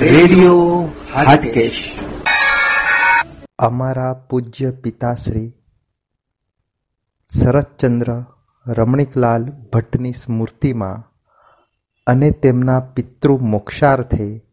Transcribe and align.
Radio 0.00 0.90
Hatkesh. 1.12 1.98
અમારા 3.58 4.14
પૂજ્ય 4.14 4.70
પિતાશ્રી 4.72 5.52
શરદચંદ્ર 7.30 8.10
રમણીકલાલ 8.66 9.44
ભટ્ટની 9.72 10.12
સ્મૃતિમાં 10.12 11.04
અને 12.06 12.30
તેમના 12.30 12.80
પિતૃ 12.80 13.38
મોક્ષાર્થે 13.40 14.44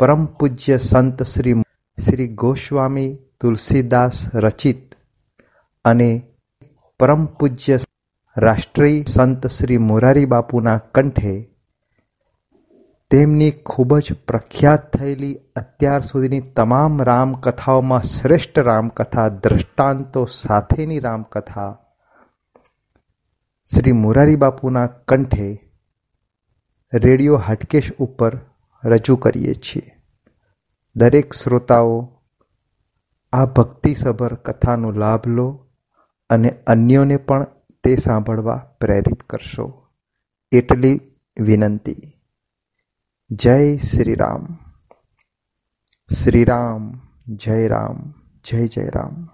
પરમ 0.00 0.26
પૂજ્ય 0.26 0.78
સંત 0.78 1.22
શ્રી 1.22 1.54
શ્રી 1.98 2.28
ગોસ્વામી 2.28 3.18
તુલસીદાસ 3.40 4.36
રચિત 4.36 4.94
અને 5.84 6.22
પરમ 7.00 7.26
પૂજ્ય 7.26 7.78
રાષ્ટ્રીય 8.36 9.04
સંત 9.04 9.46
શ્રી 9.46 9.76
મોરારી 9.78 10.24
બાપુના 10.24 10.78
કંઠે 10.78 11.57
તેમની 13.10 13.50
ખૂબ 13.50 13.98
જ 13.98 14.12
પ્રખ્યાત 14.12 14.96
થયેલી 14.96 15.34
અત્યાર 15.56 16.02
સુધીની 16.02 16.40
તમામ 16.40 17.02
રામકથાઓમાં 17.02 18.02
શ્રેષ્ઠ 18.02 18.58
રામકથા, 18.58 19.28
દ્રષ્ટાંતો 19.28 20.24
સાથેની 20.24 20.98
રામકથા 20.98 21.78
શ્રી 23.74 23.92
મોરારી 23.92 24.36
બાપુના 24.36 24.86
કંઠે 24.86 25.72
રેડિયો 26.94 27.36
હાટકેશ 27.36 27.92
ઉપર 27.92 28.40
રજૂ 28.84 29.16
કરીએ 29.16 29.54
છીએ. 29.54 29.96
દરેક 30.96 31.32
શ્રોતાઓ 31.32 32.22
આ 33.32 33.46
ભક્તિસભર 33.46 34.34
કથાનો 34.34 34.90
લાભ 34.90 35.28
લો 35.28 35.66
અને 36.30 36.50
અન્યોને 36.66 37.16
પણ 37.16 37.46
તે 37.84 37.96
સાંભળવા 37.96 38.56
પ્રેરિત 38.80 39.22
કરશો. 39.22 39.86
એટલી 40.52 41.00
વિનંતી. 41.40 42.17
जय 43.32 43.78
श्री 43.78 44.14
राम 44.14 44.58
श्री 46.14 46.44
राम 46.44 47.00
जय 47.28 47.68
राम 47.68 48.14
जय 48.44 48.68
जय 48.68 48.86
राम। 48.86 49.28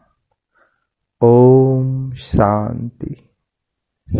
ओम 1.22 2.14
शांति 2.14 3.30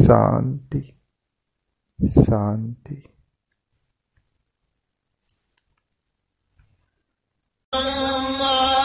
शांति 0.02 1.00
शांति। 2.08 3.10
Oh, 7.76 8.83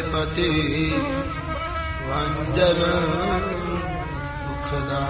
पति 0.00 0.50
वञ्जन 2.08 2.80
सुखदा। 4.36 5.04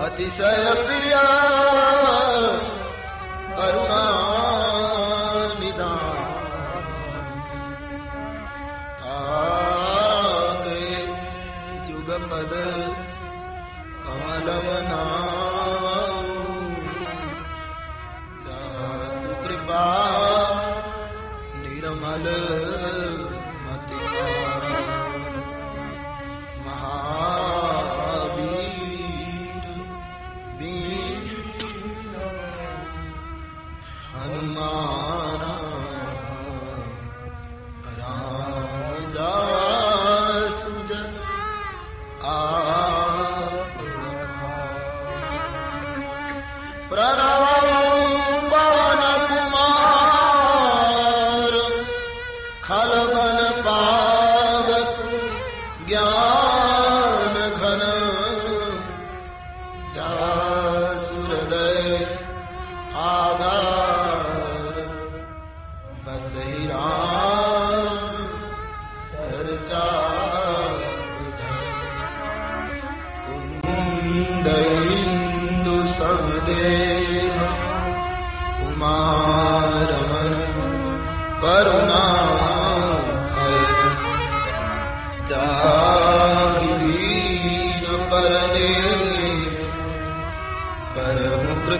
અતિશય 0.06 0.52
પ્રિયા 0.82 2.71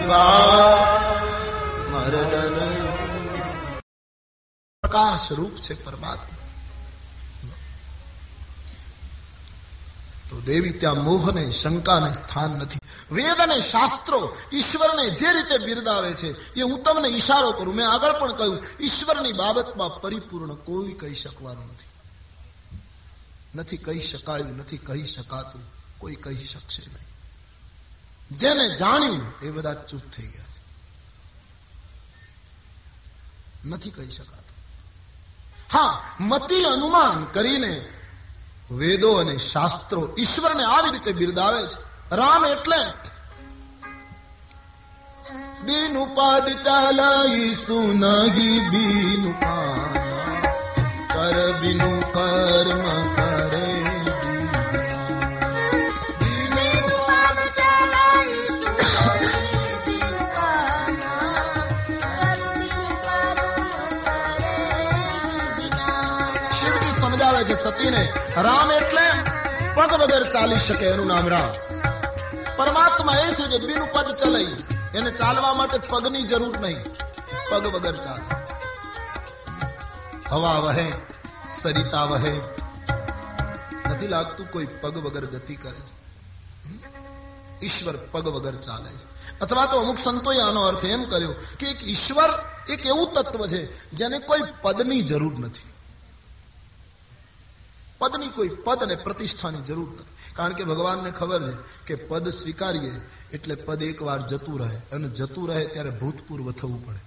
કૃપા 0.02 0.76
મરદન 1.90 2.56
પ્રકાશ 4.82 5.32
રૂપ 5.32 5.54
છે 5.56 5.84
પરમાત્મા. 5.84 6.38
તો 10.30 10.40
દેવી 10.40 10.70
ત્યાં 10.70 11.04
મોહને, 11.04 11.50
શંકાને 11.50 12.12
સ્થાન 12.12 12.50
નથી. 12.50 12.78
વેદ 13.12 13.40
અને 13.40 13.60
શાસ્ત્રો 13.60 14.36
ઈશ્વરને 14.52 15.10
જે 15.10 15.32
રીતે 15.32 15.58
બિરદાવે 15.58 16.12
છે, 16.12 16.54
એ 16.54 16.62
હું 16.62 16.82
તમને 16.82 17.08
ઈશારો 17.08 17.52
કરું. 17.52 17.74
મેં 17.74 17.88
આગળ 17.88 18.18
પણ 18.18 18.32
કહ્યું, 18.32 18.58
ઈશ્વરની 18.80 19.32
બાબતમાં 19.32 20.00
પરિપૂર્ણ 20.00 20.54
કોઈ 20.54 20.92
કહી 20.92 21.14
શકવાનું 21.14 21.66
નથી. 21.66 21.90
નથી 23.54 23.76
કહી 23.76 24.00
શકાયું, 24.00 24.56
નથી 24.56 24.78
કહી 24.78 25.04
શકાતું, 25.04 25.62
કોઈ 25.98 26.14
કહી 26.14 26.44
શકશે 26.46 26.82
નહીં. 26.86 27.11
જેને 28.36 28.76
જાણ્યું 28.76 29.40
એ 29.42 29.50
બધા 29.50 29.74
ચૂપ 29.74 30.00
થઈ 30.16 30.26
ગયા 30.26 30.44
છે. 30.44 30.62
નથી 33.68 33.90
કહી 33.90 34.10
શકાતું. 34.10 34.42
હા, 35.72 36.02
મતિ 36.20 36.64
અનુમાન 36.64 37.24
કરીને 37.24 37.88
વેદો 38.70 39.12
અને 39.12 39.38
શાસ્ત્રો 39.38 40.14
ઈશ્વરને 40.18 40.64
આવી 40.64 40.90
રીતે 40.90 41.12
બિરદાવે 41.12 41.66
છે. 41.66 41.92
રામ 42.16 42.44
એટલે 42.44 42.92
બીનું 45.62 46.12
ઉપાદ 46.12 46.62
ચાલાઈ 46.62 47.54
સુનહી 47.54 48.60
બીનું 48.60 49.40
કર 51.08 51.58
બીનું 51.60 52.12
કર્મ 52.12 53.11
સતીને 67.92 68.42
રામ 68.42 68.72
એટલે 68.72 69.06
પગ 69.74 69.92
વગર 70.00 70.22
ચાલી 70.32 70.58
શકે 70.58 70.86
એનું 70.86 71.06
નામ 71.06 71.28
રામ. 71.28 71.50
પરમાત્મા 72.56 73.16
એ 73.16 73.34
છે 73.34 73.46
જે 73.48 73.58
બિન 73.66 73.84
પદ 73.92 74.16
ચલે 74.16 74.42
એને 74.98 75.10
ચાલવા 75.10 75.54
માટે 75.54 75.78
પગની 75.78 76.22
જરૂર 76.22 76.58
નહીં 76.58 76.84
પગ 77.50 77.66
વગર 77.66 77.96
ચાલે. 77.96 78.26
હવા 80.28 80.58
વહે, 80.58 80.86
સરિતા 81.62 82.04
વહે, 82.04 82.32
નથી 83.90 84.08
લાગતું 84.08 84.50
કોઈ 84.50 84.66
પગ 84.80 84.98
વગર 84.98 85.26
ગતિ 85.26 85.54
કરે 85.54 85.80
છે. 85.80 85.94
ઈશ્વર 87.66 87.96
પગ 87.96 88.28
વગર 88.28 88.54
ચાલે 88.54 88.90
છે. 88.90 89.06
અથવા 89.40 89.66
તો 89.66 89.80
અમુક 89.80 89.98
સંતોએ 89.98 90.40
આનો 90.40 90.62
અર્થ 90.62 90.84
એમ 90.84 91.04
કર્યો 91.04 91.34
કે 91.58 91.66
એક 91.66 91.88
ઈશ્વર 91.88 92.30
એક 92.68 92.86
એવું 92.86 93.14
તત્વ 93.14 93.46
છે 93.46 93.90
જેને 93.90 94.18
કોઈ 94.18 94.40
પદની 94.62 95.02
જરૂર 95.02 95.38
નથી. 95.38 95.71
પદની 98.02 98.28
કોઈ 98.28 98.48
પદ 98.48 98.82
અને 98.82 98.94
પ્રતિષ્ઠાની 98.94 99.62
જરૂર 99.62 99.88
નથી. 99.90 100.34
કારણ 100.34 100.52
કે 100.52 100.64
ભગવાનને 100.64 101.10
ખબર 101.10 101.40
છે 101.42 101.56
કે 101.86 101.94
પદ 101.94 102.28
સ્વીકારીએ 102.28 103.00
એટલે 103.32 103.54
પદ 103.54 103.82
એકવાર 103.82 104.20
જતું 104.26 104.60
રહે. 104.60 104.76
અને 104.92 105.08
જતું 105.08 105.48
રહે 105.48 105.64
ત્યારે 105.66 105.90
ભૂતપૂર્વ 105.90 106.52
થવું 106.52 106.86
પડે. 106.86 106.98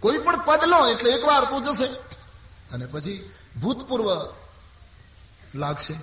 કોઈ 0.00 0.18
પણ 0.18 0.36
પદ 0.36 0.64
લો 0.64 0.88
એટલે 0.88 1.10
એકવાર 1.10 1.44
તો 1.44 1.60
જશે. 1.60 1.86
અને 2.72 2.86
પછી 2.86 3.30
ભૂતપૂર્વ 3.60 4.08
લાગશે. 5.54 5.94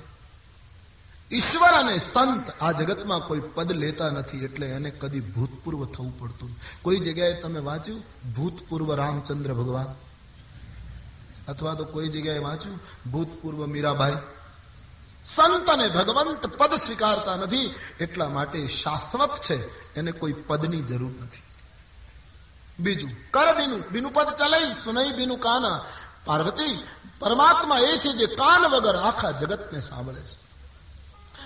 ઈશ્વર 1.32 1.70
અને 1.70 1.98
સંત 1.98 2.50
આ 2.62 2.72
જગતમાં 2.72 3.20
કોઈ 3.20 3.42
પદ 3.56 3.72
લેતા 3.72 4.10
નથી 4.10 4.46
એટલે 4.46 4.68
એને 4.68 4.90
કદી 4.90 5.20
ભૂતપૂર્વ 5.20 5.86
થવું 5.86 6.20
પડતું 6.20 6.50
કોઈ 6.82 7.00
જગ્યાએ 7.00 7.42
તમે 7.42 7.60
વાંચ્યું? 7.60 8.04
ભૂતપૂર્વ 8.34 8.96
રામચંદ્ર 8.96 9.54
ભગવાન. 9.54 10.09
અથવા 11.50 11.76
તો 11.76 11.84
કોઈ 11.84 12.10
જગ્યાએ 12.10 12.40
વાંચ્યું 12.40 12.80
ભૂતપૂર્વ 13.12 13.66
મીરાબાઈ 13.66 14.18
સંત 15.26 15.70
અને 15.70 15.88
ભગવંત 15.88 16.44
પદ 16.58 16.74
સ્વીકારતા 16.74 17.36
નથી 17.36 17.76
એટલા 18.00 18.30
માટે 18.30 18.68
શાશ્વત 18.68 19.34
છે, 19.42 19.58
એને 19.96 20.12
કોઈ 20.12 20.36
પદની 20.48 20.82
જરૂર 20.82 21.14
નથી। 21.24 21.46
બીજું, 22.80 23.12
કર 23.32 23.48
બીનું 23.58 23.82
બીનું 23.92 24.14
પદ 24.14 24.30
ચલાઈ 24.30 24.74
સુનઈ 24.84 25.12
બીનું 25.12 25.40
કાના। 25.40 25.80
પાર્વતી, 26.26 26.76
પરમાત્મા 27.20 27.80
એ 27.80 27.98
છે 27.98 28.12
જે 28.14 28.28
કાન 28.36 28.64
વગર 28.68 28.96
આખા 28.96 29.32
જગતને 29.32 29.80
સાંભળે 29.80 30.22
છે। 30.22 30.38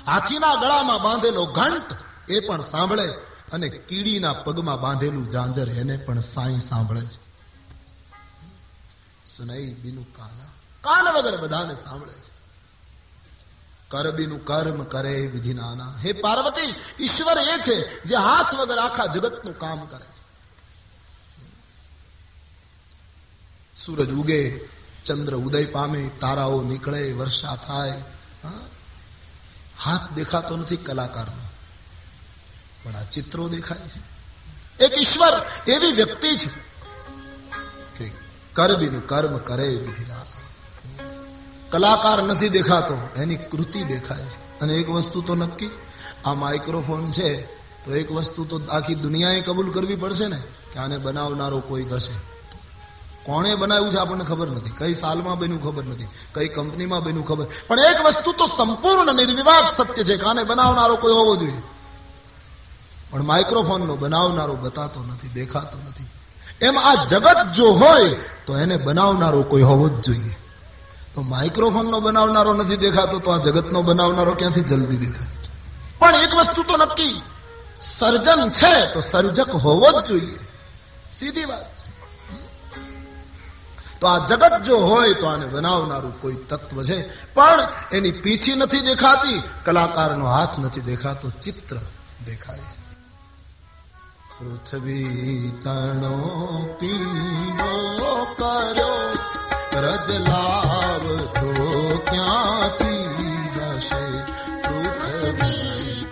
હાથીના 0.06 0.56
ગળામાં 0.56 1.02
બાંધેલો 1.02 1.46
ઘંટ 1.46 1.90
એ 2.30 2.40
પણ 2.40 2.62
સાંભળે 2.62 3.08
અને 3.54 3.70
કીડીના 3.70 4.34
પગમાં 4.34 4.82
બાંધેલું 4.82 5.30
જાંજર 5.30 5.70
એને 5.70 5.98
પણ 5.98 6.20
સાંઈ 6.20 6.60
સાંભળે 6.60 7.02
છે। 7.02 7.23
સુનઈ 9.34 9.68
બીનું 9.76 10.08
કાલા 10.12 10.52
કાન 10.84 11.06
વગર 11.08 11.36
બધાને 11.38 11.76
સાંભળે 11.76 12.16
છે 12.18 12.32
કરબીનું 13.92 14.42
કર્મ 14.42 14.80
કરે 14.86 15.16
વિધિ 15.28 15.54
નાના 15.54 15.94
હે 15.98 16.12
પાર્વતી 16.16 16.72
ઈશ્વર 17.00 17.38
એ 17.46 17.58
છે 17.60 17.78
જે 18.04 18.16
હાથ 18.20 18.54
વગર 18.54 18.80
આખા 18.80 19.08
જગતનું 19.08 19.56
કામ 19.56 19.82
કરે 19.88 20.08
છે 20.08 20.24
સૂરજ 23.76 24.12
ઉગે 24.14 24.42
ચંદ્ર 25.06 25.36
ઉદય 25.38 25.62
પામે 25.68 26.02
તારાઓ 26.20 26.58
નીકળે 26.64 27.02
વર્ષા 27.14 27.58
થાય 27.60 27.98
હાથ 29.78 30.06
દેખાતો 30.14 30.54
નથી 30.58 30.82
કલાકારનો 30.82 31.46
પણ 32.82 32.96
આ 32.96 33.12
ચિત્રો 33.12 33.44
દેખાય 33.50 33.88
છે 33.88 34.02
એક 34.80 34.94
ઈશ્વર 34.96 35.36
એવી 35.68 35.94
વ્યક્તિ 35.94 36.32
છે 36.36 36.50
કરબીનું 38.54 39.08
કર્મ 39.08 39.38
કરે 39.38 39.68
વિધિના. 39.68 40.16
કલાકાર 41.72 42.24
નથી 42.24 42.50
દેખાતો, 42.50 43.10
એની 43.16 43.36
કૃતિ 43.36 43.84
દેખાય 43.84 44.26
છે. 44.26 44.60
અને 44.60 44.74
એક 44.74 44.90
વસ્તુ 44.90 45.22
તો 45.22 45.36
નક્કી, 45.36 45.70
આ 46.26 46.34
માઇક્રોફોન 46.34 47.12
છે, 47.12 47.42
તો 47.86 47.96
એક 47.96 48.12
વસ્તુ 48.12 48.46
તો 48.46 48.62
આખી 48.72 48.96
દુનિયાએ 48.96 49.42
કબૂલ 49.42 49.72
કરવી 49.72 49.96
પડશે 49.96 50.28
ને, 50.28 50.44
કે 50.74 50.80
આને 50.80 50.98
બનાવનારો 50.98 51.60
કોઈ 51.60 51.84
હશે 51.84 52.34
કોણે 53.26 53.56
બનાવ્યું 53.56 53.92
છે 53.92 53.98
આપણને 53.98 54.24
ખબર 54.24 54.48
નથી. 54.48 54.70
કઈ 54.70 54.94
સાલમાં 54.94 55.40
બન્યું 55.40 55.64
ખબર 55.64 55.84
નથી. 55.84 56.08
કઈ 56.34 56.48
કંપનીમાં 56.48 57.04
બન્યું 57.04 57.26
ખબર. 57.26 57.46
પણ 57.68 57.80
એક 57.80 58.06
વસ્તુ 58.06 58.32
તો 58.32 58.48
સંપૂર્ણ 58.48 59.16
નિર્વિવાદ 59.16 59.64
સત્ય 59.78 60.04
છે 60.04 60.18
કે 60.18 60.26
આને 60.26 60.44
બનાવનારો 60.44 60.96
કોઈ 60.96 61.14
હોવો 61.14 61.36
જોઈએ. 61.36 61.62
પણ 63.12 63.24
માઇક્રોફોનનો 63.24 63.96
બનાવનારો 63.96 64.56
બતાતો 64.56 65.04
નથી, 65.04 65.28
દેખાતો 65.28 65.78
નથી. 65.78 65.93
એમ 66.64 66.80
આ 66.80 67.06
જગત 67.06 67.52
જો 67.56 67.72
હોય, 67.72 68.10
તો 68.46 68.58
એને 68.58 68.78
બનાવનારો 68.78 69.44
કોઈ 69.44 69.62
હોવો 69.62 69.90
જ 69.90 69.92
જોઈએ. 69.92 70.38
તો 71.16 71.22
માઇક્રોફોનનો 71.22 72.00
બનાવનારો 72.00 72.54
નથી 72.54 72.78
દેખાતો, 72.78 73.20
તો 73.20 73.32
આ 73.32 73.38
જગતનો 73.38 73.82
બનાવનારો 73.82 74.34
ક્યાંથી 74.34 74.62
જલ્દી 74.62 74.98
દેખાય? 74.98 75.28
પણ 76.00 76.16
એક 76.16 76.36
વસ્તુ 76.36 76.64
તો 76.64 76.78
નક્કી. 76.78 77.22
સર્જન 77.82 78.50
છે, 78.50 78.94
તો 78.94 79.02
સર્જક 79.02 79.50
હોવો 79.50 80.02
જ 80.02 80.06
જોઈએ. 80.06 80.40
સીધી 81.14 81.46
વાત. 81.46 81.74
તો 84.02 84.08
આ 84.08 84.28
જગત 84.28 84.52
જો 84.66 84.78
હોય, 84.78 85.14
તો 85.14 85.26
આને 85.26 85.46
બનાવનારું 85.46 86.22
કોઈ 86.22 86.36
તત્વ 86.36 86.84
છે. 86.84 87.10
પણ 87.34 87.60
એની 87.92 88.12
પીછી 88.12 88.56
નથી 88.56 88.82
દેખાતી, 88.82 89.44
કલાકારનો 89.66 90.26
હાથ 90.26 90.60
નથી 90.60 90.82
દેખાતો, 90.82 91.30
ચિત્ર 91.30 91.76
દેખાય 92.26 92.58
છે. 92.58 92.83
પૃથ્વી 94.44 95.52
તણો 95.64 96.16
પીળો 96.80 98.26
કરો 98.26 99.14
રજ 99.74 100.10
લાવ 100.12 101.18
તો 101.18 101.52
ક્યાંથી 102.10 103.50
જશે? 103.56 104.04
પૃથ્વી 104.62 106.04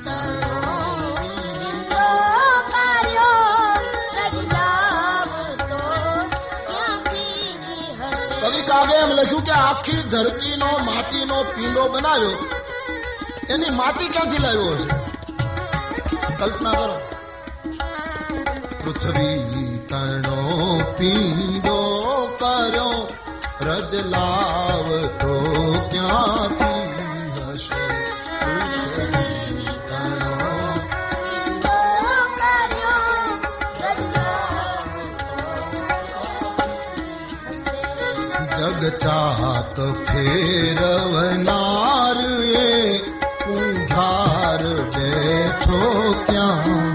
લખ્યું 9.10 9.46
કે 9.46 9.52
આખી 9.52 10.04
ધરતીનો, 10.04 10.66
માટીનો 10.66 11.44
પીંડો 11.44 11.90
બનાવ્યો. 11.90 12.32
એની 13.50 13.70
માટી 13.70 14.10
ક્યાંથી 14.10 14.38
લાવ્યો 14.38 14.66
હશે? 14.66 14.90
કલ્પના 16.36 16.72
કરો. 16.72 17.21
પૃથ્વી 18.92 19.80
તણો 19.90 20.38
પીંડો 20.98 21.80
કર્યો 22.40 22.96
રજ 23.62 24.06
લાવ 24.06 24.88
તો 25.22 25.34
ક્યાંથી 25.92 26.88
હશે. 27.48 27.86
પૃથ્વી 28.96 29.66
તણો 29.90 30.36
જગચાક 38.58 39.78
ફેરવનાર 40.06 42.20
એ 42.64 42.66
ઉધાર 43.50 44.62
બેઠો 44.94 45.82
ક્યાં 46.26 46.91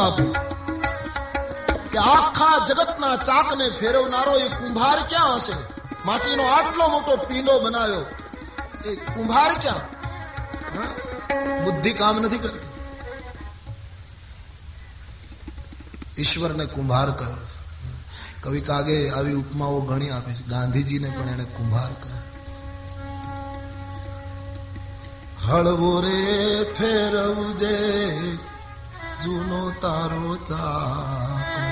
ઉપમા 0.00 0.06
આપી 0.06 0.24
છે 0.24 1.88
કે 1.88 1.98
આખા 1.98 2.66
જગતના 2.66 3.16
ચાકને 3.16 3.70
ફેરવનારો 3.70 4.36
એ 4.36 4.48
કુંભાર 4.48 4.98
ક્યાં 5.08 5.36
હશે? 5.36 5.52
માટીનો 6.06 6.42
આટલો 6.42 6.88
મોટો 6.88 7.16
પીંડો 7.16 7.60
બનાવ્યો. 7.60 8.06
એ 8.90 8.96
કુંભાર 8.96 9.52
ક્યાં? 9.60 10.00
બુદ્ધિ 11.64 11.92
કામ 11.92 12.20
નથી 12.20 12.38
કરતી. 12.38 12.68
ઈશ્વરને 16.22 16.66
કુંભાર 16.66 17.10
કહ્યો 17.10 17.36
છે. 17.36 17.60
કવિ 18.42 18.60
કાગે 18.60 19.10
આવી 19.10 19.34
ઉપમાઓ 19.34 19.80
ઘણી 19.80 20.10
આપી 20.10 20.34
છે. 20.34 20.46
ગાંધીજીને 20.46 21.10
પણ 21.10 21.28
એને 21.28 21.44
કુંભાર 21.44 21.92
કહ્યો 21.92 22.16
હળવો 25.48 26.00
રે, 26.00 26.64
ફેરવજે. 26.78 27.76
જૂનો 29.22 29.60
તારો 29.82 30.30
ચાકડો 30.48 31.64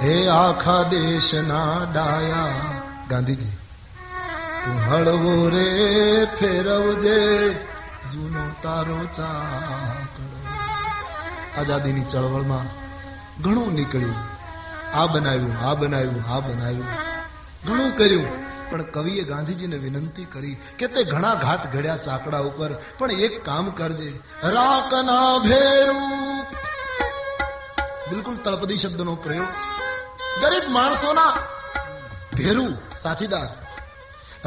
હે 0.00 0.14
આખા 0.34 0.82
દેશના 0.90 1.72
ડાયા 1.88 2.70
ગાંધીજી 3.08 3.56
તું 4.62 4.78
હળવો 4.86 5.34
રે 5.48 5.66
ફેરવજે 6.36 7.18
જૂનો 8.12 8.44
તારો 8.62 9.00
ચાકડો 9.18 10.24
આઝાદીની 11.54 12.06
ચળવળમાં 12.06 12.70
ઘણું 13.40 13.70
નીકળ્યું 13.72 14.22
આ 14.94 15.06
બનાવ્યું 15.08 15.60
આ 15.62 15.74
બનાવ્યું 15.74 16.24
આ 16.28 16.40
બનાવ્યું 16.40 16.90
ઘણું 17.64 17.92
કર્યું 17.92 18.43
પણ 18.70 18.82
કવિએ 18.82 19.22
ગાંધીજીને 19.22 19.76
વિનંતી 19.76 20.24
કરી 20.24 20.56
કે 20.78 20.86
તે 20.86 21.04
ઘણા 21.04 21.34
ઘાટ 21.34 21.72
ઘડ્યા 21.72 21.96
ચાકડા 21.96 22.38
ઉપર, 22.38 22.70
પણ 22.98 23.10
એક 23.10 23.44
કામ 23.44 23.70
કરજે. 23.70 24.20
રાખના 24.42 25.38
ભેરું. 25.38 26.24
બિલકુલ 28.10 28.36
તળપદી 28.36 28.76
શબ્દનો 28.76 29.14
પ્રયોગ 29.14 29.48
ગરીબ 30.42 30.68
માણસોના 30.68 31.30
ભેરું, 32.36 32.96
સાથીદાર. 32.98 33.48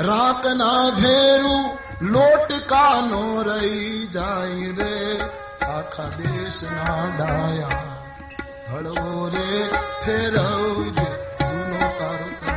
રાખના 0.01 0.89
ભેરું 0.89 1.77
લોટકાનો 2.01 3.41
રહી 3.41 4.07
જાય 4.07 4.71
રે. 4.71 5.21
આખા 5.65 6.03
દેશના 6.03 7.15
ડાયા. 7.17 7.83
હળવો 8.71 9.27
રે, 9.27 9.67
ફેરવજે. 10.05 11.27
જૂનો 11.45 11.77
તારો 11.99 12.56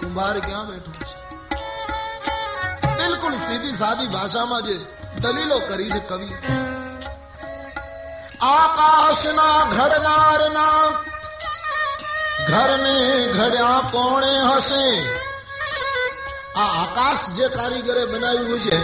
કુંભાર 0.00 0.36
ક્યાં 0.40 0.66
બેઠો 0.68 0.92
છે 1.00 1.06
બિલકુલ 2.98 3.34
સીધી 3.38 3.74
સાદી 3.74 4.08
ભાષામાં 4.08 4.64
જે 4.64 4.76
દલીલો 5.22 5.58
કરી 5.60 5.90
છે 5.90 6.00
કવિ 6.08 6.28
આકાશના 8.48 9.58
ઘડનારના 9.68 10.84
ઘરને 12.48 12.96
ઘડ્યા 13.30 13.80
કોણે 13.92 14.32
હશે 14.50 14.84
આ 16.58 16.68
આકાશ 16.82 17.24
જે 17.30 17.48
કારીગરે 17.48 18.04
બનાવ્યું 18.06 18.60
છે, 18.60 18.76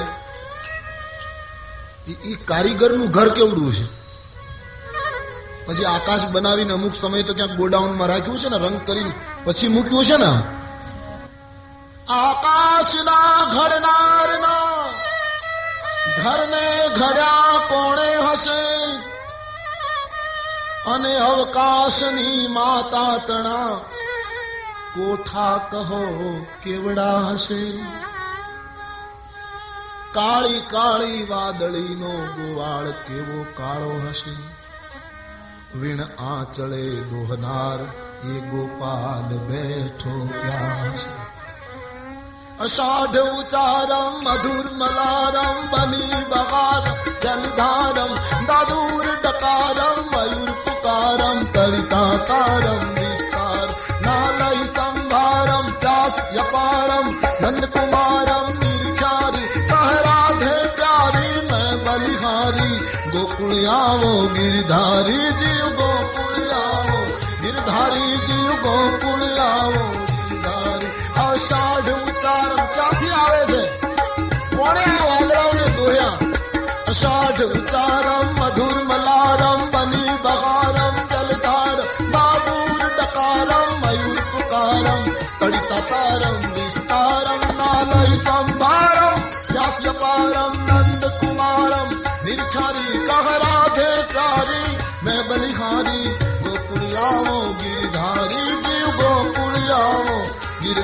એ 2.30 2.34
કારીગરનું 2.44 3.10
ઘર 3.10 3.28
કેવડું 3.28 3.72
છે 3.72 3.86
પછી 5.66 5.84
આકાશ 5.84 6.26
બનાવીને 6.26 6.72
અમુક 6.72 6.94
સમય 6.94 7.22
તો 7.22 7.34
ક્યાંક 7.34 7.52
ગોડાઉનમાં 7.52 8.08
રાખ્યું 8.08 8.38
છે 8.38 8.48
ને, 8.48 8.56
રંગ 8.56 8.78
કરીને 8.86 9.12
પછી 9.44 9.68
મૂક્યું 9.68 10.04
છે 10.04 10.16
ને? 10.16 10.30
આકાશના 12.08 13.36
ઘડનારના 13.54 14.84
ઘરને 16.18 16.66
ઘડ્યા 16.98 17.58
કોણે 17.68 18.08
હશે? 18.26 18.62
અને 20.86 21.12
અવકાશની 21.30 22.48
માતા 22.48 23.18
તણા 23.18 23.72
કોઠા 24.94 25.58
કહો 25.58 26.46
કેવડા 26.62 27.18
હશે? 27.18 27.72
કાળી 30.12 30.60
કાળી 30.60 31.26
વાદળીનો 31.30 32.08
ગોવાળ 32.08 32.90
કેવો 32.90 33.46
કાળો 33.56 34.08
હશે? 34.08 34.36
વીણ 35.78 36.00
આંચળે 36.00 36.90
દોહનાર 36.90 37.80
એ 38.28 38.40
ગોપાલ 38.40 39.36
બેઠો 39.36 40.28
ક્યાં 40.42 40.92
હશે. 40.92 41.34
અષાઢ 42.60 43.16
ઉચારમ 43.16 44.14
મધુર 44.24 44.70
મલારમ 44.72 45.70
બલી 45.70 46.24
બહાર 46.30 46.88
જલધારમ 47.22 48.14
દાદુર 48.46 49.04
ડકારમ, 49.24 50.06
મયુર 50.06 50.50
પુકારમ, 50.50 51.44
કવિતા 51.44 52.16
તારમ 52.16 53.03
ગોકુળિયાઓ 64.04 64.24
ગિરધારી 64.34 65.28
જીવ 65.40 65.68
ગોકુળિયાઓ 65.78 67.04
ગિરધારી 67.42 68.16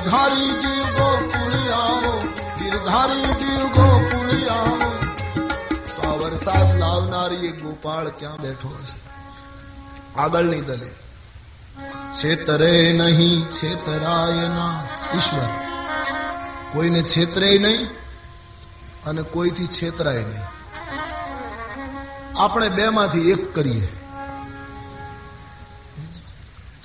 गिरधारी 0.00 0.46
जीव 0.60 0.84
गोकुलियाओ 0.98 2.12
गिरधारी 2.60 3.24
जीव 3.40 3.64
गोकुलियाओ 3.74 4.76
તો 5.88 6.00
આ 6.02 6.14
વરસાદ 6.20 6.70
લાવનારી 6.76 7.48
એક 7.48 7.58
ગોપાળ 7.62 8.08
ક્યાં 8.14 8.38
બેઠો 8.38 8.70
હશે 8.76 8.98
આગળની 10.18 10.62
દલે 10.62 10.90
છેતરે 12.14 12.72
નહીં 12.94 13.36
છેતરાય 13.50 14.48
ના 14.50 14.72
ઈશ્વર 15.12 15.50
કોઈને 16.72 17.02
છેતરે 17.08 17.52
નહીં 17.58 17.86
અને 19.06 19.22
કોઈથી 19.30 19.70
છેતરાય 19.74 20.26
નહીં 20.26 20.46
આપણે 22.38 22.68
બે 22.76 22.92
માંથી 22.92 23.26
એક 23.32 23.48
કરીએ 23.54 23.88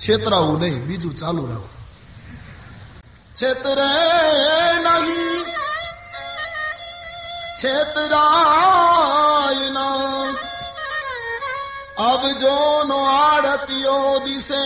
છેતરાવું 0.00 0.60
નહીં 0.62 0.82
બીજું 0.86 1.16
ચાલુ 1.16 1.46
રાખો 1.46 1.75
છેતરે 3.37 3.93
નહીં 4.77 5.45
છેતરાય 7.59 9.69
ના 9.69 10.27
અબ 12.05 12.23
જોનો 12.41 12.97
આડતિયો 13.09 14.19
દિશે 14.25 14.65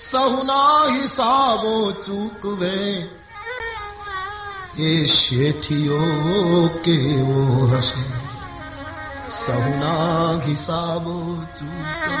સહુના 0.00 0.82
હિસાબો 0.88 1.92
ચૂકવે 2.04 2.74
એ 4.80 5.06
શેઠિયો 5.08 6.62
કેવો 6.84 7.42
હશે 7.72 8.04
સહુના 9.36 10.28
હિસાબો 10.44 11.16
ચૂકવે 11.56 12.20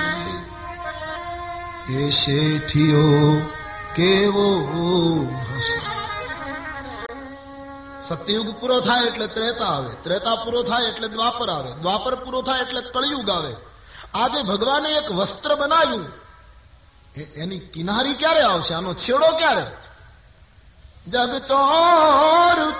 એ 1.96 1.98
શેઠિયો 2.14 3.55
કેવો 3.96 4.48
હશે 5.42 5.96
સત્યયુગ 8.08 8.60
પૂરો 8.60 8.80
થાય 8.80 9.06
એટલે 9.06 9.26
ત્રેતા 9.26 9.64
આવે. 9.64 9.94
ત્રેતા 10.02 10.34
પૂરો 10.34 10.62
થાય 10.62 10.82
એટલે 10.82 11.08
દ્વાપર 11.08 11.50
આવે. 11.50 11.72
દ્વાપર 11.72 12.14
પૂરો 12.14 12.42
થાય 12.42 12.60
એટલે 12.60 12.80
કળિયુગ 12.80 13.30
આવે. 13.30 13.54
આજે 14.14 14.42
ભગવાને 14.42 14.90
એક 14.90 15.12
વસ્ત્ર 15.12 15.54
બનાવ્યું. 15.54 16.06
એની 17.20 17.58
કિનારી 17.58 18.14
ક્યારે 18.14 18.40
આવશે? 18.40 18.74
આનો 18.74 18.94
છેડો 18.94 19.36
ક્યારે? 19.36 19.66
જગ 21.08 21.38
ચોર 21.38 22.70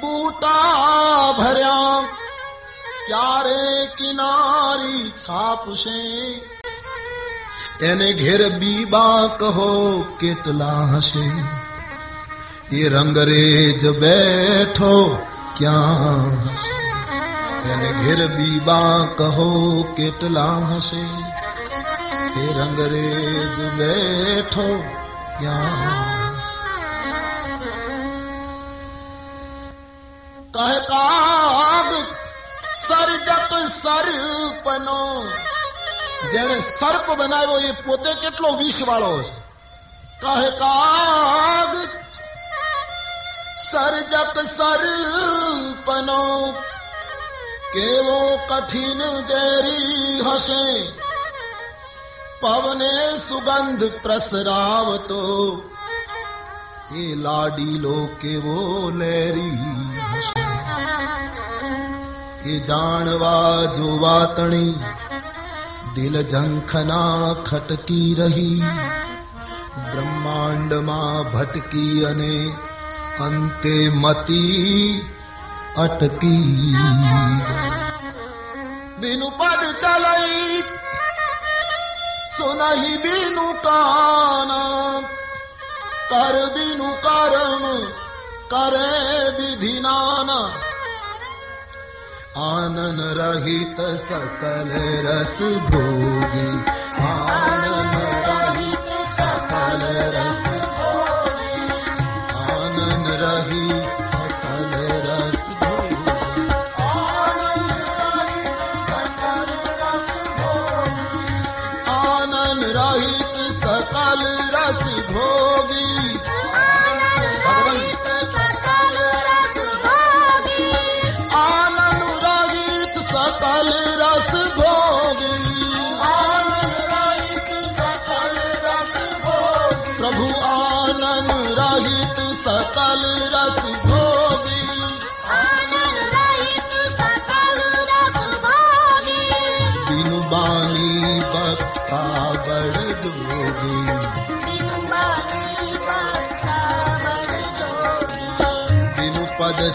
બૂટા 0.00 1.32
ભર્યા. 1.32 2.02
ક્યારે 3.06 3.86
કિનારી 3.86 5.10
છાપશે? 5.10 6.34
એને 7.80 8.12
ઘેર 8.12 8.58
બીબા 8.58 9.26
કહો 9.38 10.00
કેટલા 10.20 10.84
હશે? 10.96 11.26
એ 12.72 12.88
રંગરેજ 12.88 13.86
બેઠો 13.98 15.18
ક્યાં 15.56 16.30
એને 17.72 17.90
ઘેર 17.92 18.28
બીબા 18.28 19.06
કહો 19.18 19.82
કેટલા 19.96 20.58
હશે? 20.74 21.04
એ 22.42 22.46
રંગરેજ 22.58 23.58
બેઠો 23.78 24.84
ક્યાં 25.40 26.34
કહકાગ 30.54 31.90
સર્જક 32.86 33.52
સર્પનો 33.82 35.22
જેણે 36.30 36.60
સર્પ 36.60 37.12
બનાવ્યો 37.18 37.58
એ 37.58 37.70
પોતે 37.70 38.14
કેટલો 38.14 38.50
વિષ 38.56 38.88
વાળો 38.88 39.22
છે. 39.22 39.44
કહે, 40.20 40.50
કાગ, 40.50 41.76
સર્જક 43.72 44.38
સર્પનો 44.56 46.22
કેવો 47.72 48.36
કઠિન 48.36 49.00
ઝેરી 49.26 50.20
હશે. 50.20 50.88
પવને 52.40 53.18
સુગંધ 53.28 53.84
પ્રસરાવતો, 54.02 55.22
એ 56.96 57.14
લાડીલો 57.14 58.08
કેવો 58.20 58.90
લેરી 58.90 59.58
હશે. 60.14 60.44
એ 62.50 62.58
જાણવા 62.58 63.64
જોવા 63.64 64.24
તણી 64.24 64.74
દિલ 65.94 66.16
ઝંખના 66.24 67.26
ખટકી 67.44 68.10
રહી 68.14 68.70
બ્રહ્માંડમાં 69.84 71.28
ભટકી 71.32 71.98
અને 72.04 72.34
અંતે 73.20 73.74
મતી 73.94 74.88
અટકી 75.76 76.74
બીનું 79.00 79.32
પદ 79.38 79.62
ચલઈ 79.82 80.58
સુનહી 82.34 82.96
બીનું 83.04 83.54
કાન 83.62 84.52
કર 86.10 86.36
બીનું 86.54 86.94
કરમ 87.04 87.64
કરે 88.50 88.92
વિધિનાના 89.36 90.46
આનન 90.46 90.73
आनन 92.36 92.98
रहित 93.00 93.76
सकल 93.80 94.70
रस 95.06 95.38
रसुभोगि। 95.38 96.64
आन 97.00 98.13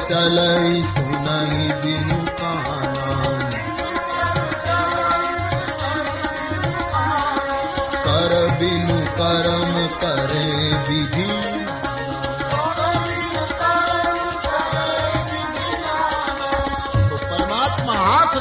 ચલઈ 0.09 0.81
સુનઈ 0.81 1.67
દિન 1.67 2.25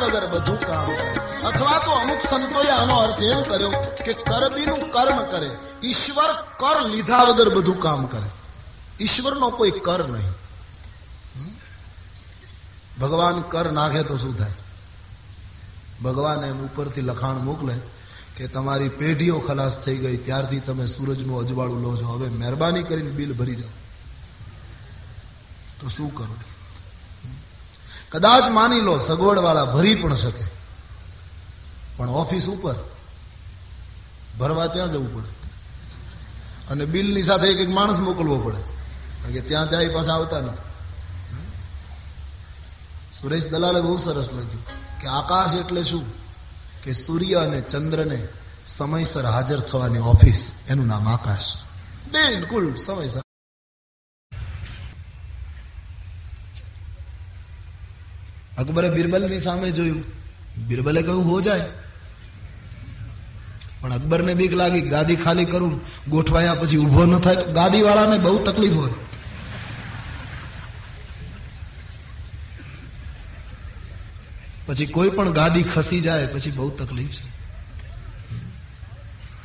વગર 0.02 0.26
બધું 0.26 0.60
કામ 0.60 0.88
અથવા 1.46 1.78
તો 1.78 1.90
અમુક 1.90 2.20
સંતોએ 2.30 2.68
આનો 2.68 2.96
અર્થ 2.96 3.22
એમ 3.22 3.42
કર્યો 3.42 3.70
કે 4.04 4.12
કરબીનું 4.12 4.90
કર્મ 4.90 5.16
કરે. 5.16 5.50
ઈશ્વર 5.84 6.32
કર 6.56 6.82
લીધા 6.82 7.22
વગર 7.22 7.48
બધું 7.48 7.80
કામ 7.80 8.06
કરે. 8.06 8.30
ઈશ્વરનો 9.00 9.50
કોઈ 9.50 9.70
કર 9.70 10.08
નહીં? 10.08 10.47
ભગવાન 13.00 13.40
કર 13.40 13.72
નાખે 13.72 14.02
તો 14.02 14.16
શું 14.16 14.38
થાય? 14.38 14.52
ભગવાન 16.02 16.44
એમ 16.44 16.60
ઉપરથી 16.60 17.00
લખાણ 17.00 17.34
મોકલે 17.34 17.80
કે 18.36 18.48
તમારી 18.48 18.88
પેઢીઓ 18.88 19.38
ખલાસ 19.38 19.78
થઈ 19.78 19.96
ગઈ, 19.96 20.16
ત્યારથી 20.16 20.60
તમે 20.60 20.86
સૂરજનું 20.86 21.40
અજવાળું 21.40 21.80
લો 21.80 21.96
છો. 21.96 22.06
હવે 22.06 22.28
મહેરબાની 22.28 22.82
કરીને 22.82 23.10
બિલ 23.10 23.32
ભરી 23.32 23.54
જાઓ. 23.54 23.70
તો 25.80 25.88
શું 25.88 26.14
કરો? 26.14 26.34
કદાચ 28.12 28.50
માની 28.50 28.80
લો 28.80 28.98
સગવડવાળા 28.98 29.64
ભરી 29.64 29.94
પણ 29.94 30.14
શકે. 30.14 30.44
પણ 31.96 32.08
ઓફિસ 32.08 32.48
ઉપર 32.48 32.74
ભરવા 34.40 34.66
ત્યાં 34.66 34.90
જવું 34.90 35.14
પડે? 35.14 35.28
અને 36.70 36.84
બિલની 36.84 37.22
સાથે 37.22 37.48
એક 37.48 37.58
એક 37.58 37.68
માણસ 37.68 37.98
મોકલવો 37.98 38.38
પડે. 38.38 38.60
કારણ 39.22 39.32
કે 39.32 39.40
ત્યાં 39.40 39.68
જાય 39.68 39.88
પાછા 39.88 40.14
આવતા 40.14 40.40
નથી. 40.40 40.67
સુરેશ 43.22 43.48
દલાલે 43.48 43.80
બહુ 43.80 43.96
સરસ 43.96 44.28
લખ્યું 44.32 44.66
કે 45.00 45.06
આકાશ 45.06 45.54
એટલે 45.54 45.82
શું? 45.82 46.04
કે 46.84 46.92
સૂર્ય 46.92 47.34
અને 47.34 47.60
ચંદ્રને 47.60 48.28
સમયસર 48.66 49.26
હાજર 49.26 49.60
થવાની 49.60 49.98
ઓફિસ. 49.98 50.52
એનું 50.68 50.86
નામ 50.86 51.08
આકાશ. 51.08 51.54
બિલકુલ 52.12 52.74
સમયસર. 52.74 53.20
અકબરે 58.58 58.90
બિરબલની 58.90 59.40
સામે 59.40 59.70
જોયું. 59.70 60.04
બિરબલે 60.68 61.02
કહ્યું, 61.02 61.24
હો 61.24 61.40
જાય. 61.40 61.70
પણ 63.80 63.92
અકબરને 63.92 64.34
બીક 64.34 64.52
લાગી 64.52 64.80
ગાદી 64.80 65.16
ખાલી 65.16 65.44
કરું, 65.44 65.80
ગોઠવાયા 66.10 66.54
પછી 66.54 66.76
ઊભો 66.76 67.04
ન 67.04 67.18
થાય 67.18 67.36
તો 67.36 67.52
ગાદી 67.52 67.82
વાળાને 67.82 68.18
બહુ 68.18 68.44
તકલીફ 68.44 68.72
હોય. 68.72 68.90
પછી 74.67 74.87
કોઈ 74.87 75.09
પણ 75.11 75.33
ગાદી 75.33 75.63
ખસી 75.65 76.01
જાય 76.01 76.27
પછી 76.29 76.51
બહુ 76.51 76.69
તકલીફ 76.73 77.15
છે 77.17 77.31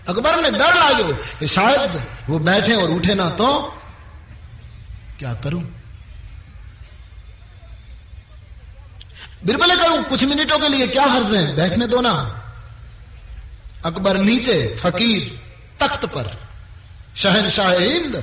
अकबर 0.09 0.35
ने 0.41 0.51
डर 0.53 0.75
लागो 0.77 1.09
कि 1.39 1.47
शायद 1.49 1.93
वो 2.29 2.39
बैठे 2.41 2.75
और 2.75 2.91
उठे 2.93 3.15
ना 3.15 3.29
तो 3.37 3.49
क्या 5.19 5.33
करूं 5.43 5.63
बिरबले 9.45 9.77
कहूं 9.77 10.03
कुछ 10.05 10.25
मिनटों 10.25 10.59
के 10.59 10.69
लिए 10.69 10.87
क्या 10.89 11.05
हर्ज 11.07 11.35
है 11.35 11.45
बैठने 11.57 11.87
दो 11.87 12.01
ना 12.01 12.15
अकबर 13.85 14.17
नीचे 14.21 14.57
फकीर 14.81 15.23
तख्त 15.81 16.07
पर 16.15 16.27
शहनशाह 17.17 17.71
हिंद 17.81 18.15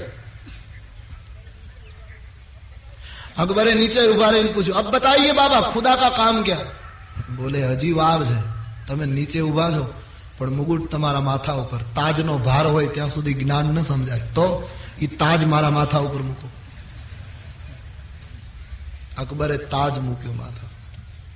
अकबरे 3.38 3.74
नीचे 3.76 4.08
उभा 4.08 4.30
रही 4.30 4.44
पूछो 4.54 4.74
अब 4.74 4.90
बताइए 4.92 5.32
बाबा 5.34 5.62
खुदा 5.70 5.96
का 5.96 6.10
काम 6.18 6.42
क्या 6.44 6.60
બોલે 7.36 7.60
હજી 7.64 7.94
વાર 7.94 8.20
છે 8.24 8.40
તમે 8.88 9.06
નીચે 9.08 9.40
ઉભા 9.42 9.72
છો 9.72 9.86
પણ 10.38 10.54
મુગુટ 10.54 10.84
તમારા 10.90 11.22
માથા 11.22 11.58
ઉપર 11.58 11.82
તાજનો 11.96 12.38
ભાર 12.42 12.66
હોય 12.68 12.90
ત્યાં 12.90 13.10
સુધી 13.10 13.36
જ્ઞાન 13.36 13.74
ન 13.74 13.84
સમજાય 13.84 14.26
તો 14.34 14.48
એ 15.00 15.08
તાજ 15.16 15.42
મારા 15.46 15.72
માથા 15.72 16.02
ઉપર 16.02 16.22
મૂકો 16.22 16.48
અકબરે 19.18 19.58
તાજ 19.68 19.94
મૂક્યો 20.00 20.36
માથા 20.36 20.74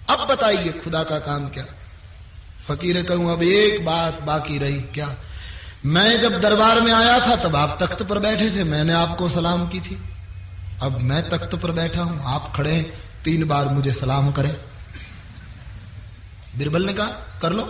अब 0.09 0.21
बताइए 0.27 0.71
खुदा 0.75 1.03
का 1.03 1.17
काम 1.21 1.43
क्या 1.49 1.65
फकीर 2.67 3.01
कहूं 3.03 3.25
अब 3.29 3.41
एक 3.43 3.73
बात 3.85 4.21
बाकी 4.23 4.57
रही 4.57 4.79
क्या 4.93 5.09
मैं 5.87 6.19
जब 6.19 6.39
दरबार 6.41 6.81
में 6.81 6.91
आया 6.93 7.19
था 7.19 7.35
तब 7.37 7.55
आप 7.55 7.77
तख्त 7.81 8.01
पर 8.03 8.19
बैठे 8.19 8.49
थे 8.49 8.63
मैंने 8.65 8.93
आपको 8.95 9.29
सलाम 9.29 9.67
की 9.67 9.81
थी 9.81 9.97
अब 10.81 10.99
मैं 11.03 11.21
तख्त 11.29 11.55
पर 11.55 11.71
बैठा 11.73 12.03
हूं 12.03 12.17
आप 12.29 12.51
खड़े 12.55 12.71
हैं 12.71 12.85
तीन 13.23 13.47
बार 13.47 13.67
मुझे 13.69 13.93
सलाम 13.93 14.31
करें 14.31 14.53
बिरबल 16.56 16.82
ने 16.82 16.92
कहा, 16.92 17.06
कर 17.42 17.52
लो. 17.52 17.62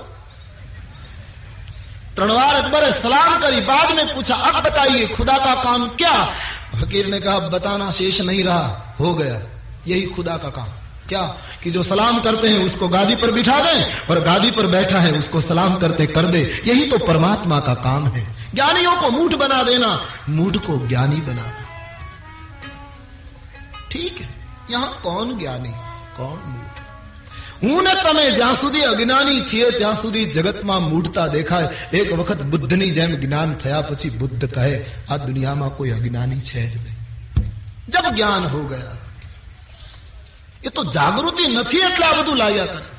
त्रणवार 2.16 2.54
अकबर 2.54 2.92
सलाम 2.92 3.38
करी, 3.38 3.60
बाद 3.60 3.92
में 3.92 4.14
पूछा, 4.14 4.34
अब 4.34 4.64
बताइए, 4.64 5.06
खुदा 5.06 5.38
का 5.38 5.54
काम 5.62 5.88
क्या? 5.88 6.24
फकीर 6.74 7.06
ने 7.06 7.20
कहा 7.20 7.38
बताना 7.38 7.90
शेष 7.90 8.20
नहीं 8.20 8.44
रहा, 8.44 8.94
हो 9.00 9.14
गया, 9.14 9.40
यही 9.86 10.02
खुदा 10.02 10.36
का 10.36 10.48
काम। 10.48 10.68
क्या? 11.08 11.22
कि 11.62 11.70
जो 11.70 11.82
सलाम 11.82 12.20
करते 12.20 12.48
हैं, 12.48 12.64
उसको 12.64 12.88
गादी 12.88 13.16
पर 13.16 13.30
बिठा 13.30 13.60
दें, 13.60 14.06
और 14.10 14.20
गादी 14.20 14.50
पर 14.50 14.66
बैठा 14.66 15.00
है, 15.00 15.12
उसको 15.12 15.40
सलाम 15.40 15.76
करते 15.76 16.06
कर 16.06 16.26
दे। 16.26 16.62
यही 16.66 16.86
तो 16.86 16.98
परमात्मा 16.98 17.60
का 17.60 17.74
काम 17.74 18.06
है। 18.06 18.52
ज्ञानियों 18.54 18.96
को 18.96 19.10
मूठ 19.10 19.34
बना 19.34 19.62
देना, 19.62 20.02
मूठ 20.28 20.56
को 20.56 20.88
ज्ञानी 20.88 21.16
बनाना 21.16 21.60
ठीक 23.90 24.20
है, 24.20 24.34
यहाँ 24.70 25.00
कौन 25.02 25.38
ज्ञानी, 25.38 25.72
कौन 26.16 26.42
मूठ? 26.46 26.63
હું 27.62 27.82
ને 27.82 27.94
તમે 27.94 28.30
જ્યાં 28.30 28.54
સુધી 28.54 28.80
અજ્ઞાની 28.80 29.40
છીએ, 29.40 29.70
ત્યાં 29.70 29.94
સુધી 29.94 30.24
જગતમાં 30.24 30.82
મૂઢતા 30.82 31.26
દેખાય. 31.26 31.68
એક 31.92 32.12
વખત 32.12 32.42
બુદ્ધની 32.42 32.90
જેમ 32.90 33.14
જ્ઞાન 33.14 33.54
થયા 33.54 33.82
પછી 33.82 34.10
બુદ્ધ 34.10 34.54
કહે, 34.54 34.84
આ 35.10 35.16
દુનિયામાં 35.16 35.76
કોઈ 35.76 35.90
અજ્ઞાની 35.90 36.40
છે 36.40 36.70
જ 36.70 36.76
નહીં. 36.76 36.94
જબ 37.88 38.14
જ્ઞાન 38.14 38.46
હો 38.46 38.64
ગયા. 38.64 38.96
એ 40.64 40.68
તો 40.68 40.84
જાગૃતિ 40.84 41.54
નથી 41.54 41.76
એટલે 41.76 42.06
આ 42.06 42.22
બધું 42.22 42.36
લાયા 42.36 42.66
કરે 42.66 42.76
છે. 42.76 42.94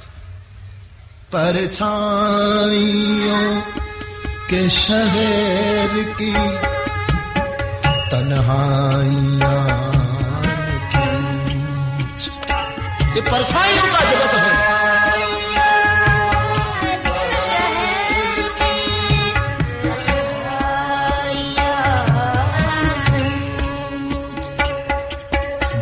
પરછાઈઓ 1.31 3.61
કે 4.49 4.69
શહેર 4.69 5.89
કી 6.17 6.33
તનહાઈયા 8.11 9.84
ये 13.14 13.20
परछाइयों 13.22 13.86
का 13.86 14.00
जगत 14.10 14.34
है 14.36 14.52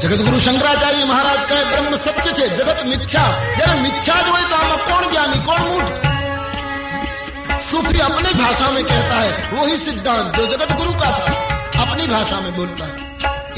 જગતગુરુ 0.00 0.38
શંકરાચાર્ય 0.38 1.06
મહારાજ 1.06 1.42
કહે 1.44 1.58
બ્રહ્મ 1.70 1.94
સત્ય 1.96 2.32
છે 2.32 2.46
જગત 2.50 2.80
મિથ્યા 2.90 3.24
જયારે 3.56 3.76
મિથ્યા 3.80 4.20
જ 4.20 4.28
હોય 4.28 4.46
તો 4.50 4.56
આમાં 4.58 4.78
કોણ 4.88 5.04
જ્ઞાની 5.06 5.40
કોણ 5.48 5.62
મૂઢ 5.68 5.90
सूफी 7.68 8.00
अपनी 8.02 8.30
भाषा 8.34 8.68
में 8.70 8.84
कहता 8.84 9.16
है 9.16 9.30
वही 9.52 9.76
सिद्धांत 9.78 10.28
जो 10.36 10.44
जगत 10.52 10.70
गुरु 10.78 10.92
का 10.94 11.10
था 11.16 11.32
अपनी 11.82 12.06
भाषा 12.08 12.38
में 12.40 12.52
बोलता 12.56 12.84
है 12.86 12.94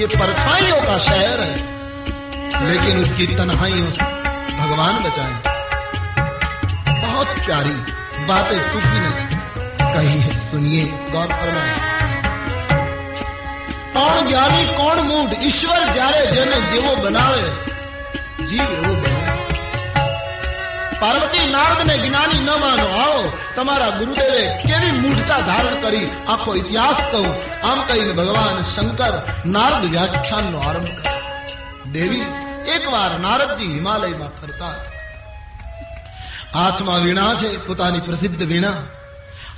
ये 0.00 0.06
परछाइयों 0.14 0.80
का 0.82 0.96
शहर 1.00 1.38
है 1.42 1.73
लेकिन 2.62 3.02
उसकी 3.02 3.26
तन्हाइयों 3.34 3.90
से 3.90 4.08
भगवान 4.54 4.96
बचाए 5.04 5.36
बहुत 6.96 7.36
प्यारी 7.40 7.76
बातें 8.26 8.58
सूफी 8.64 9.00
ने 9.00 9.12
कही 9.86 10.18
है 10.20 10.36
सुनिए 10.40 10.84
गौर 11.12 11.32
फरमाए 11.34 11.88
કોણ 13.94 14.20
જ્ઞાની 14.26 14.66
કોણ 14.74 14.98
મૂઢ 15.06 15.32
ઈશ્વર 15.40 15.82
જ્યારે 15.94 16.22
જેને 16.34 16.58
જેવો 16.70 16.92
બનાવે 16.98 17.46
જીવ 18.44 18.70
એવો 18.76 18.92
બને 18.96 19.22
પાર્વતી 21.00 21.46
નારદ 21.52 21.80
ને 21.88 21.96
જ્ઞાની 21.98 22.40
ન 22.40 22.50
માનો 22.62 22.86
આવો 22.96 23.22
તમારા 23.56 23.90
ગુરુદેવે 23.98 24.42
કેવી 24.62 24.94
મૂઢતા 24.98 25.40
ધારણ 25.48 25.78
કરી 25.84 26.08
આખો 26.28 26.56
ઇતિહાસ 26.60 27.02
કહું 27.08 27.28
આમ 27.64 27.80
કહીને 27.88 28.12
ભગવાન 28.20 28.62
શંકર 28.64 29.14
નારદ 29.54 29.82
વ્યાખ્યાનનો 29.88 30.62
આરંભ 30.62 30.94
કર્યો 30.96 31.90
દેવી 31.94 32.26
એકવાર 32.67 33.19
નારદજી 33.19 33.65
હિમાલયમાં 33.65 34.41
ફરતા 34.41 34.75
હાથમાં 36.53 37.01
વીણા 37.01 37.33
છે, 37.33 37.67
પોતાની 37.67 37.99
પ્રસિદ્ધ 37.99 38.43
વીણા. 38.43 38.71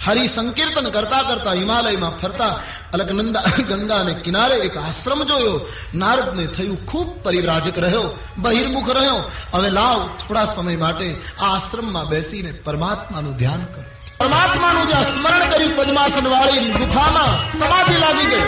હરિ 0.06 0.28
સંકીર્તન 0.28 0.90
કરતા 0.90 1.22
કરતા 1.22 1.52
હિમાલયમાં 1.52 2.18
ફરતા, 2.18 2.60
અલકનંદા, 2.94 3.42
ગંગાને 3.70 4.14
કિનારે 4.14 4.56
એક 4.56 4.78
આશ્રમ 4.78 5.24
જોયો. 5.24 5.68
નારદને 5.96 6.46
થયું 6.48 6.86
ખૂબ 6.86 7.24
પરિવ્રાજક 7.24 7.80
રહ્યો, 7.80 8.18
બહિર્મુખ 8.38 8.90
રહ્યો. 8.90 9.32
હવે 9.54 9.70
લાવ 9.70 10.08
થોડા 10.08 10.46
સમય 10.46 10.76
માટે 10.76 11.16
આ 11.42 11.56
આશ્રમમાં 11.56 12.06
બેસીને 12.06 12.52
પરમાત્માનું 12.52 13.36
ધ્યાન 13.36 13.64
કરો. 13.64 13.84
પરમાત્માનું 14.18 14.88
જે 14.88 14.94
સ્મરણ 14.94 15.50
કર્યું 15.50 15.76
પદ્માસન 15.76 16.28
વાળી 16.28 16.72
ગુફામાં, 16.72 17.60
સમાધિ 17.60 17.98
લાગી 17.98 18.26
ગઈ. 18.26 18.48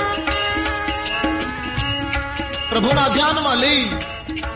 પ્રભુના 2.69 3.07
ધ્યાનમાં 3.07 3.57
લઈ 3.57 3.89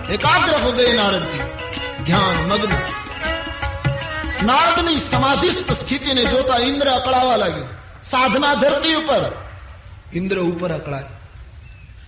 એકાગ્ર 0.10 0.54
હૃદય 0.54 0.94
નારદજી 0.94 1.46
ધ્યાન 2.06 2.38
મગ્ન 2.48 2.74
નારદની 4.46 5.00
સમાધિસ્થ 5.00 5.72
સ્થિતિને 5.72 6.24
જોતા 6.26 6.60
ઇન્દ્ર 6.60 6.88
અકળાવા 6.88 7.38
લાગ્યો 7.38 7.68
સાધના 8.02 8.56
ધરતી 8.56 8.96
ઉપર 8.96 9.24
ઇન્દ્ર 10.14 10.38
ઉપર 10.38 10.72
અકળાય 10.72 11.12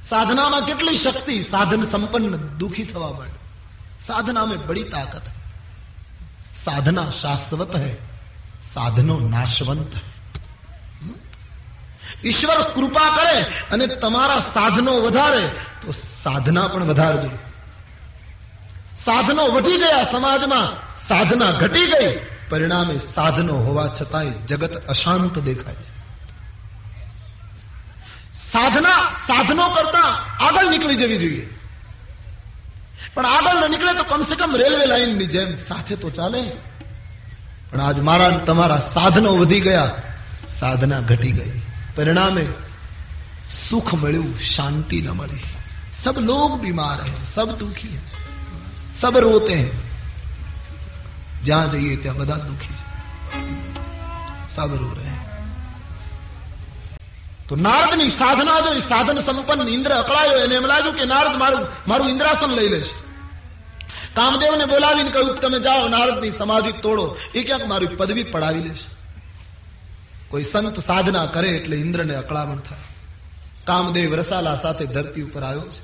સાધનામાં 0.02 0.66
કેટલી 0.66 0.98
શક્તિ 0.98 1.44
સાધન 1.44 1.88
સંપન્ન 1.88 2.36
દુખી 2.60 2.86
થવા 2.86 3.14
માટે 3.14 3.40
સાધના 4.00 4.46
બડી 4.46 4.84
તાકત 4.84 5.26
સાધના 6.66 7.10
શાશ્વત 7.12 7.74
હૈ 7.76 7.96
સાધનો 8.74 9.20
નાશવંત 9.20 9.94
હૈ 9.94 10.16
ઈશ્વર 12.24 12.62
કૃપા 12.74 13.10
કરે 13.10 13.48
અને 13.72 13.88
તમારા 13.88 14.42
સાધનો 14.54 14.94
વધારે 15.02 15.44
તો 15.82 15.94
સાધના 15.94 16.68
પણ 16.68 16.84
વધારજો 16.84 17.30
સાધનો 18.96 19.44
વધી 19.52 19.78
ગયા 19.78 20.06
સમાજમાં 20.06 20.70
સાધના 21.02 21.52
ઘટી 21.54 21.88
ગઈ 21.88 22.10
પરિણામે 22.50 22.96
સાધનો 23.06 23.56
હોવા 23.60 23.90
છતાંય 23.90 24.34
જગત 24.48 24.74
અશાંત 24.88 25.36
દેખાય 25.42 25.82
છે 25.82 25.94
સાધના 28.46 29.02
સાધનો 29.20 29.66
કરતા 29.70 30.12
આગળ 30.40 30.70
નીકળી 30.70 30.98
જવી 30.98 31.20
જોઈએ 31.20 31.48
પણ 33.14 33.28
આગળ 33.28 33.60
ન 33.60 33.68
નીકળે 33.68 33.94
તો 33.94 34.06
કમસે 34.06 34.36
કમ 34.36 34.56
રેલવે 34.56 34.86
લાઈનની 34.86 35.30
જેમ 35.30 35.52
સાથે 35.60 35.96
તો 35.98 36.10
ચાલે 36.12 36.42
પણ 37.70 37.82
આજ 37.82 38.00
મારા 38.02 38.34
તમારા 38.44 38.82
સાધનો 38.88 39.32
વધી 39.36 39.62
ગયા 39.62 39.92
સાધના 40.52 41.02
ઘટી 41.04 41.34
ગઈ 41.34 41.54
પરિણામે 41.96 42.46
સુખ 43.60 43.94
મળ્યું 43.96 44.34
શાંતિ 44.48 45.00
ન 45.02 45.10
મળી 45.14 45.48
સબ 45.96 46.16
લોગ 46.24 46.52
બીમાર 46.62 47.00
હે 47.04 47.16
સબ 47.26 47.50
દુખી 47.60 47.96
હે 47.96 48.15
सब 48.97 49.17
रोते 49.19 49.55
हैं 49.55 49.71
જ્યાં 51.43 51.73
જઈએ 51.73 51.97
ત્યાં 51.99 52.17
બધા 52.17 52.41
દુખી 52.45 52.77
છે 52.77 52.87
सब 54.51 54.73
रो 54.75 54.89
रहे 54.93 55.11
हैं 55.11 55.21
તો 57.49 57.59
નારદની 57.59 58.11
સાધના 58.13 58.59
જોઈ 58.61 58.83
સાધન 58.85 59.21
સંપન્ન 59.21 59.69
ઇન્દ્ર 59.69 59.93
અકળાયો 59.95 60.41
એને 60.41 60.55
એમ 60.55 60.67
લાગ્યું 60.67 60.97
કે 60.97 61.07
નારદ 61.07 61.35
મારું 61.37 61.65
મારું 61.87 62.09
ઇન્દ્રાસન 62.09 62.53
લઈ 62.53 62.71
લેશે 62.71 62.97
કામદેવને 64.15 64.67
બોલાવીને 64.67 65.11
કહ્યું 65.11 65.35
કે 65.35 65.41
તમે 65.41 65.61
જાઓ 65.61 65.85
નારદની 65.89 66.33
સમાધિ 66.33 66.73
તોડો 66.79 67.07
એ 67.35 67.41
ક્યાંક 67.43 67.67
મારી 67.67 67.93
પદવી 67.95 68.27
પડાવી 68.29 68.65
લેશે 68.65 68.89
કોઈ 70.31 70.45
સંત 70.45 70.77
સાધના 70.83 71.27
કરે 71.29 71.51
એટલે 71.51 71.77
ઇન્દ્રને 71.77 72.15
અકળામણ 72.17 72.63
થાય 72.63 72.87
કામદેવ 73.65 74.13
રસાલા 74.15 74.57
સાથે 74.57 74.85
ધરતી 74.89 75.27
ઉપર 75.29 75.43
આવ્યો 75.43 75.69
છે 75.69 75.83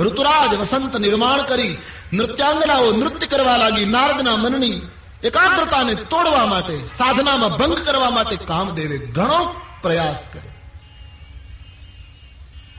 ઋતુરાજ 0.00 0.54
વસંત 0.54 0.96
નિર્માણ 0.96 1.42
કરી 1.42 1.78
નૃત્યાંગનાઓ 2.12 2.92
નૃત્ય 2.92 3.26
કરવા 3.26 3.56
લાગી 3.56 3.84
નારદના 3.84 4.36
મનની 4.36 4.80
એકાગ્રતાને 5.24 5.94
તોડવા 5.94 6.46
માટે 6.46 6.86
સાધનામાં 6.86 7.50
ભંગ 7.50 7.74
કરવા 7.74 8.10
માટે 8.10 8.36
કામદેવે 8.36 8.98
ઘણો 8.98 9.60
પ્રયાસ 9.82 10.24
કર્યો. 10.32 10.52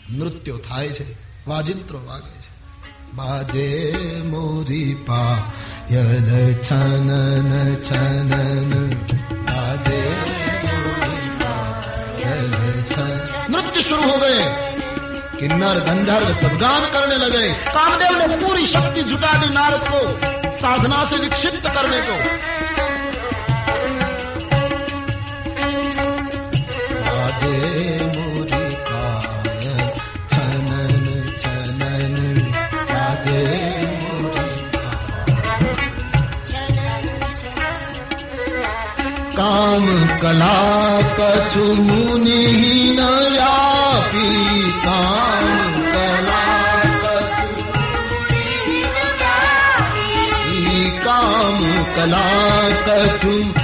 નૃત્યો 0.09 0.57
થાય 0.57 0.87
છે 0.87 1.13
વાજિંત્રો 1.47 1.99
વાગે 2.05 2.41
છે. 2.41 2.51
બાજે 3.13 3.95
મોરી 4.25 4.93
પાયલ 4.93 6.53
છનન 6.53 7.75
છનન 7.75 8.89
બાજે 9.45 10.11
નૃત્ય 13.49 13.81
શરૂ 13.81 14.01
હો 14.01 14.17
ગયે 14.17 14.70
किन्नर 15.40 15.78
गंधर्व 15.88 16.32
सब 16.40 16.56
गान 16.60 16.90
करने 16.92 17.16
लगे 17.16 17.46
कामदेव 17.68 18.18
ने 18.18 18.36
पूरी 18.36 18.66
शक्ति 18.66 19.02
जुटा 19.10 19.32
दी 19.40 19.52
नारद 19.54 19.88
को 19.92 20.50
साधना 20.58 21.04
से 21.10 21.22
विक्षिप्त 21.22 21.68
करने 21.74 22.00
को 22.08 22.16
म 39.41 39.85
कला 40.21 40.55
कछु 41.17 41.63
मुनि 41.73 42.41
नया 42.97 43.21
व्यापी 43.33 44.27
काम 44.85 45.47
कला 45.93 46.43
कछु 47.03 47.63
काम 51.05 51.57
कला 51.95 52.27
कछु 52.87 53.60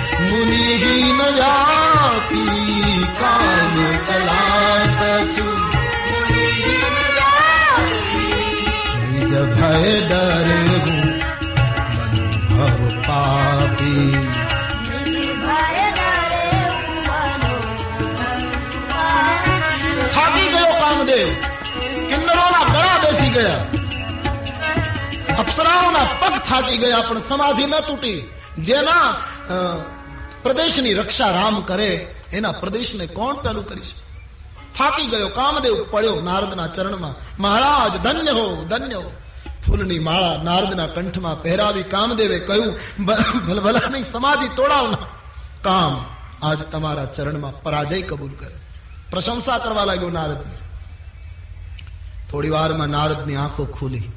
પગ 26.30 26.40
થાકી 26.40 26.78
ગયા, 26.78 27.02
પણ 27.02 27.20
સમાધિ 27.20 27.66
ન 27.66 27.80
તૂટી. 27.80 28.30
જેના 28.60 29.16
પ્રદેશની 30.44 30.94
રક્ષા 30.94 31.30
રામ 31.30 31.62
કરે, 31.62 32.16
એના 32.34 32.52
પ્રદેશને 32.52 33.06
કોણ 33.06 33.36
પેલું 33.36 33.68
કરી 33.68 33.82
શકે? 33.82 34.08
થાકી 34.78 35.08
ગયો, 35.08 35.28
કામદેવ 35.28 35.86
પડ્યો 35.92 36.22
નારદના 36.22 36.68
ચરણમાં. 36.68 37.42
મહારાજ, 37.42 38.02
ધન્ય 38.02 38.32
હો 38.32 38.64
ધન્ય 38.64 38.96
હો. 38.96 39.12
ફૂલની 39.68 40.00
માળા 40.00 40.44
નારદના 40.44 40.88
કંઠમાં 40.88 41.42
પહેરાવી 41.42 41.84
કામદેવે 41.84 42.40
કહ્યું, 42.40 43.06
"ભ- 43.06 43.42
ભલભલાની 43.48 44.04
સમાધિ 44.04 44.48
તોડાવના 44.48 44.98
કામ 45.64 46.06
આજ 46.42 46.60
તમારા 46.60 47.06
ચરણમાં 47.06 47.64
પરાજય 47.64 48.02
કબૂલ 48.02 48.32
કરે 48.40 48.56
પ્રશંસા 49.12 49.58
કરવા 49.58 49.86
લાગ્યો 49.86 50.10
નારદની. 50.10 50.56
થોડી 52.32 52.50
વારમાં 52.50 52.88
નારદની 52.88 53.36
આંખો 53.36 53.66
ખુલી. 53.66 54.12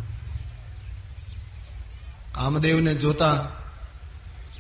કામદેવને 2.35 2.95
જોતા 2.95 3.37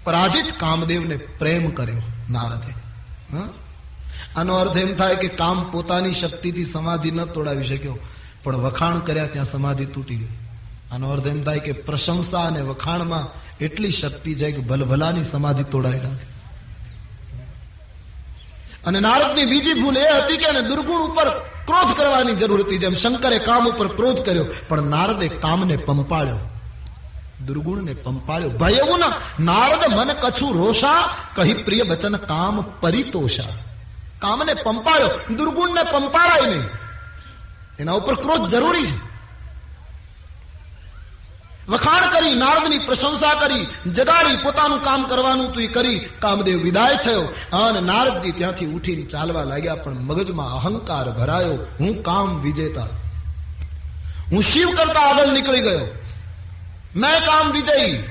પરાજિત 0.04 0.48
કામદેવને 0.59 1.16
પ્રેમ 1.16 1.64
કર્યો 1.70 2.02
નારદે? 2.30 2.72
આનો 4.37 4.56
અર્થ 4.56 4.76
એમ 4.76 4.94
થાય 4.94 5.16
કે 5.16 5.28
કામ 5.28 5.59
પોતાની 5.70 6.12
શક્તિથી 6.12 6.64
સમાધિ 6.64 7.11
ન 7.11 7.24
તોડાવી 7.24 7.64
શક્યો, 7.64 7.98
પણ 8.44 8.56
વખાણ 8.56 8.98
કર્યા 8.98 9.26
ત્યાં 9.26 9.44
સમાધિ 9.44 9.87
તૂટી 9.87 10.16
ગઈ. 10.16 10.35
આનો 10.92 11.11
અર્થ 11.11 11.26
એમ 11.26 11.40
થાય 11.42 11.59
કે 11.59 11.72
પ્રશંસા 11.72 12.44
અને 12.46 12.61
વખાણમાં 12.61 13.26
એટલી 13.61 13.90
શક્તિ 13.90 14.35
છે 14.35 14.52
કે 14.52 14.61
ભલભલાની 14.61 15.24
સમાધિ 15.24 15.64
તોડાવી 15.64 16.00
નાખે. 16.00 16.26
અને 18.87 19.00
નારદની 19.00 19.46
બીજી 19.46 19.80
ભૂલ 19.83 19.96
એ 19.96 20.06
હતી 20.12 20.37
કે 20.37 20.46
એને 20.48 20.62
દુર્ગુણ 20.62 21.02
ઉપર 21.02 21.28
ક્રોધ 21.66 21.92
કરવાની 21.96 22.37
જરૂર 22.37 22.61
હતી, 22.61 22.78
જેમ 22.78 22.94
શંકરે 22.94 23.38
કામ 23.38 23.68
ઉપર 23.68 23.88
ક્રોધ 23.88 24.20
કર્યો, 24.24 24.46
પણ 24.68 24.83
નારદે 24.83 25.26
કામને 25.28 25.76
પંપાળ્યો. 25.76 26.40
દુર્ગુણને 27.46 27.94
પંપાળ્યો. 27.94 28.96
ના 28.96 29.12
નારદ 29.40 29.94
મન 29.94 30.12
કછું 30.12 30.55
રોષા. 30.55 31.16
કહી 31.35 31.55
પ્રિય 31.55 31.83
વચન 31.83 32.16
કામ 32.16 32.62
પરિતોષા. 32.62 33.42
કામને 34.18 34.55
પંપાળ્યો. 34.55 35.35
દુર્ગુણને 35.35 35.83
પંપાળાય 35.83 36.40
નહીં. 36.40 36.68
એના 37.79 37.92
ઉપર 37.92 38.14
ક્રોધ 38.14 38.50
જરૂરી 38.50 38.87
છે. 38.87 39.11
વખાણ 41.68 42.11
કરી, 42.11 42.35
નારદની 42.35 42.79
પ્રશંસા 42.79 43.35
કરી, 43.35 43.66
જગાડી 43.92 44.37
પોતાનું 44.37 44.85
કામ 44.85 45.03
કરવાનું 45.03 45.53
તું 45.53 45.72
કરી, 45.72 45.98
કામદેવ 45.98 46.59
વિદાય 46.59 46.96
થયો. 46.96 47.22
અને 47.57 47.81
નારદજી 47.81 48.33
ત્યાંથી 48.33 48.66
ઉઠીને 48.66 49.05
ચાલવા 49.05 49.42
લાગ્યા, 49.42 49.74
પણ 49.74 49.92
મગજમાં 49.92 50.55
અહંકાર 50.55 51.11
ભરાયો. 51.11 51.66
હું 51.81 52.03
કામ 52.03 52.40
વિજેતા. 52.40 52.87
હું 54.33 54.42
શિવ 54.42 54.74
કરતા 54.76 55.00
આગળ 55.00 55.33
નીકળી 55.33 55.61
ગયો. 55.61 55.99
મેં 56.96 57.20
કામ 57.26 57.53
વિજયી. 57.53 58.05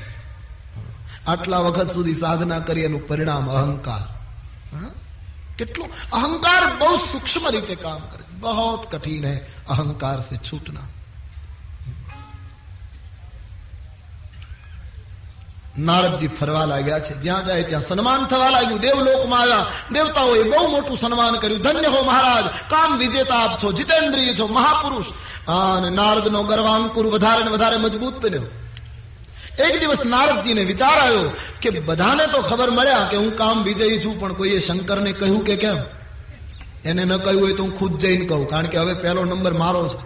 આટલા 1.28 1.60
વખત 1.60 1.94
સુધી 1.94 2.14
સાધના 2.14 2.60
કરી 2.60 2.82
એનું 2.82 3.08
પરિણામ 3.08 3.50
અહંકાર. 3.50 4.20
કેટલું? 5.58 6.12
અહંકાર 6.12 6.78
બહુ 6.78 6.98
સૂક્ષ્મ 6.98 7.50
રીતે 7.50 7.76
કામ 7.76 8.00
કરે 8.00 8.24
બહુ 8.40 8.78
કઠિન 8.78 9.26
હૈ. 9.26 9.38
અહંકાર 9.70 10.22
સે 10.22 10.38
છૂટના. 10.38 10.80
નારદજી 15.78 16.28
ફરવા 16.28 16.66
લાગ્યા 16.66 17.00
છે. 17.00 17.14
જ્યાં 17.14 17.46
જાય 17.46 17.64
ત્યાં 17.64 17.88
સન્માન 17.88 18.26
થવા 18.26 18.50
લાગ્યું. 18.50 18.80
દેવલોકમાં 18.80 19.42
આવ્યા. 19.42 19.66
દેવતાઓએ 19.92 20.44
બહુ 20.44 20.68
મોટું 20.68 20.98
સન્માન 20.98 21.36
કર્યું. 21.36 21.62
ધન્ય 21.62 21.88
હો 21.88 22.04
મહારાજ. 22.04 22.46
કામ 22.70 22.98
વિજેતા 22.98 23.36
આપ 23.36 23.64
છો. 23.64 23.72
જીતેન્દ્રિય 23.72 24.34
છો. 24.34 24.48
મહાપુરુષ. 24.48 25.06
અને 25.50 25.90
નારદનો 25.90 26.44
ગર્વાંકુર 26.44 27.08
વધારે 27.08 27.44
ને 27.44 27.50
વધારે 27.50 27.78
મજબૂત 27.78 28.22
બન્યો. 28.22 28.44
એક 29.60 29.80
દિવસ 29.80 30.06
નારદજીને 30.06 30.64
વિચાર 30.64 30.98
આવ્યો 31.00 31.32
કે 31.62 31.70
બધાને 31.80 32.26
તો 32.26 32.42
ખબર 32.42 32.70
મળ્યા 32.70 33.10
કે 33.10 33.18
હું 33.18 33.36
કામ 33.36 33.64
વિજયી 33.64 34.02
છું, 34.06 34.20
પણ 34.20 34.34
કોઈએ 34.34 34.60
શંકરને 34.60 35.12
કહ્યું 35.12 35.44
કે 35.44 35.56
કેમ? 35.56 35.78
એને 36.86 37.06
ન 37.06 37.18
કહ્યું 37.18 37.42
હોય 37.42 37.54
તો 37.54 37.64
હું 37.64 37.78
ખુદ 37.80 38.00
જઈને 38.00 38.26
કહું, 38.26 38.50
કારણ 38.50 38.68
કે 38.68 38.78
હવે 38.78 38.94
પહેલો 38.94 39.26
નંબર 39.26 39.54
મારો 39.54 39.88
છે. 39.88 39.98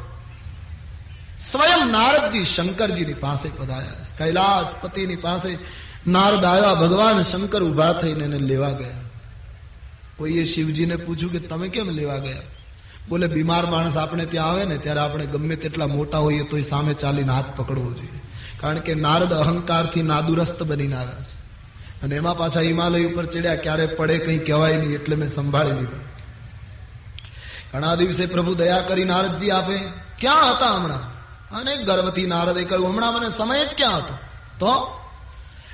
સ્વયં 1.51 1.87
નારદજી 1.87 2.45
શંકરજીની 2.45 3.13
પાસે 3.13 3.49
પધાર્યા 3.49 3.91
છે. 3.91 4.17
કૈલાસ 4.17 4.75
પતિની 4.81 5.15
પાસે 5.15 5.57
નારદ 6.07 6.45
આવ્યા, 6.45 6.73
ભગવાન 6.73 7.23
શંકર 7.23 7.63
ઊભા 7.63 7.93
થઈને 7.93 8.23
એને 8.23 8.37
લેવા 8.37 8.71
ગયા. 8.71 9.03
કોઈએ 10.17 10.43
શિવજીને 10.45 10.95
પૂછ્યું 10.95 11.31
કે 11.31 11.39
તમે 11.39 11.67
કેમ 11.67 11.89
લેવા 11.89 12.17
ગયા? 12.17 12.49
બોલે, 13.09 13.27
બીમાર 13.27 13.65
માણસ 13.65 13.97
આપણે 13.97 14.25
ત્યાં 14.25 14.49
આવે 14.49 14.65
ને, 14.65 14.77
ત્યારે 14.77 14.99
આપણે 14.99 15.25
ગમે 15.25 15.55
તેટલા 15.55 15.87
મોટા 15.87 16.17
હોઈએ 16.17 16.43
તોય 16.43 16.61
સામે 16.61 16.93
ચાલીને 16.93 17.31
હાથ 17.31 17.45
પકડવો 17.55 17.91
જોઈએ. 17.91 18.22
કારણ 18.63 18.79
કે 18.79 18.95
નારદ 18.95 19.33
અહંકારથી 19.33 20.01
નાદુરસ્ત 20.01 20.63
બનીને 20.63 20.95
આવ્યા 20.95 21.15
છે. 21.15 21.43
અને 22.03 22.15
એમાં 22.15 22.37
પાછા 22.37 22.59
હિમાલય 22.59 23.05
ઉપર 23.05 23.25
ચડ્યા, 23.25 23.55
ક્યારે 23.55 23.85
પડે 23.85 24.17
કંઈ 24.17 24.37
કહેવાય 24.37 24.77
નહીં 24.77 24.91
એટલે 24.91 25.15
મેં 25.15 25.29
સંભાળી 25.29 25.71
લીધા. 25.71 25.99
ઘણા 27.73 27.95
દિવસે 27.95 28.25
પ્રભુ 28.25 28.53
દયા 28.53 28.79
કરી 28.79 29.03
નારદજી 29.03 29.49
આપે, 29.49 29.77
ક્યાં 30.19 30.51
હતા 30.51 30.69
હમણાં? 30.69 31.13
અને 31.49 31.77
ગર્વથી 31.77 32.27
નારદે 32.27 32.63
કહ્યું, 32.63 32.89
હમણાં 32.89 33.13
મને 33.13 33.29
સમય 33.29 33.65
જ 33.65 33.75
ક્યાં 33.75 33.97
હતો? 33.97 34.17
તો? 34.59 34.99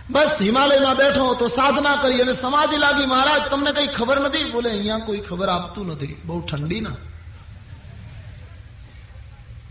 બસ 0.09 0.29
હિમાલયમાં 0.41 0.95
બેઠો 0.95 1.33
તો 1.33 1.47
સાધના 1.47 1.95
કરી 1.95 2.21
અને 2.21 2.33
સમાધિ 2.33 2.77
લાગી. 2.77 3.05
મહારાજ, 3.05 3.41
તમને 3.51 3.71
કઈ 3.71 3.87
ખબર 3.87 4.19
નથી? 4.19 4.51
બોલે, 4.51 4.69
અહીંયા 4.69 4.97
કોઈ 4.97 5.17
ખબર 5.17 5.49
આપતું 5.49 5.87
નથી. 5.87 6.21
બહુ 6.25 6.41
ઠંડી 6.41 6.81
ના. 6.81 6.89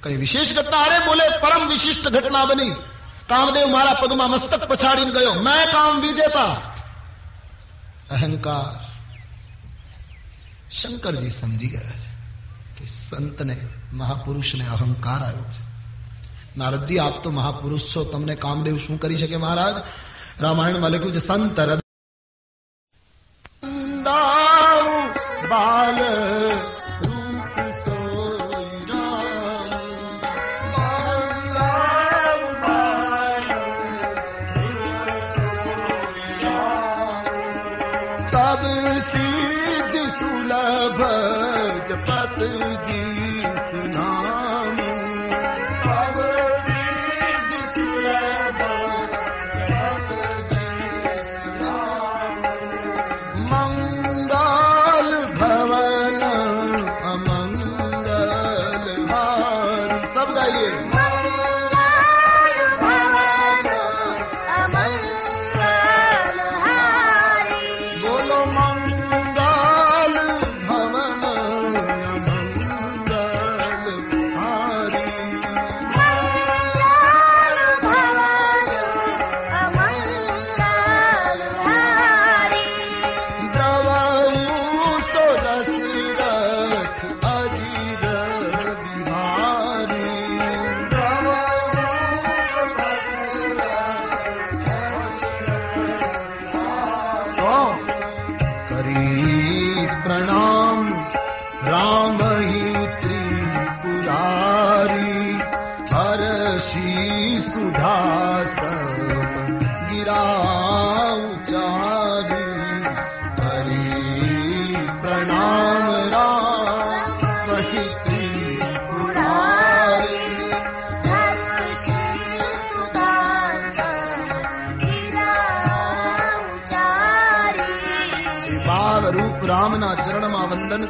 કઈ 0.03 0.17
વિશેષ 0.17 0.55
ઘટના? 0.57 0.77
અરે, 0.77 0.99
બોલે, 1.07 1.39
પરમ 1.39 1.69
વિશિષ્ટ 1.69 2.09
ઘટના 2.09 2.45
બની. 2.45 2.73
કામદેવ 3.29 3.67
મારા 3.67 3.95
પગમાં 3.95 4.31
મસ્તક 4.31 4.69
પછાડીને 4.69 5.11
ગયો. 5.11 5.33
મેં 5.35 5.73
કામ 5.73 6.01
વિજેતા. 6.01 6.47
અહંકાર. 8.11 8.89
શંકરજી 10.71 11.31
સમજી 11.31 11.69
ગયા 11.69 11.91
છે 11.91 12.11
કે 12.79 12.87
સંતને 12.87 13.69
મહાપુરુષને 13.93 14.69
અહંકાર 14.69 15.23
આવ્યો 15.23 15.45
છે. 15.45 15.65
નારદજી, 16.57 16.99
આપ 16.99 17.25
તો 17.25 17.31
મહાપુરુષ 17.31 17.83
છો. 17.97 18.05
તમને 18.05 18.35
કામદેવ 18.35 18.79
શું 18.79 19.01
કરી 19.01 19.17
શકે 19.17 19.37
મહારાજ? 19.37 19.75
રામાયણમાં 20.41 20.91
લખ્યું 20.91 21.13
છે, 21.13 21.27
સંત 21.27 21.61
બાલ 25.49 26.05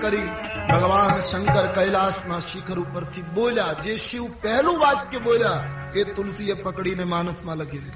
करी। 0.09 0.21
भगवान 0.68 1.21
शंकर 1.21 1.66
कैलाश 1.73 2.18
न 2.29 2.40
शिखर 2.40 2.79
ऊपर 2.79 3.05
थी 3.12 3.23
बोला 3.35 3.66
जे 3.83 3.97
शिव 3.99 4.25
पहलू 4.44 4.77
वाक्य 4.79 5.18
बोला 5.18 5.55
ये 5.97 6.05
तुलसी 6.14 6.44
ये 6.44 6.55
पकड़ी 6.64 6.94
ने 6.94 7.05
मानस 7.05 7.40
माला 7.44 7.64
की 7.64 7.79
दी 7.79 7.92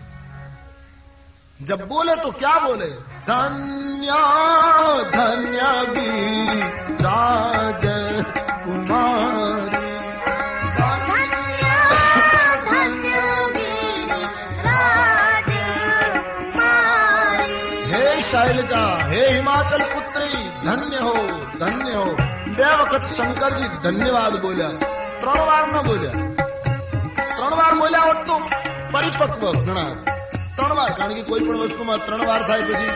जब 1.65 1.87
बोले 1.89 2.15
तो 2.17 2.31
क्या 2.33 2.55
बोले? 2.59 2.91
धन्या 3.29 4.23
धन्या 5.11 5.73
गिरी 5.93 6.61
राज 7.03 7.85
शैलजा 18.23 18.85
हे 19.07 19.23
हिमाचल 19.29 19.83
पुत्री 19.85 20.31
धन्य 20.67 20.99
हो। 20.99 21.15
બે 22.53 22.69
વખત 22.79 23.05
શંકરજી 23.09 23.69
ધન્યવાદ 23.83 24.35
બોલ્યા 24.41 24.77
ત્રણ 25.21 25.45
વાર 25.47 25.65
ન 25.67 25.77
બોલ્યા 25.83 26.25
ત્રણ 27.29 27.55
વાર 27.55 27.75
બોલ્યા 27.77 28.09
હોત 28.09 28.21
તો 28.25 28.37
પરિપક્વ 28.93 29.45
ગણાત 29.59 30.11
ત્રણ 30.57 30.75
વાર 30.75 30.93
કારણ 30.93 31.17
કે 31.17 31.23
કોઈ 31.25 31.43
પણ 31.43 31.63
વસ્તુમાં 31.63 32.01
ત્રણ 32.01 32.27
વાર 32.27 32.43
થાય 32.43 32.65
પછી 32.67 32.93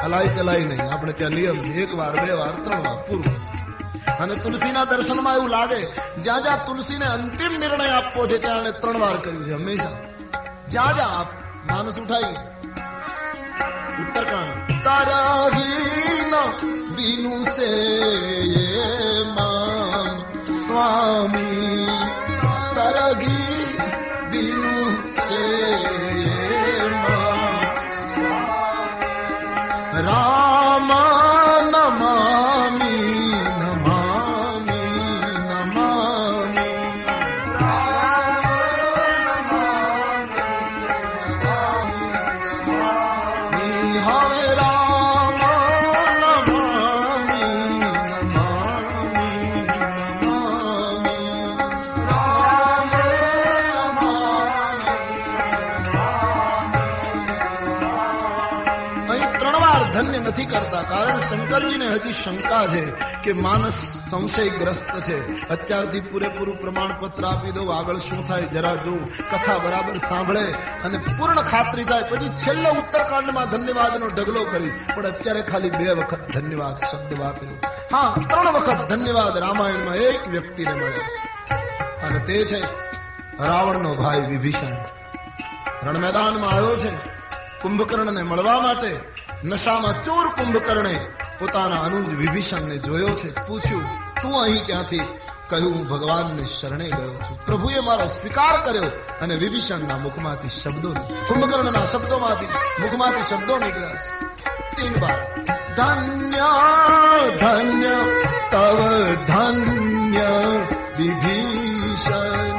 હલાઈ 0.00 0.30
ચલાઈ 0.30 0.64
નહીં 0.64 0.82
આપણે 0.86 1.12
ત્યાં 1.12 1.34
નિયમ 1.34 1.62
છે 1.64 1.72
એક 1.82 1.94
વાર 1.96 2.14
બે 2.16 2.34
વાર 2.34 2.54
ત્રણ 2.58 2.84
વાર 2.84 2.98
પૂરું 3.04 3.36
અને 4.18 4.34
તુલસીના 4.38 4.86
દર્શનમાં 4.86 5.36
એવું 5.36 5.50
લાગે 5.50 5.80
જ્યાં 6.22 6.42
જ્યાં 6.42 6.66
તુલસીને 6.66 7.06
અંતિમ 7.08 7.52
નિર્ણય 7.56 7.92
આપવો 7.92 8.26
છે 8.26 8.38
ત્યાં 8.38 8.62
એને 8.62 8.72
ત્રણ 8.74 9.00
વાર 9.00 9.16
કર્યું 9.20 9.44
છે 9.44 9.54
હંમેશા 9.54 9.96
જ્યાં 10.68 10.96
જ્યાં 10.96 11.14
આપ 11.14 11.30
માનસ 11.68 11.96
ઉઠાઈ 11.98 12.36
ઉત્તરકાંડ 14.00 14.76
તારાહીન 14.82 16.77
બીનુ 16.98 17.34
સે 17.46 17.70
મામ 19.36 20.14
સ્વામી 20.60 21.86
તરગી 21.86 21.97
શંકા 62.24 62.66
છે 62.66 62.82
કે 63.24 63.32
માનસ 63.32 63.78
સંશયગ્રસ્ત 64.10 64.90
છે. 65.02 65.48
અત્યારથી 65.48 66.00
પૂરેપૂરું 66.00 66.56
પ્રમાણપત્ર 66.60 67.24
આપી 67.24 67.52
દઉં. 67.52 67.74
આગળ 67.78 67.98
શું 67.98 68.26
થાય 68.26 68.42
જરા 68.42 68.74
જોઉં. 68.74 69.02
કથા 69.30 69.58
બરાબર 69.58 69.96
સાંભળે 70.08 70.44
અને 70.84 70.98
પૂર્ણ 70.98 71.42
ખાતરી 71.42 71.84
થાય. 71.84 72.02
પછી 72.02 72.28
છેલ્લો 72.38 72.70
ઉત્તરકાંડમાં 72.70 73.50
ધન્યવાદનો 73.50 74.06
ઢગલો 74.06 74.44
કરી. 74.44 74.70
પણ 74.96 75.06
અત્યારે 75.06 75.42
ખાલી 75.42 75.70
બે 75.70 75.92
વખત 75.92 76.20
ધન્યવાદ 76.34 76.78
શબ્દ 76.78 77.20
વાપર્યો 77.20 77.58
હા, 77.92 78.14
ત્રણ 78.30 78.48
વખત 78.52 78.78
ધન્યવાદ 78.88 79.38
રામાયણમાં 79.38 79.94
એક 79.96 80.28
વ્યક્તિને 80.28 80.74
મળે 80.74 81.02
છે 81.02 81.54
અને 82.06 82.18
તે 82.18 82.44
છે 82.44 82.60
રાવણનો 83.40 83.94
ભાઈ 83.94 84.20
વિભીષણ. 84.20 84.74
રણ 85.86 85.98
મેદાનમાં 85.98 86.50
આવ્યો 86.50 86.76
છે. 86.76 86.90
કુંભકર્ણને 87.62 88.22
મળવા 88.22 88.60
માટે 88.60 88.90
નશામાં 89.44 90.02
ચોર 90.02 90.26
કુંભકર્ણે 90.28 90.94
પોતાના 91.38 91.80
અનુજ 91.80 92.14
વિભીષણને 92.14 92.76
જોયો 92.78 93.08
છે, 93.08 93.46
પૂછ્યું, 93.46 93.82
તું 94.22 94.42
અહીં 94.42 94.66
ક્યાંથી? 94.66 95.00
કહ્યું, 95.48 95.74
હું 95.74 95.88
ભગવાનને 95.88 96.44
શરણે 96.44 96.88
ગયો 96.88 97.14
છું. 97.14 97.46
પ્રભુએ 97.46 97.80
મારો 97.80 98.06
સ્વીકાર 98.06 98.64
કર્યો 98.64 98.82
અને 99.22 99.34
વિભીષણના 99.34 99.96
મુખમાંથી 99.96 100.48
શબ્દો 100.48 100.92
કુંભકર્ણના 101.28 101.84
શબ્દોમાંથી 101.84 102.46
મુખમાંથી 102.80 103.22
શબ્દો 103.22 103.58
નીકળ્યા 103.58 103.94
છે. 103.94 104.26
તીન 104.76 104.92
બાર 104.92 105.44
ધન્ય 105.76 106.48
ધન્ય, 107.38 107.96
તવ 108.50 108.80
ધન્ય 109.28 110.28
વિભીષણ 110.98 112.57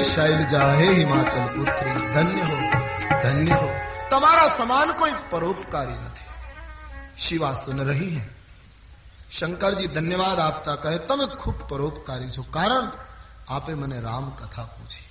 હે 0.00 0.06
શૈલજા 0.06 0.70
હે 0.72 0.88
હિમાચલ 0.94 1.46
પુત્રી 1.54 1.94
ધન્ય 2.12 2.44
હો 2.44 2.56
ધન્ય 3.22 3.54
હો 3.54 3.68
તમારા 4.10 4.50
સમાન 4.50 4.90
કોઈ 4.92 5.14
પરોપકારી 5.30 5.98
નથી 6.04 6.28
શિવા 7.18 7.54
સુન 7.54 7.80
રહી 7.84 8.12
હૈ 8.14 8.28
શંકરજી 9.30 9.88
ધન્યવાદ 9.88 10.38
આપતા 10.38 10.76
કહે 10.76 10.98
તમે 11.04 11.26
ખૂબ 11.36 11.58
પરોપકારી 11.68 12.30
છો 12.30 12.42
કારણ 12.50 12.88
આપે 13.48 13.72
મને 13.74 13.98
રામ 14.00 14.26
કથા 14.30 14.66
પૂછી 14.66 15.06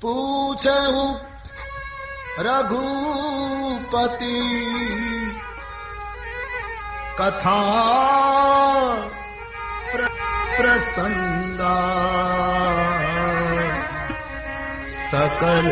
પૂછે 0.00 0.76
હું 0.88 1.12
રઘુપતિ 2.38 4.34
કથા 7.16 8.94
પ્ર- 9.92 10.14
પ્રસંગા 10.56 11.72
સકલ 15.14 15.66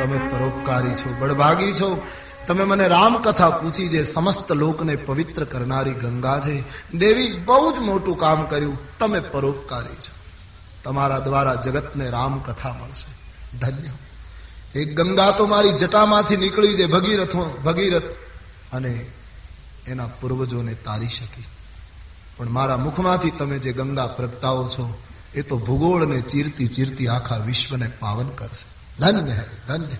તમે 0.00 0.18
પરોપકારી 0.18 0.94
છો, 0.94 1.14
બળભાગી 1.18 1.72
છો? 1.72 2.06
તમે 2.46 2.64
મને 2.64 2.88
રામકથા 2.88 3.50
પૂછી 3.50 3.88
જે 3.88 4.04
સમસ્ત 4.04 4.52
લોકને 4.52 4.96
પવિત્ર 4.96 5.44
કરનારી 5.44 5.92
ગંગા 5.92 6.40
છે, 6.40 6.64
દેવી 6.98 7.32
બહુ 7.32 7.72
જ 7.72 7.78
મોટું 7.78 8.18
કામ 8.18 8.42
કર્યું, 8.42 8.98
તમે 8.98 9.20
પરોપકારી 9.20 9.94
છો. 9.94 10.23
તમારા 10.84 11.18
દ્વારા 11.18 11.54
જગતને 11.54 12.10
રામકથા 12.10 12.72
મળશે. 12.72 13.14
ધન્ય. 13.58 13.90
એક 14.80 14.96
ગંગા 14.96 15.30
તો 15.30 15.46
મારી 15.46 15.72
જટામાંથી 15.72 16.36
નીકળી 16.36 16.74
જે 16.74 16.86
ભગીરથો, 16.86 17.62
ભગીરથ. 17.64 18.02
અને 18.72 19.06
એના 19.86 20.06
પૂર્વજોને 20.06 20.74
તારી 20.74 21.08
શકી. 21.08 21.44
પણ 22.36 22.48
મારા 22.48 22.76
મુખમાંથી 22.76 23.30
તમે 23.30 23.58
જે 23.58 23.72
ગંગા 23.72 24.06
પ્રગટાવો 24.06 24.68
છો, 24.68 25.02
એ 25.34 25.42
તો 25.42 25.58
ભૂગોળને 25.58 26.20
ચીરતી 26.20 26.68
ચીરતી 26.68 27.08
આખા 27.08 27.36
વિશ્વને 27.36 27.88
પાવન 27.88 28.28
કરશે. 28.28 28.66
ધન્ય 29.00 29.32
હે 29.32 29.42
ધન્ય. 29.68 29.96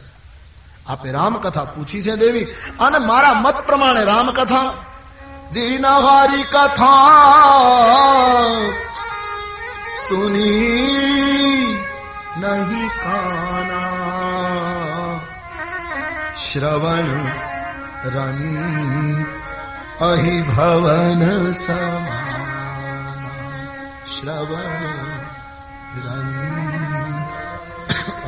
આપે 0.86 1.10
રામકથા 1.10 1.64
પૂછી 1.64 2.02
છે 2.02 2.16
દેવી, 2.16 2.44
અને 2.80 2.98
મારા 2.98 3.34
મત 3.34 3.54
પ્રમાણે 3.66 4.04
રામકથા. 4.04 4.74
જીનહારી 5.52 6.42
કથા. 6.42 6.94
સુની 9.94 11.74
नहीं 12.36 12.86
કાના 13.00 13.80
श्रवण 16.44 17.08
રન 18.06 18.40
अहि 20.00 20.34
भवन 20.48 21.22
સમાન 21.56 23.20
શ્રવણ 24.14 24.82
रन 26.04 26.30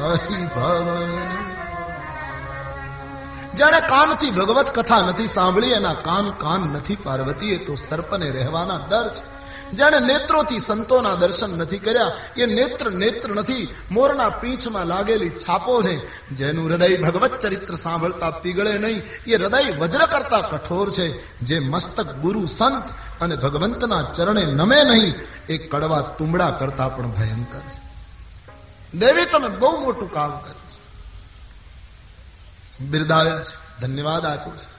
અહી 0.04 0.44
ભવન 0.54 1.12
જાણે 3.54 3.80
કાનથી 3.88 4.30
ભગવત 4.30 4.68
કથા 4.70 5.02
નથી 5.02 5.28
સાંભળી 5.28 5.74
એના 5.74 5.96
કાન 6.02 6.26
કાન 6.38 6.62
નથી 6.72 6.98
પાર્વતી 7.04 7.52
એ 7.52 7.58
તો 7.58 7.74
સર્પને 7.78 8.28
રહેવાના 8.30 8.82
દર 8.90 9.08
છે 9.10 9.35
જાણે 9.74 10.00
નેત્રોથી 10.00 10.58
સંતોના 10.58 11.14
દર્શન 11.14 11.58
નથી 11.58 11.78
કર્યા. 11.78 12.12
એ 12.36 12.46
નેત્ર 12.46 12.90
નેત્ર 12.90 13.30
નથી, 13.30 13.74
મોરના 13.90 14.30
પીંછમાં 14.30 14.86
લાગેલી 14.86 15.30
છાપો 15.30 15.82
છે. 15.82 16.28
જેનું 16.34 16.68
હૃદય 16.68 16.96
ભગવત 16.96 17.40
ચરિત્ર 17.40 17.74
સાંભળતા 17.74 18.30
પીગળે 18.30 18.78
નહીં, 18.78 19.02
એ 19.26 19.34
હૃદય 19.34 19.70
વજ્ર 19.70 20.06
કરતા 20.06 20.40
કઠોર 20.40 20.90
છે. 20.90 21.38
જે 21.38 21.58
મસ્તક 21.58 22.12
ગુરુ 22.12 22.46
સંત 22.46 22.84
અને 23.20 23.36
ભગવંતના 23.36 24.02
ચરણે 24.02 24.44
નમે 24.44 24.84
નહીં, 24.84 25.14
એ 25.48 25.58
કડવા 25.58 26.00
તુંબડા 26.00 26.50
કરતા 26.50 26.88
પણ 26.88 27.10
ભયંકર 27.10 27.58
છે. 27.58 27.86
દેવી, 28.98 29.24
તમે 29.24 29.48
બહુ 29.48 29.80
મોટું 29.80 30.12
કામ 30.12 30.38
કર્યું 30.38 30.56
છે. 30.56 30.86
બિરદાવ્યા 32.84 33.42
છે. 33.42 33.66
ધન્યવાદ 33.80 34.26
આપ્યો 34.26 34.56
છે. 34.56 34.76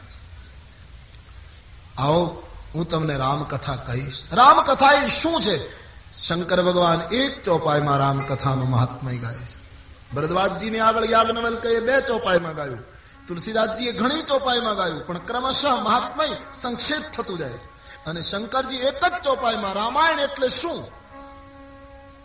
આવો 1.97 2.46
હું 2.74 2.89
તમને 2.89 3.15
રામકથા 3.15 3.76
કહીશ. 3.76 4.24
રામકથા 4.32 4.91
એ 4.91 5.07
શું 5.07 5.41
છે? 5.41 5.88
શંકર 6.13 6.61
ભગવાન 6.61 7.01
એક 7.01 7.43
ચોપાઈમાં 7.43 7.97
રામકથાનું 7.97 8.70
મહાત્મય 8.70 9.18
ગાય 9.18 9.36
છે. 9.36 9.68
ભરદ્વાજજીને 10.15 10.80
આગળ 10.80 11.03
યાજ્ઞવલ 11.03 11.55
કહીએ 11.55 11.80
બે 11.80 12.01
ચોપાઈમાં 12.01 12.55
ગાયું. 12.55 12.80
તુલસીદાસજીએ 13.28 13.91
ઘણી 13.91 14.22
ચોપાઈમાં 14.22 14.76
ગાયું, 14.76 15.07
પણ 15.07 15.18
ક્રમશઃ 15.18 15.68
મહાત્મય 15.68 16.28
સંક્ષેપ 16.61 17.11
થતું 17.11 17.38
જાય 17.38 17.49
છે. 17.49 17.65
અને 18.05 18.22
શંકરજી 18.22 18.76
એક 18.76 19.05
જ 19.05 19.24
ચોપાઈમાં, 19.24 19.74
રામાયણ 19.74 20.20
એટલે 20.20 20.49
શું? 20.49 20.88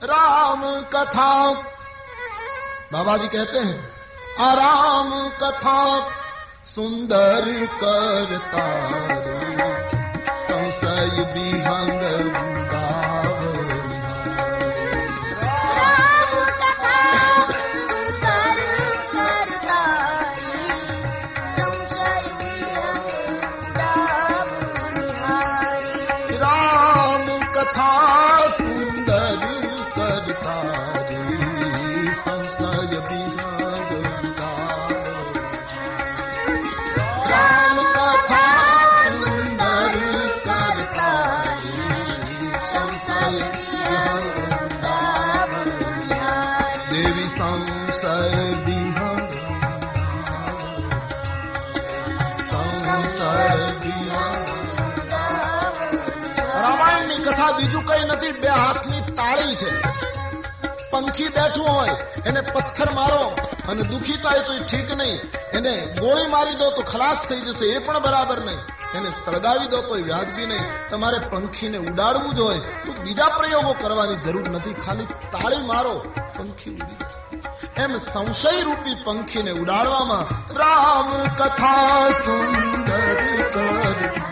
રામ 0.02 0.82
કથા 0.82 1.52
બાબાજી 2.92 3.28
કહેતે 3.28 3.58
હૈ, 3.58 3.78
આ 4.38 4.54
રામ 4.54 5.28
કથા 5.28 6.10
સુંદર 6.74 7.44
કરતા 7.80 9.41
to 11.24 11.34
be 11.34 11.61
પંખી 61.02 61.30
બેઠું 61.36 61.68
હોય, 61.68 61.96
એને 62.26 62.40
પથ્થર 62.40 62.90
મારો 62.92 63.24
અને 63.68 63.82
દુખી 63.82 64.18
થાય 64.24 64.40
તો 64.40 64.52
ઠીક 64.64 64.94
નહીં. 64.94 65.18
એને 65.56 65.72
ગોળી 65.98 66.26
મારી 66.26 66.54
દો 66.54 66.70
તો 66.70 66.82
ખલાસ 66.82 67.20
થઈ 67.28 67.40
જશે, 67.40 67.66
એ 67.66 67.78
પણ 67.78 68.00
બરાબર 68.00 68.38
નહીં. 68.40 68.60
એને 68.98 69.10
સળગાવી 69.24 69.66
દો 69.66 69.80
તો 69.82 69.94
વ્યાજબી 69.94 70.46
નહીં. 70.46 70.64
તમારે 70.90 71.18
પંખીને 71.30 71.78
ઉડાડવું 71.78 72.34
જ 72.34 72.40
હોય 72.40 72.58
તો 72.86 72.92
બીજા 73.04 73.30
પ્રયોગો 73.38 73.72
કરવાની 73.82 74.16
જરૂર 74.16 74.48
નથી. 74.48 74.74
ખાલી 74.86 75.04
તાળી 75.04 75.62
મારો, 75.66 75.94
પંખી 76.38 76.70
ઉડી 76.70 76.98
જશે. 77.04 77.82
એમ 77.82 77.96
સંશય 77.98 78.62
રૂપી 78.62 78.98
પંખીને 79.04 79.50
ઉડાડવામાં 79.50 80.26
રામ 80.58 81.08
કથા 81.40 82.10
સુંદર 82.24 83.16
કર. 83.54 84.31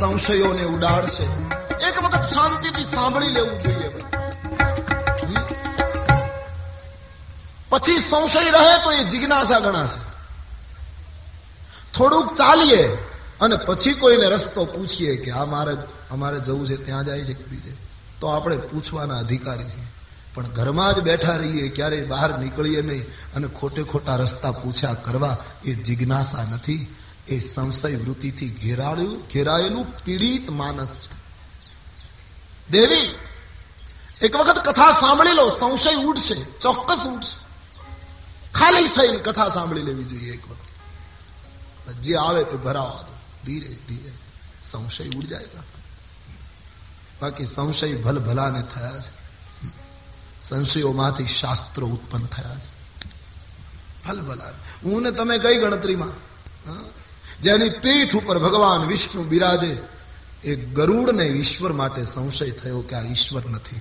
સંશયોને 0.00 0.64
ઉડાડશે. 0.64 1.24
એક 1.88 1.96
વખત 2.04 2.24
શાંતિથી 2.34 2.84
સાંભળી 2.84 3.28
લેવું 3.28 3.56
જોઈએ 3.60 3.88
પછી 7.70 7.98
સંશય 8.00 8.50
રહે 8.50 8.76
તો 8.84 8.92
એ 8.92 9.04
જિજ્ઞાસા 9.04 9.58
ગણાશે. 9.58 10.00
થોડુંક 11.94 12.34
ચાલીએ 12.34 12.82
અને 13.40 13.56
પછી 13.56 13.94
કોઈને 13.94 14.26
રસ્તો 14.26 14.64
પૂછીએ 14.64 15.16
કે 15.16 15.30
આ 15.30 15.44
મારે, 15.44 15.74
અમારે 16.10 16.38
જવું 16.40 16.66
છે, 16.66 16.76
ત્યાં 16.76 17.04
જાય 17.04 17.24
છે 17.24 17.34
બીજે. 17.48 17.72
તો 18.20 18.26
આપણે 18.26 18.56
પૂછવાના 18.56 19.18
અધિકારી 19.18 19.64
છીએ 19.64 19.88
પણ 20.34 20.46
ઘરમાં 20.48 20.94
જ 20.94 21.00
બેઠા 21.00 21.36
રહીએ, 21.36 21.68
ક્યારેય 21.68 22.04
બહાર 22.04 22.38
નીકળીએ 22.38 22.82
નહીં 22.82 23.04
અને 23.34 23.48
ખોટે 23.48 23.82
ખોટા 23.82 24.16
રસ્તા 24.16 24.52
પૂછ્યા 24.52 24.94
કરવા 24.94 25.36
એ 25.64 25.74
જિજ્ઞાસા 25.74 26.44
નથી. 26.52 26.80
એ 27.28 27.38
સંશય 27.38 27.96
વૃત્તિથી 27.96 28.48
ઘેરાયું 28.48 29.20
ઘેરાયેલું 29.20 29.98
પીડિત 29.98 30.50
માનસ 30.50 30.94
છે. 30.94 31.16
દેવી, 32.70 33.14
એક 34.22 34.36
વખત 34.36 34.68
કથા 34.68 34.92
સાંભળી 34.92 35.32
લો, 35.32 35.48
સંશય 35.48 35.94
ઉડશે, 35.94 36.34
ચોક્કસ 36.34 37.06
ઉડશે. 37.06 37.46
ખાલી 38.52 38.88
થઈને 38.88 39.16
કથા 39.16 39.48
સાંભળી 39.48 39.82
લેવી 39.82 40.04
જોઈએ 40.04 40.32
એક 40.32 40.50
વખત. 40.50 40.56
જે 41.92 42.16
આવે 42.16 42.44
તે 42.44 42.56
ભરાવા 42.56 43.02
દો. 43.02 43.16
ધીરે 43.44 43.68
ધીરે. 43.68 44.12
સંશય 44.62 45.04
ઉડ 45.04 45.24
જાય 45.24 45.44
બાકી 47.22 47.46
સંશય 47.46 47.94
ભલ 47.94 48.18
ભલાને 48.18 48.62
થયા 48.62 49.00
છે. 49.00 49.26
સંશયોમાંથી 50.42 51.26
શાસ્ત્રો 51.26 51.86
ઉત્પન્ન 51.86 52.26
થયા 52.26 52.56
છે. 52.58 52.76
ભલ 54.08 54.20
ભલા 54.20 54.44
હું 54.84 55.02
ને 55.02 55.10
તમે 55.10 55.38
કઈ 55.38 55.56
ગણતરીમાં? 55.56 56.25
જેની 57.42 57.68
પીઠ 57.68 58.14
ઉપર 58.14 58.38
ભગવાન 58.38 58.86
વિષ્ણુ 58.86 59.22
બિરાજે, 59.22 59.78
એ 60.44 60.56
ગરુડને 60.56 61.24
ઈશ્વર 61.24 61.72
માટે 61.72 62.04
સંશય 62.04 62.50
થયો 62.50 62.80
કે 62.80 62.96
આ 62.96 63.02
ઈશ્વર 63.02 63.46
નથી. 63.50 63.80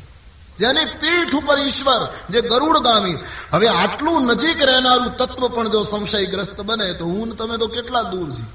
જેની 0.60 0.86
પીઠ 0.86 1.36
ઉપર 1.36 1.60
ઈશ્વર, 1.60 2.14
જે 2.30 2.42
ગરુડ 2.42 2.78
ગામી 2.78 3.18
હવે 3.52 3.68
આટલું 3.68 4.26
નજીક 4.26 4.62
રહેનારું 4.62 5.18
તત્વ 5.18 5.48
પણ 5.48 5.70
જો 5.70 5.84
સંશયગ્રસ્ત 5.84 6.62
બને, 6.62 6.94
તો 6.94 7.06
હું 7.06 7.38
તમે 7.38 7.58
તો 7.58 7.68
કેટલા 7.68 8.02
દૂર 8.02 8.32
છીએ? 8.32 8.46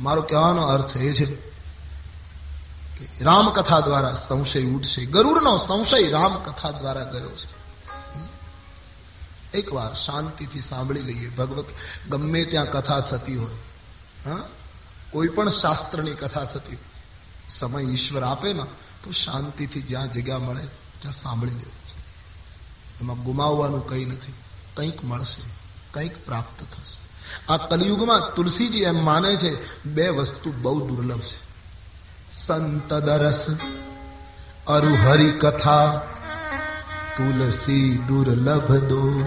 મારો 0.00 0.22
કહેવાનો 0.22 0.62
અર્થ 0.62 0.96
એ 0.96 1.12
છે 1.12 1.24
કે 2.96 3.24
રામકથા 3.24 3.80
દ્વારા 3.80 4.14
સંશય 4.14 4.62
ઉઠશે. 4.62 5.04
ગરુડનો 5.04 5.56
સંશય 5.56 6.10
રામકથા 6.10 6.70
દ્વારા 6.70 7.04
ગયો 7.04 7.28
છે. 7.28 7.55
એકવાર 9.54 9.94
શાંતિથી 9.94 10.60
સાંભળી 10.60 11.02
લઈએ. 11.02 11.28
ભગવત 11.28 11.66
ગમે 12.10 12.44
ત્યાં 12.44 12.70
કથા 12.70 13.00
થતી 13.00 13.36
હોય, 13.36 13.54
હા? 14.24 14.48
કોઈ 15.10 15.28
પણ 15.28 15.48
શાસ્ત્રની 15.48 16.12
કથા 16.12 16.44
થતી 16.44 16.78
સમય 17.48 17.82
ઈશ્વર 17.82 18.22
આપે 18.22 18.52
ને, 18.52 18.62
તો 19.04 19.10
શાંતિથી 19.10 19.82
જ્યાં 19.82 20.10
જગ્યા 20.10 20.38
મળે, 20.38 20.64
ત્યાં 21.00 21.12
સાંભળી 21.12 21.50
લેવું 21.50 21.86
એમાં 23.00 23.22
ગુમાવવાનું 23.22 23.88
કંઈ 23.88 24.04
નથી. 24.04 24.32
કંઈક 24.74 25.04
મળશે, 25.04 25.50
કંઈક 25.92 26.26
પ્રાપ્ત 26.26 26.62
થશે. 26.62 27.06
આ 27.48 27.56
કલયુગમાં 27.56 28.34
તુલસીજી 28.34 28.80
એમ 28.80 29.04
માને 29.04 29.36
છે, 29.36 29.84
બે 29.84 30.08
વસ્તુ 30.08 30.52
બહુ 30.52 30.86
દુર્લભ 30.86 31.20
છે. 31.20 31.46
સંત 32.46 32.94
દરસ, 32.94 33.46
અરુહરી 34.66 35.30
કથા 35.30 36.02
તુલસી 37.16 37.98
દુર્લભ 37.98 38.72
દો 38.72 39.20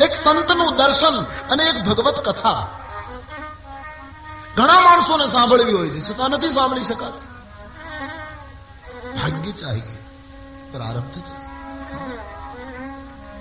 એક 0.00 0.14
સંતનું 0.14 0.76
દર્શન 0.76 1.22
અને 1.22 1.64
એક 1.64 1.84
ભગવત 1.84 2.28
કથા. 2.28 2.68
ઘણા 4.56 4.80
માણસોને 4.80 5.26
સાંભળવી 5.26 5.72
હોય 5.72 5.88
છે, 5.88 6.00
છતાં 6.00 6.30
નથી 6.30 6.50
સાંભળી 6.50 6.82
શકાતી. 6.82 7.26
ભાગ્ય 9.16 9.52
ચાહીએ, 9.52 10.04
પ્રારબ્ધ 10.72 11.18
ચાહીએ. 11.18 11.42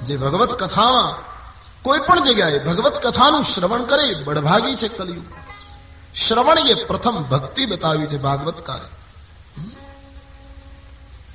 જે 0.02 0.18
ભગવત 0.18 0.64
કથામાં 0.64 1.32
કોઈ 1.84 2.00
પણ 2.00 2.24
જગ્યાએ 2.24 2.60
ભગવત 2.60 3.08
કથાનું 3.08 3.44
શ્રવણ 3.44 3.84
કરે 3.84 4.24
બળભાગી 4.24 4.76
છે 4.76 4.88
કલયુગ. 4.88 5.26
શ્રવણ 6.16 6.58
એ 6.58 6.74
પ્રથમ 6.74 7.24
ભક્તિ 7.24 7.66
બતાવી 7.66 8.08
છે 8.08 8.18
ભાગવતકારે. 8.18 9.01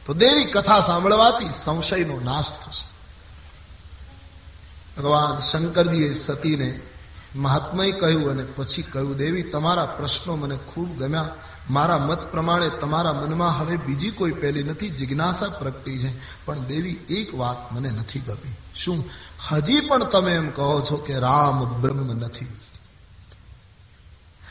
તો 0.07 0.15
દેવી 0.15 0.45
કથા 0.45 0.81
સાંભળવાથી 0.81 1.47
સંશયનો 1.51 2.21
નાશ 2.21 2.51
થશે. 2.51 2.97
ભગવાન 4.97 5.41
શંકરજીએ 5.41 6.13
સતીને 6.13 6.81
મહાત્માએ 7.37 7.93
કહ્યું 7.93 8.31
અને 8.31 8.43
પછી 8.43 8.83
કહ્યું, 8.83 9.17
દેવી, 9.17 9.43
તમારા 9.43 9.87
પ્રશ્નો 9.87 10.37
મને 10.37 10.57
ખૂબ 10.57 10.99
ગમ્યા. 10.99 11.35
મારા 11.71 11.99
મત 11.99 12.31
પ્રમાણે 12.31 12.69
તમારા 12.69 13.13
મનમાં 13.13 13.59
હવે 13.59 13.77
બીજી 13.77 14.11
કોઈ 14.11 14.31
પહેલી 14.31 14.63
નથી. 14.63 14.89
જિજ્ઞાસા 14.89 15.49
પ્રગટી 15.49 15.99
છે. 15.99 16.45
પણ 16.45 16.59
દેવી, 16.59 16.93
એક 16.93 17.35
વાત 17.35 17.73
મને 17.73 17.91
નથી 17.91 18.21
ગમી. 18.21 18.55
શું? 18.75 19.11
હજી 19.53 19.81
પણ 19.81 20.05
તમે 20.05 20.35
એમ 20.35 20.51
કહો 20.51 20.81
છો 20.81 20.97
કે 20.97 21.19
રામ 21.19 21.65
બ્રહ્મ 21.65 22.13
નથી. 22.13 22.47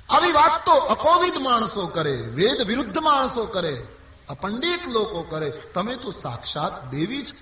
આવી 0.10 0.32
વાત 0.32 0.66
તો 0.66 0.72
અકોવિદ 0.72 1.38
માણસો 1.42 1.88
કરે, 1.88 2.12
વેદ 2.12 2.62
વિરુદ્ધ 2.68 2.98
માણસો 2.98 3.46
કરે. 3.46 3.88
અપંડિત 4.30 4.88
લોકો 4.88 5.22
કરે. 5.22 5.50
તમે 5.50 5.96
તો 5.96 6.12
સાક્ષાત 6.12 6.92
દેવી 6.92 7.22
જ. 7.22 7.34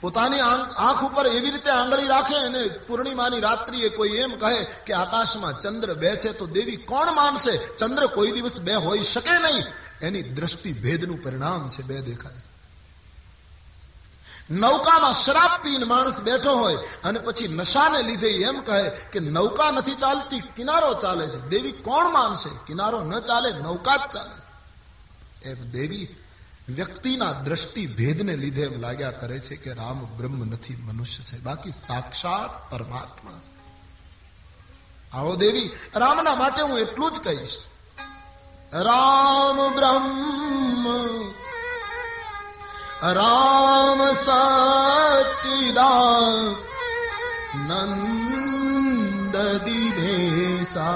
પોતાની 0.00 0.40
આંખ 0.40 1.04
ઉપર 1.04 1.26
એવી 1.26 1.50
રીતે 1.50 1.70
આંગળી 1.70 2.06
રાખે 2.06 2.36
અને 2.36 2.68
પૂર્ણિમાની 2.68 3.40
રાત્રિએ 3.40 3.88
કોઈ 3.88 4.08
એમ 4.08 4.36
કહે 4.36 4.64
કે 4.64 4.92
આકાશમાં 4.92 5.60
ચંદ્ર 5.60 5.94
બે 5.94 6.16
છે 6.16 6.32
તો 6.32 6.46
દેવી 6.46 6.76
કોણ 6.76 7.14
માનશે? 7.14 7.76
ચંદ્ર 7.76 8.06
કોઈ 8.06 8.30
દિવસ 8.30 8.60
બે 8.60 8.74
હોઈ 8.74 9.02
શકે 9.02 9.38
નહીં. 9.38 9.64
એની 10.02 10.22
દ્રષ્ટિ 10.22 10.72
ભેદનું 10.72 11.22
પરિણામ 11.22 11.70
છે, 11.70 11.82
બે 11.82 12.00
દેખાય. 12.00 12.32
નૌકામાં 14.50 15.14
શરાબ 15.14 15.62
પીને 15.62 15.84
માણસ 15.84 16.20
બેઠો 16.20 16.52
હોય 16.54 16.76
અને 17.04 17.18
પછી 17.18 17.48
નશાને 17.48 18.02
લીધે 18.02 18.28
એમ 18.28 18.60
કહે 18.60 18.90
કે 18.90 19.20
નૌકા 19.20 19.70
નથી 19.70 19.94
ચાલતી, 19.94 20.40
કિનારો 20.40 20.94
ચાલે 20.94 21.26
છે. 21.26 21.48
દેવી 21.48 21.72
કોણ 21.72 22.12
માનશે? 22.12 22.48
કિનારો 22.66 23.04
ન 23.04 23.18
ચાલે, 23.18 23.52
નૌકા 23.52 23.96
જ 23.96 24.00
ચાલે. 24.12 24.49
એમ 25.44 25.70
દેવી 25.70 26.08
વ્યક્તિના 26.68 27.32
દ્રષ્ટિ 27.32 27.86
ભેદને 27.86 28.36
લીધે 28.36 28.62
એમ 28.62 28.80
લાગ્યા 28.80 29.10
કરે 29.10 29.38
છે 29.38 29.56
કે 29.56 29.72
રામ 29.72 30.16
બ્રહ્મ 30.16 30.44
નથી, 30.44 30.76
મનુષ્ય 30.76 31.22
છે. 31.22 31.40
બાકી 31.40 31.70
સાક્ષાત 31.70 32.70
પરમાત્મા 32.70 33.40
આવો 35.12 35.36
દેવી, 35.36 35.70
રામના 35.96 36.34
માટે 36.34 36.62
હું 36.62 36.78
એટલું 36.78 37.12
જ 37.12 37.20
કહીશ. 37.20 37.58
રામ 38.72 39.74
બ્રહ્મ, 39.76 40.88
રામ 43.02 44.12
સચિદા 44.12 45.90
નંદ 47.54 49.36
દિનેસા 49.64 50.86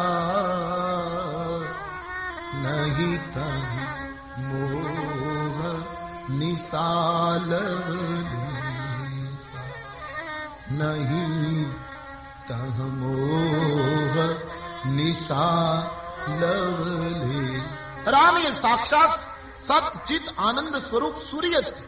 રામ 18.07 18.37
એ 18.39 18.51
સાક્ષાત 18.57 19.15
સતચિત 19.61 20.27
આનંદ 20.39 20.75
સ્વરૂપ 20.79 21.17
સૂર્ય 21.31 21.61
છે 21.63 21.83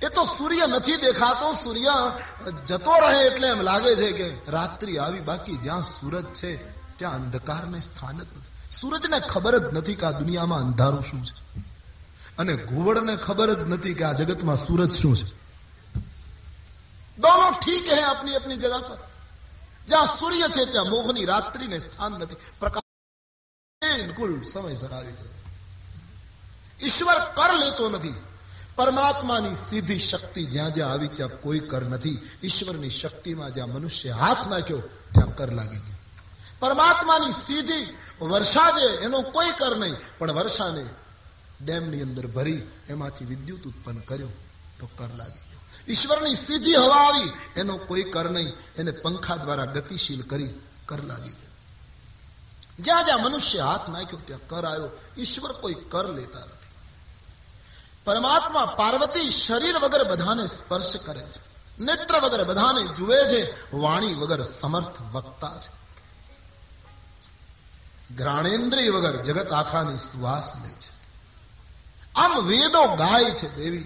એ 0.00 0.08
તો 0.08 0.22
સૂર્ય 0.28 0.66
નથી 0.66 0.98
દેખાતો 0.98 1.48
સૂર્ય 1.54 1.94
જતો 2.66 2.94
રહે 3.00 3.20
એટલે 3.26 3.48
એમ 3.48 3.60
લાગે 3.60 3.92
છે 3.96 4.10
કે 4.12 4.28
રાત્રિ 4.48 4.92
આવી 4.98 5.20
બાકી 5.20 5.58
જ્યાં 5.58 5.88
સૂરજ 5.88 6.26
છે 6.32 6.50
ત્યાં 6.96 7.18
અંધકારને 7.18 7.80
સ્થાન 7.80 8.18
જ 8.18 8.20
નથી 8.22 8.46
સૂરજને 8.70 9.18
ખબર 9.22 9.54
જ 9.60 9.66
નથી 9.72 9.96
કે 9.96 10.04
આ 10.06 10.12
દુનિયામાં 10.12 10.62
અંધારું 10.62 11.02
શું 11.02 11.22
છે 11.22 11.34
અને 12.38 12.56
ઘુવડને 12.56 13.16
ખબર 13.16 13.54
જ 13.54 13.68
નથી 13.68 13.94
કે 13.94 14.04
આ 14.04 14.12
જગતમાં 14.12 14.56
સૂરજ 14.56 14.92
શું 14.92 15.16
છે. 15.16 15.26
દોનો 17.18 17.50
ઠીક 17.50 17.92
હે 17.92 18.02
આપની 18.02 18.36
આપની 18.36 18.56
જગા 18.56 18.78
પર. 18.78 18.98
જ્યાં 19.88 20.06
સૂર્ય 20.06 20.48
છે 20.48 20.64
ત્યાં 20.64 20.90
મોહની 20.90 21.24
રાત્રિને 21.24 21.78
સ્થાન 21.78 22.12
નથી. 22.12 22.36
પ્રકાશ 22.60 22.82
બિલકુલ 24.00 24.42
સમયસર 24.42 24.92
આવી 24.92 25.12
ગયો 25.12 25.34
ઈશ્વર 26.82 27.18
કર 27.18 27.54
લેતો 27.54 27.90
નથી. 27.90 28.14
પરમાત્માની 28.76 29.54
સીધી 29.54 29.98
શક્તિ 29.98 30.46
જ્યાં 30.46 30.72
જ્યાં 30.72 30.90
આવી 30.90 31.08
ત્યાં 31.08 31.30
કોઈ 31.30 31.58
કર 31.58 31.82
નથી. 31.82 32.30
ઈશ્વરની 32.42 32.90
શક્તિમાં 32.90 33.50
જ્યાં 33.50 33.68
મનુષ્ય 33.68 34.10
હાથ 34.10 34.48
નાખ્યો, 34.48 34.78
ત્યાં 35.12 35.36
કર 35.36 35.52
લાગી 35.52 35.78
ગયો. 35.78 35.96
પરમાત્માની 36.60 37.32
સીધી 37.32 37.96
વર્ષા 38.22 38.70
છે, 38.70 38.96
એનો 38.96 39.20
કોઈ 39.20 39.46
કર 39.58 39.76
નહીં. 39.76 39.94
પણ 40.18 40.32
વર્ષાને 40.32 40.86
ડેમની 41.64 42.02
અંદર 42.02 42.26
ભરી, 42.26 42.62
એમાંથી 42.88 43.24
વિદ્યુત 43.24 43.64
ઉત્પન્ન 43.64 43.98
કર્યો, 43.98 44.28
તો 44.78 44.88
કર 44.98 45.08
લાગી 45.16 45.40
ગયો. 45.40 45.60
ઈશ્વરની 45.88 46.34
સીધી 46.34 46.74
હવા 46.74 46.96
આવી 46.96 47.32
એનો 47.56 47.76
કોઈ 47.76 48.02
કર 48.02 48.30
નહીં. 48.30 48.52
એને 48.76 48.90
પંખા 48.90 49.36
દ્વારા 49.36 49.64
ગતિશીલ 49.64 50.22
કરી 50.22 50.54
કર 50.86 51.02
લાગી 51.02 51.30
ગયો. 51.30 51.50
જ્યાં 52.80 53.04
જ્યાં 53.04 53.22
મનુષ્ય 53.22 53.60
હાથ 53.60 53.88
નાખ્યો, 53.88 54.20
ત્યાં 54.24 54.48
કર 54.48 54.64
આવ્યો. 54.64 54.90
ઈશ્વર 55.18 55.52
કોઈ 55.52 55.74
કર 55.74 56.08
લેતા 56.08 56.38
નથી. 56.38 56.58
પરમાત્મા 58.04 58.66
પાર્વતી 58.66 59.30
શરીર 59.30 59.78
વગર 59.78 60.10
બધાને 60.10 60.46
સ્પર્શ 60.46 60.96
કરે 60.96 61.20
છે. 61.20 61.48
નેત્ર 61.82 62.20
વગર 62.20 62.44
બધાને 62.44 62.94
જુએ 62.94 63.16
છે. 63.16 63.70
વાણી 63.76 64.14
વગર 64.14 64.42
સમર્થ 64.42 65.00
વક્તા 65.00 65.60
છે. 65.60 65.78
ઘ્રાણેન્દ્રિય 68.14 68.90
વગર 68.90 69.22
જગત 69.22 69.52
આખાની 69.52 69.96
શ્વાસ 69.96 70.52
લે 70.62 70.68
છે. 70.68 70.97
આમ 72.18 72.46
વેદો 72.46 72.96
ગાય 72.96 73.24
છે 73.24 73.56
દેવી. 73.56 73.84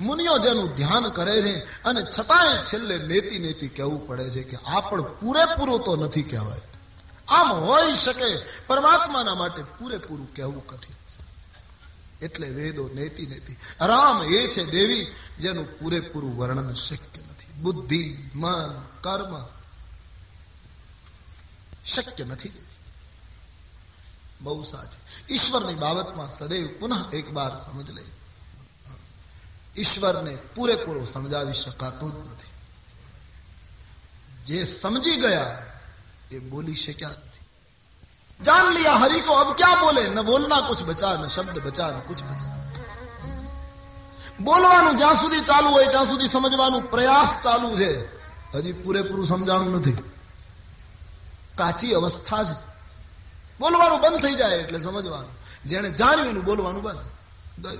મુનિઓ 0.00 0.38
જેનું 0.38 0.76
ધ્યાન 0.76 1.08
કરે 1.08 1.42
છે 1.42 1.82
અને 1.82 2.02
છતાંય 2.02 2.64
છેલ્લે 2.64 2.98
નેતી 2.98 3.38
નેતી 3.38 3.68
કહેવું 3.68 4.06
પડે 4.06 4.30
છે 4.30 4.42
કે 4.42 4.56
આ 4.56 4.80
પણ 4.80 5.02
પૂરેપૂરું 5.02 5.80
તો 5.84 5.96
નથી 5.96 6.22
કહેવાય. 6.22 6.60
આમ 7.28 7.52
હોઈ 7.52 7.94
શકે 7.94 8.42
પરમાત્માના 8.66 9.34
માટે 9.34 9.62
પૂરેપૂરું 9.62 10.34
કહેવું 10.34 10.66
કઠિન 10.66 10.94
છે. 10.94 11.22
એટલે 12.24 12.48
વેદો 12.48 12.90
નેતી 12.94 13.26
નેતી. 13.26 13.56
રામ 13.80 14.22
એ 14.22 14.48
છે 14.48 14.64
દેવી 14.64 15.06
જેનું 15.40 15.78
પૂરેપૂરું 15.78 16.38
વર્ણન 16.38 16.74
શક્ય 16.74 17.20
નથી. 17.30 17.62
બુદ્ધિ, 17.62 18.30
મન, 18.34 18.82
કર્મ 19.00 19.46
શક્ય 21.86 22.24
નથી 22.24 22.52
બહુ 24.40 24.62
સાચી. 24.62 24.98
ઈશ્વરની 25.30 25.74
બાબતમાં 25.74 26.30
સદૈવ 26.30 26.68
પુનઃ 26.80 27.14
એકવાર 27.14 27.56
સમજ 27.56 27.90
લે. 27.90 28.02
ઈશ્વરને 29.76 30.38
પૂરેપૂરો 30.54 31.04
સમજાવી 31.04 31.52
શકાતું 31.52 32.12
જ 32.14 32.30
નથી. 32.30 32.48
જે 34.44 34.64
સમજી 34.64 35.16
ગયા 35.16 35.62
એ 36.30 36.38
બોલી 36.38 36.74
શક્યા 36.74 37.10
જાન 38.44 38.72
લિયા 38.72 38.92
હરી 38.92 39.20
કો, 39.20 39.32
અબ 39.32 39.56
ક્યાં 39.56 39.80
બોલે? 39.80 40.08
ન 40.08 40.22
બોલના 40.22 40.60
કુછ 40.60 40.82
બચા, 40.84 41.16
ન 41.16 41.26
શબ્દ 41.26 41.58
બચા, 41.58 41.90
ન 41.90 42.00
કુછ 42.00 42.22
બચા. 42.22 42.58
બોલવાનું 44.40 44.96
જ્યાં 44.96 45.14
સુધી 45.14 45.40
ચાલુ 45.40 45.68
હોય, 45.68 45.86
ત્યાં 45.86 46.06
સુધી 46.06 46.28
સમજવાનું 46.28 46.90
પ્રયાસ 46.90 47.42
ચાલુ 47.44 47.76
છે. 47.76 48.18
હજી 48.54 48.72
પૂરેપૂરું 48.72 49.26
સમજાણું 49.26 49.72
નથી. 49.72 49.92
કાચી 51.54 51.92
અવસ્થા 51.94 52.44
છે. 52.44 52.67
બોલવાનું 53.60 54.00
બંધ 54.00 54.22
થઈ 54.22 54.34
જાય 54.34 54.56
એટલે 54.56 54.80
સમજવાનું. 54.80 55.30
જેને 55.64 55.90
જાણ્યું 55.90 56.44
બોલવાનું 56.44 56.82
બંધ. 56.82 57.78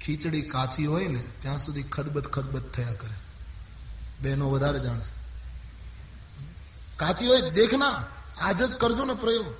ખીચડી 0.00 0.42
કાચી 0.42 0.86
હોય 0.86 1.08
ને, 1.08 1.22
ત્યાં 1.40 1.58
સુધી 1.58 1.82
ખદબદ 1.82 2.26
ખદબદ 2.26 2.70
થયા 2.70 2.92
કરે. 2.92 3.14
બહેનો 4.22 4.50
વધારે 4.50 4.80
જાણશે. 4.80 5.12
કાચી 6.96 7.26
હોય 7.26 7.50
દેખના 7.50 8.04
આજ 8.40 8.62
જ 8.62 8.76
કરજો 8.76 9.04
ને 9.04 9.14
પ્રયોગ. 9.14 9.54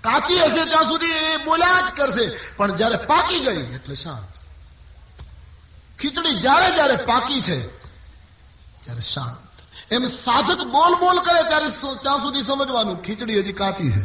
કાચી 0.00 0.40
હશે 0.40 0.64
ત્યાં 0.64 0.84
સુધી 0.84 1.06
એ 1.06 1.36
બોલ્યા 1.36 1.80
જ 1.80 1.92
કરશે, 1.96 2.38
પણ 2.56 2.74
જયારે 2.74 2.96
પાકી 2.96 3.40
ગઈ, 3.40 3.74
એટલે 3.74 3.94
શાંત. 3.94 4.32
ખીચડી 6.00 6.40
જ્યારે 6.40 6.74
જ્યારે 6.74 6.96
પાકી 6.96 7.40
છે, 7.40 7.68
ત્યારે 8.80 9.00
શાંત. 9.00 9.49
એમ 9.90 10.06
સાધક 10.06 10.58
બોલ 10.58 10.94
બોલ 10.94 11.18
કરે 11.20 11.42
ત્યારે 11.42 11.68
ચા 12.04 12.16
સુધી 12.16 12.42
સમજવાનું, 12.42 13.02
ખીચડી 13.02 13.38
હજી 13.38 13.52
કાચી 13.52 13.90
છે. 13.90 14.04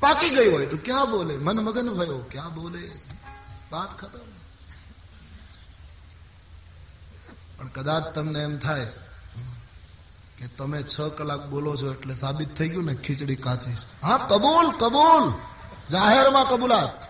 પાકી 0.00 0.30
ગઈ 0.30 0.52
હોય 0.52 0.66
તો 0.66 0.76
ક્યાં 0.84 1.10
બોલે? 1.10 1.36
મન 1.36 1.60
મગન 1.60 1.88
ભયો, 1.88 2.18
ક્યાં 2.30 2.54
બોલે? 2.54 2.90
વાત 3.72 3.98
ખતમ. 3.98 4.36
પણ 7.56 7.68
કદાચ 7.68 8.04
તમને 8.04 8.42
એમ 8.42 8.58
થાય 8.58 8.92
કે 10.38 10.46
તમે 10.46 10.82
છ 10.82 11.00
કલાક 11.00 11.46
બોલો 11.46 11.76
છો 11.76 11.92
એટલે 11.92 12.14
સાબિત 12.14 12.56
થઈ 12.56 12.68
ગયું 12.68 12.84
ને 12.84 12.94
ખીચડી 12.94 13.36
કાચી 13.36 13.72
હા, 14.02 14.16
કબૂલ 14.16 14.70
કબૂલ. 14.70 15.32
જાહેરમાં 15.90 16.48
કબૂલાત. 16.48 17.05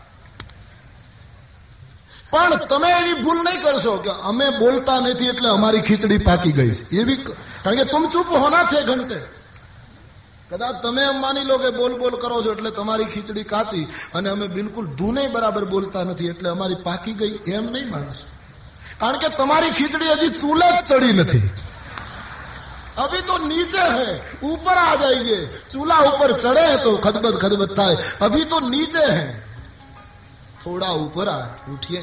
પણ 2.36 2.66
તમે 2.68 2.90
એવી 3.00 3.18
ભૂલ 3.24 3.40
નહીં 3.42 3.62
કરશો 3.64 3.94
કે 4.00 4.12
અમે 4.26 4.48
બોલતા 4.60 5.00
નથી 5.02 5.30
એટલે 5.30 5.50
અમારી 5.50 5.82
ખીચડી 5.82 6.22
પાકી 6.22 6.54
ગઈ 6.54 6.74
છે 6.80 6.98
એવી 6.98 7.20
ક- 7.20 7.36
કારણ 7.64 7.78
કે 7.78 7.86
તુમ 7.86 8.04
ચૂપ 8.10 8.30
હોના 8.36 8.66
છે 8.66 8.80
ઘંટે 8.84 9.18
કદાચ 10.50 10.76
તમે 10.82 11.02
એમ 11.04 11.18
માની 11.20 11.46
લો 11.46 11.58
કે 11.58 11.70
બોલ 11.72 11.94
બોલ 11.96 12.16
કરો 12.18 12.38
છો 12.42 12.52
એટલે 12.52 12.72
તમારી 12.74 13.06
ખીચડી 13.08 13.46
કાચી 13.46 13.86
અને 14.14 14.30
અમે 14.30 14.48
બિલકુલ 14.50 14.88
ધૂને 14.96 15.24
બરાબર 15.30 15.66
બોલતા 15.68 16.04
નથી 16.04 16.30
એટલે 16.30 16.50
અમારી 16.50 16.80
પાકી 16.84 17.16
ગઈ 17.16 17.34
એમ 17.50 17.66
નહીં 17.70 17.90
માનશો 17.90 18.24
કારણ 19.00 19.20
કે 19.20 19.30
તમારી 19.38 19.74
ખીચડી 19.74 20.12
હજી 20.14 20.32
ચૂલે 20.38 20.68
જ 20.70 20.88
ચડી 20.90 21.14
નથી 21.18 21.44
अभी 22.98 23.20
तो 23.22 23.36
नीचे 23.42 23.84
है 23.92 24.08
ऊपर 24.44 24.78
आ 24.80 24.96
जाइए 24.96 25.38
चूल्हा 25.70 25.98
ऊपर 26.08 26.32
चढ़े 26.36 26.64
हैं 26.64 26.80
तो 26.80 26.92
खदबद 26.98 27.36
खदबद 27.44 27.72
થાય 27.74 27.96
अभी 28.22 28.42
तो 28.46 28.60
नीचे 28.66 29.04
है 29.10 29.24
थोड़ा 30.64 30.90
ऊपर 30.98 31.30
आ 31.30 31.38
उठिए 31.74 32.02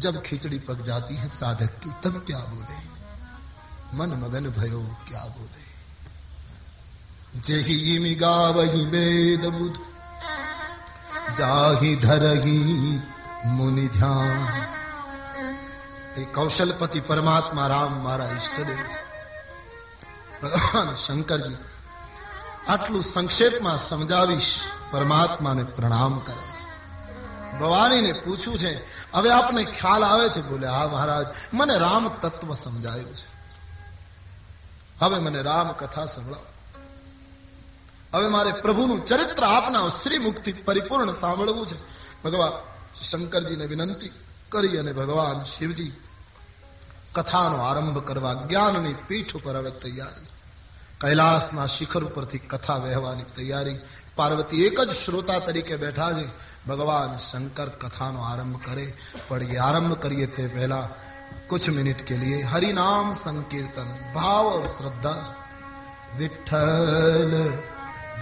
जब 0.00 0.22
खिचड़ी 0.22 0.58
पक 0.60 0.82
जाती 0.82 1.16
है 1.16 1.28
साधक 1.30 1.72
की 1.82 1.90
तब 2.02 2.14
क्या 2.26 2.38
बोले 2.46 2.78
मन 3.94 4.10
मगन 4.22 4.50
भयो 4.50 4.82
क्या 5.08 5.24
बोले 5.34 5.64
जेही 7.40 7.98
मिगावही 7.98 8.84
वेद 8.86 9.44
बुध 9.54 9.76
जाही 11.36 11.92
धरही 11.98 12.58
मुनि 13.48 13.88
ध्यान 13.90 14.66
એ 16.16 16.24
કૌશલપતિ 16.26 17.00
પરમાત્મા 17.00 17.68
રામ 17.68 17.96
મારા 18.02 18.28
ઈષ્ટદેવ 18.34 18.78
છે 18.82 19.00
ભગવાન 20.42 20.90
શંકરજી 20.96 21.58
આટલું 22.68 23.04
સંક્ષેપમાં 23.04 23.80
સમજાવીશ 23.80 24.52
પરમાત્માને 24.90 25.64
પ્રણામ 25.76 26.14
કરે 26.20 26.44
છે 26.50 26.64
ભવાનીને 27.58 28.12
પૂછ્યું 28.22 28.58
છે 28.58 28.72
હવે 29.13 29.31
આપને 29.31 29.63
ખ્યાલ 29.63 30.03
આવે 30.03 30.29
છે, 30.29 30.41
બોલે, 30.41 30.67
હા, 30.67 30.87
મહારાજ, 30.87 31.25
મને 31.53 31.77
રામ 31.77 32.09
તત્વ 32.09 32.53
સમજાયું 32.53 33.15
છે. 33.15 33.41
હવે 34.99 35.19
મને 35.19 35.41
રામ 35.41 35.71
કથા 35.71 36.05
સંભળાવો. 36.05 36.45
હવે 38.13 38.27
મારે 38.27 38.51
પ્રભુનું 38.51 39.05
ચરિત્ર 39.05 39.43
આપના 39.43 39.89
શ્રી 39.89 40.17
મુક્તિ 40.17 40.53
પરિપૂર્ણ 40.53 41.13
સાંભળવું 41.13 41.67
છે. 41.67 41.77
ભગવાન, 42.23 42.51
શંકરજીને 43.03 43.65
વિનંતી 43.65 44.11
કરી 44.49 44.77
અને 44.77 44.93
ભગવાન 44.93 45.43
શિવજી 45.43 45.91
કથાનો 47.13 47.57
આરંભ 47.57 48.07
કરવા 48.07 48.33
જ્ઞાનની 48.33 48.93
પીઠ 48.93 49.35
ઉપર 49.35 49.55
હવે 49.55 49.71
તૈયારી 49.71 50.25
કૈલાસના 51.01 51.65
શિખર 51.65 52.03
ઉપરથી 52.03 52.39
કથા 52.39 52.77
વહેવાની 52.77 53.23
તૈયારી. 53.23 53.79
પાર્વતી 54.15 54.65
એક 54.65 54.81
જ 54.81 54.89
શ્રોતા 54.89 55.39
તરીકે 55.39 55.75
બેઠા 55.75 56.11
છે. 56.11 56.25
ભગવાન 56.68 57.18
શંકર 57.20 57.68
કથાનો 57.82 58.20
આરંભ 58.24 58.62
કરે 58.66 58.86
પણ 59.28 59.50
એ 59.50 59.58
આરંભ 59.62 59.98
કરીએ 60.04 60.28
તે 60.36 60.46
પહેલા 60.54 60.86
कुछ 61.48 61.68
मिनट 61.70 62.00
के 62.08 62.16
लिए 62.18 62.42
हरि 62.44 62.72
नाम 62.72 63.12
संकीर्तन 63.14 63.90
भाव 64.14 64.46
और 64.46 64.66
श्रद्धा 64.68 65.12
से 65.22 65.34
विठल 66.18 67.32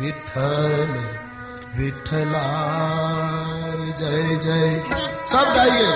विठल 0.01 0.93
विठला 1.77 2.45
जय 4.01 4.37
जय 4.39 4.83
सब 5.33 5.55
गाइए 5.57 5.91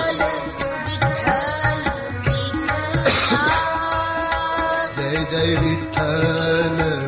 जय 4.95 5.25
जय 5.31 5.55
विठल 5.59 6.77
विठल 6.81 7.02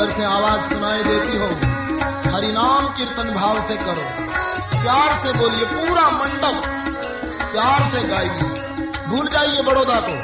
स्पीकर 0.00 0.12
से 0.12 0.24
आवाज़ 0.24 0.74
सुनाई 0.74 1.02
देती 1.02 1.38
हो। 1.38 1.46
हरिनाम 2.34 2.86
कीर्तन 2.86 3.34
भाव 3.34 3.60
से 3.60 3.76
करो। 3.76 4.04
प्यार 4.82 5.14
से 5.14 5.32
बोलिए 5.32 5.64
पूरा 5.64 6.10
मंडप। 6.10 6.62
प्यार 7.52 7.82
से 7.82 8.08
गाइए। 8.08 8.42
भूल 9.08 9.28
जाइए 9.28 9.62
बड़ौदा 9.62 10.00
को। 10.00 10.14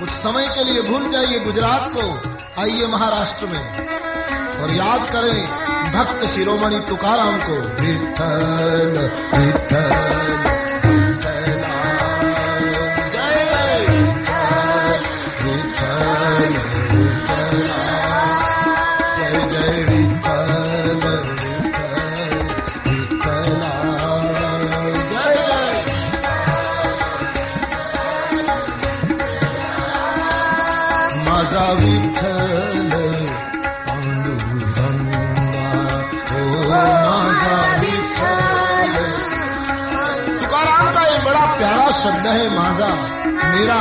कुछ 0.00 0.10
समय 0.10 0.48
के 0.48 0.64
लिए 0.64 0.82
भूल 0.82 1.08
जाइए 1.08 1.38
गुजरात 1.38 1.90
को। 1.96 2.34
आइए 2.62 2.86
महाराष्ट्र 2.86 3.46
में। 3.46 3.88
और 4.62 4.70
याद 4.70 5.12
करें 5.12 5.46
भक्त 5.92 6.24
शिरोमणि 6.24 6.80
तुकाराम 6.80 7.38
को। 7.38 7.54
विठल 7.82 9.10
विठला 9.38 10.61
मेरा 43.52 43.78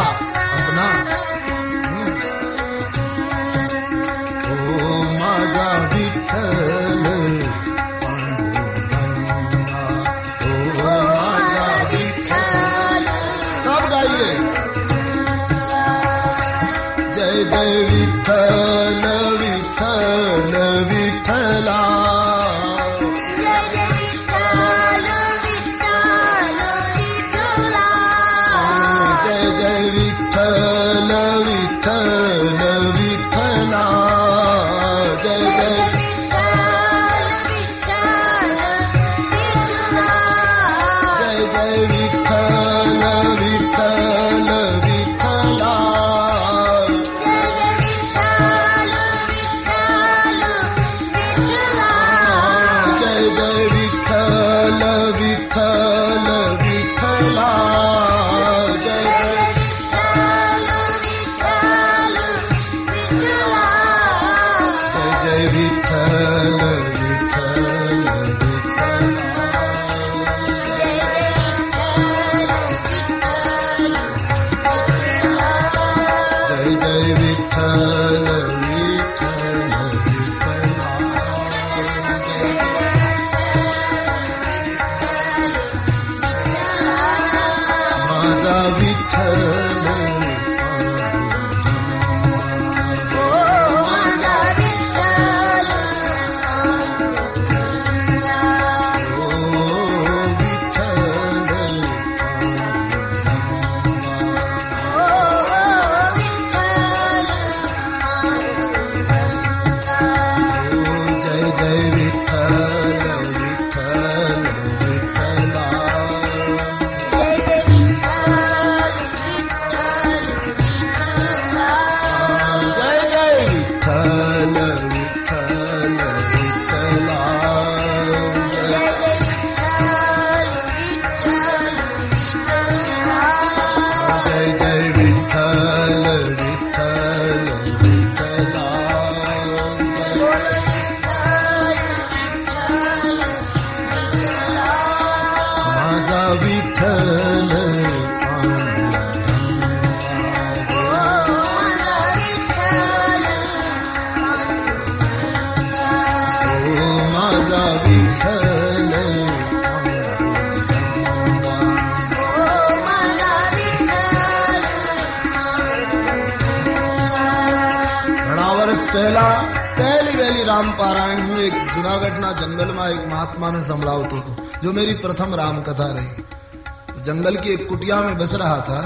कल्याण 173.62 173.78
समलावती 173.78 174.20
को, 174.20 174.59
जो 174.64 174.74
मेरी 174.74 174.93
प्रथम 174.93 175.36
राम 175.36 175.62
कथा 175.62 175.91
रही। 175.91 177.01
जंगल 177.01 177.36
की 177.36 177.49
एक 177.49 177.68
कुटिया 177.70 178.01
में 178.01 178.18
बस 178.18 178.34
रहा 178.34 178.57
था। 178.57 178.82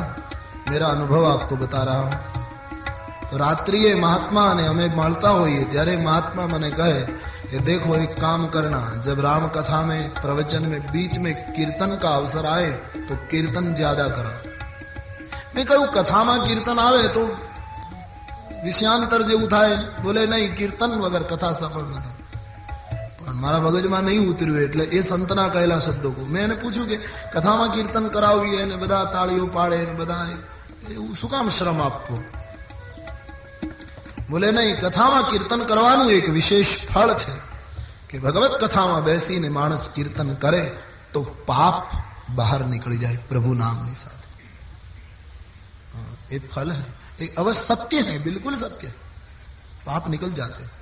मेरा 0.69 0.87
अनुभव 0.87 1.25
आपको 1.25 1.55
बता 1.55 1.83
रहा 1.83 1.99
हूँ। 1.99 2.13
तो 3.31 3.37
रात्रि 3.37 3.93
महात्मा 3.95 4.53
ने 4.53 4.65
हमें 4.67 4.95
मालता 4.95 5.29
हुई 5.29 5.63
त्यारे 5.63 5.97
महात्मा 5.97 6.45
मैंने 6.47 6.71
कहे 6.71 7.01
कि 7.51 7.59
देखो 7.59 7.95
एक 7.95 8.13
काम 8.21 8.47
करना। 8.47 9.01
जब 9.01 9.19
राम 9.19 9.47
कथा 9.47 9.81
में, 9.81 10.13
प्रवचन 10.13 10.65
में, 10.65 10.79
बीच 10.81 11.17
में 11.17 11.33
कीर्तन 11.53 11.99
का 12.01 12.09
अवसर 12.09 12.45
आए 12.45 12.71
तो 13.07 13.15
कीर्तन 13.31 13.73
ज़्यादा 13.73 14.07
करो। 14.07 14.33
मैं 15.55 15.65
कहू 15.65 15.85
कथा 15.95 16.23
में 16.23 16.47
कीर्तन 16.47 16.79
आवे 16.79 17.07
तो 17.07 17.25
विषयांतर 18.63 19.21
जो 19.21 19.39
उठाए। 19.39 19.75
बोले, 20.01 20.25
नहीं, 20.25 20.53
कीर्तन 20.55 20.99
वगैरह 20.99 21.25
कथा 21.25 21.51
सफल 21.53 21.85
न 21.85 22.01
મારા 23.44 23.60
મગજમાં 23.62 24.04
નહીં 24.04 24.28
ઉતર્યું 24.28 24.62
એટલે 24.62 24.84
એ 24.90 25.02
સંતના 25.02 25.48
કહેલા 25.48 25.80
શબ્દો 25.80 26.10
કહું 26.10 26.28
મેં 26.28 26.44
એને 26.44 26.56
પૂછ્યું 26.56 26.88
કે 26.88 26.96
કથામાં 27.32 27.70
કીર્તન 27.70 28.06
કરાવવી 28.08 28.60
અને 28.62 28.76
બધા 28.76 29.04
તાળીઓ 29.06 29.46
પાડે 29.48 29.78
ને 29.80 29.94
બધા 29.94 30.24
એવું 30.90 31.14
શું 31.14 31.30
કામ 31.30 31.50
શ્રમ 31.50 31.80
આપવો 31.80 32.16
બોલે 34.30 34.48
નહીં 34.52 34.76
કથામાં 34.78 35.26
કીર્તન 35.26 35.66
કરવાનું 35.66 36.10
એક 36.10 36.26
વિશેષ 36.30 36.70
ફળ 36.86 37.12
છે 37.16 37.34
કે 38.08 38.16
ભગવત 38.18 38.54
કથામાં 38.62 39.04
બેસીને 39.04 39.48
માણસ 39.50 39.84
કીર્તન 39.90 40.30
કરે 40.36 40.64
તો 41.12 41.20
પાપ 41.46 41.84
બહાર 42.34 42.60
નીકળી 42.64 42.98
જાય 42.98 43.20
પ્રભુ 43.28 43.52
નામની 43.56 43.96
સાથે 43.96 44.26
हाँ, 45.92 46.10
ये 46.30 46.38
फल 46.48 46.68
है 46.70 46.86
ये 47.18 47.32
अवश्य 47.36 47.62
सत्य 47.62 48.02
है 48.02 48.18
बिल्कुल 48.20 48.54
सत्य 48.56 48.86
है 48.86 48.94
पाप 49.84 50.08
निकल 50.08 50.32
जाते 50.32 50.62
हैं. 50.64 50.72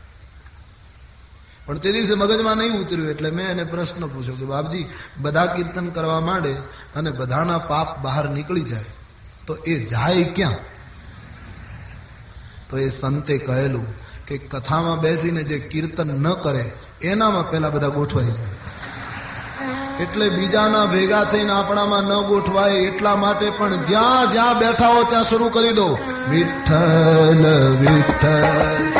પણ 1.65 1.77
તે 1.77 1.91
દિવસે 1.91 2.13
મગજમાં 2.13 2.57
નહીં 2.57 2.73
ઉતર્યું 2.79 3.09
એટલે 3.09 3.29
મેં 3.31 3.47
એને 3.49 3.63
પ્રશ્ન 3.63 4.07
પૂછ્યો 4.07 4.35
કે 4.35 4.45
બાપજી, 4.45 4.85
બધા 5.17 5.45
કીર્તન 5.45 5.87
કરવા 5.87 6.19
માંડે 6.19 6.53
અને 6.95 7.11
બધાના 7.11 7.57
પાપ 7.57 7.99
બહાર 7.99 8.29
નીકળી 8.29 8.61
જાય, 8.61 8.85
તો 9.47 9.53
એ 9.55 9.85
જાય 9.85 10.23
ક્યાં? 10.23 10.57
તો 12.69 12.77
એ 12.77 12.89
સંતે 12.89 13.37
કહેલું 13.37 13.87
કે 14.27 14.37
કથામાં 14.37 14.99
બેસીને 14.99 15.43
જે 15.43 15.59
કીર્તન 15.59 16.07
ન 16.07 16.33
કરે, 16.33 16.71
એનામાં 17.01 17.49
પેલા 17.49 17.69
બધા 17.69 17.87
ગોઠવાઈ 17.87 18.25
જાય 18.25 18.51
એટલે 19.99 20.29
બીજાના 20.29 20.85
ભેગા 20.85 21.23
થઈને 21.23 21.53
આપણામાં 21.53 22.03
ન 22.03 22.13
ગોઠવાય 22.27 22.71
એટલા 22.71 23.15
માટે 23.15 23.49
પણ 23.49 23.83
જ્યાં 23.83 24.31
જ્યાં 24.31 24.59
બેઠા 24.59 24.87
હો 24.87 25.03
ત્યાં 25.03 25.23
શરૂ 25.23 25.49
કરી 25.49 25.73
દો. 25.73 25.87
વિઠ્ઠલ 26.29 27.45
વિઠ્ઠલ. 27.79 28.91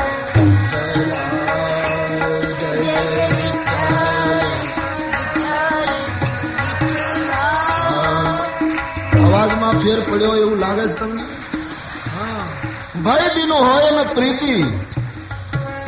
ફેર 9.83 9.99
પડ્યો 10.09 10.35
એવું 10.37 10.59
લાગે 10.59 10.85
છે 10.89 10.95
તમને 10.95 11.25
हाँ 12.09 12.43
भय 12.99 13.25
बिनु 13.35 13.57
होए 13.59 13.89
न 13.91 14.05
प्रीति 14.11 14.55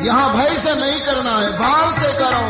यहाँ 0.01 0.27
भय 0.33 0.51
से 0.57 0.73
नहीं 0.75 0.99
करना 1.01 1.33
है 1.33 1.49
भाव 1.57 1.91
से 1.93 2.09
करो 2.19 2.43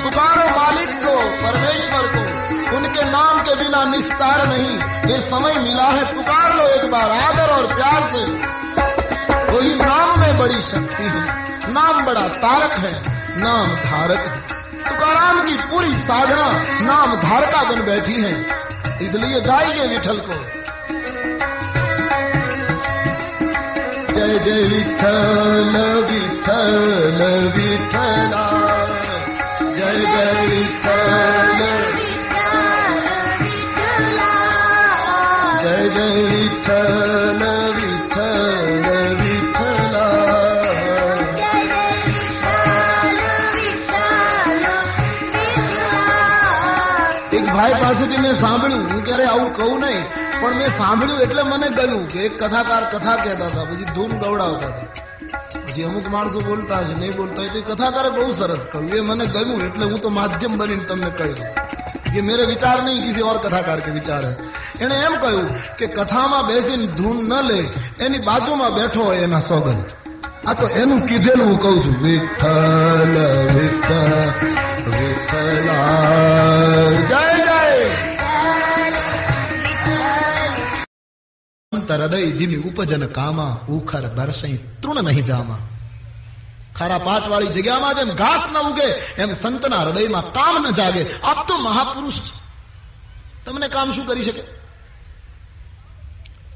पुकारो 0.00 0.46
मालिक 0.58 0.90
को 1.04 1.14
परमेश्वर 1.42 2.04
को 2.14 2.76
उनके 2.76 3.04
नाम 3.10 3.40
के 3.42 3.54
बिना 3.56 3.84
निस्तार 3.86 4.46
नहीं 4.48 4.72
ये 5.10 5.18
समय 5.22 5.54
मिला 5.60 5.88
है 5.90 6.04
पुकार 6.14 6.48
लो 6.56 6.66
एक 6.70 6.90
बार 6.90 7.10
आदर 7.18 7.54
और 7.56 7.66
प्यार 7.74 8.02
से 8.12 8.24
वही 9.50 9.74
नाम 9.76 10.20
में 10.20 10.38
बड़ी 10.38 10.60
शक्ति 10.62 11.06
है 11.06 11.72
नाम 11.72 12.04
बड़ा 12.06 12.26
तारक 12.38 12.76
है 12.84 12.92
नाम 13.38 13.74
धारक 13.86 14.26
है 14.26 14.42
तुकाराम 14.84 15.40
की 15.46 15.56
पूरी 15.70 15.94
साधना 15.98 16.50
नाम 16.86 17.16
धारका 17.20 17.62
बन 17.70 17.84
बैठी 17.86 18.20
है 18.20 18.34
इसलिए 19.02 19.40
गाइए 19.40 19.86
विठल 19.88 20.18
को 20.26 20.34
जय 24.38 24.38
जय 24.44 24.62
विठल 24.70 25.74
विठल 26.08 27.20
विठला 27.56 28.44
जय 29.78 29.98
जय 30.12 30.32
विठल 30.50 31.60
વિઠ્ઠલ 31.94 33.00
વિઠ્ઠલા 33.42 34.32
जय 35.62 35.82
जय 35.96 36.14
विठल 36.30 37.42
विठल 37.76 38.86
विठला 39.20 40.06
જય 41.40 41.52
જય 41.66 41.86
વિઠ્ઠલ 42.06 43.20
વિઠ્ઠલ 43.56 44.66
વિઠ્ઠલા 45.32 46.04
એક 47.32 47.46
ભાઈ 47.48 47.74
પાસેથી 47.80 48.18
મેં 48.18 48.34
સાંભળ્યું 48.36 48.84
હું 48.90 49.02
ક્યારે 49.06 49.26
આવું 49.28 49.50
કહું 49.58 49.74
નહીં 49.80 50.02
પણ 50.10 50.17
સાંભળ્યું 50.77 51.21
એટલે 51.25 51.43
મને 51.51 51.67
ગયું 51.77 52.05
કે 52.11 52.19
એક 52.27 52.33
કથાકાર 52.41 52.83
કથા 52.93 53.17
કહેતા 53.23 53.49
હતા, 53.51 53.65
પછી 53.69 53.89
ધૂમ 53.95 54.11
ગવડાવતા 54.21 54.71
હતા. 54.71 54.87
પછી 55.65 55.85
અમુક 55.89 56.07
માણસો 56.15 56.39
બોલતા 56.47 56.81
હશે 56.83 56.95
નહીં 57.01 57.15
બોલતા 57.19 57.41
હોય 57.41 57.51
તો 57.53 57.59
એ 57.61 57.63
કથાકારે 57.69 58.09
બહુ 58.17 58.23
સરસ 58.39 58.63
કહ્યું. 58.71 58.89
એ 58.97 58.99
મને 59.09 59.25
ગયું 59.35 59.59
એટલે 59.67 59.85
હું 59.91 59.99
તો 60.05 60.09
માધ્યમ 60.17 60.53
બનીને 60.59 60.85
તમને 60.89 61.09
કહી 61.19 61.35
કે 62.13 62.19
મેરે 62.27 62.43
વિચાર 62.51 62.77
નહીં 62.85 63.01
કિસી 63.05 63.25
ઓર 63.31 63.37
કથાકાર 63.45 63.79
કે 63.85 63.91
વિચાર 63.97 64.23
હે. 64.27 64.33
એણે 64.83 64.95
એમ 65.07 65.15
કહ્યું 65.23 65.47
કે 65.79 65.85
કથામાં 65.97 66.43
બેસીને 66.49 66.87
ધૂન 66.97 67.19
ન 67.29 67.31
લે, 67.49 67.59
એની 68.05 68.25
બાજુમાં 68.29 68.71
બેઠો 68.77 69.01
હોય 69.09 69.21
એના 69.27 69.43
સોગન 69.49 69.79
આ 70.49 70.55
તો 70.59 70.65
એનું 70.81 71.01
કીધેલું 71.09 71.47
હું 71.49 71.59
કહું 71.63 71.77
છું. 71.83 71.95
વિઠ્ઠલ 72.03 73.15
વિઠ્ઠલ 73.55 74.29
વિઠ્ઠલા 74.97 75.79
જય 77.11 77.28
અંતર 81.89 82.03
હૃદય 82.03 82.31
જીમી 82.31 82.55
ઉપજન 82.55 83.05
કામા, 83.07 83.59
ઉખર 83.69 84.07
બરસઈ 84.07 84.57
તૃણ 84.57 85.03
નહીં 85.03 85.25
જામા. 85.25 85.57
ખારા 86.75 86.97
પાટ 86.97 87.27
વાળી 87.27 87.47
જગ્યામાં 87.47 87.95
જેમ 87.95 88.09
ઘાસ 88.09 88.41
ન 88.51 88.57
ઉગે, 88.57 88.89
એમ 89.21 89.33
સંતના 89.33 89.77
હૃદયમાં 89.77 90.33
કામ 90.33 90.65
ન 90.69 90.71
જાગે. 90.71 91.05
આપ 91.23 91.47
તો 91.47 91.57
મહાપુરુષ 91.57 92.13
તમને 93.45 93.67
કામ 93.67 93.91
શું 93.91 94.07
કરી 94.07 94.23
શકે? 94.23 94.41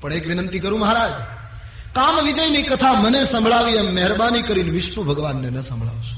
પણ 0.01 0.13
એક 0.13 0.27
વિનંતી 0.27 0.59
કરું 0.59 0.79
મહારાજ, 0.79 1.11
કામ 1.95 2.25
વિજયની 2.25 2.63
કથા 2.63 2.93
મને 2.93 3.25
સંભળાવી 3.25 3.73
એમ 3.73 3.95
મહેરબાની 3.95 4.41
કરીને 4.41 4.69
વિષ્ણુ 4.69 5.03
ભગવાનને 5.03 5.49
ન 5.49 5.61
સંભળાવશો. 5.61 6.15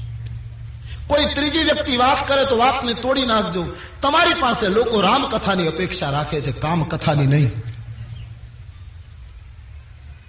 કોઈ 1.06 1.24
ત્રીજી 1.34 1.62
વ્યક્તિ 1.62 1.96
વાત 1.96 2.28
કરે 2.28 2.44
તો 2.44 2.56
વાતને 2.56 2.94
તોડી 2.94 3.26
નાખજો. 3.26 3.64
તમારી 4.02 4.34
પાસે 4.34 4.68
લોકો 4.68 5.00
રામ 5.00 5.28
કથાની 5.28 5.66
અપેક્ષા 5.66 6.10
રાખે 6.10 6.40
છે 6.40 6.52
કામ 6.52 6.84
કથાની 6.84 7.26
નહીં. 7.26 7.65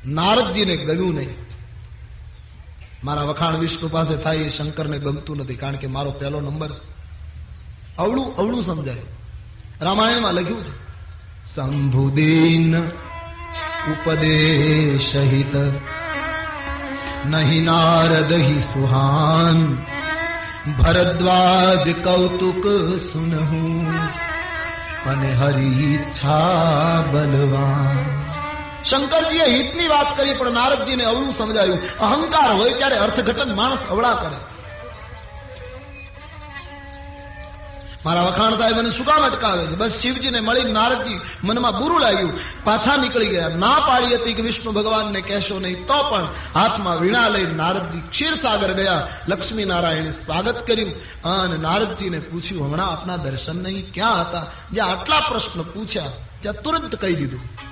નારદજીને 0.08 0.76
ગમ્યું 0.78 1.16
નહીં. 1.16 1.30
મારા 3.04 3.24
વખાણ 3.24 3.56
વિષ્ણુ 3.56 3.90
પાસે 3.90 4.16
થાય 4.16 4.38
એ 4.38 4.50
શંકરને 4.50 5.00
ગમતું 5.00 5.38
નથી, 5.38 5.56
કારણ 5.56 5.76
કે 5.76 5.88
મારો 5.88 6.12
પહેલો 6.12 6.42
નંબર 6.42 6.72
છે. 6.72 6.86
અવળું 7.98 8.36
અવળું 8.36 8.62
સમજાય. 8.62 8.96
રામાયણમાં 9.82 10.34
લખ્યું 10.34 10.64
છે 10.64 10.74
શંભુદીન 11.56 12.80
ઉપદેશહિત 13.92 15.56
નહીં 17.26 17.64
નારદ 17.64 18.34
હિ 18.34 18.60
સુહાન, 18.62 19.78
ભરદ્વાજ 20.80 21.90
કૌતુક 22.04 22.66
સુનહું 23.00 23.94
અને 25.06 25.34
હરી 25.34 25.94
ઈચ્છા 25.94 27.04
બલવાન. 27.12 28.37
શંકરજીએ 28.90 29.46
હિતની 29.56 29.88
વાત 29.88 30.18
કરી, 30.18 30.34
પણ 30.34 30.52
નારદજીને 30.52 31.06
અવળું 31.06 31.34
સમજાયું. 31.38 31.80
અહંકાર 32.00 32.52
હોય 32.52 32.74
ત્યારે 32.74 32.98
અર્થઘટન 32.98 33.56
માણસ 33.56 33.84
અવળા 33.90 34.14
કરે 34.14 34.40
મારા 38.06 38.28
વખાણ 38.28 38.56
થાય 38.56 38.74
મને 38.74 38.90
શું 38.90 39.08
અટકાવે 39.08 39.64
છે? 39.66 39.76
બસ 39.76 39.96
શિવજીને 40.00 40.40
મળી 40.40 40.72
નારદજી 40.72 41.20
મનમાં 41.44 41.76
બુરું 41.80 42.00
લાગ્યું. 42.02 42.34
પાછા 42.64 42.96
નીકળી 42.96 43.28
ગયા. 43.28 43.50
ના 43.50 43.80
પાડી 43.88 44.16
હતી 44.16 44.34
કે 44.34 44.42
વિષ્ણુ 44.42 44.72
ભગવાનને 44.72 45.22
કહેશો 45.22 45.60
નહીં, 45.60 45.86
તો 45.86 45.98
પણ 46.10 46.28
હાથમાં 46.56 47.02
વીણા 47.02 47.28
લઈ 47.28 47.46
નારદજી 47.56 48.04
ક્ષીરસાગર 48.10 48.74
ગયા. 48.74 49.08
લક્ષ્મી 49.28 49.66
નારાયણે 49.66 50.12
સ્વાગત 50.12 50.68
કર્યું 50.68 50.94
અને 51.24 51.58
નારદજીને 51.58 52.20
પૂછ્યું, 52.20 52.66
હમણાં 52.68 52.90
આપના 52.90 53.18
દર્શન 53.18 53.64
નહીં? 53.64 53.94
ક્યાં 53.94 54.22
હતા? 54.22 54.46
જે 54.72 54.82
આટલા 54.82 55.20
પ્રશ્ન 55.20 55.62
પૂછ્યા, 55.62 56.12
ત્યાં 56.42 56.62
તુરંત 56.62 56.96
કહી 56.96 57.16
દીધું. 57.16 57.67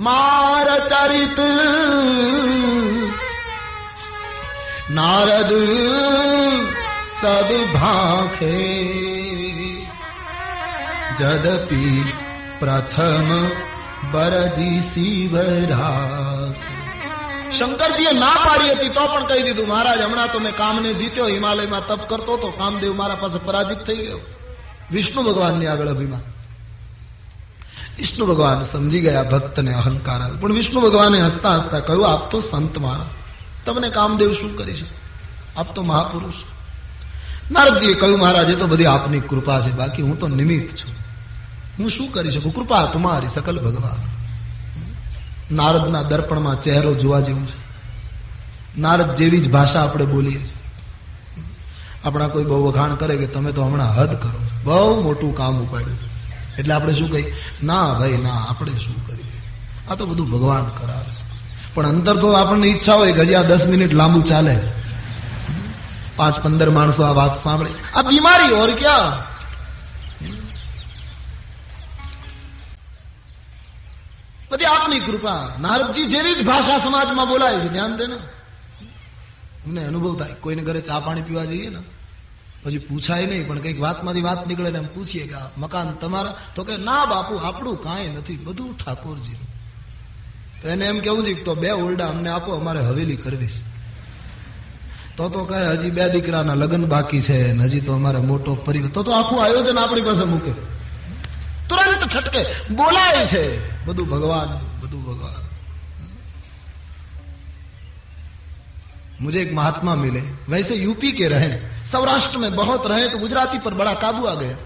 માર 0.00 0.66
ચરિત 0.88 1.38
નારદ 4.90 5.52
સબ 7.20 7.50
ભાખે 7.74 8.56
જદપી 11.18 12.04
પ્રથમ 12.60 13.30
બરજી 14.12 14.80
શિવરા 14.80 16.52
શંકરજીએ 17.52 18.12
ના 18.12 18.34
પાડી 18.34 18.70
હતી 18.70 18.88
તો 18.88 19.06
પણ 19.06 19.26
કહી 19.26 19.42
દીધું, 19.42 19.68
મહારાજ, 19.68 20.00
હમણાં 20.00 20.32
તો 20.32 20.38
મેં 20.38 20.56
કામને 20.56 20.92
જીત્યો, 20.92 21.26
હિમાલયમાં 21.26 21.86
તપ 21.86 22.08
કરતો 22.08 22.36
હતો, 22.36 22.50
કામદેવ 22.50 22.94
મારા 22.94 23.14
પાસે 23.14 23.38
પરાજિત 23.38 23.78
થઈ 23.78 23.96
ગયો. 23.96 24.18
વિષ્ણુ 24.92 25.22
ભગવાનની 25.22 25.66
આગળ 25.66 25.86
અભિમાન. 25.86 26.33
વિષ્ણુ 27.98 28.26
ભગવાન 28.26 28.62
સમજી 28.62 29.00
ગયા 29.00 29.22
ભક્તને 29.22 29.74
અહંકાર 29.74 30.32
પણ 30.40 30.52
વિષ્ણુ 30.52 30.80
ભગવાને 30.80 31.20
હસતા 31.20 31.54
હસતા 31.54 31.80
કહ્યું, 31.80 32.12
આપ 32.12 32.30
તો 32.30 32.40
સંત 32.40 32.78
મારા 32.78 33.06
તમને 33.66 33.90
કામદેવ 33.90 34.32
શું 34.32 34.56
કરી 34.56 34.74
શકે? 34.74 34.94
આપ 35.56 35.74
તો 35.74 35.82
મહાપુરુષ. 35.82 36.34
નારદજીએ 37.50 37.94
કહ્યું, 37.94 38.18
મહારાજ, 38.18 38.50
એ 38.50 38.54
તો 38.54 38.66
બધી 38.66 38.86
આપની 38.86 39.20
કૃપા 39.20 39.60
છે. 39.60 39.70
બાકી 39.70 40.02
હું 40.02 40.18
તો 40.18 40.28
નિમિત્ત 40.28 40.76
છું. 40.76 40.94
હું 41.78 41.90
શું 41.90 42.12
કરી 42.12 42.30
શકું? 42.30 42.54
કૃપા 42.54 42.84
તમારી 42.84 43.28
સકલ 43.28 43.58
ભગવાન. 43.58 44.14
નારદના 45.54 46.02
દર્પણમાં 46.02 46.62
ચહેરો 46.62 46.94
જોવા 46.94 47.20
જેવું 47.20 47.46
છે. 47.46 47.64
નારદ 48.80 49.14
જેવી 49.14 49.40
જ 49.40 49.50
ભાષા 49.50 49.82
આપણે 49.82 50.04
બોલીએ 50.04 50.44
છીએ. 50.44 50.64
આપણા 52.04 52.28
કોઈ 52.28 52.44
બહુ 52.44 52.68
વખાણ 52.68 52.94
કરે 52.94 53.16
કે 53.16 53.26
તમે 53.26 53.52
તો 53.52 53.64
હમણાં 53.64 53.96
હદ 53.96 54.08
કરો 54.08 54.44
છો. 54.44 54.64
બહુ 54.64 55.02
મોટું 55.02 55.36
કામ 55.36 55.60
ઉપાડ્યું 55.60 55.96
છે. 55.96 56.13
એટલે 56.58 56.74
આપણે 56.74 56.94
શું 56.94 57.10
કહીએ? 57.10 57.36
ના 57.62 57.94
ભાઈ, 57.94 58.16
ના, 58.16 58.46
આપણે 58.48 58.72
શું 58.72 59.06
કરીએ? 59.06 59.42
આ 59.90 59.94
તો 59.94 60.06
બધું 60.06 60.30
ભગવાન 60.30 60.64
કરાવે. 60.64 61.14
પણ 61.74 61.88
અંતર 61.88 62.16
તો 62.16 62.32
આપણને 62.32 62.66
ઈચ્છા 62.66 62.94
હોય 62.94 63.12
કે 63.12 63.24
દસ 63.24 63.66
મિનિટ 63.66 63.92
લાંબુ 63.92 64.20
ચાલે. 64.20 64.60
પાંચ, 66.16 66.40
પંદર 66.40 66.70
માણસો 66.70 67.02
આ 67.02 67.10
વાત 67.10 67.42
સાંભળે. 67.42 67.70
આ 67.94 68.02
બીમારી 68.02 68.54
ઓર 68.54 68.70
ક્યાં? 68.70 69.34
બધી 74.50 74.64
આપની 74.64 75.00
કૃપા. 75.00 75.48
નારદજી 75.60 76.06
જેવી 76.06 76.34
જ 76.34 76.46
ભાષા 76.46 76.78
સમાજમાં 76.78 77.28
બોલાય 77.28 77.58
છે. 77.58 77.68
ધ્યાન 77.68 77.96
દેને. 77.96 78.14
અમને 79.66 79.84
અનુભવ 79.84 80.16
થાય. 80.16 80.34
કોઈને 80.34 80.62
ઘરે 80.62 80.80
ચા 80.80 81.00
પાણી 81.00 81.22
પીવા 81.22 81.44
જઈએ 81.44 81.68
ને 81.68 81.93
પછી 82.63 82.79
પૂછાય 82.79 83.25
નહીં 83.25 83.45
પણ 83.47 83.61
કઈક 83.61 83.79
વાતમાંથી 83.81 84.21
વાત 84.21 84.41
નીકળે 84.47 84.69
ને 84.71 84.79
એમ 84.79 84.87
પૂછીએ 84.87 85.25
કે 85.27 85.35
આ 85.35 85.49
મકાન 85.57 85.89
તમારા 85.97 86.35
તો 86.55 86.61
કે 86.63 86.73
ના 86.79 87.03
બાપુ 87.05 87.33
આપણું 87.39 87.77
કાંઈ 87.77 88.11
નથી 88.13 88.39
બધું 88.45 88.71
ઠાકોરજીનું 88.77 89.47
તો 90.61 90.65
એને 90.67 90.85
એમ 90.85 90.99
કેવું 90.99 91.23
છે 91.23 91.33
કે 91.33 91.43
તો 91.43 91.53
બે 91.55 91.69
ઓરડા 91.77 92.09
અમને 92.09 92.29
આપો 92.29 92.49
અમારે 92.53 92.81
હવેલી 92.81 93.17
કરવી 93.17 93.51
છે 93.51 93.61
તો 95.15 95.29
તો 95.29 95.45
કહે 95.45 95.59
હજી 95.71 95.91
બે 95.91 96.03
દીકરાના 96.09 96.55
લગ્ન 96.55 96.83
બાકી 96.85 97.21
છે 97.21 97.37
ને 97.53 97.63
હજી 97.63 97.81
તો 97.81 97.91
અમારે 97.93 98.19
મોટો 98.21 98.51
પરિવાર 98.65 98.91
તો 98.91 99.01
તો 99.03 99.11
આખું 99.11 99.39
આયોજન 99.39 99.77
આપણી 99.77 100.07
પાસે 100.09 100.25
મૂકે 100.25 100.53
तुरंत 101.69 102.03
छटके 102.07 102.41
बोलाए 102.71 103.21
છે 103.27 103.43
બધું 103.85 104.07
ભગવાન 104.09 104.49
બધું 104.81 105.01
ભગવાન 105.03 105.43
मुझे 109.19 109.39
एक 109.41 109.51
महात्मा 109.53 109.95
मिले 109.95 110.21
वैसे 110.49 110.73
यूपी 110.77 111.11
के 111.11 111.27
रहे 111.27 111.51
सौराष्ट्र 111.93 112.37
में 112.37 112.51
बहुत 112.53 112.83
रहे 112.85 113.07
तो 113.09 113.17
गुजराती 113.19 113.57
पर 113.59 113.73
बड़ा 113.75 113.93
काबू 113.97 114.25
आ 114.25 114.35
गया 114.35 114.57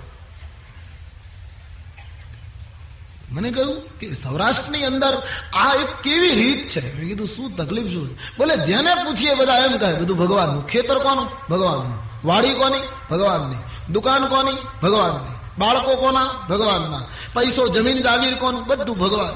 મને 3.31 3.49
કહ્યું 3.51 3.77
કે 3.99 4.07
સૌરાષ્ટ્રની 4.15 4.85
અંદર 4.85 5.13
આ 5.55 5.69
એક 5.75 5.91
કેવી 6.01 6.33
રીત 6.33 6.61
છે 6.67 6.81
મેં 6.87 7.05
કીધું 7.09 7.27
શું 7.27 7.49
તકલીફ 7.51 7.89
શું 7.89 8.09
બોલે 8.37 8.55
જેને 8.61 8.91
પૂછીએ 8.99 9.33
બધા 9.35 9.61
એમ 9.65 9.75
કહે 9.77 9.89
બધું 10.01 10.17
ભગવાનનું 10.17 10.63
ખેતર 10.65 10.97
કોનું 10.99 11.27
ભગવાનનું 11.49 11.97
વાડી 12.23 12.55
કોની 12.55 12.83
ભગવાનની 13.09 13.61
દુકાન 13.89 14.23
કોની 14.27 14.59
ભગવાનની 14.83 15.35
બાળકો 15.57 15.91
કોના 15.97 16.29
ભગવાનના 16.49 17.03
પૈસો 17.33 17.63
જમીન 17.69 17.99
જાગીર 18.01 18.35
કોનું 18.37 18.63
બધું 18.63 18.97
ભગવાન 18.97 19.35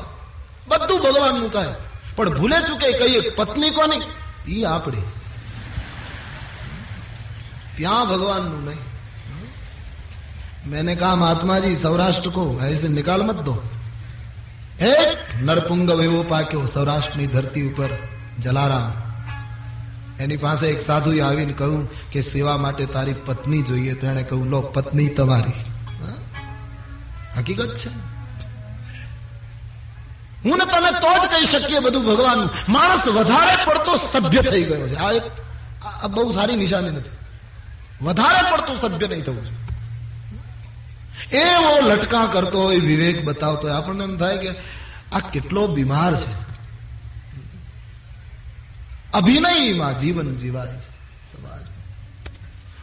બધું 0.69 0.99
ભગવાનનું 1.01 1.49
કહે 1.49 1.65
પણ 2.17 2.33
ભૂલે 2.33 2.57
ચૂકે 2.61 2.87
કહીએ 2.99 3.19
પત્ની 3.31 3.71
કોની 3.71 4.03
ઈ 4.47 4.63
આપણી 4.65 5.05
ત્યાં 7.81 8.05
ભગવાનનું 8.07 8.63
નહીં 8.65 8.81
मैंने 10.67 10.95
कहा 10.95 11.15
महात्मा 11.15 11.55
जी 11.59 11.75
सौराष्ट्र 11.77 12.29
को 12.31 12.43
ऐसे 12.61 12.87
निकाल 12.91 13.21
मत 13.23 13.39
दो 13.41 13.55
एक 14.83 15.19
નરપુંગ 15.41 15.81
એવો 15.99 16.23
પાક્યો 16.25 16.65
સૌરાષ્ટ્રની 16.67 17.27
ધરતી 17.27 17.67
ઉપર 17.67 17.91
જલારામ 18.39 18.91
એની 20.19 20.37
પાસે 20.37 20.65
એક 20.65 20.81
સાધુએ 20.81 21.21
આવીને 21.21 21.53
કહ્યું 21.53 21.83
કે 22.11 22.21
સેવા 22.23 22.57
માટે 22.57 22.85
તારી 22.87 23.17
પત્ની 23.21 23.63
જોઈએ 23.63 23.95
તો 23.95 24.05
એણે 24.07 24.23
કહ્યું 24.23 24.49
લો 24.49 24.59
પત્ની 24.71 25.09
તમારી 25.11 25.59
હા? 25.99 26.17
હકીકત 27.35 27.73
છે 27.75 27.89
હું 30.43 30.57
ને 30.57 30.65
તમે 30.67 30.91
તો 30.97 31.11
જ 31.15 31.23
કહી 31.27 31.47
શકીએ 31.53 31.79
બધું 31.81 32.03
ભગવાનનું 32.05 32.49
માણસ 32.69 33.05
વધારે 33.11 33.55
પડતો 33.65 33.93
સભ્ય 34.03 34.41
થઈ 34.45 34.65
ગયો 34.65 34.87
છે 34.87 34.97
આ 34.97 35.11
એક 35.13 35.25
આ 35.83 35.95
આ 36.03 36.09
બહુ 36.09 36.27
સારી 36.31 36.57
નિશાની 36.57 36.93
નથી 36.93 37.15
વધારે 38.02 38.50
પડતું 38.52 38.76
સભ્ય 38.80 39.06
નહીં 39.06 39.24
થવું 39.24 39.62
એવો 41.32 41.88
લટકા 41.88 42.26
કરતો 42.26 42.62
હોય, 42.62 42.78
વિવેક 42.78 43.24
બતાવતો 43.24 43.68
હોય, 43.68 43.76
આપણને 43.76 44.04
એમ 44.04 44.16
થાય 44.16 44.38
કે 44.38 44.50
આ 45.12 45.18
કેટલો 45.32 45.66
બીમાર 45.66 46.16
છે. 46.16 46.32
અભિનયમાં 49.12 49.98
જીવન 49.98 50.36
જીવાય 50.36 50.68
છે 50.68 50.92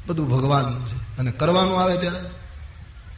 બધું 0.07 0.29
ભગવાનનું 0.29 0.87
છે. 0.87 1.17
અને 1.17 1.31
કરવાનું 1.31 1.81
આવે 1.81 1.97
ત્યારે? 1.97 2.19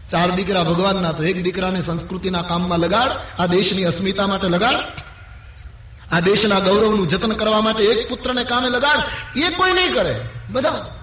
ચાર 0.10 0.32
દીકરા 0.32 0.64
ભગવાનના 0.64 1.12
તો 1.12 1.24
એક 1.24 1.44
દીકરાને 1.44 1.82
સંસ્કૃતિના 1.82 2.42
કામમાં 2.42 2.80
લગાડ, 2.80 3.12
આ 3.40 3.46
દેશની 3.46 3.84
અસ્મિતા 3.84 4.28
માટે 4.28 4.48
લગાડ, 4.48 4.76
આ 6.12 6.20
દેશના 6.20 6.60
ગૌરવનું 6.60 7.08
જતન 7.08 7.32
કરવા 7.32 7.62
માટે 7.62 7.84
એક 7.84 8.10
પુત્રને 8.10 8.44
કામે 8.44 8.70
લગાડ. 8.70 9.00
એ 9.38 9.50
કોઈ 9.50 9.74
નહીં 9.74 9.94
કરે. 9.94 10.22
બધા 10.50 11.01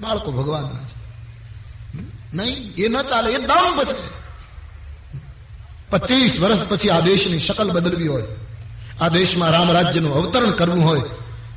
બાળકો 0.00 0.32
ભગવાનના 0.32 0.84
છે. 0.84 1.06
નહીં, 2.34 2.74
એ 2.74 2.88
ન 2.88 3.02
ચાલે, 3.02 3.32
એ 3.32 3.38
દામ 3.38 3.76
બચે 3.76 3.94
પચીસ 5.90 6.40
વર્ષ 6.40 6.62
પછી 6.68 6.90
આ 6.90 7.00
દેશની 7.00 7.38
શકલ 7.38 7.70
બદલવી 7.70 8.06
હોય, 8.06 8.24
આ 9.00 9.08
દેશમાં 9.08 9.50
રામ 9.50 9.70
રાજ્યનું 9.70 10.14
અવતરણ 10.14 10.50
કરવું 10.50 10.84
હોય, 10.84 11.00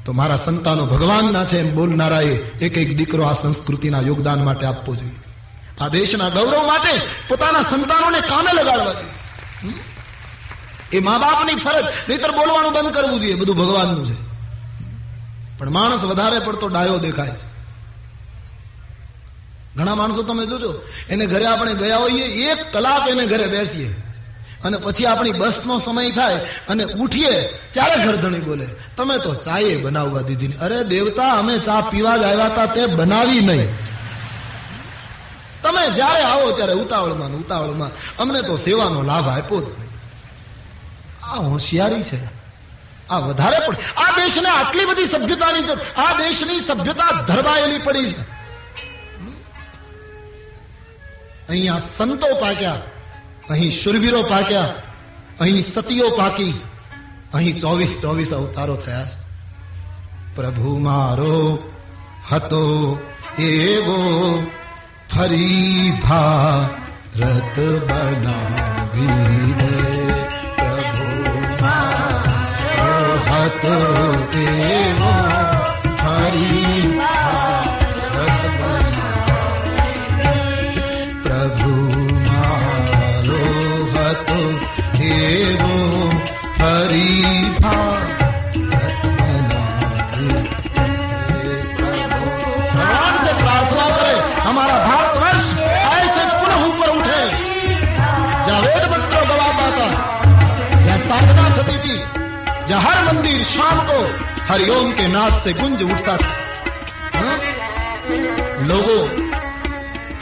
તો 0.06 0.14
મારા 0.14 0.36
સંતાનો 0.36 0.86
ભગવાનના 0.86 1.46
છે 1.46 1.60
એમ 1.60 1.76
બોલનારાએ 1.76 2.34
એક 2.36 2.78
એક 2.78 2.98
દીકરો 2.98 3.24
આ 3.24 3.34
સંસ્કૃતિના 3.34 4.02
યોગદાન 4.02 4.44
માટે 4.44 4.66
આપવો 4.66 4.96
જોઈએ. 4.96 5.20
આ 5.82 5.88
દેશના 5.88 6.30
ગૌરવ 6.30 6.68
માટે 6.68 7.02
પોતાના 7.28 7.62
સંતાનોને 7.62 8.20
કામે 8.20 8.52
લગાડવા 8.54 8.94
જોઈએ. 8.94 9.74
એ 10.94 11.00
મા 11.00 11.18
બાપની 11.18 11.56
ફરજ, 11.56 11.86
નહીતર 12.10 12.32
બોલવાનું 12.32 12.74
બંધ 12.74 12.94
કરવું 12.94 13.20
જોઈએ, 13.20 13.36
બધું 13.36 13.58
ભગવાનનું 13.58 14.06
છે. 14.08 14.18
પણ 15.58 15.70
માણસ 15.70 16.02
વધારે 16.02 16.40
પડતો 16.40 16.68
ડાયો 16.68 16.98
દેખાય 16.98 17.36
ઘણા 19.80 19.96
માણસો 19.96 20.24
તમે 20.24 20.46
જોજો, 20.46 20.82
એને 21.10 21.26
ઘરે 21.26 21.46
આપણે 21.46 21.74
ગયા 21.74 21.98
હોઈએ, 21.98 22.24
એક 22.24 22.74
કલાક 22.74 23.08
એને 23.10 23.26
ઘરે 23.26 23.48
બેસીએ. 23.48 23.94
અને 24.64 24.78
પછી 24.78 25.06
આપણી 25.06 25.32
બસનો 25.32 25.80
સમય 25.80 26.12
થાય 26.12 26.36
અને 26.70 26.84
ઉઠીએ, 26.84 27.42
ત્યારે 27.48 28.06
ઘરધણી 28.06 28.40
બોલે, 28.40 28.68
તમે 28.98 29.18
તો 29.18 29.34
ચાએ 29.34 29.78
બનાવવા 29.78 30.22
દીધી 30.22 30.48
અરે 30.48 30.84
દેવતા, 30.84 31.32
અમે 31.34 31.58
ચા 31.58 31.82
પીવા 31.82 32.18
જ 32.18 32.24
આવ્યા 32.24 32.46
હતા, 32.46 32.66
તે 32.66 32.86
બનાવી 32.86 33.40
નહીં. 33.40 33.90
તમે 35.64 35.90
જ્યારે 35.90 36.24
આવો 36.24 36.52
ત્યારે 36.52 36.74
ઉતાવળમાં 36.74 37.30
ઉતાવળમાં 37.30 37.90
અમને 38.18 38.42
તો 38.42 38.58
સેવાનો 38.58 39.02
લાભ 39.02 39.30
આપ્યો 39.30 39.60
જ 39.60 39.64
નહીં. 39.64 39.90
આ 41.26 41.36
હોશિયારી 41.36 42.04
છે. 42.04 42.40
આ 43.10 43.18
વધારે 43.18 43.68
પણ 43.68 43.76
આ 43.98 44.12
દેશને 44.12 44.50
આટલી 44.50 44.86
બધી 44.86 45.06
સભ્યતાની 45.06 45.62
જરૂર 45.62 46.02
આ 46.02 46.14
દેશની 46.14 46.60
સભ્યતા 46.60 47.22
ધરવાયેલી 47.28 47.78
પડી 47.78 48.14
છે. 48.14 48.39
અહીંયા 51.50 51.80
સંતો 51.80 52.28
પાક્યા, 52.42 52.74
અહીં 53.50 53.72
શુરવીરો 53.72 54.24
પાક્યા, 54.24 54.66
અહીં 55.40 55.64
સતીઓ 55.74 56.10
પાકી, 56.10 56.62
અહીં 57.34 57.60
ચોવીસ 57.60 57.98
ચોવીસ 58.02 58.34
અવતારો 58.34 58.76
થયા 58.76 59.06
છે. 59.06 59.18
પ્રભુ 60.36 60.80
મારો 60.80 61.64
હતો 62.32 62.64
એવો, 63.40 64.00
ફરી 65.16 65.92
ભારત 66.04 67.60
બનાવી 67.60 69.54
દે. 69.54 69.74
પ્રભુ 70.56 71.40
મારો 71.62 73.20
હતો 73.30 73.76
એવો 74.40 75.29
हरिओम 104.50 104.92
के 104.98 105.08
नाद 105.08 105.34
से 105.44 105.52
गुंज 105.54 105.82
उठता 105.84 106.16
था 106.18 106.30
हाँ? 107.16 107.36
लोगों, 108.70 109.02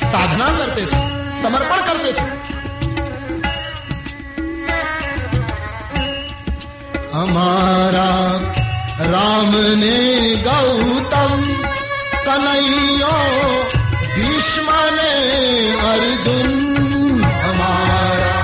साधना 0.04 0.48
करते 0.58 0.82
थे, 0.86 0.98
समर्पण 1.42 1.86
करते 1.88 2.12
थे 2.18 2.26
हमारा 7.14 8.10
राम 9.14 9.56
ने 9.84 9.96
गौतम 10.48 11.34
कन्हैया, 12.28 13.16
भीष्म 14.18 14.76
ने 14.98 15.14
अर्जुन, 15.94 16.52
हमारा 17.46 18.36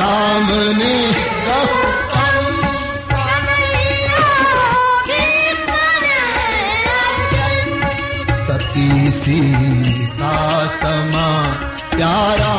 राम 0.00 0.48
ने 0.80 0.94
गौतम 1.48 1.95
सती 9.26 9.38
सीता 9.84 10.34
समा 10.78 11.28
प्यारा 11.94 12.54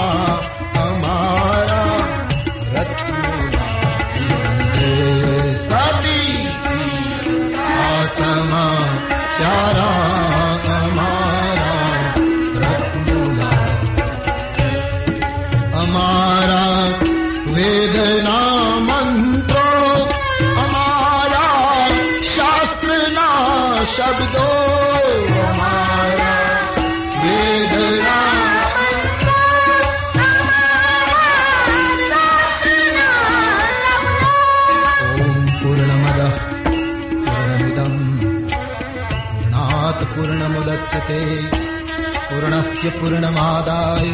पूर्णमादाय 42.89 44.07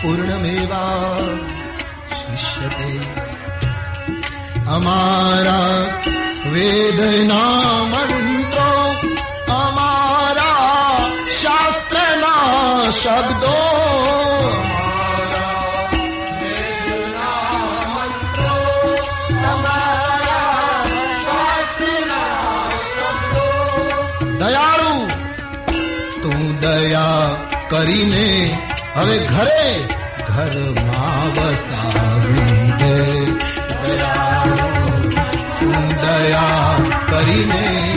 पूर्णमेवा 0.00 0.84
शिष्यते। 2.18 2.90
अमारा 4.74 5.60
वेदना 6.52 7.42
मन्त्रो 7.92 8.72
अमारा 9.54 10.52
शास्त्रना 11.40 12.34
शब्दो 13.00 13.56
કરીને 27.74 28.58
હવે 28.94 29.18
ઘરે 29.18 29.70
ઘરમાં 30.28 31.30
વસાવી 31.30 32.72
દે. 32.78 32.94
દયા 36.02 36.76
કરીને 37.10 37.93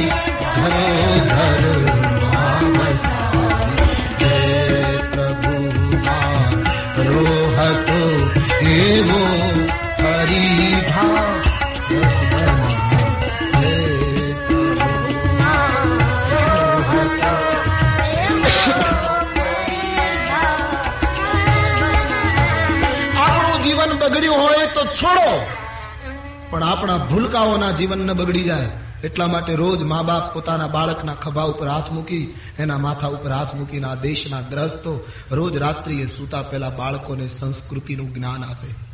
આપણા 26.68 26.98
ભૂલકાઓના 26.98 27.72
જીવન 27.72 27.98
ન 27.98 28.14
બગડી 28.14 28.44
જાય. 28.44 28.70
એટલા 29.04 29.28
માટે 29.28 29.56
રોજ 29.56 29.84
મા 29.84 30.02
બાપ 30.02 30.34
પોતાના 30.34 30.68
બાળકના 30.68 31.14
ખભા 31.14 31.44
ઉપર 31.44 31.68
હાથ 31.68 31.92
મૂકી, 31.92 32.36
એના 32.60 32.78
માથા 32.78 33.08
ઉપર 33.08 33.32
હાથ 33.32 33.56
મૂકીને 33.56 33.88
આ 33.88 33.96
દેશના 33.96 34.42
ગ્રસ્તો 34.42 35.08
રોજ 35.32 35.58
રાત્રિએ 35.58 36.06
સૂતા 36.06 36.42
પહેલા 36.42 36.70
બાળકોને 36.70 37.28
સંસ્કૃતિનું 37.28 38.14
જ્ઞાન 38.14 38.44
આપે. 38.44 38.88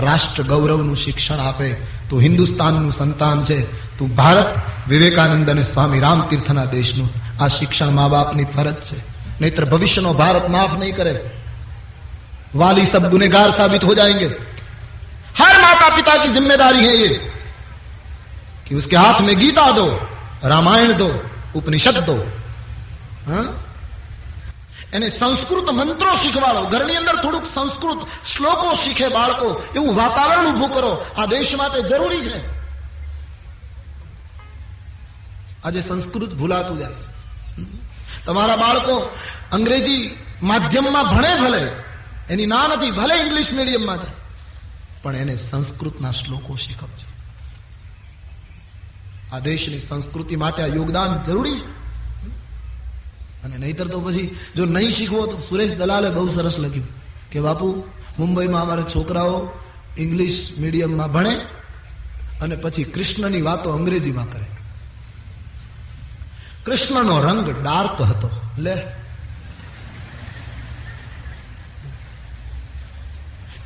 રાષ્ટ્ર 0.00 0.42
ગૌરવનું 0.42 0.96
શિક્ષણ 0.96 1.38
આપે. 1.38 1.72
તું 2.10 2.20
હિન્દુસ્તાનનું 2.20 2.92
સંતાન 2.92 3.44
છે. 3.44 3.72
તું 3.98 4.14
ભારત 4.14 4.54
વિવેકાનંદ 4.88 5.50
અને 5.50 5.62
સ્વામી 5.62 6.00
રામતીર્થના 6.00 6.64
દેશનું 6.64 7.08
આ 7.42 7.48
શિક્ષણ 7.48 7.90
મા 7.90 8.08
બાપની 8.08 8.44
ફરજ 8.44 8.74
છે. 8.74 8.96
નહીતર 9.40 9.64
ભવિષ્યનો 9.64 10.12
ભારત 10.12 10.48
માફ 10.48 10.78
નહીં 10.78 10.96
કરે. 10.96 11.30
વાલી 12.54 12.86
સબ 12.86 13.06
ગુનેગાર 13.06 13.50
સાબિત 13.50 13.84
હો 13.84 13.94
જાયંગે. 13.94 14.49
माता 15.79 15.87
पिता 15.89 16.13
की 16.17 16.29
जिम्मेदारी 16.29 16.81
है 16.85 16.93
ये 16.95 17.11
कि 18.65 18.75
उसके 18.75 18.97
हाथ 18.97 19.21
में 19.21 19.35
गीता 19.39 19.65
दो 19.71 19.87
रामायण 20.45 20.93
दो 20.95 21.09
उपनिषद 21.55 21.97
दो 22.05 22.17
હા? 23.27 23.45
એને 24.91 25.07
સંસ્કૃત 25.11 25.67
મંત્રો 25.71 26.11
શીખવાડો 26.17 26.61
ઘરની 26.73 26.97
અંદર 26.97 27.15
થોડુંક 27.17 27.45
સંસ્કૃત 27.47 28.01
શ્લોકો 28.25 28.67
શીખે 28.75 29.07
બાળકો 29.09 29.47
એવું 29.75 29.93
વાતાવરણ 29.95 30.47
ઊભું 30.47 30.71
કરો 30.71 30.91
આ 31.17 31.25
દેશ 31.27 31.53
માટે 31.53 31.79
જરૂરી 31.83 32.21
છે 32.25 32.39
આજે 35.63 35.81
સંસ્કૃત 35.81 36.31
ભૂલાતું 36.33 36.77
જાય 36.77 36.99
છે 36.99 37.11
તમારા 38.25 38.57
બાળકો 38.57 38.95
અંગ્રેજી 39.51 40.03
માધ્યમમાં 40.41 41.07
ભણે 41.07 41.33
ભલે 41.41 41.63
એની 42.29 42.47
ના 42.47 42.67
નથી 42.67 42.91
ભલે 42.91 43.15
ઇંગ્લિશ 43.23 43.51
મીડિયમમાં 43.51 43.99
જાય 43.99 44.15
પણ 45.02 45.16
એને 45.16 45.36
સંસ્કૃતના 45.36 46.10
શ્લોકો 46.10 46.56
શીખવજો. 46.56 47.10
આ 49.32 49.38
દેશની 49.38 49.80
સંસ્કૃતિ 49.80 50.36
માટે 50.36 50.62
આ 50.62 50.66
યોગદાન 50.66 51.22
જરૂરી 51.22 51.56
છે. 51.56 51.80
અને 53.44 53.58
નહીતર 53.58 53.88
તો 53.88 54.00
પછી 54.00 54.36
જો 54.56 54.64
નહીં 54.64 54.90
શીખવો 54.90 55.26
તો 55.26 55.40
સુરેશ 55.40 55.74
દલાલે 55.74 56.10
બહુ 56.10 56.28
સરસ 56.28 56.58
લખ્યું 56.58 56.88
કે, 57.30 57.40
બાપુ, 57.40 57.84
મુંબઈમાં 58.18 58.62
અમારા 58.62 58.82
છોકરાઓ 58.82 59.50
ઇંગ્લિશ 59.98 60.54
મીડિયમમાં 60.58 61.12
ભણે 61.12 61.36
અને 62.40 62.56
પછી 62.56 62.84
કૃષ્ણની 62.84 63.42
વાતો 63.42 63.70
અંગ્રેજીમાં 63.70 64.32
કરે. 64.32 64.46
કૃષ્ણનો 66.64 67.22
રંગ 67.22 67.62
ડાર્ક 67.62 68.02
હતો. 68.02 68.30
લે 68.58 68.99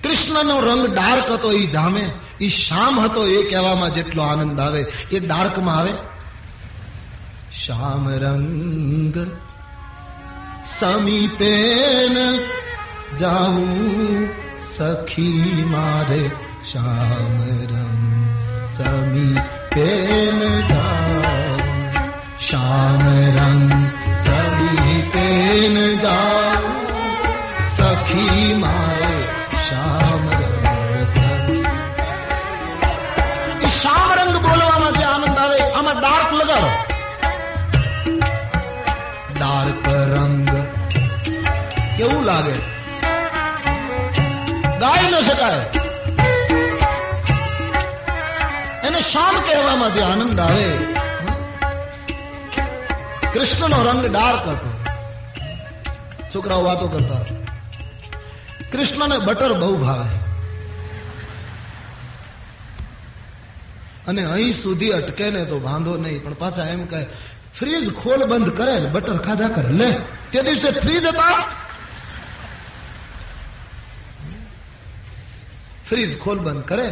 કૃષ્ણનો 0.04 0.60
રંગ 0.60 0.86
ડાર્ક 0.94 1.30
હતો 1.30 1.52
એ 1.52 1.66
જામે. 1.66 2.10
એ 2.40 2.48
શામ 2.48 3.00
હતો 3.00 3.26
એ 3.26 3.50
કહેવામાં 3.50 3.92
જેટલો 3.92 4.22
આનંદ 4.22 4.60
આવે. 4.60 4.80
એ 5.12 5.18
ડાર્કમાં 5.18 5.76
આવે. 5.76 5.92
શામ 7.66 8.08
રંગ 8.08 9.14
સમીપે 10.66 11.74
જાઉં 13.18 14.28
સખી 14.76 15.64
મારે. 15.66 16.30
શામ 16.72 17.42
રંગ 17.74 18.28
સમીપે 18.64 20.14
શ્યામ 22.48 23.08
રંગ 23.38 23.70
સમીપે 24.26 25.26
જાઉં 25.96 26.86
સખી 27.76 28.54
મારે. 28.54 28.93
ડાર્ક 36.54 36.68
ડાર્ક 39.38 39.88
રંગ 39.88 40.48
કેવું 41.96 42.24
લાગે? 42.24 42.52
ગાઈ 44.78 45.10
ન 45.10 45.20
શકાય. 45.20 45.60
એને 48.86 49.00
શામ 49.00 49.40
કહેવામાં 49.40 49.92
જે 49.92 50.02
આનંદ 50.02 50.40
આવે. 50.40 50.68
કૃષ્ણનો 53.32 53.82
રંગ 53.82 54.06
ડાર્ક 54.06 54.48
હતો. 54.48 54.84
છોકરાઓ 56.34 56.64
વાતો 56.64 56.88
કરતા 56.88 57.14
કૃષ્ણને 58.72 59.18
બટર 59.18 59.52
બહુ 59.52 59.76
ભાવે. 59.76 60.23
અને 64.06 64.24
અહીં 64.24 64.52
સુધી 64.52 64.90
અટકે 64.90 65.30
ને 65.30 65.44
તો 65.44 65.60
વાંધો 65.60 65.96
નહીં. 65.96 66.24
પણ 66.24 66.32
પાછા 66.32 66.64
એમ 66.64 66.86
કહે, 66.86 67.06
ફ્રીજ 67.58 67.92
ખોલ, 67.92 68.24
બંધ 68.24 68.50
કરે 68.50 68.80
ને 68.80 68.86
બટર 68.86 69.18
ખાધા 69.18 69.48
કરે, 69.48 69.68
લે. 69.68 69.96
તે 70.32 70.42
દિવસે 70.42 70.70
ફ્રીજ 70.80 71.06
હતા? 71.06 71.44
ફ્રીજ 75.90 76.18
ખોલ, 76.18 76.38
બંધ 76.38 76.64
કરે 76.64 76.88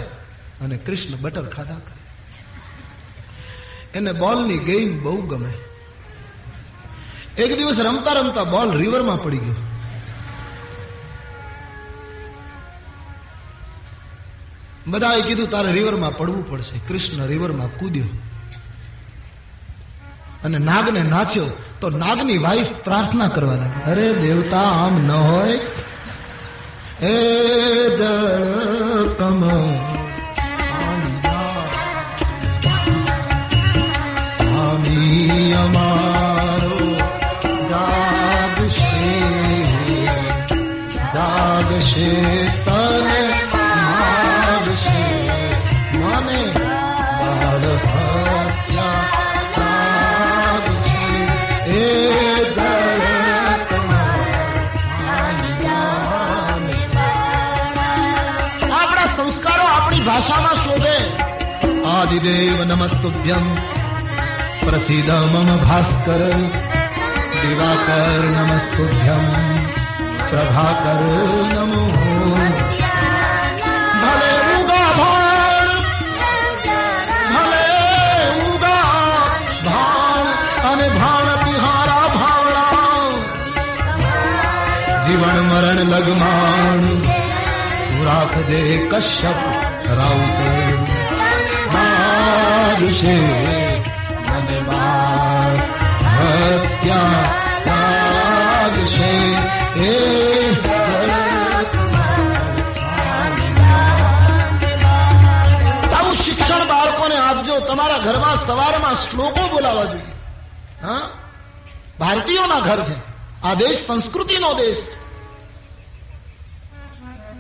અને 0.61 0.77
કૃષ્ણ 0.77 1.17
બટર 1.21 1.49
ખાધા 1.49 1.75
કરે. 1.75 2.03
એને 3.95 4.13
બોલની 4.13 4.59
ગેમ 4.59 5.03
બહુ 5.03 5.23
ગમે. 5.23 5.53
એક 7.39 7.59
દિવસ 7.59 7.79
રમતા 7.79 8.13
રમતા 8.13 8.45
બોલ 8.45 8.77
રિવરમાં 8.77 9.23
પડી 9.23 9.39
ગયો. 9.39 9.72
બધાએ 14.87 15.21
કીધું, 15.21 15.51
તારે 15.51 15.73
રિવરમાં 15.73 16.17
પડવું 16.17 16.51
પડશે. 16.51 16.79
કૃષ્ણ 16.89 17.27
રિવરમાં 17.27 17.67
કૂદ્યો. 17.67 18.05
અને 20.45 20.59
નાગને 20.59 21.03
નાચ્યો. 21.03 21.47
તો 21.81 21.91
નાગની 21.91 22.39
વાઈફ 22.39 22.67
પ્રાર્થના 22.85 23.29
કરવા 23.29 23.55
લાગી. 23.55 23.91
અરે 23.91 24.13
દેવતા, 24.13 24.61
આમ 24.61 25.07
ન 25.07 25.11
હોય. 25.11 25.61
એ 27.07 27.97
જળ 27.97 28.43
કમ 29.19 29.49
સ્વામી 34.45 35.55
આપણી 60.23 60.31
ભાષામાં 60.39 60.59
શોભે 60.59 60.97
આદિદેવ 61.89 62.59
નમસ્તુભ્યમ 62.63 63.47
પ્રસિદ્ધ 64.61 65.13
મમ 65.25 65.51
ભાસ્કર 65.61 66.23
દિવાકર 67.35 68.21
નમસ્તુભ્યમ 68.29 69.27
પ્રભાકર 70.21 71.03
નમો 71.55 71.83
ભલે 73.97 74.31
ઉગા 74.53 74.91
ભાણ 74.93 75.69
ભલે 77.33 77.67
ઉગા 78.47 78.87
ભાણ 79.67 80.27
અને 80.69 80.89
ભાણ 80.93 81.29
તિહારા 81.43 82.07
ભાવડા 82.15 83.05
જીવન 85.05 85.39
મરણ 85.45 85.81
લગમાણ 85.93 86.89
તું 87.83 88.03
રાખજે 88.07 88.61
શિક્ષણ 106.15 106.69
બાળકોને 106.69 107.17
આપજો. 107.17 107.61
તમારા 107.61 107.99
ઘરમાં 107.99 108.47
સવારમાં 108.47 108.95
શ્લોકો 108.95 109.49
બોલાવા 109.53 109.85
જોઈએ. 109.85 110.13
હા? 110.83 111.01
ભારતીયોના 112.01 112.59
ઘર 112.59 112.85
છે. 112.85 113.13
આ 113.43 113.55
દેશ 113.55 113.87
સંસ્કૃતિનો 113.87 114.55
દેશ 114.55 114.85
છે. 114.85 115.13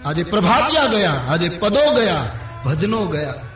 આજે 0.05 0.25
પ્રભાતિયા 0.25 0.87
ગયા, 0.87 1.15
આજે 1.29 1.49
પદો 1.49 1.95
ગયા. 1.95 2.42
ભજનો 2.65 3.07
ગયા. 3.07 3.52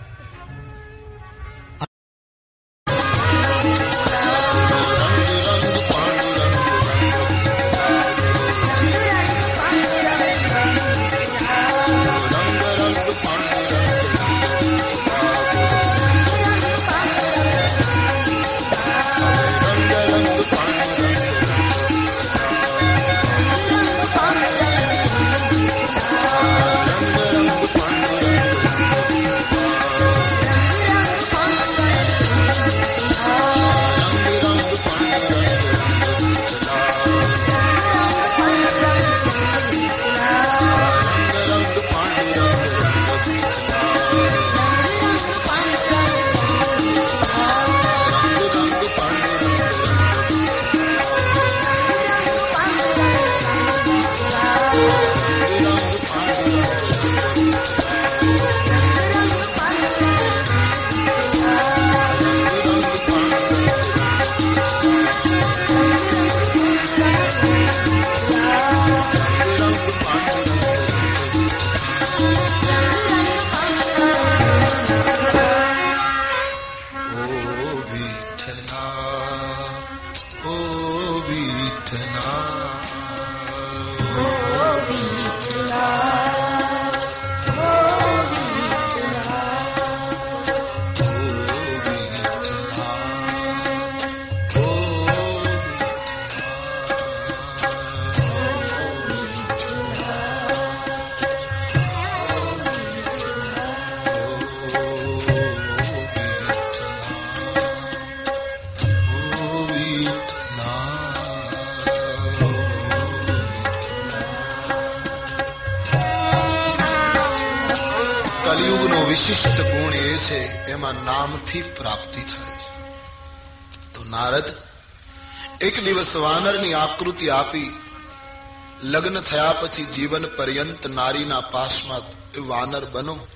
થયા 129.46 129.62
પછી 129.62 129.84
જીવન 129.84 130.26
પર્યંત 130.36 130.86
નારીના 130.86 131.40
પાસમાં 131.40 132.00
વાનર 132.46 132.84
બનો. 132.84 133.26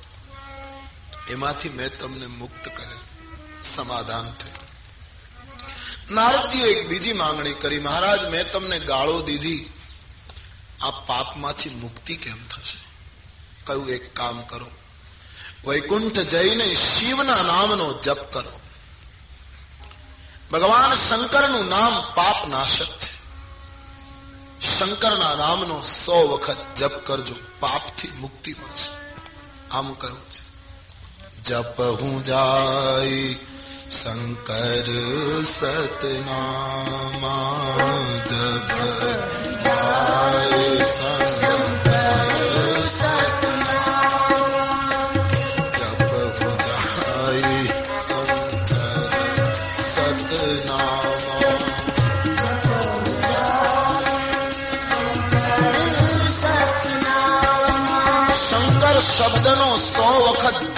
એમાંથી 1.28 1.68
મેં 1.68 1.98
તમને 1.98 2.26
મુક્ત 2.26 2.68
કરે 2.68 2.96
સમાધાન 3.62 4.24
થયું. 4.24 4.68
નારદજીએ 6.14 6.64
એક 6.64 6.88
બીજી 6.88 7.12
માંગણી 7.12 7.54
કરી, 7.54 7.78
મહારાજ, 7.78 8.28
મેં 8.28 8.52
તમને 8.52 8.78
ગાળો 8.78 9.22
દીધી. 9.22 9.72
આ 10.82 10.90
પાપમાંથી 10.90 11.70
મુક્તિ 11.70 12.16
કેમ 12.16 12.46
થશે? 12.48 12.78
કયું 13.66 13.88
એક 13.88 14.16
કામ 14.16 14.42
કરો? 14.42 14.70
વૈકુંઠ 15.66 16.12
જઈને 16.12 16.74
શિવના 16.74 17.42
નામનો 17.42 18.00
જપ 18.02 18.32
કરો. 18.32 18.60
ભગવાન 20.52 20.94
શંકરનું 20.94 21.68
નામ 21.68 22.00
પાપ 22.14 22.48
નાશક 22.48 22.99
શંકરના 24.90 25.34
નામનો 25.34 25.80
સો 25.80 26.28
વખત 26.28 26.56
જપ 26.76 27.06
કરજો, 27.06 27.34
પાપથી 27.60 28.12
મુક્તિ 28.20 28.52
મળશે. 28.52 28.90
આમ 29.70 29.92
કહ્યું 29.92 30.30
છે. 30.30 30.40
જપ 31.44 31.80
હું 31.80 32.24
જાય 32.24 33.34
શંકર 33.90 34.84
સતનામા 35.44 37.76
જપ 38.30 38.70
જાય 39.64 40.84
શંકર 40.84 42.80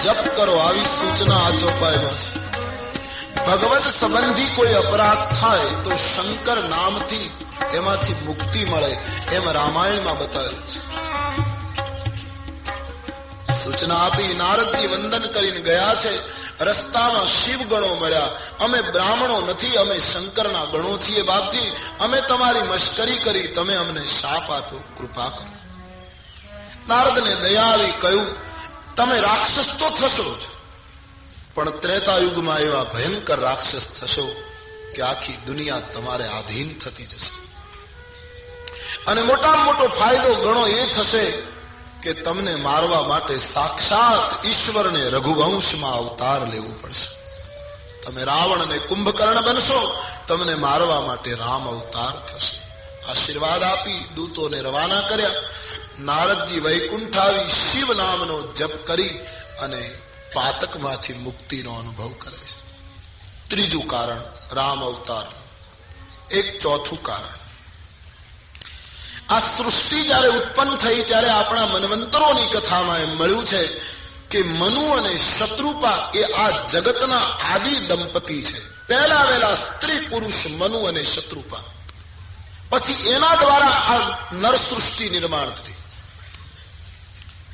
જપ 0.03 0.37
કરો 0.37 0.55
આવી 0.55 0.81
સૂચના 0.81 1.35
આ 1.35 1.49
ચોપાઈમાં. 1.49 2.43
ભગવત 3.51 3.83
સંબંધી 3.99 4.45
કોઈ 4.55 4.73
અપરાધ 4.73 5.41
થાય 5.41 5.59
તો 5.59 5.91
શંકર 5.91 6.63
નામથી 6.63 7.31
એમાંથી 7.73 8.13
મુક્તિ 8.13 8.65
મળે 8.65 8.97
એમ 9.31 9.49
રામાયણમાં 9.49 10.17
બતાવ્યું 10.17 10.67
છે. 10.67 10.79
સૂચના 13.63 13.95
આપી 13.95 14.33
નારદજી 14.33 14.87
વંદન 14.87 15.19
કરીને 15.19 15.59
ગયા 15.59 15.95
છે. 15.95 16.43
રસ્તામાં 16.63 17.25
શિવ 17.25 17.59
ગણો 17.69 17.95
મળ્યા. 17.95 18.29
અમે 18.59 18.81
બ્રાહ્મણો 18.81 19.41
નથી, 19.41 19.77
અમે 19.77 19.99
શંકરના 19.99 20.65
ગણો 20.65 20.97
છીએ 20.97 21.21
બાપજી. 21.21 21.71
અમે 21.99 22.21
તમારી 22.21 22.59
મશ્કરી 22.59 23.15
કરી, 23.15 23.47
તમે 23.47 23.75
અમને 23.75 24.05
શાપ 24.05 24.51
આપ્યો. 24.51 24.79
કૃપા 24.97 25.29
કરો. 25.29 25.53
નારદને 26.89 27.35
દયા 27.35 27.63
આવી 27.63 27.93
કહ્યું 28.01 28.42
તમે 28.95 29.19
રાક્ષસ 29.19 29.77
તો 29.77 29.89
થશો 29.89 30.35
જ. 30.35 30.41
પણ 31.55 31.69
ત્રેતા 31.69 32.17
યુગમાં 32.17 32.59
એવા 32.59 32.83
ભયંકર 32.83 33.39
રાક્ષસ 33.39 33.87
થશો 33.87 34.43
કે 34.95 35.01
આખી 35.01 35.37
દુનિયા 35.45 35.79
તમારે 35.79 36.27
આધીન 36.27 36.79
થતી 36.79 37.05
જશે. 37.05 37.43
અને 39.07 39.21
મોટામાં 39.21 39.65
મોટો 39.65 39.87
ફાયદો 39.87 40.35
ઘણો 40.35 40.67
એ 40.67 40.85
થશે 40.85 41.31
કે 42.03 42.13
તમને 42.13 42.55
મારવા 42.55 43.01
માટે 43.01 43.37
સાક્ષાત 43.37 44.45
ઈશ્વરને 44.45 45.09
રઘુવંશમાં 45.09 45.93
અવતાર 45.93 46.47
લેવું 46.47 46.81
પડશે. 46.81 47.23
તમે 48.01 48.23
રાવણ 48.23 48.59
અને 48.59 48.77
કુંભકર્ણ 48.77 49.41
બનશો, 49.41 50.03
તમને 50.27 50.55
મારવા 50.55 51.01
માટે 51.01 51.33
રામ 51.33 51.69
અવતાર 51.69 52.25
થશે. 52.25 52.63
આશીર્વાદ 53.11 53.63
આપી 53.63 54.09
દૂતોને 54.15 54.61
રવાના 54.61 55.01
કર્યા. 55.01 55.29
નારદજી 55.99 56.59
વૈકુંઠ 56.59 57.17
આવી 57.17 57.49
શિવ 57.49 57.93
નામનો 57.93 58.53
જપ 58.53 58.87
કરી 58.87 59.09
અને 59.61 59.91
પાતકમાંથી 60.33 61.13
મુક્તિનો 61.13 61.73
અનુભવ 61.73 62.13
કરે 62.19 62.37
છે. 62.37 62.63
ત્રીજું 63.49 63.87
કારણ, 63.87 64.21
રામ 64.51 64.83
અવતાર. 64.83 65.25
એક 66.33 66.61
ચોથું 66.61 67.03
કારણ. 67.03 67.43
આ 69.35 69.39
સૃષ્ટિ 69.39 70.03
જ્યારે 70.03 70.27
ઉત્પન્ન 70.27 70.75
થઈ 70.75 71.03
ત્યારે 71.03 71.29
આપણા 71.29 71.65
મનવંતરોની 71.65 72.45
કથામાં 72.45 72.99
એમ 72.99 73.17
મળ્યું 73.17 73.45
છે 73.45 73.67
કે 74.29 74.43
મનુ 74.43 74.97
અને 74.97 75.17
શત્રુપા 75.17 76.11
એ 76.15 76.23
આ 76.23 76.67
જગતના 76.67 77.21
આદિ 77.53 77.75
દંપતી 77.75 78.43
છે. 78.43 78.87
પહેલા 78.87 79.23
વહેલા 79.23 79.55
સ્ત્રી 79.55 79.99
પુરુષ 79.99 80.47
મનુ 80.47 80.79
અને 80.79 81.03
શત્રુપા. 81.03 81.57
પછી 82.69 82.93
એના 82.93 83.35
દ્વારા 83.35 83.67
આ 83.67 84.17
નર 84.33 84.55
સૃષ્ટિ 84.55 85.09
નિર્માણ 85.09 85.49
થઈ. 85.49 85.72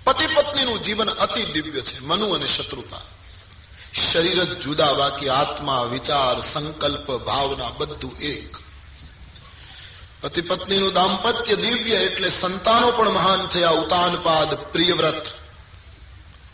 પતિ 0.09 0.27
પત્નીનું 0.27 0.81
જીવન 0.81 1.09
અતિ 1.09 1.43
દિવ્ય 1.43 1.81
છે, 1.81 1.99
મનુ 1.99 2.29
અને 2.29 2.47
શત્રુતા. 2.47 3.01
શરીર 4.11 4.43
જ 4.43 4.59
જુદા, 4.59 4.93
બાકી 4.93 5.29
આત્મા, 5.29 5.83
વિચાર, 5.83 6.41
સંકલ્પ, 6.41 7.11
ભાવના 7.11 7.69
બધું 7.69 8.17
એક. 8.17 8.57
પતિ 10.21 10.41
પત્નીનું 10.41 10.93
દાંપત્ય 10.93 11.55
દિવ્ય 11.55 11.95
એટલે 11.95 12.29
સંતાનો 12.29 12.91
પણ 12.91 13.09
મહાન 13.09 13.47
થયા 13.47 13.69
ઉતાનપાદ 13.69 14.53
પ્રિયવ્રત. 14.55 15.25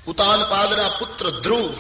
ઉતાનપાદના 0.08 0.90
પુત્ર 0.90 1.30
ધ્રુવ. 1.30 1.74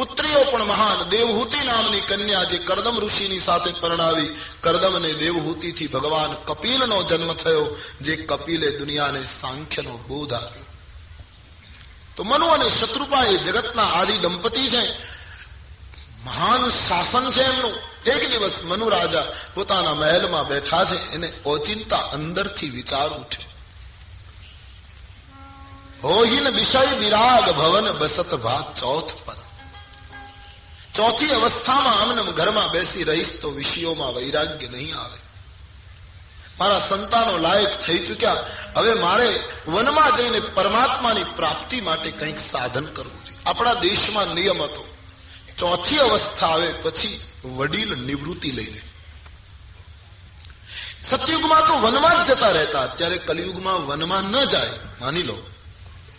પુત્રીઓ 0.00 0.44
પણ 0.44 0.64
મહાન. 0.64 1.08
દેવહૂતિ 1.08 1.56
નામની 1.66 2.00
કન્યા 2.00 2.44
જે 2.44 2.58
કરદમ 2.58 3.00
ઋષિની 3.00 3.40
સાથે 3.40 3.72
પરણાવી 3.72 4.36
કરદમ 4.60 4.96
અને 4.96 5.12
દેવહૂતિ 5.12 5.72
થી 5.72 5.86
ભગવાન 5.86 6.32
કપિલનો 6.32 7.02
જન્મ 7.02 7.34
થયો, 7.34 7.76
જે 8.00 8.16
કપિલે 8.16 8.78
દુનિયાને 8.78 9.24
સાંખ્યનો 9.24 9.96
બોધ 9.96 10.32
આપ્યો. 10.32 10.64
તો 12.16 12.24
મનુ 12.24 12.46
અને 12.46 12.70
શત્રુપા 12.70 13.24
એ 13.24 13.36
જગતના 13.36 13.82
આદિ 13.82 14.12
દંપતી 14.12 14.70
છે. 14.70 14.84
મહાન 16.24 16.68
શાસન 16.68 17.30
છે 17.30 17.42
એમનું. 17.42 17.74
એક 18.06 18.30
દિવસ 18.30 18.64
મનુ 18.64 18.88
રાજા 18.88 19.26
પોતાના 19.54 19.94
મહેલમાં 19.94 20.48
બેઠા 20.48 20.84
છે, 20.84 21.12
એને 21.12 21.32
ઓચિંતા 21.44 21.96
અંદરથી 21.96 22.70
વિચાર 22.70 23.08
ઉઠ્યો. 23.08 23.50
હોહીન 26.08 26.48
વિષય 26.48 26.96
વિરાગ 26.98 27.50
ભવન 27.50 27.92
બસત 27.92 28.34
ભા 28.34 28.60
ચોથ 28.60 29.12
પર 29.24 29.39
ચોથી 30.94 31.30
અવસ્થામાં 31.30 32.00
આમને 32.00 32.32
ઘરમાં 32.32 32.70
બેસી 32.70 33.04
રહીશ 33.04 33.40
તો 33.40 33.50
વિષયોમાં 33.50 34.14
વૈરાગ્ય 34.14 34.68
નહીં 34.68 34.98
આવે. 34.98 35.18
મારા 36.58 36.78
સંતાનો 36.78 37.38
લાયક 37.38 37.80
થઈ 37.80 37.98
ચુક્યા. 37.98 38.46
હવે 38.76 38.94
મારે 38.94 39.44
વનમાં 39.66 40.16
જઈને 40.16 40.40
પરમાત્માની 40.40 41.24
પ્રાપ્તિ 41.24 41.80
માટે 41.80 42.10
કંઈક 42.10 42.40
સાધન 42.40 42.84
કરવું 42.84 43.24
જોઈએ. 43.24 43.38
આપણા 43.46 43.74
દેશમાં 43.74 44.26
નિયમ 44.26 44.62
હતો. 44.62 44.96
ચોથી 45.58 45.98
અવસ્થા 45.98 46.46
આવે 46.46 46.72
પછી 46.72 47.20
વડીલ 47.44 47.98
નિવૃત્તિ 47.98 48.52
લઈ 48.52 48.64
લે. 48.64 48.82
સતયુગમાં 51.02 51.66
તો 51.66 51.80
વનમાં 51.80 52.24
જ 52.24 52.30
જતા 52.30 52.50
રહેતા. 52.50 52.82
અત્યારે 52.82 53.18
કલયુગમાં 53.18 53.86
વનમાં 53.86 54.22
ન 54.22 54.44
જાય. 54.44 54.70
માની 55.00 55.22
લો. 55.22 55.36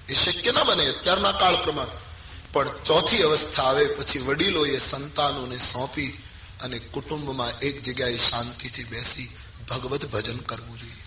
એ 0.10 0.14
શક્ય 0.14 0.52
ન 0.52 0.64
બને 0.64 0.88
અત્યારના 0.88 1.32
કાળ 1.32 1.56
પ્રમાણે. 1.56 2.11
પણ 2.52 2.84
ચોથી 2.84 3.24
અવસ્થા 3.24 3.64
આવે 3.64 3.86
પછી 3.86 4.20
વડીલોએ 4.20 4.78
સંતાનોને 4.78 5.58
સોંપી 5.58 6.24
અને 6.62 6.80
કુટુંબમાં 6.80 7.60
એક 7.60 7.82
જગ્યાએ 7.82 8.18
શાંતિથી 8.18 8.84
બેસી 8.84 9.30
ભગવત 9.70 10.06
ભજન 10.06 10.38
કરવું 10.38 10.80
જોઈએ. 10.80 11.04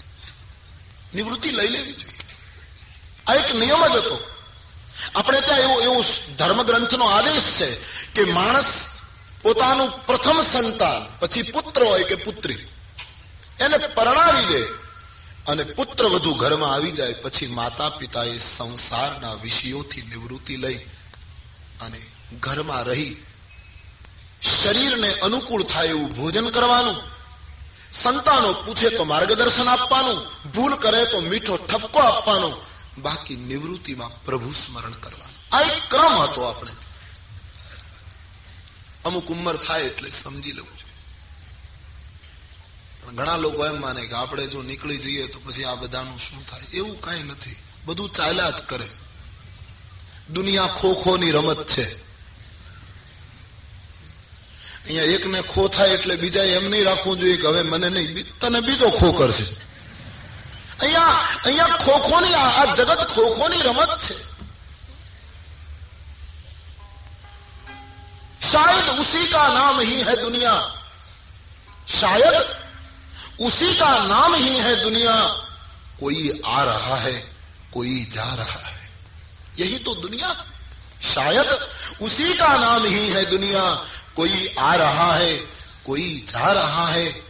નિવૃત્તિ 1.14 1.50
લઈ 1.50 1.68
લેવી 1.68 1.92
જોઈએ. 1.92 2.24
આ 3.26 3.34
એક 3.34 3.54
નિયમ 3.54 3.86
જ 3.86 3.96
હતો. 3.96 4.18
આપણે 5.14 5.40
ત્યાં 5.40 5.60
એવું 5.60 5.82
એવું 5.82 6.04
ધર્મગ્રંથનો 6.36 7.04
આદેશ 7.04 7.42
છે 7.42 7.76
કે 8.14 8.32
માણસ 8.32 8.64
પોતાનું 9.42 10.06
પ્રથમ 10.06 10.42
સંતાન, 10.42 11.18
પછી 11.18 11.42
પુત્ર 11.42 11.82
હોય 11.82 12.04
કે 12.04 12.14
પુત્રી, 12.14 12.66
એને 13.60 13.78
પરણાવી 13.78 14.44
દે 14.44 14.62
અને 15.46 15.64
પુત્ર 15.64 16.04
વધુ 16.04 16.34
ઘરમાં 16.34 16.74
આવી 16.74 16.92
જાય, 16.92 17.12
પછી 17.12 17.46
માતા 17.46 17.90
પિતાએ 17.90 18.38
સંસારના 18.38 19.34
વિષયોથી 19.34 20.02
નિવૃત્તિ 20.02 20.56
લઈ 20.56 20.80
અને 21.84 22.00
ઘરમાં 22.40 22.82
રહી 22.82 23.16
શરીરને 24.62 25.12
અનુકૂળ 25.12 25.62
થાય 25.62 25.86
એવું 25.86 26.12
ભોજન 26.12 26.50
કરવાનું, 26.50 26.96
સંતાનો 27.92 28.52
પૂછે 28.52 28.88
તો 28.88 29.04
માર્ગદર્શન 29.04 29.68
આપવાનું, 29.68 30.50
ભૂલ 30.50 30.76
કરે 30.76 31.04
તો 31.04 31.20
મીઠો 31.20 31.56
ઠપકો 31.56 31.98
આપવાનો, 31.98 32.66
બાકી 32.98 33.36
નિવૃત્તિમાં 33.36 34.24
પ્રભુ 34.24 34.52
સ્મરણ 34.52 34.92
કરવાનું. 34.92 35.56
આ 35.56 35.60
એક 35.60 35.90
ક્રમ 35.90 36.12
હતો 36.12 36.42
આપણે. 36.42 36.72
અમુક 39.04 39.28
ઉંમર 39.28 39.56
થાય 39.56 39.82
એટલે 39.82 40.10
સમજી 40.10 40.52
લેવું 40.52 40.78
જોઈએ. 40.78 40.94
ઘણા 43.12 43.36
લોકો 43.36 43.66
એમ 43.66 43.80
માને 43.80 44.06
કે 44.06 44.14
આપણે 44.14 44.46
જો 44.46 44.62
નીકળી 44.62 44.98
જઈએ 44.98 45.26
તો 45.26 45.40
પછી 45.40 45.64
આ 45.64 45.74
બધાનું 45.74 46.18
શું 46.18 46.46
થાય? 46.46 46.62
એવું 46.72 47.00
કાંઈ 47.00 47.22
નથી. 47.22 47.56
બધું 47.84 48.12
ચાલ્યા 48.12 48.50
જ 48.50 48.62
કરે. 48.62 48.88
દુનિયા 50.29 50.67
ખોખોની 50.79 51.31
રમત 51.31 51.61
છે 51.65 51.85
અહીંયા 54.85 55.13
એકને 55.15 55.41
ખો 55.43 55.67
થાય 55.69 55.93
એટલે 55.93 56.17
બીજા 56.17 56.47
એમ 56.57 56.65
નહીં 56.69 56.85
રાખવું 56.85 57.17
જોઈએ 57.19 57.37
કે 57.37 57.47
હવે 57.47 57.63
મને 57.63 57.89
નહીં 57.89 58.13
બી- 58.15 58.31
તને 58.39 58.61
બીજો 58.61 58.89
ખો 58.91 59.09
કરશે 59.13 59.45
અહીંયા 60.79 61.17
અહીંયા 61.45 61.77
ખોખોની 61.77 62.33
આ 62.35 62.49
આ 62.61 62.67
જગત 62.75 63.01
ખોખોની 63.15 63.63
રમત 63.63 63.93
છે 64.05 64.15
शायद 68.41 68.87
उसी 68.99 69.25
का 69.27 69.41
नाम 69.53 69.79
ही 69.81 69.97
है 70.03 70.15
दुनिया 70.15 70.53
शायद 71.89 72.35
उसी 73.39 73.73
का 73.75 73.89
नाम 74.05 74.35
ही 74.35 74.55
है 74.57 74.75
दुनिया 74.83 75.15
कोई 75.99 76.41
आ 76.47 76.63
रहा 76.63 76.95
है 76.97 77.13
कोई 77.73 77.93
जा 78.13 78.29
रहा 78.35 78.59
है 78.67 78.72
यही 79.58 79.78
तो 79.78 79.94
दुनिया। 79.94 80.34
शायद 81.02 81.68
उसी 82.02 82.34
का 82.34 82.56
नाम 82.56 82.84
ही 82.84 83.08
है 83.08 83.24
दुनिया। 83.30 83.64
कोई 84.16 84.54
आ 84.58 84.74
रहा 84.74 85.12
है, 85.14 85.36
कोई 85.86 86.24
जा 86.28 86.52
रहा 86.52 86.86
है। 86.88 87.22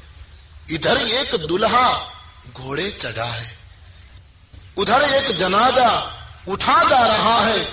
इधर 0.70 0.96
एक 0.98 1.34
दुल्हा 1.34 1.88
घोड़े 2.52 2.90
चढ़ा 2.90 3.24
है। 3.24 3.58
उधर 4.76 5.02
एक 5.02 5.36
जनाजा 5.36 5.90
उठा 6.48 6.82
जा 6.84 7.00
रहा 7.06 7.40
है। 7.40 7.72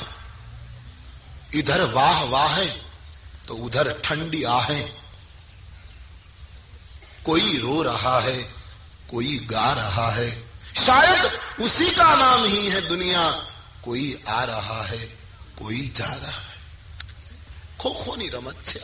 इधर 1.54 1.82
वाह 1.82 2.24
वाह 2.24 2.48
है 2.48 2.68
तो 3.48 3.56
उधर 3.56 4.00
ठंडी 4.04 4.44
आहें 4.44 4.94
कोई 7.26 7.58
रो 7.58 7.82
रहा 7.84 8.20
है, 8.20 8.38
कोई 9.12 9.48
गा 9.52 9.72
रहा 9.72 10.12
है। 10.12 10.30
शायद 10.86 11.40
उसी 11.60 11.90
का 11.92 12.16
नाम 12.16 12.46
ही 12.46 12.70
है 12.70 12.82
दुनिया। 12.82 13.48
કોઈ 13.82 14.14
આ 14.28 14.46
રહા 14.46 14.86
હૈ 14.92 15.08
કોઈ 15.56 15.88
જા 15.88 16.18
રહા 16.18 16.30
હે 16.30 16.52
ખોખોની 17.80 18.30
રમત 18.30 18.64
છે 18.64 18.80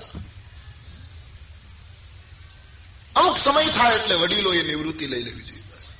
અમુક 3.16 3.38
સમય 3.38 3.70
થાય 3.70 3.96
એટલે 3.96 4.16
વડીલો 4.16 4.54
એ 4.54 4.68
નિવૃત્તિ 4.68 5.08
લઈ 5.08 5.24
લેવી 5.24 5.44
જોઈએ 5.44 5.62
બસ। 5.62 5.94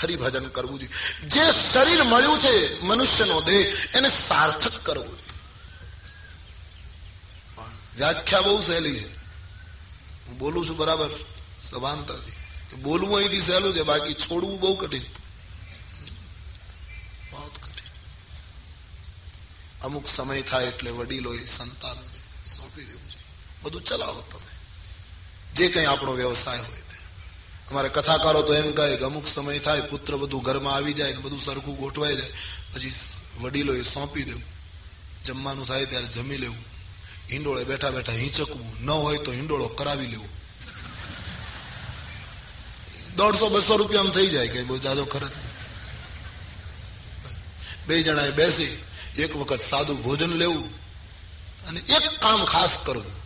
હરિભજન 0.00 0.48
કરવું 0.48 0.78
જોઈએ। 0.78 0.92
જે 1.28 1.40
શરીર 1.72 2.02
મળ્યું 2.02 2.38
છે, 2.38 2.82
મનુષ્યનો 2.82 3.40
દેહ, 3.40 3.74
એને 3.94 4.10
સાર્થક 4.10 4.86
કરવો 4.86 5.06
જોઈએ। 5.06 5.22
વ્યાખ્યા 7.96 8.40
બહુ 8.40 8.62
સહેલી 8.62 8.96
છે। 8.96 9.16
બોલું 10.30 10.68
છું 10.68 10.76
બરાબર 10.76 11.10
સભાનતાથી। 11.62 12.32
બોલવું 12.76 13.16
અહીંથી 13.16 13.40
સહેલું 13.40 13.74
છે, 13.74 13.82
બાકી 13.82 14.14
છોડવું 14.14 14.60
બહુ 14.60 14.74
કઠિન 14.74 15.02
છે। 15.02 15.21
અમુક 19.84 20.08
સમય 20.08 20.42
થાય 20.42 20.66
એટલે 20.66 20.90
વડીલોએ 20.90 21.46
સંતાનને 21.46 22.46
સોંપી 22.46 22.84
દેવું 22.84 23.10
છે 23.10 23.18
બધું 23.62 23.84
ચલાવો 23.84 24.20
તમે. 24.20 24.52
જે 25.54 25.68
કંઈ 25.68 25.84
આપણો 25.84 26.12
વ્યવસાય 26.12 26.58
હોય 26.58 26.80
તે. 26.80 26.96
અમારે 27.70 27.88
કથાકારો 27.88 28.42
તો 28.42 28.54
એમ 28.54 28.72
કહે 28.72 28.96
કે 28.96 29.04
અમુક 29.04 29.26
સમય 29.26 29.58
થાય, 29.58 29.80
પુત્ર 29.80 30.16
બધું 30.16 30.42
ઘરમાં 30.42 30.74
આવી 30.74 30.92
જાય 30.92 31.14
બધું 31.14 31.40
સરખું 31.40 31.76
ગોઠવાઈ 31.76 32.16
જાય, 32.16 32.32
પછી 32.74 32.92
વડીલોએ 33.40 33.82
સોંપી 33.82 34.22
દેવું. 34.22 34.42
જમવાનું 35.24 35.66
થાય 35.66 35.86
ત્યારે 35.86 36.06
જમી 36.06 36.36
લેવું. 36.36 36.64
હિંડોળે 37.30 37.64
બેઠા 37.64 37.90
બેઠા 37.90 38.12
હિંચકવું. 38.12 38.84
ન 38.84 38.90
હોય 38.90 39.18
તો 39.18 39.32
હિંડોળો 39.32 39.68
કરાવી 39.68 40.06
લેવો. 40.06 40.28
દોઢસો 43.16 43.48
બસો 43.48 43.76
રૂપિયામાં 43.76 44.12
થઈ 44.12 44.28
જાય 44.28 44.48
કે 44.48 44.62
બહુ 44.62 44.78
જાજો 44.78 45.04
ખર્ચ. 45.04 45.32
બે 47.86 48.02
જણાએ 48.02 48.30
બેસી 48.30 48.82
એક 49.18 49.36
વખત 49.36 49.60
સાદું 49.60 50.02
ભોજન 50.02 50.30
લેવું 50.30 50.82
અને 51.68 51.80
એક 51.80 52.20
કામ 52.22 52.44
ખાસ 52.44 52.70
કરવું. 52.84 53.22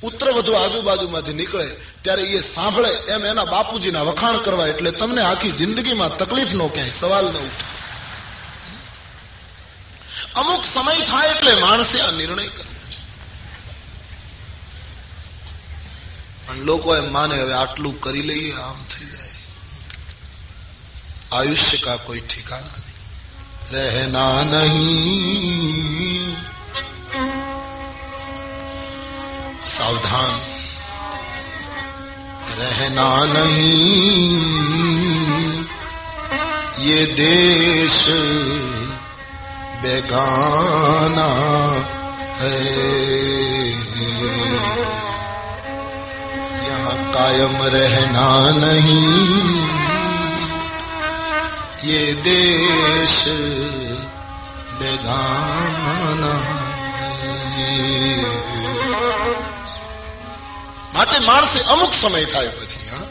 પુત્ર 0.00 0.30
વધુ 0.30 0.52
આજુબાજુમાંથી 0.52 1.32
નીકળે 1.32 1.66
ત્યારે 2.02 2.22
એ 2.22 2.40
સાંભળે 2.40 2.88
એમ 2.88 3.24
એના 3.24 3.44
બાપુજીના 3.44 4.02
વખાણ 4.02 4.36
કરવા 4.36 4.66
એટલે 4.66 4.90
તમને 4.90 5.22
આખી 5.22 5.50
જિંદગીમાં 5.50 6.18
તકલીફ 6.18 6.52
નો 6.52 6.68
ક્યાંય, 6.68 6.90
સવાલ 6.90 7.24
ન 7.24 7.36
ઉઠે. 7.36 7.76
અમુક 10.34 10.64
સમય 10.74 11.06
થાય 11.06 11.28
એટલે 11.28 11.54
માણસે 11.54 12.00
આ 12.00 12.10
નિર્ણય 12.10 12.46
કર્યો 12.46 12.64
છે. 12.64 13.02
પણ 16.46 16.56
લોકો 16.56 16.96
એમ 16.96 17.12
માને, 17.12 17.42
હવે 17.42 17.52
આટલું 17.52 18.00
કરી 18.00 18.22
લઈએ, 18.22 18.54
આમ 18.54 18.84
થઈ 18.84 19.06
જાય. 19.06 19.26
આયુષ્ય 21.32 21.76
કા 21.76 21.96
કોઈ 21.96 22.20
ઠિકાના 22.20 22.85
रहना 23.72 24.44
नहीं। 24.44 26.36
सावधान। 29.62 30.40
रहना 32.58 33.24
नहीं। 33.24 34.06
ये 36.78 37.06
देश 37.06 38.06
बेगाना 39.82 41.30
है। 42.34 42.64
यहाँ 46.66 47.12
कायम 47.14 47.56
रहना 47.62 48.50
नहीं। 48.66 49.85
ये 51.85 52.01
देश 52.23 53.15
बेगाना 54.79 56.33
है 56.41 56.59
માટે 60.93 61.17
માણસે 61.21 61.59
અમુક 61.67 61.93
સમય 61.93 62.27
થાય 62.27 62.51
પછી 62.51 62.87
હા 62.87 63.07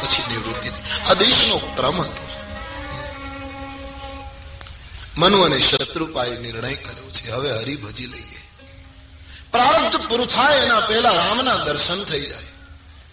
પછી 0.00 0.26
નિવૃત્તિ 0.28 0.70
આ 1.04 1.14
દેશનો 1.14 1.56
ક્રમ 1.76 1.98
હતો 2.00 2.24
મનુ 5.16 5.38
અને 5.44 5.58
શત્રુપાએ 5.60 6.34
નિર્ણય 6.38 6.76
કર્યો 6.78 7.10
છે 7.16 7.24
હવે 7.30 7.50
હરિભજી 7.56 8.08
લઈએ 8.08 8.40
પ્રારબ્ધ 9.52 9.98
પૂરું 10.08 10.28
થાય 10.28 10.62
એના 10.64 10.82
પહેલા 10.82 11.16
રામના 11.16 11.58
દર્શન 11.64 12.00
થઈ 12.04 12.26
જાય 12.26 12.43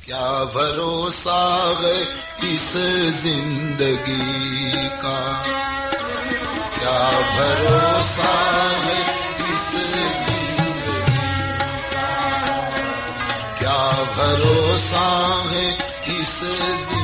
क्या 0.07 0.45
भरोसा 0.55 1.41
है 1.81 1.99
इस 2.47 2.71
जिंदगी 3.23 4.89
का 5.03 5.19
क्या 6.79 7.03
भरोसा 7.37 8.33
है 8.85 8.97
इस 9.53 9.69
जिंदगी 10.25 11.21
का 11.93 12.09
क्या 13.61 13.79
भरोसा 14.17 15.07
है 15.53 15.69
इस 16.19 16.35
जिंदगी 16.41 17.02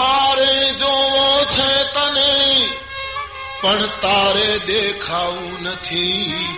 મારે 0.00 0.52
જોવો 0.80 1.26
છે 1.54 1.70
તને 1.94 2.32
પણ 3.60 3.84
તારે 4.02 4.50
દેખાવું 4.66 5.66
નથી 5.66 6.50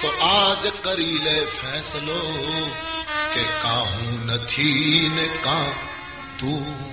તો 0.00 0.08
આજ 0.30 0.62
કરી 0.84 1.18
લે 1.26 1.36
ફેસલો 1.56 2.22
કે 3.34 3.44
કાહું 3.62 4.16
નથી 4.28 5.10
ને 5.16 5.26
કા 5.44 5.68
તું 6.38 6.92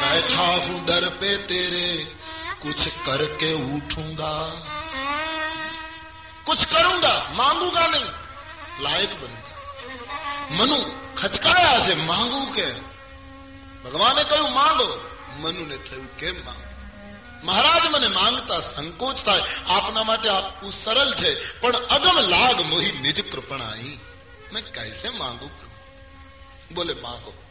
बैठा 0.00 0.46
हूं 0.58 0.78
दर 0.86 1.04
पे 1.20 1.30
तेरे 1.48 1.88
कुछ 2.62 2.80
करके 3.06 3.50
उठूंगा 3.68 4.32
कुछ 6.46 6.64
करूंगा 6.66 7.12
मांगूंगा 7.38 7.84
नहीं 7.88 8.08
लायक 8.84 9.12
बनूंगा 9.20 9.56
મનુ 10.50 10.78
ખચકાયા 11.16 11.80
છે 11.86 11.94
માંગવું 12.02 12.46
કે 12.52 12.66
ભગવાને 13.83 14.23
કહ્યું 14.23 14.53
માંગો 14.53 15.09
મનુને 15.37 15.77
થયું, 15.77 16.17
કેમ 16.17 16.45
માંગો? 16.45 16.63
મહારાજ 17.43 17.91
મને 17.91 18.07
માંગતા 18.07 18.59
સંકોચ 18.59 19.23
થાય, 19.25 19.41
આપના 19.67 20.03
માટે 20.03 20.29
આપવું 20.29 20.71
સરળ 20.71 21.13
છે, 21.13 21.59
પણ 21.59 21.75
અગમ 21.75 22.19
લાગ 22.19 22.61
મોહી 22.61 22.91
નિજ 22.91 23.31
કૃપણાઈ. 23.31 23.99
મેં 24.53 24.71
કૈસે 24.71 25.09
માંગુ 25.09 25.49
બોલે, 26.73 26.93
માંગો. 26.93 27.43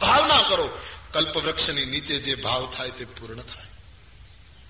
ભાવના 0.00 0.42
કરો 0.48 0.78
કલ્પ 1.12 1.36
વૃક્ષની 1.36 1.84
નીચે 1.84 2.18
જે 2.18 2.34
ભાવ 2.34 2.70
થાય 2.70 2.90
તે 2.90 3.04
પૂર્ણ 3.04 3.42
થાય. 3.42 3.66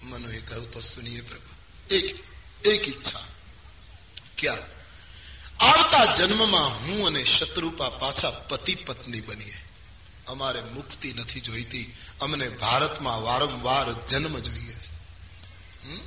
મનુએ 0.03 0.41
કહ્યું, 0.41 0.71
તો 0.71 0.81
સુનીએ 0.81 1.21
પ્રભુ, 1.21 1.95
એક 1.95 2.25
એક 2.67 2.89
ઈચ્છા. 2.89 3.21
ક્યાં? 4.39 4.75
આવતા 5.65 6.05
જન્મમાં 6.05 6.69
હું 6.69 7.07
અને 7.07 7.25
શત્રુપા 7.25 7.89
પાછા 7.89 8.31
પતિ 8.31 8.75
પત્ની 8.75 9.21
બનીએ. 9.21 9.64
અમારે 10.28 10.62
મુક્તિ 10.70 11.10
નથી 11.16 11.42
જોઈતી 11.42 11.86
અમને 12.22 12.48
ભારતમાં 12.56 13.20
વારંવાર 13.22 13.88
જન્મ 14.08 14.36
જોઈએ 14.42 14.76
છે 14.76 14.90
હમ? 15.84 16.02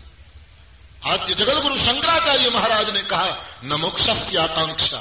आद्य 1.05 1.34
जगत 1.34 1.59
गुरु 1.60 1.76
शंकराचार्य 1.78 2.51
महाराज 2.51 2.90
ने 2.90 3.02
कहा 3.05 3.28
न 3.62 3.72
मोक्ष 3.76 4.06
आकांक्षा 4.39 5.01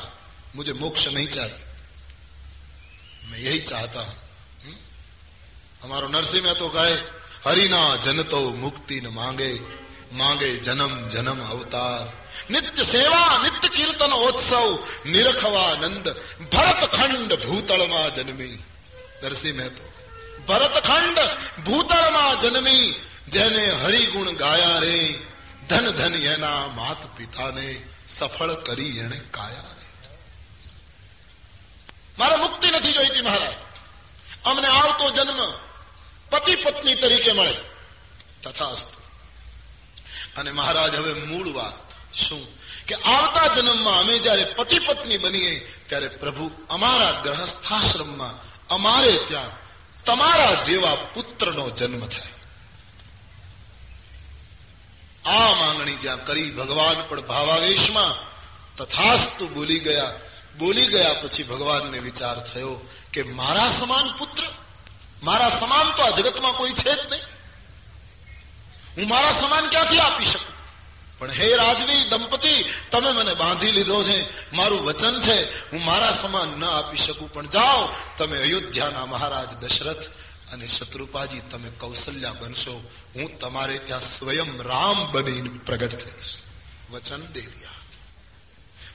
मुझे 0.55 0.73
मोक्ष 0.75 1.03
नहीं 1.09 1.27
चाहिए 1.29 1.59
मैं 3.29 3.39
यही 3.39 3.59
चाहता 3.63 3.99
हूं 4.01 4.15
हम्म? 4.61 4.77
हमारो 5.81 6.07
नरसिंह 6.09 6.43
में 6.43 6.55
तो 6.55 6.69
कहे 6.69 6.95
हरिना 7.45 7.81
जन 7.99 8.23
तो 8.25 8.39
मुक्ति 8.55 8.97
न 9.01 9.07
मांगे 9.11 9.51
मांगे 10.13 10.49
जन्म 10.59 10.91
जन्म 11.09 11.39
अवतार 11.47 12.03
नित्य 12.51 12.83
सेवा 12.85 13.21
नित्य 13.37 13.67
कीर्तन 13.69 14.11
उत्सव 14.21 14.67
निरखवानंद 15.07 16.05
भरत 16.49 16.81
खंड 16.91 17.29
भूतल 17.45 17.81
માં 17.87 18.03
જન્મી 18.11 18.51
નરસિંહ 19.22 19.56
મહેતો. 19.56 19.92
ભરતખંડ 20.48 21.18
ભૂતળમાં 21.64 22.40
જન્મી, 22.40 22.94
જેને 23.28 23.70
હરિગુણ 23.70 24.30
ગાયા 24.30 24.78
રે. 24.78 25.18
ધન 25.68 25.90
ધન 25.90 26.14
એના 26.14 26.66
માત 26.66 27.16
પિતાને 27.16 27.82
સફળ 28.08 28.52
કરી 28.52 28.98
એને 28.98 29.20
કાયા 29.30 29.60
રે. 29.60 29.86
મારે 32.18 32.36
મુક્તિ 32.36 32.70
નથી 32.70 32.92
જોઈતી 32.92 33.20
મહારાજ. 33.20 33.52
અમને 34.44 34.68
આવતો 34.68 35.10
જન્મ 35.10 35.52
પતિ 36.30 36.56
પત્ની 36.56 36.94
તરીકે 36.94 37.32
મળે. 37.32 37.56
તથાસ્તુ. 38.42 39.00
અને 40.40 40.52
મહારાજ, 40.52 40.94
હવે 40.94 41.14
મૂળ 41.14 41.52
વાત 41.52 42.14
શું? 42.14 42.46
કે 42.86 42.94
આવતા 42.94 43.54
જન્મમાં 43.54 43.98
અમે 43.98 44.18
જ્યારે 44.18 44.44
પતિ 44.44 44.78
પત્ની 44.78 45.18
બનીએ, 45.18 45.60
ત્યારે 45.86 46.08
પ્રભુ 46.08 46.50
અમારા 46.70 47.20
ગ્રહસ્થાશ્રમમાં 47.24 48.45
અમારે 48.70 49.12
ત્યાં 49.12 49.50
તમારા 50.04 50.54
જેવા 50.54 50.94
પુત્રનો 50.94 51.70
જન્મ 51.70 52.06
થાય. 52.06 52.32
આ 55.24 55.54
માંગણી 55.54 55.96
જ્યાં 55.96 56.26
કરી 56.26 56.50
ભગવાન 56.50 57.02
પણ 57.08 57.20
ભાવાવેશમાં 57.20 58.36
તથાસ્તુ 58.76 59.48
બોલી 59.48 59.78
ગયા. 59.78 60.12
બોલી 60.58 60.86
ગયા 60.86 61.14
પછી 61.14 61.42
ભગવાનને 61.42 61.98
વિચાર 61.98 62.44
થયો 62.44 62.90
કે 63.12 63.22
મારા 63.22 63.68
સમાન 63.68 64.12
પુત્ર, 64.12 64.44
મારા 65.22 65.50
સમાન 65.50 65.92
તો 65.92 66.02
આ 66.02 66.10
જગતમાં 66.10 66.52
કોઈ 66.52 66.70
છે 66.70 66.94
જ 66.94 67.06
નહીં. 67.10 67.24
હું 68.98 69.08
મારા 69.08 69.32
સમાન 69.32 69.68
ક્યાંથી 69.68 69.98
આપી 69.98 70.24
શકું? 70.24 70.55
પણ 71.18 71.30
હે 71.30 71.56
રાજવી, 71.56 72.04
દંપતી, 72.04 72.64
તમે 72.90 73.12
મને 73.12 73.34
બાંધી 73.34 73.72
લીધો 73.72 74.04
છે. 74.04 74.52
મારું 74.52 74.84
વચન 74.84 75.20
છે, 75.20 75.70
હું 75.70 75.84
મારા 75.84 76.18
સમાન 76.22 76.48
ન 76.48 76.64
આપી 76.64 76.96
શકું. 76.96 77.32
પણ 77.32 77.46
જાઓ, 77.46 77.88
તમે 78.18 78.42
અયોધ્યાના 78.42 79.06
મહારાજ 79.06 79.54
દશરથ 79.54 80.08
અને 80.52 80.66
શત્રુપાજી, 80.66 81.40
તમે 81.40 81.70
કૌશલ્યા 81.70 82.32
બનશો. 82.32 82.90
હું 83.14 83.38
તમારે 83.38 83.78
ત્યાં 83.78 84.00
સ્વયં 84.00 84.62
રામ 84.62 85.12
બનીને 85.12 85.58
પ્રગટ 85.66 85.90
થઈશ. 85.90 86.36
વચન 86.90 87.26
દે 87.26 87.40
દિયા. 87.40 87.70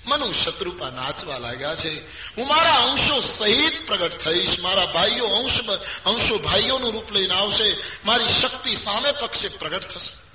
મનુ 0.06 0.34
શત્રુપા 0.34 0.90
નાચવા 0.90 1.38
લાગ્યા 1.38 1.76
છે. 1.76 2.08
હું 2.36 2.48
મારા 2.48 2.76
અંશો 2.76 3.22
સહિત 3.22 3.88
પ્રગટ 3.88 4.18
થઈશ. 4.18 4.60
મારા 4.60 4.86
ભાઈઓ 4.86 5.28
અંશ 5.28 5.70
અંશો 6.06 6.38
ભાઈઓનું 6.38 6.92
રૂપ 6.92 7.12
લઈને 7.12 7.34
આવશે. 7.34 7.78
મારી 8.06 8.28
શક્તિ 8.28 8.76
સામે 8.76 9.12
પક્ષે 9.12 9.48
પ્રગટ 9.48 9.88
થશે. 9.88 10.31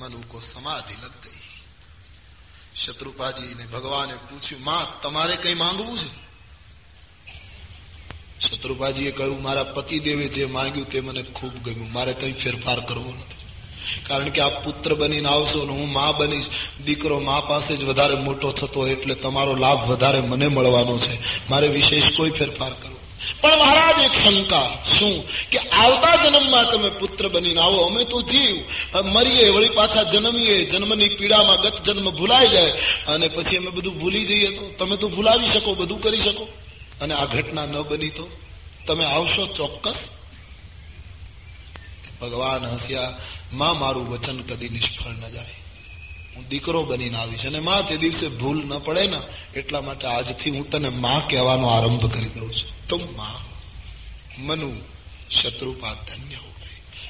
મનુ 0.00 0.20
કો 0.28 0.40
સમાધિ 0.40 0.94
લગ 0.94 1.14
ગઈ 1.22 1.38
શત્રુપાજી 2.76 3.54
ને 3.54 3.64
ભગવાને 3.66 4.14
પૂછ્યું 4.28 4.62
માં 4.62 4.86
તમારે 5.00 5.36
કઈ 5.36 5.54
માંગવું 5.54 5.98
છે 5.98 6.10
શત્રુપાજીએ 8.46 9.10
કહ્યું 9.10 9.42
મારા 9.42 9.64
પતિદેવે 9.64 10.26
જે 10.28 10.44
માંગ્યું 10.46 10.88
તે 10.88 11.00
મને 11.00 11.22
ખૂબ 11.22 11.54
ગમ્યું 11.64 11.92
મારે 11.92 12.12
કઈ 12.12 12.32
ફેરફાર 12.32 12.80
કરવો 12.80 13.12
નથી 13.12 13.40
કારણ 14.08 14.30
કે 14.30 14.40
આ 14.40 14.48
પુત્ર 14.48 14.94
બનીને 14.94 15.28
આવશો 15.28 15.60
ને 15.64 15.72
હું 15.72 15.90
માં 15.92 16.16
બનીશ 16.16 16.50
દીકરો 16.86 17.20
મા 17.20 17.40
પાસે 17.40 17.76
જ 17.76 17.84
વધારે 17.84 18.14
મોટો 18.14 18.52
થતો 18.52 18.86
એટલે 18.86 19.14
તમારો 19.14 19.54
લાભ 19.56 19.82
વધારે 19.90 20.20
મને 20.20 20.48
મળવાનો 20.48 20.98
છે. 20.98 21.14
મારે 21.50 21.68
વિશેષ 21.68 22.16
કોઈ 22.16 22.30
ફેરફાર 22.30 22.72
કરવો 22.72 22.99
પણ 23.40 23.58
મહારાજ 23.58 24.04
એક 24.04 24.18
શંકા. 24.18 24.84
શું? 24.98 25.28
કે 25.50 25.58
આવતા 25.58 26.24
જન્મમાં 26.24 26.70
તમે 26.70 26.88
પુત્ર 26.88 27.28
બનીને 27.28 27.60
આવો, 27.60 27.76
અમે 27.76 28.04
તો 28.04 28.22
જીવ. 28.22 28.64
મરીએ, 29.02 29.50
વળી 29.50 29.68
પાછા 29.68 30.02
જન્મીએ, 30.02 30.64
જન્મની 30.64 31.08
પીડામાં 31.08 31.60
ગત 31.60 31.82
જન્મ 31.82 32.10
ભૂલાઈ 32.10 32.48
જાય. 32.48 32.70
અને 33.08 33.28
પછી 33.28 33.56
અમે 33.56 33.70
બધું 33.70 33.98
ભૂલી 33.98 34.24
જઈએ 34.24 34.46
તો 34.46 34.68
તમે 34.78 34.96
તો 34.96 35.08
ભૂલાવી 35.08 35.46
શકો, 35.46 35.74
બધું 35.74 36.00
કરી 36.00 36.20
શકો. 36.20 36.48
અને 37.00 37.14
આ 37.14 37.24
ઘટના 37.24 37.66
ન 37.66 37.82
બની 37.82 38.08
તો 38.08 38.30
તમે 38.86 39.04
આવશો 39.04 39.46
ચોક્કસ? 39.46 40.08
ભગવાન 42.20 42.66
હસ્યા, 42.66 43.14
માં, 43.52 43.78
મારું 43.78 44.10
વચન 44.10 44.42
કદી 44.42 44.68
નિષ્ફળ 44.68 45.10
ન 45.10 45.32
જાય. 45.32 45.54
હું 46.36 46.48
દીકરો 46.48 46.82
બનીને 46.82 47.18
આવીશ. 47.18 47.46
અને 47.46 47.60
માં, 47.60 47.88
તે 47.88 47.96
દિવસે 47.96 48.28
ભૂલ 48.28 48.64
ન 48.64 48.78
પડે 48.78 49.06
ને, 49.06 49.20
એટલા 49.56 49.80
માટે 49.80 50.06
આજથી 50.06 50.50
હું 50.50 50.70
તને 50.70 50.88
માં 50.88 51.28
કહેવાનો 51.28 51.68
આરંભ 51.68 52.14
કરી 52.14 52.28
દઉં 52.28 52.54
છું. 52.54 52.79
તુમ 52.90 53.00
मां 53.00 53.36
मनु 54.48 54.70
શત્રુપા 55.30 55.94
ધન્ય 55.94 56.34
હો 56.34 56.54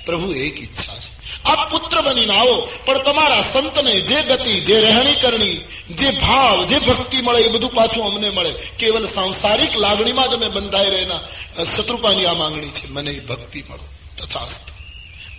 પ્રભુ 0.05 0.33
એક 0.33 0.63
ઈચ્છા 0.63 0.95
છે 0.95 1.43
આપ 1.45 1.71
પુત્ર 1.71 2.01
બનીને 2.01 2.37
આવો 2.37 2.69
પણ 2.85 3.03
તમારા 3.03 3.43
સંતને 3.43 4.01
જે 4.01 4.23
ગતિ 4.23 4.61
જે 4.61 4.81
રહેણી 4.81 5.15
કરણી 5.15 5.57
જે 5.91 6.11
ભાવ 6.11 6.67
જે 6.67 6.79
ભક્તિ 6.79 7.23
મળે 7.23 7.41
એ 7.41 7.49
બધું 7.49 7.71
પાછું 7.71 8.05
અમને 8.05 8.31
મળે 8.31 8.53
કેવલ 8.79 9.07
સાંસારિક 9.07 9.77
લાગણીમાં 9.77 10.31
જ 10.31 10.35
અમે 10.35 10.49
બંધાઈ 10.49 10.91
રહેના 10.91 11.21
શત્રુપાની 11.65 12.27
આ 12.27 12.35
માંગણી 12.35 12.69
છે 12.69 12.89
મને 12.89 13.11
એ 13.11 13.21
ભક્તિ 13.21 13.63
મળો 13.63 13.89
તથાસ્ત 14.19 14.69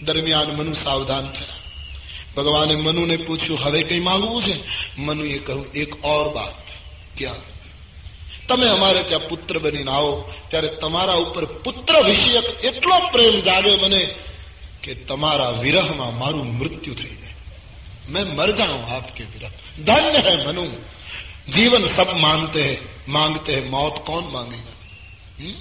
દરમિયાન 0.04 0.48
મનુ 0.48 0.74
સાવધાન 0.74 1.32
થયા। 1.32 1.56
ભગવાને 2.38 2.76
મનુને 2.76 3.18
પૂછ્યું 3.18 3.60
હવે 3.64 3.84
કઈ 3.84 4.00
માંગવું 4.00 4.44
છે 4.44 4.64
મનુએ 4.98 5.38
કહ્યું 5.38 5.72
એક 5.72 6.06
ઓર 6.06 6.34
બાત 6.34 6.56
ક્યાં 7.18 7.36
તમે 8.51 8.67
અમારે 8.69 9.03
ત્યાં 9.03 9.29
પુત્ર 9.29 9.59
બનીને 9.59 9.91
આવો 9.91 10.13
ત્યારે 10.49 10.69
તમારા 10.77 11.15
ઉપર 11.15 11.45
પુત્ર 11.45 11.95
વિષયક 12.03 12.49
એટલો 12.65 12.97
પ્રેમ 13.13 13.37
જાગે 13.41 13.77
મને 13.77 14.01
કે 14.83 14.95
તમારા 14.95 15.53
વિરહમાં 15.61 16.19
મારું 16.19 16.49
મૃત્યુ 16.59 16.95
થઈ 16.95 17.15
જાય 17.15 17.27
मैं 18.09 18.25
मर 18.37 18.51
जाऊं 18.51 18.83
आपके 18.89 19.25
विरह 19.25 19.51
धन्य 19.85 20.19
है 20.19 20.35
मनु 20.47 20.65
जीवन 21.49 21.87
सब 21.89 22.11
मानते 22.17 22.63
हैं 22.65 22.77
मांगते 23.09 23.55
हैं 23.55 23.65
मौत 23.71 23.97
कौन 24.07 24.25
मांगेगा 24.33 24.75
हुँ? 25.41 25.55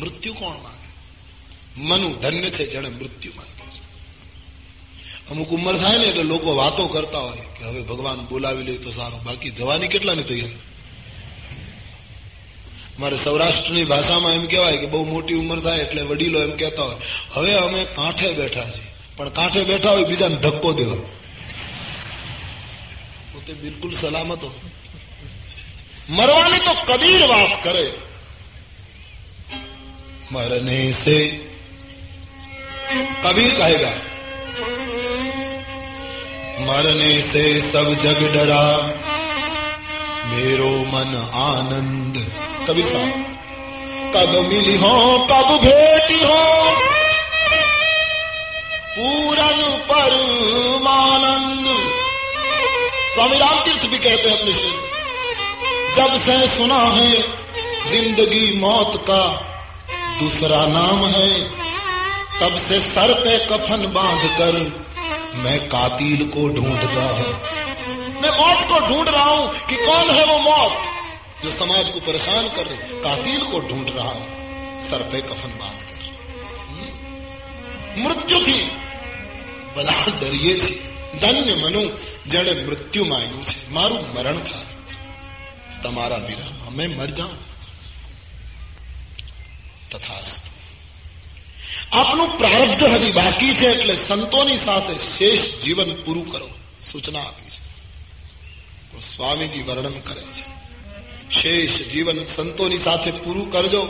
मृत्यु 0.00 0.32
कौन 0.34 0.56
मांगे 0.62 0.88
મનુ 1.78 2.08
ધન્ય 2.20 2.50
છે 2.50 2.64
જેને 2.66 2.88
મૃત્યુ 2.90 3.32
માંગ્યું 3.34 3.70
છે 3.72 3.82
અમુક 5.30 5.50
ઉંમર 5.52 5.76
થાય 5.76 5.98
ને 5.98 6.04
એટલે 6.04 6.22
લોકો 6.22 6.54
વાતો 6.54 6.86
કરતા 6.86 7.18
હોય 7.18 7.46
કે 7.58 7.62
હવે 7.64 7.82
ભગવાન 7.82 8.20
બોલાવી 8.26 8.62
લે 8.62 8.74
તો 8.78 8.90
સારું 8.90 9.22
બાકી 9.24 9.50
જવાની 9.50 9.88
કેટલાની 9.88 10.22
તૈયારી 10.22 10.60
મારે 12.98 13.16
સૌરાષ્ટ્રની 13.16 13.84
ભાષામાં 13.84 14.34
એમ 14.34 14.46
કહેવાય 14.46 14.76
કે 14.76 14.86
બહુ 14.86 15.04
મોટી 15.04 15.34
ઉંમર 15.34 15.60
થાય 15.60 15.82
એટલે 15.82 16.02
વડીલો 16.02 16.38
એમ 16.42 16.52
કહેતા 16.56 16.84
હોય 16.84 16.98
હવે 17.34 17.52
અમે 17.56 17.80
કાંઠે 17.94 18.28
બેઠા 18.32 18.68
છીએ 18.70 18.90
પણ 19.16 19.30
કાંઠે 19.30 19.64
બેઠા 19.64 19.90
હોય 19.90 20.04
બીજાને 20.04 20.36
ધક્કો 20.36 20.70
દેવા 20.72 21.02
પોતે 23.32 23.52
બિલકુલ 23.54 23.92
સલામત 23.94 24.42
હોય 24.42 24.60
મરવાની 26.08 26.60
તો 26.60 26.72
કબીર 26.86 27.22
વાત 27.26 27.54
કરે 27.62 27.86
મરને 30.32 30.92
से 30.94 31.18
कबीर 33.22 33.50
कहेगा 33.50 33.92
मरने 36.66 37.12
से 37.22 37.42
सब 37.62 37.88
जग 38.00 38.20
डरा 38.34 38.64
मेरो 40.30 40.70
मन 40.84 41.12
आनंद 41.44 42.14
कबीर 42.67 42.85
साहब 42.85 43.23
कब 44.15 44.31
मिली 44.49 44.75
हो 44.77 44.93
कब 45.31 45.49
भेटी 45.63 46.19
हो? 46.23 46.43
पूरन 48.95 49.61
पर 49.89 50.13
परमानंद। 50.85 51.65
स्वामी 53.15 53.37
राम 53.37 53.59
तीर्थ 53.59 53.85
भी 53.85 53.97
कहते 53.97 54.29
हैं 54.29 54.37
अपने 54.37 54.51
में, 54.51 54.71
जब 55.97 56.17
से 56.19 56.37
सुना 56.47 56.79
है 56.95 57.11
ज़िंदगी 57.89 58.59
मौत 58.59 58.95
का 59.09 59.21
दूसरा 60.19 60.65
नाम 60.67 61.05
है 61.07 61.29
तब 62.39 62.57
से 62.59 62.79
सर 62.79 63.13
पे 63.19 63.37
कफन 63.45 63.85
बाँध 63.93 64.27
कर 64.39 64.59
मैं 65.35 65.59
कातिल 65.69 66.25
को 66.29 66.47
ढूंढता 66.55 67.05
हूँ। 67.09 67.31
मैं 68.21 68.31
मौत 68.39 68.67
को 68.71 68.79
ढूंढ 68.87 69.09
रहा 69.09 69.23
हूँ 69.23 69.47
कि 69.69 69.75
कौन 69.75 70.09
है 70.09 70.25
वो 70.25 70.37
मौत? 70.39 70.77
जो 71.44 71.50
समाज 71.52 71.90
को 71.90 72.00
परेशान 72.02 72.48
कर 72.50 72.66
रही 72.66 73.00
कातिल 73.02 73.40
को 73.44 73.60
ढूंढ 73.68 73.88
रहा 73.90 74.10
हूं 74.10 74.26
सर 74.82 75.02
पे 75.10 75.20
कफन 75.24 75.52
बांध 75.58 75.78
कर 75.80 75.98
મૃત્યુથી 77.96 78.58
બધા 79.76 79.94
ડરીએ 80.12 80.52
છીએ 80.56 80.90
ધન્ય 81.16 81.54
મનુ 81.56 81.82
જેણે 82.26 82.52
મૃત્યુ 82.60 83.04
માંગ્યું 83.04 83.44
છે 83.44 83.56
મારું 83.68 84.04
મરણ 84.14 84.38
થાય 84.44 84.68
તમારા 85.82 86.20
વિરહમાં 86.20 86.74
મેં 86.74 86.90
મર 86.90 87.10
જાઉં 87.12 87.38
તથાસ્તુ 89.90 90.48
આપનું 91.94 92.30
પ્રારબ્ધ 92.38 92.86
હજી 92.94 93.12
બાકી 93.12 93.54
છે 93.54 93.66
એટલે 93.70 93.94
સંતોની 93.98 94.58
સાથે 94.58 94.94
શેષ 95.06 95.44
જીવન 95.62 95.90
પૂરું 96.04 96.28
કરો 96.28 96.48
સૂચના 96.82 97.24
આપી 97.24 97.50
છે 97.50 97.60
તો 98.90 98.96
સ્વામીજી 99.06 99.62
વર્ણન 99.62 99.98
કરે 100.02 100.22
છે 100.34 100.44
શેષ 101.31 101.87
જીવન 101.87 102.25
સંતોની 102.25 102.77
સાથે 102.77 103.11
પૂરું 103.11 103.51
કરજો. 103.51 103.81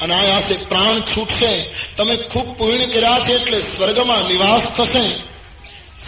અનાયાસે 0.00 0.54
પ્રાણ 0.54 1.00
છૂટશે. 1.00 1.74
તમે 1.96 2.16
ખૂબ 2.16 2.58
પુણ્ય 2.58 2.86
કર્યા 2.86 3.18
છે 3.28 3.32
એટલે 3.32 3.60
સ્વર્ગમાં 3.60 4.28
નિવાસ 4.28 4.76
થશે. 4.76 5.14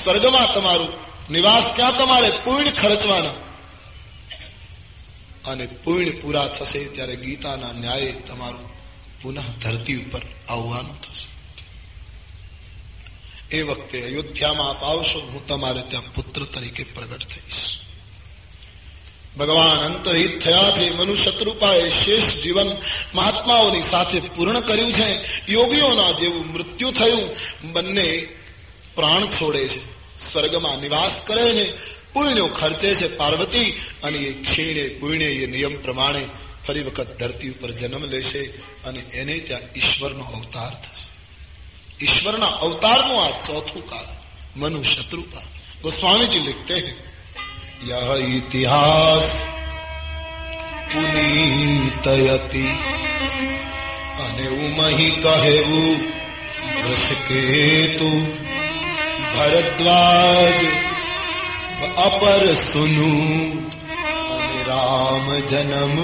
સ્વર્ગમાં 0.04 0.54
તમારું 0.54 0.88
નિવાસ 1.30 1.76
ત્યાં 1.76 1.98
તમારે? 1.98 2.30
પુણ્ય 2.44 2.70
ખર્ચવાના. 2.70 3.42
અને 5.50 5.66
પુણ્ય 5.66 6.10
પૂરા 6.10 6.48
થશે 6.48 6.84
ત્યારે 6.84 7.16
ગીતાના 7.16 7.72
ન્યાય 7.72 8.12
તમારું 8.12 8.72
પુનઃ 9.22 9.40
ધરતી 9.40 9.96
ઉપર 9.96 10.22
આવવાનું 10.48 11.00
થશે. 11.00 11.32
એ 13.56 13.62
વખતે 13.62 14.02
અયોધ્યામાં 14.02 14.70
આપ 14.70 14.84
આવશો, 14.84 15.20
હું 15.20 15.46
તમારે 15.46 15.82
ત્યાં 15.82 16.14
પુત્ર 16.14 16.42
તરીકે 16.42 16.84
પ્રગટ 16.84 17.20
થઈશ. 17.20 17.81
ભગવાન 19.38 19.78
અંતરહિત 19.78 20.44
થયાથી 20.44 20.90
મનુષ્ય 20.90 21.30
કૃપાએ 21.30 21.90
શેષ 21.90 22.42
જીવન 22.42 22.76
મહાત્માઓની 23.14 23.82
સાથે 23.82 24.20
પૂર્ણ 24.20 24.60
કર્યું 24.60 24.92
છે. 24.92 25.24
યોગીઓના 25.52 26.10
જેવું 26.10 26.52
મૃત્યુ 26.52 26.90
થયું, 26.90 27.36
બંને 27.72 28.28
પ્રાણ 28.94 29.26
છોડે 29.26 29.68
છે. 29.68 29.92
સ્વર્ગમાં 30.32 30.78
નિવાસ 30.78 31.22
કરે 31.26 31.52
છે, 31.52 31.72
પુણ્યો 32.12 32.46
ખર્ચે 32.46 32.94
છે 32.94 33.16
પાર્વતી 33.16 33.70
અને 34.02 34.18
એ 34.18 34.42
ક્ષીણે 34.42 34.88
પુણ્ય 34.88 35.24
એ 35.24 35.46
નિયમ 35.46 35.82
પ્રમાણે 35.82 36.24
ફરી 36.66 36.82
વખત 36.82 37.18
ધરતી 37.18 37.50
ઉપર 37.50 37.70
જન્મ 37.70 38.04
લેશે 38.04 38.46
અને 38.84 38.98
એને 38.98 39.38
ત્યાં 39.38 39.60
ઈશ્વરનો 39.76 40.24
અવતાર 40.24 40.70
થશે. 40.70 41.12
ઈશ્વરના 42.04 42.46
અવતારનું 42.46 43.24
આ 43.24 43.30
ચોથું 43.30 43.90
કારણ 43.90 44.14
મનુ 44.60 44.82
શત્રુપા 44.82 45.40
ગોસ્વામીજી 45.82 46.38
લિખતે 46.38 46.74
હૈ 46.74 46.92
यह 47.83 48.09
इतिहास 48.31 49.27
પુનીતયતિ 50.91 52.65
અને 54.17 54.45
ઉમહી 54.57 55.09
કહેવું 55.17 55.97
વૃષકેતુ 56.81 58.11
ભરદ્વાજ 59.33 60.59
અપર 61.97 62.43
સુનુ 62.63 63.11
અને 64.29 64.59
રામ 64.67 65.27
જન્મ 65.51 65.95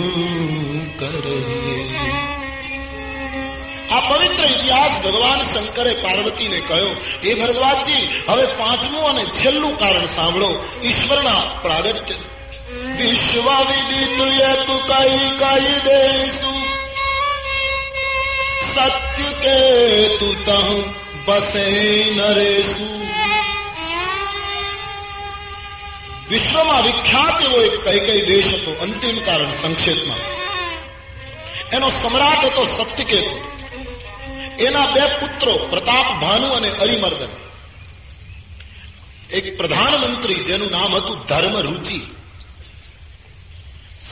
કરે 1.00 1.40
આ 3.91 4.01
પવિત્ર 4.01 4.45
ઇતિહાસ 4.45 5.01
ભગવાન 5.01 5.43
શંકરે 5.43 5.95
પાર્વતીને 5.95 6.61
કહ્યો 6.61 6.97
એ 7.23 7.35
ભરદ્વાજજી, 7.35 8.23
હવે 8.29 8.47
પાંચમું 8.47 9.09
અને 9.09 9.25
છેલ્લું 9.25 9.79
કારણ 9.79 10.07
સાંભળો, 10.07 10.65
ઈશ્વરના 10.85 11.41
પ્રાગટ્ય. 11.63 12.15
વિશ્વ 12.97 13.51
સત્ય 18.75 19.33
કે 19.33 20.09
તુ 20.17 20.35
તહ 20.47 20.85
બસે 21.25 22.05
નરેશુ 22.11 22.99
વિશ્વમાં 26.29 26.83
વિખ્યાત 26.83 27.43
એવો 27.43 27.63
એક 27.63 27.85
કઈ 27.85 28.01
કઈ 28.01 28.27
દેશ 28.27 28.55
હતો, 28.55 28.77
અંતિમ 28.83 29.19
કારણ 29.25 29.51
સંક્ષેપમાં. 29.51 30.19
એનો 31.73 31.91
સમ્રાટ 31.91 32.45
હતો 32.45 32.65
સત્યકેતુ. 32.65 33.48
એના 34.59 34.87
બે 34.87 35.01
પુત્રો, 35.01 35.59
પ્રતાપ 35.71 36.21
ભાનુ 36.23 36.47
અને 36.47 36.71
અરિમર્દન. 36.71 37.33
એક 39.31 39.57
પ્રધાનમંત્રી 39.57 40.35
જેનું 40.35 40.71
નામ 40.71 40.97
હતું 40.97 41.27
ધર્મ 41.27 41.57
રુચિ 41.57 42.01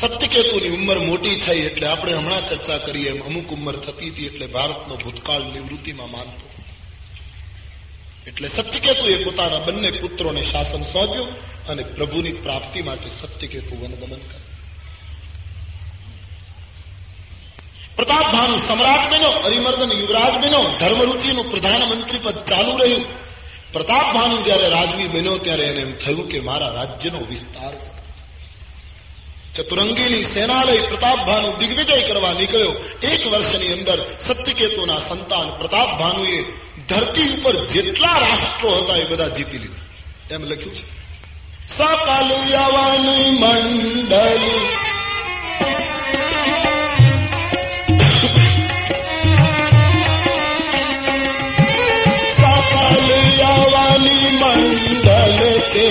સત્યકેતુની 0.01 0.68
ઉંમર 0.68 0.98
મોટી 0.98 1.36
થઈ 1.36 1.59
એટલે 1.59 1.86
આપણે 1.86 2.12
હમણાં 2.12 2.47
ચર્ચા 2.47 2.78
કરીએ 2.78 3.10
એમ 3.10 3.27
અમુક 3.27 3.52
ઉંમર 3.52 3.77
થતી 3.77 4.10
હતી 4.10 4.27
એટલે 4.27 4.47
ભારતનો 4.47 4.97
ભૂતકાળ 4.97 5.43
નિવૃત્તિમાં 5.43 6.10
માનતો. 6.10 6.47
એટલે 8.27 8.48
સત્યકેતુએ 8.48 9.24
પોતાના 9.24 9.59
બંને 9.59 9.90
પુત્રોને 9.90 10.43
શાસન 10.43 10.82
સોંપ્યું 10.82 11.28
અને 11.66 11.82
પ્રભુની 11.82 12.32
પ્રાપ્તિ 12.32 12.82
માટે 12.82 13.10
સત્યકેતુ 13.10 13.77
વનગમન 13.77 14.18
કરે 14.18 14.45
પ્રતાપ 17.97 18.32
ભાનુ 18.32 18.59
સમ્રાટ 18.59 19.12
બન્યો 19.12 19.28
હરિમર્દન 19.28 19.93
યુવરાજ 19.93 20.44
બન્યો, 20.44 20.77
ધર્મરુચિનું 20.81 21.51
પ્રધાનમંત્રી 21.51 22.18
પદ 22.18 22.44
ચાલુ 22.44 22.77
રહ્યું. 22.77 23.05
પ્રતાપ 23.73 24.14
ભાનુ 24.14 24.43
જયારે 24.43 24.68
રાજવી 24.68 25.09
બન્યો 25.09 25.39
ત્યારે 25.39 25.64
એને 25.64 25.81
એમ 25.81 25.93
થયું 25.93 26.28
કે 26.28 26.40
મારા 26.40 26.68
રાજ્યનો 26.68 27.18
વિસ્તાર 27.18 27.73
ચતુરંગીની 29.55 30.24
સેના 30.24 30.64
લઈ 30.64 30.78
પ્રતાપ 30.78 31.27
ભાનુ 31.27 31.56
દિગ્વિજય 31.56 32.02
કરવા 32.02 32.32
નીકળ્યો. 32.32 32.73
એક 33.02 33.27
વર્ષની 33.27 33.73
અંદર 33.73 33.98
સત્યકેતુના 34.20 34.98
સંતાન 34.98 35.59
પ્રતાપ 35.59 35.98
ભાનુએ 35.98 36.44
ધરતી 36.89 37.28
ઉપર 37.28 37.64
જેટલા 37.64 38.18
રાષ્ટ્રો 38.18 38.70
હતા 38.70 38.97
એ 38.97 39.05
બધા 39.05 39.28
જીતી 39.28 39.59
લીધા. 39.59 40.35
એમ 40.35 40.44
લખ્યું 40.44 40.74
છે. 40.74 40.97
સકલ 41.66 42.52
યવન 42.52 43.09
મંડળ 43.40 44.39
கலத்தை 55.07 55.89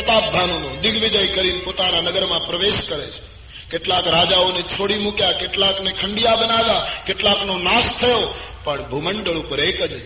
પ્રતાપ 0.00 0.32
ભાનુનો 0.32 0.76
દિગ્વિજય 0.76 1.26
કરીને 1.26 1.58
પોતાના 1.58 2.00
નગરમાં 2.00 2.46
પ્રવેશ 2.46 2.88
કરે 2.88 3.06
છે. 3.06 3.38
કેટલાક 3.70 4.08
રાજાઓને 4.08 4.62
છોડી 4.62 4.98
મૂક્યા, 4.98 5.32
કેટલાકને 5.32 5.92
ખંડિયા 5.92 6.36
બનાવ્યા, 6.36 6.90
કેટલાકનો 7.06 7.58
નાશ 7.58 7.84
થયો, 8.00 8.34
પણ 8.64 8.82
ભૂમંડળ 8.90 9.32
ઉપર 9.32 9.60
એક 9.60 9.82
જ 9.82 10.00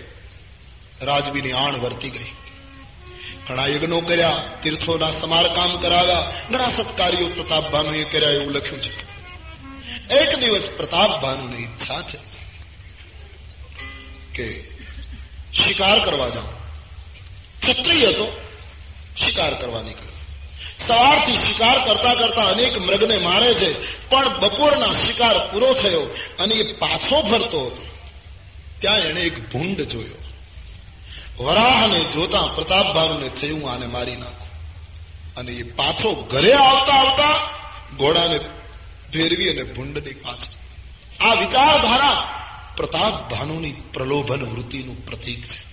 રાજવીની 1.03 1.53
આણ 1.53 1.75
વર્તી 1.75 2.11
ગઈ. 2.11 2.33
ઘણા 3.49 3.67
યજ્ઞો 3.67 4.01
કર્યા, 4.01 4.45
તીર્થોના 4.63 5.11
સમારકામ 5.11 5.81
કરાવ્યા, 5.81 6.33
ઘણા 6.51 6.71
સત્કાર્યો 6.71 7.27
પ્રતાપ 7.27 7.73
કર્યા 8.13 8.31
એવું 8.31 8.53
લખ્યું 8.53 8.83
છે. 8.83 9.13
એક 10.15 10.39
દિવસ 10.39 10.69
પ્રતાપ 10.77 11.23
ભાનુને 11.23 11.57
ઈચ્છા 11.57 12.03
છે 12.03 12.19
કે 14.35 14.65
શિકાર 15.55 16.05
કરવા 16.05 16.29
જાઉં. 16.29 16.63
ક્ષત્રિય 17.61 18.07
હતો 18.07 18.41
શિકાર 19.17 19.61
કરવા 19.61 19.83
નીકળ્યો 19.83 20.13
સવારથી 20.79 21.37
શિકાર 21.37 21.87
કરતા 21.87 22.15
કરતા 22.15 22.45
અનેક 22.45 22.79
મૃગને 22.79 23.19
મારે 23.19 23.55
છે, 23.55 23.99
પણ 24.09 24.41
બપોરના 24.41 24.87
શિકાર 24.87 25.53
પૂરો 25.53 25.75
થયો 25.75 26.01
અને 26.39 26.55
એ 26.55 26.73
પાછો 26.73 27.23
ફરતો 27.23 27.67
હતો. 27.67 27.87
ત્યાં 28.79 28.99
એણે 28.99 29.21
એક 29.21 29.53
ભૂંડ 29.53 29.81
જોયો. 29.81 30.23
વરાહને 31.45 32.01
જોતા 32.01 32.47
પ્રતાપભાનુને 32.47 33.29
થયું 33.29 33.73
આને 33.73 33.87
મારી 33.87 34.17
નાખો. 34.17 34.47
અને 35.37 35.53
એ 35.53 35.63
પાછો 35.63 36.15
ઘરે 36.15 36.53
આવતા 36.53 36.95
આવતા 36.95 37.51
ઘોડાને 37.97 38.39
ફેરવી 39.13 39.51
અને 39.51 39.63
ભૂંડની 39.63 40.15
પાછળ. 40.15 41.25
આ 41.27 41.35
વિચારધારા 41.35 42.41
પ્રતાપ 42.77 43.35
ભાનુની 43.35 43.73
પ્રલોભન 43.73 44.43
વૃત્તિનું 44.43 45.07
પ્રતીક 45.07 45.43
છે. 45.45 45.72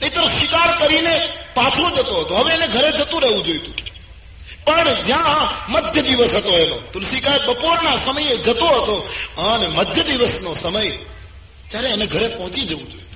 નહીતર 0.00 0.26
શિકાર 0.38 0.70
કરીને 0.78 1.14
પાછો 1.54 1.90
જતો 1.90 2.14
હતો. 2.20 2.34
હવે 2.34 2.50
એને 2.54 2.66
ઘરે 2.68 2.90
જતું 2.92 3.20
રહેવું 3.20 3.44
જોઈતું. 3.44 3.74
પણ 4.66 5.02
જ્યાં 5.02 5.72
મધ્ય 5.72 6.02
દિવસ 6.02 6.34
હતો 6.34 6.52
એનો 6.58 6.76
તુલસીકાય 6.92 7.38
બપોરના 7.38 7.96
સમયે 7.96 8.36
જતો 8.36 8.66
હતો, 8.66 8.96
અને 9.42 9.68
મધ્ય 9.68 10.02
દિવસનો 10.02 10.54
સમય 10.54 10.90
ત્યારે 11.68 11.88
એને 11.88 12.06
ઘરે 12.06 12.28
પહોંચી 12.28 12.60
જવું 12.60 12.90
જોઈએ 12.90 13.08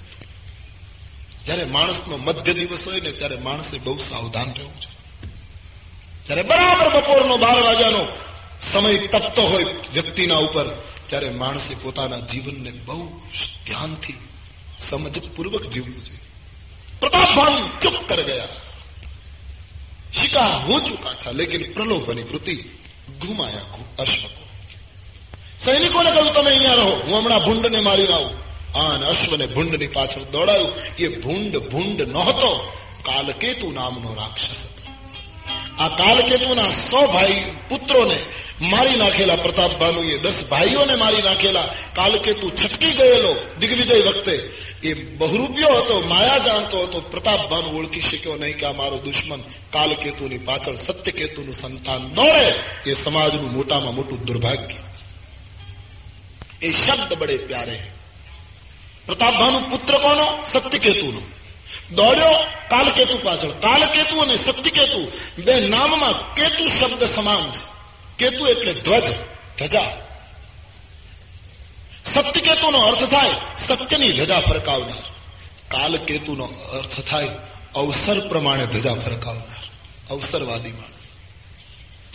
જ્યારે 1.45 1.65
માણસનો 1.65 2.17
મધ્ય 2.17 2.53
દિવસ 2.53 2.87
હોય 2.87 3.01
ને 3.01 3.13
ત્યારે 3.13 3.37
માણસે 3.37 3.79
બહુ 3.79 3.99
સાવધાન 3.99 4.51
રહેવું 4.55 4.81
છે 4.81 4.89
જ્યારે 6.27 6.43
બરાબર 6.43 6.89
બપોરનો 6.89 7.37
બાર 7.37 7.59
વાગ્યાનો 7.63 8.03
સમય 8.73 8.99
તપતો 8.99 9.43
હોય 9.43 9.65
વ્યક્તિના 9.93 10.37
ઉપર, 10.37 10.67
ત્યારે 11.07 11.31
માણસે 11.31 11.75
પોતાના 11.75 12.21
જીવનને 12.21 12.71
બહુ 12.71 13.23
ધ્યાનથી 13.67 14.19
સમજપૂર્વક 14.79 15.65
જીવવું 15.67 16.05
જોઈએ. 16.05 16.14
प्रताप 17.04 17.30
भानु 17.38 17.56
चुप 17.82 17.98
कर 18.10 18.22
गया 18.24 18.48
शिकार 20.14 20.52
हो 20.64 20.76
चुका 20.82 21.12
था 21.22 21.30
लेकिन 21.34 21.62
प्रलोभनी 21.74 22.24
वृत्ति 22.24 22.56
घुमाया 23.22 23.64
अश्व 24.00 24.24
को 24.28 24.44
સૈનિકોને 25.60 26.10
કહ્યું 26.10 26.30
તમે 26.34 26.50
અહીંયા 26.50 26.76
રહો 26.76 26.92
હું 27.00 27.14
હમણાં 27.14 27.42
ભૂંડને 27.42 27.80
મારી 27.82 28.10
આવું 28.10 28.36
આ 28.76 28.90
અને 28.90 29.06
અશ્વને 29.06 29.46
ભૂંડની 29.48 29.90
પાછળ 29.90 30.26
દોડાયું 30.32 30.72
એ 30.98 31.08
ભૂંડ 31.18 31.56
ભૂંડ 31.72 32.00
નહોતો 32.10 32.52
કાલકેતુ 33.04 33.72
નામનો 33.72 34.14
રાક્ષસ 34.16 34.62
હતો 34.62 34.84
આ 35.80 35.90
કાલકેતુના 36.02 36.72
સો 36.82 37.02
ભાઈ 37.08 37.42
પુત્રોને 37.70 38.20
મારી 38.64 38.98
નાખેલા 38.98 39.38
પ્રતાપ 39.38 39.74
ભાનુએ 39.82 40.16
દસ 40.18 40.38
ભાઈઓને 40.50 40.96
મારી 40.96 41.22
નાખેલા 41.22 41.68
કાલકેતુ 41.94 42.48
છટકી 42.54 42.94
ગયેલો 42.94 43.34
દિગ્વિજય 43.60 44.00
વખતે 44.08 44.36
એ 44.85 44.95
બહુરૂપિયો 44.95 45.69
હતો, 45.69 46.01
માયા 46.01 46.39
જાણતો 46.39 46.83
હતો 46.83 47.01
પ્રતાપ 47.01 47.53
ઓળખી 47.53 48.01
શક્યો 48.01 48.37
નહીં 48.37 48.57
કે 48.57 48.67
આ 48.67 48.73
મારો 48.73 48.99
દુશ્મન 48.99 49.41
કાલકેતુની 49.71 50.39
પાછળ 50.39 50.73
સત્યકેતુનું 50.73 51.55
સંતાન 51.55 52.09
દોડે 52.09 52.91
એ 52.91 52.95
સમાજનું 52.95 53.53
મોટામાં 53.53 53.95
મોટું 53.95 54.25
દુર્ભાગ્ય. 54.25 54.75
એ 56.63 56.73
શબ્દ 56.73 57.15
બડે 57.15 57.37
પ્યારે 57.37 57.73
હે 57.73 57.91
પ્રતાપ 59.07 59.35
ભાનુ 59.35 59.61
પુત્ર 59.61 59.99
કોનો? 59.99 60.45
સત્યકેતુનો. 60.53 61.21
દોડ્યો 61.93 62.33
કાલકેતુ 62.69 63.19
પાછળ. 63.25 63.51
કાલકેતુ 63.51 64.19
અને 64.19 64.37
સત્યકેતુ 64.37 65.13
બે 65.39 65.69
નામમાં 65.69 66.35
કેતુ 66.35 66.69
શબ્દ 66.69 67.05
સમાન 67.05 67.53
છે. 67.53 67.75
કેતુ 68.19 68.47
એટલે 68.47 68.73
ધ્વજ, 68.73 69.05
ધજા. 69.59 70.04
સત્ય 72.05 72.41
કેતુનો 72.41 72.79
અર્થ 72.79 73.05
થાય 73.11 73.31
સત્યની 73.67 74.13
ધજા 74.13 74.41
ફરકાવનાર. 74.41 75.05
કાલ 75.69 75.97
કેતુનો 75.97 76.45
અર્થ 76.73 77.01
થાય 77.01 77.29
અવસર 77.75 78.29
પ્રમાણે 78.29 78.67
ધજા 78.67 78.95
ફરકાવનાર. 78.95 79.65
અવસરવાદી 80.11 80.73
માણસ. 80.73 81.07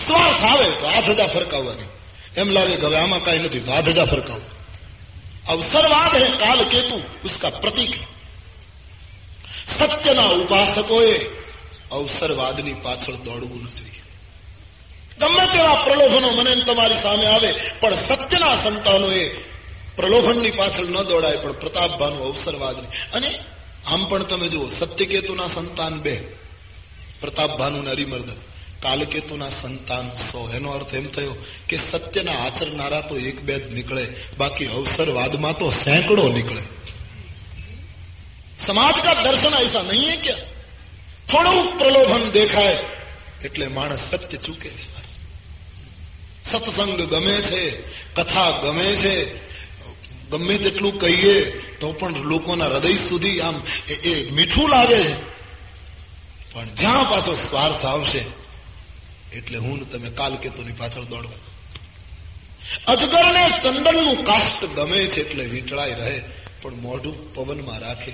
સ્વાર્થ 0.08 0.44
આવે 0.44 0.72
તો 0.72 0.86
આ 0.86 1.02
ધજા 1.02 1.28
ફરકાવવાની. 1.28 1.90
એમ 2.38 2.50
લાગે 2.50 2.76
કે 2.76 2.86
હવે 2.86 2.98
આમાં 2.98 3.24
કઈ 3.24 3.40
નથી 3.40 3.60
તો 3.60 3.72
આ 3.72 3.82
ધજા 3.82 4.06
ફરકાવો. 4.06 4.42
અવસરવાદ 5.48 6.16
હે 6.16 6.30
કાલ 6.30 6.64
કેતુ 6.64 7.04
ઉસકા 7.26 7.50
પ્રતીક 7.50 7.96
સત્યના 9.80 10.24
ઉપાસકોએ 10.24 11.40
અવસરવાદની 11.92 12.74
પાછળ 12.74 13.14
દોડવું 13.14 13.64
ન 13.64 13.66
જોઈએ. 13.66 14.02
ગમે 15.20 15.46
તેવા 15.46 15.76
પ્રલોભનો 15.76 16.32
મને 16.32 16.56
તમારી 16.56 16.96
સામે 16.96 17.26
આવે, 17.26 17.54
પણ 17.80 17.96
સત્યના 17.96 18.56
સંતાનોએ 18.56 19.49
પ્રલોભનની 19.99 20.53
પાછળ 20.53 20.89
ન 20.89 20.97
દોડાય 21.05 21.39
પણ 21.39 21.61
પ્રતાપ 21.61 21.93
ભાનુ 21.99 22.19
અવસરવાદ 22.23 22.79
અને 23.13 23.31
આમ 23.87 24.03
પણ 24.09 24.27
તમે 24.27 24.49
જુઓ 24.49 24.67
સત્યકેતુના 24.71 25.49
સંતાન 25.49 25.95
બે 26.01 26.15
પ્રતાપ 27.21 27.53
ભાનુ 27.59 27.79
ને 27.83 27.93
હરિમર્દન 27.93 28.41
કાલકેતુના 28.81 29.53
સંતાન 29.53 30.07
સો 30.21 30.41
એનો 30.57 30.69
અર્થ 30.73 30.95
એમ 30.95 31.07
થયો 31.09 31.35
કે 31.69 31.77
સત્યના 31.81 32.39
આચરનારા 32.41 33.03
તો 33.03 33.15
એક 33.23 33.39
બે 33.43 33.55
જ 33.55 33.65
નીકળે 33.71 34.05
બાકી 34.39 34.73
અવસરવાદમાં 34.73 35.55
તો 35.55 35.67
સેંકડો 35.79 36.27
નીકળે 36.31 36.65
સમાજ 38.59 38.97
કા 39.01 39.23
દર્શન 39.23 39.55
ऐसा 39.57 39.81
नहीं 39.83 40.09
है 40.09 40.17
क्या 40.19 40.39
થોડું 41.29 41.67
પ્રલોભન 41.79 42.25
દેખાય 42.31 42.79
એટલે 43.43 43.67
માણસ 43.69 44.05
સત્ય 44.11 44.39
ચૂકે 44.39 44.71
છે 44.73 44.89
સત્સંગ 46.45 47.01
ગમે 47.05 47.37
છે 47.43 47.63
કથા 48.15 48.51
ગમે 48.63 48.89
છે 48.97 49.15
ગમે 50.32 50.56
તેટલું 50.58 50.96
કહીએ, 51.00 51.36
તો 51.80 51.88
પણ 51.94 52.30
લોકોના 52.32 52.70
હૃદય 52.72 52.98
સુધી 53.10 53.42
આમ 53.42 53.58
એ 54.12 54.14
મીઠું 54.38 54.70
લાગે 54.70 55.04
પણ 56.52 56.70
જ્યાં 56.76 57.10
પાછો 57.10 57.34
સ્વાર્થ 57.36 57.86
આવશે, 57.86 58.24
એટલે 59.38 59.58
હું 59.58 59.80
તમે 59.92 60.10
કાલકેતુની 60.10 60.80
પાછળ 60.82 61.08
દોડવા. 61.14 61.42
અજગરને 62.88 63.44
ચંદનનું 63.64 64.20
કાષ્ટ 64.24 64.66
ગમે 64.78 65.00
છે 65.08 65.22
એટલે 65.22 65.44
વીંટળાઈ 65.54 65.96
રહે, 66.02 66.18
પણ 66.62 66.76
મોઢું 66.86 67.18
પવનમાં 67.34 67.80
રાખે. 67.80 68.14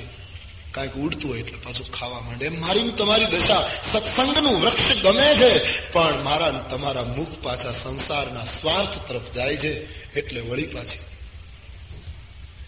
કાંઈક 0.72 0.96
ઉડતું 0.96 1.30
હોય 1.32 1.42
એટલે 1.44 1.58
પાછું 1.58 1.88
ખાવા 1.92 2.22
માંડે. 2.22 2.50
મારી 2.64 2.92
તમારી 3.00 3.32
દશા 3.34 3.64
સત્સંગનું 3.92 4.62
વૃક્ષ 4.62 5.02
ગમે 5.06 5.28
છે, 5.42 5.52
પણ 5.92 6.24
મારા 6.24 6.54
તમારા 6.72 7.08
મુખ 7.18 7.36
પાછા 7.46 7.76
સંસારના 7.84 8.48
સ્વાર્થ 8.58 8.98
તરફ 9.08 9.28
જાય 9.32 9.58
છે, 9.64 9.74
એટલે 10.20 10.40
વળી 10.42 10.72
પાછી 10.76 11.04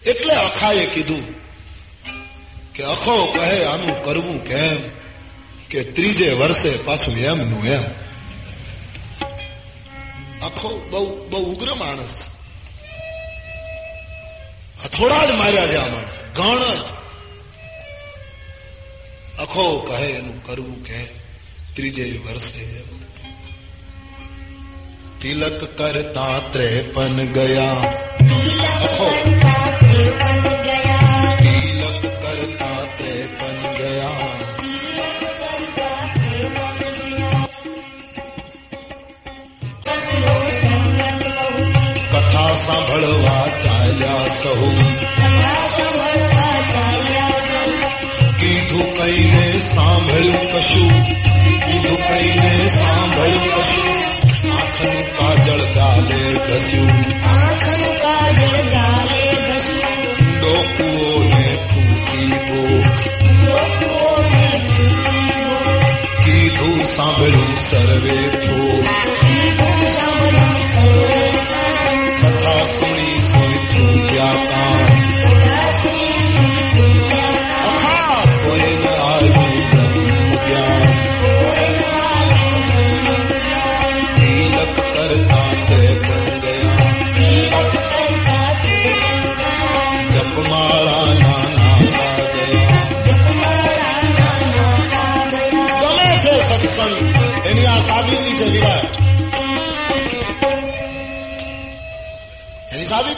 એટલે 0.08 0.34
અખાએ 0.34 0.86
કીધું 0.86 1.38
કે 2.72 2.82
અખો 2.82 3.26
કહે, 3.26 3.64
આનું 3.64 4.04
કરવું 4.04 4.44
કેમ? 4.44 4.76
કે 5.70 5.82
ત્રીજે 5.84 6.30
વર્ષે 6.30 6.70
પાછું 6.70 7.14
એમનું 7.14 7.66
એમ. 7.66 7.82
અખો 10.42 10.88
બહુ 10.90 11.28
બહુ 11.28 11.54
ઉગ્ર 11.54 11.74
માણસ. 11.74 12.28
થોડા 14.98 15.26
જ 15.26 15.30
માર્યા 15.30 15.66
છે 15.66 15.76
આ 15.76 15.86
માણસ. 15.86 16.36
ગણ 16.36 16.74
જ. 16.74 16.86
અખો 19.40 19.78
કહે, 19.78 20.06
એનું 20.06 20.46
કરવું 20.46 20.84
કે 20.84 21.04
ત્રીજે 21.74 22.20
વર્ષે 22.26 22.82
તિલક 25.20 25.78
કરતા 25.78 26.38
ત્રેપન 26.38 27.26
ગયા. 27.26 27.72
અખો 28.82 29.14
સાંભળવા 42.58 43.46
ચાલ્યા 43.62 44.28
સહુ. 44.34 44.54
કીધું 48.40 48.88
કઈને 48.96 49.44
સાંભળ્યું 49.74 50.46
કશું 50.48 50.92
કીધું 51.64 51.98
કઈને 52.02 52.52
સાંભળ્યું 52.68 53.48
કશું 53.56 54.52
આંખનું 54.52 55.00
કાજળ 55.16 55.64
ગાલે 55.74 56.22
ઘસ્યું 56.48 56.92
આંખનું 57.32 57.94
કાજળ 57.96 58.58
ગાલે 58.70 59.27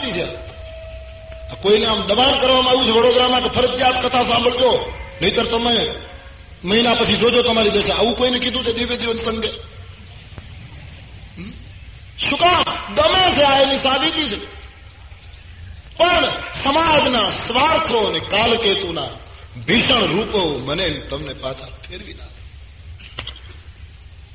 એની 0.01 0.11
સાબિતી 0.11 0.21
છે. 0.21 0.35
આ 1.51 1.55
કોઈને 1.55 1.85
આમ 1.85 2.01
દબાણ 2.01 2.39
કરવામાં 2.39 2.69
આવ્યું 2.69 2.85
છે, 2.85 2.91
વડોદરામાં 2.91 3.41
કે 3.41 3.49
ફરજિયાત 3.49 4.05
કથા 4.05 4.23
સાંભળજો. 4.23 4.93
નહીતર 5.21 5.45
તમે 5.45 5.93
મહિના 6.63 6.93
પછી 6.93 7.17
જોજો 7.17 7.43
તમારી 7.43 7.69
દશા. 7.69 7.93
આવું 7.93 8.15
કોઈને 8.15 8.39
કીધું 8.39 8.65
છે 8.65 8.73
દિવ્ય 8.73 8.97
જીવન 8.97 9.17
સંઘે? 9.17 9.49
હમ? 11.37 11.51
શું 12.19 12.39
કામ 12.39 12.95
ગમે 12.95 13.35
છે 13.35 13.41
આ 13.41 13.59
એની 13.59 13.77
સાબિતી 13.77 14.29
છે. 14.29 14.45
પણ 15.97 16.25
સમાજના 16.63 17.29
સ્વાર્થો 17.29 17.97
અને 17.97 18.19
કાલકેતુના 18.19 19.07
ભીષણ 19.67 20.07
રૂપો 20.07 20.59
મને 20.65 20.89
ને 20.89 20.99
તમને 20.99 21.33
પાછા 21.33 21.65
ફેરવી 21.65 22.13
નાખે. 22.13 22.41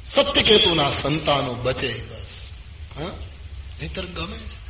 સત્યકેતુના 0.09 0.91
સંતાનો 0.91 1.55
બચે 1.55 1.93
બસ. 1.93 2.43
હા? 2.97 3.07
નહીતર 3.81 4.05
ગમે 4.05 4.39
છે. 4.39 4.66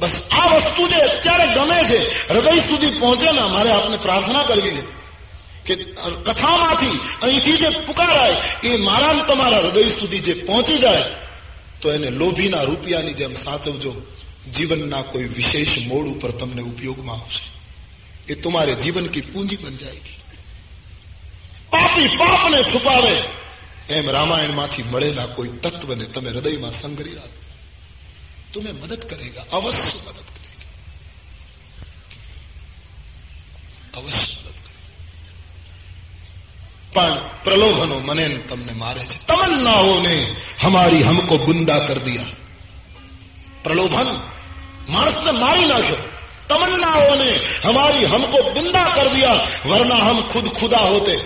બસ 0.00 0.10
આ 0.30 0.46
વસ્તુ 0.54 0.88
જે 0.88 0.98
અત્યારે 1.08 1.46
ગમે 1.54 1.78
છે, 1.84 1.98
હૃદય 2.28 2.62
સુધી 2.68 2.98
પહોંચે 3.00 3.32
ને 3.32 3.40
મારે 3.40 3.70
આપને 3.70 3.96
પ્રાર્થના 3.96 4.42
કરવી 4.42 4.78
છે 5.66 5.74
કે 5.76 5.84
કથામાંથી 6.24 7.00
અહીંથી 7.22 7.56
જે 7.56 7.68
પુકારાય, 7.86 8.36
એ 8.64 8.76
મારા 8.76 9.24
તમારા 9.28 9.58
હૃદય 9.58 9.82
સુધી 10.00 10.18
જે 10.18 10.34
પહોંચી 10.34 10.78
જાય, 10.78 11.04
તો 11.80 11.92
એને 11.92 12.10
લોભીના 12.10 12.62
રૂપિયાની 12.62 13.14
જેમ 13.14 13.34
સાચવજો. 13.34 13.92
જીવનના 14.54 15.02
કોઈ 15.02 15.24
વિશેષ 15.24 15.72
મોડ 15.86 16.06
ઉપર 16.06 16.30
તમને 16.30 16.62
ઉપયોગમાં 16.62 17.20
આવશે. 17.20 17.44
એ 18.28 18.34
તમારે 18.34 18.74
જીવન 18.74 19.06
કી 19.06 19.20
પૂંજી 19.20 19.56
બન 19.56 19.76
જાયગી. 19.76 20.18
પાપી 21.70 22.08
પાપને 22.16 22.58
છુપાવે, 22.62 23.14
એમ 23.88 24.10
રામાયણમાંથી 24.10 24.82
મળેલા 24.82 25.26
કોઈ 25.26 25.48
તત્વને 25.48 26.04
તમે 26.04 26.30
હૃદયમાં 26.30 26.72
સંગ્રહી 26.72 27.14
રાખો. 27.14 27.39
तुम्हें 28.54 28.72
मदद 28.72 29.04
करेगा, 29.04 29.44
अवश्य 29.52 30.02
मदद 30.08 30.26
करेगा। 30.30 30.66
अवश्य 34.00 34.36
मदद 34.40 34.56
करेगा। 36.94 37.14
प्रलोभनो 37.44 38.00
मने 38.00 38.28
तमने 38.28 38.74
मारे 38.74 39.04
से 39.06 39.18
तमन्नाओं 39.28 40.00
ने 40.00 40.36
हमारी 40.62 41.02
हमको 41.02 41.38
बुंदा 41.38 41.78
कर 41.78 41.98
दिया। 41.98 42.24
प्रलोभन, 43.64 44.30
मानस 44.90 45.16
ने 45.24 45.32
मारी 45.32 45.64
ना 45.66 45.80
क्यों? 45.80 46.00
तमन्नाओं 46.48 47.16
ने 47.16 47.30
हमारी 47.68 48.04
हमको 48.04 48.50
बुंदा 48.50 48.96
कर 48.96 49.08
दिया, 49.08 49.32
वरना 49.66 49.94
हम 49.94 50.28
खुद 50.28 50.48
खुदा 50.48 50.78
होते। 50.78 51.16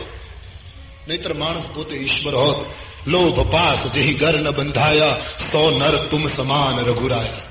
नहीं 1.09 1.19
तो 1.19 1.35
मानस 1.35 1.65
पोते 1.65 1.97
ईश्वर 1.97 2.35
होते। 2.35 2.94
લોભ 3.07 3.53
પાસ 3.53 3.93
જેહી 3.93 4.15
ઘર 4.15 4.41
ન 4.41 4.51
બંધાયા 4.51 5.21
સો 5.53 5.71
નર 5.71 5.97
તુમ 6.09 6.29
સમાન 6.29 6.79
રઘુરાયા 6.79 7.43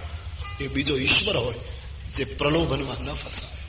એ 0.60 0.68
બીજો 0.68 0.98
ઈશ્વર 0.98 1.38
હોય 1.38 1.58
જે 2.16 2.24
પ્રલોભનમાં 2.24 3.02
ન 3.02 3.14
ફસાય 3.14 3.62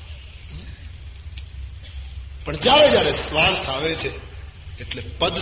પણ 2.44 2.56
જ્યારે 2.56 2.90
જ્યારે 2.90 3.12
સ્વાર્થ 3.12 3.68
આવે 3.68 3.94
છે 3.94 4.10
એટલે 4.80 5.02
પદ 5.18 5.36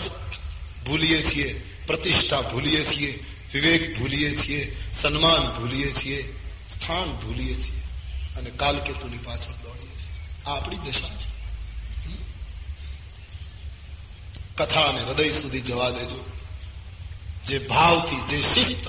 ભૂલીએ 0.87 1.23
છીએ 1.23 1.65
પ્રતિષ્ઠા 1.87 2.43
ભૂલીએ 2.43 2.85
છીએ 2.85 3.25
વિવેક 3.53 3.99
ભૂલીએ 3.99 4.37
છીએ 4.37 4.77
સન્માન 4.93 5.43
ભૂલીએ 5.59 5.93
છીએ 5.93 6.35
સ્થાન 6.71 7.09
ભૂલીએ 7.13 7.55
છીએ 7.55 7.83
અને 8.37 8.51
કાલકેતુની 8.51 9.19
પાછળ 9.19 9.53
દોડીએ 9.65 9.97
છીએ। 9.99 10.15
આ 10.47 10.51
આપણી 10.51 10.77
દશા 10.77 11.09
છે। 11.09 11.42
કથા 14.57 14.81
અને 14.81 15.01
હૃદય 15.01 15.31
સુધી 15.33 15.61
જવા 15.61 15.91
દેજો. 15.91 16.25
જે 17.47 17.59
ભાવથી, 17.59 18.23
જે 18.29 18.43
શિસ્ત 18.43 18.87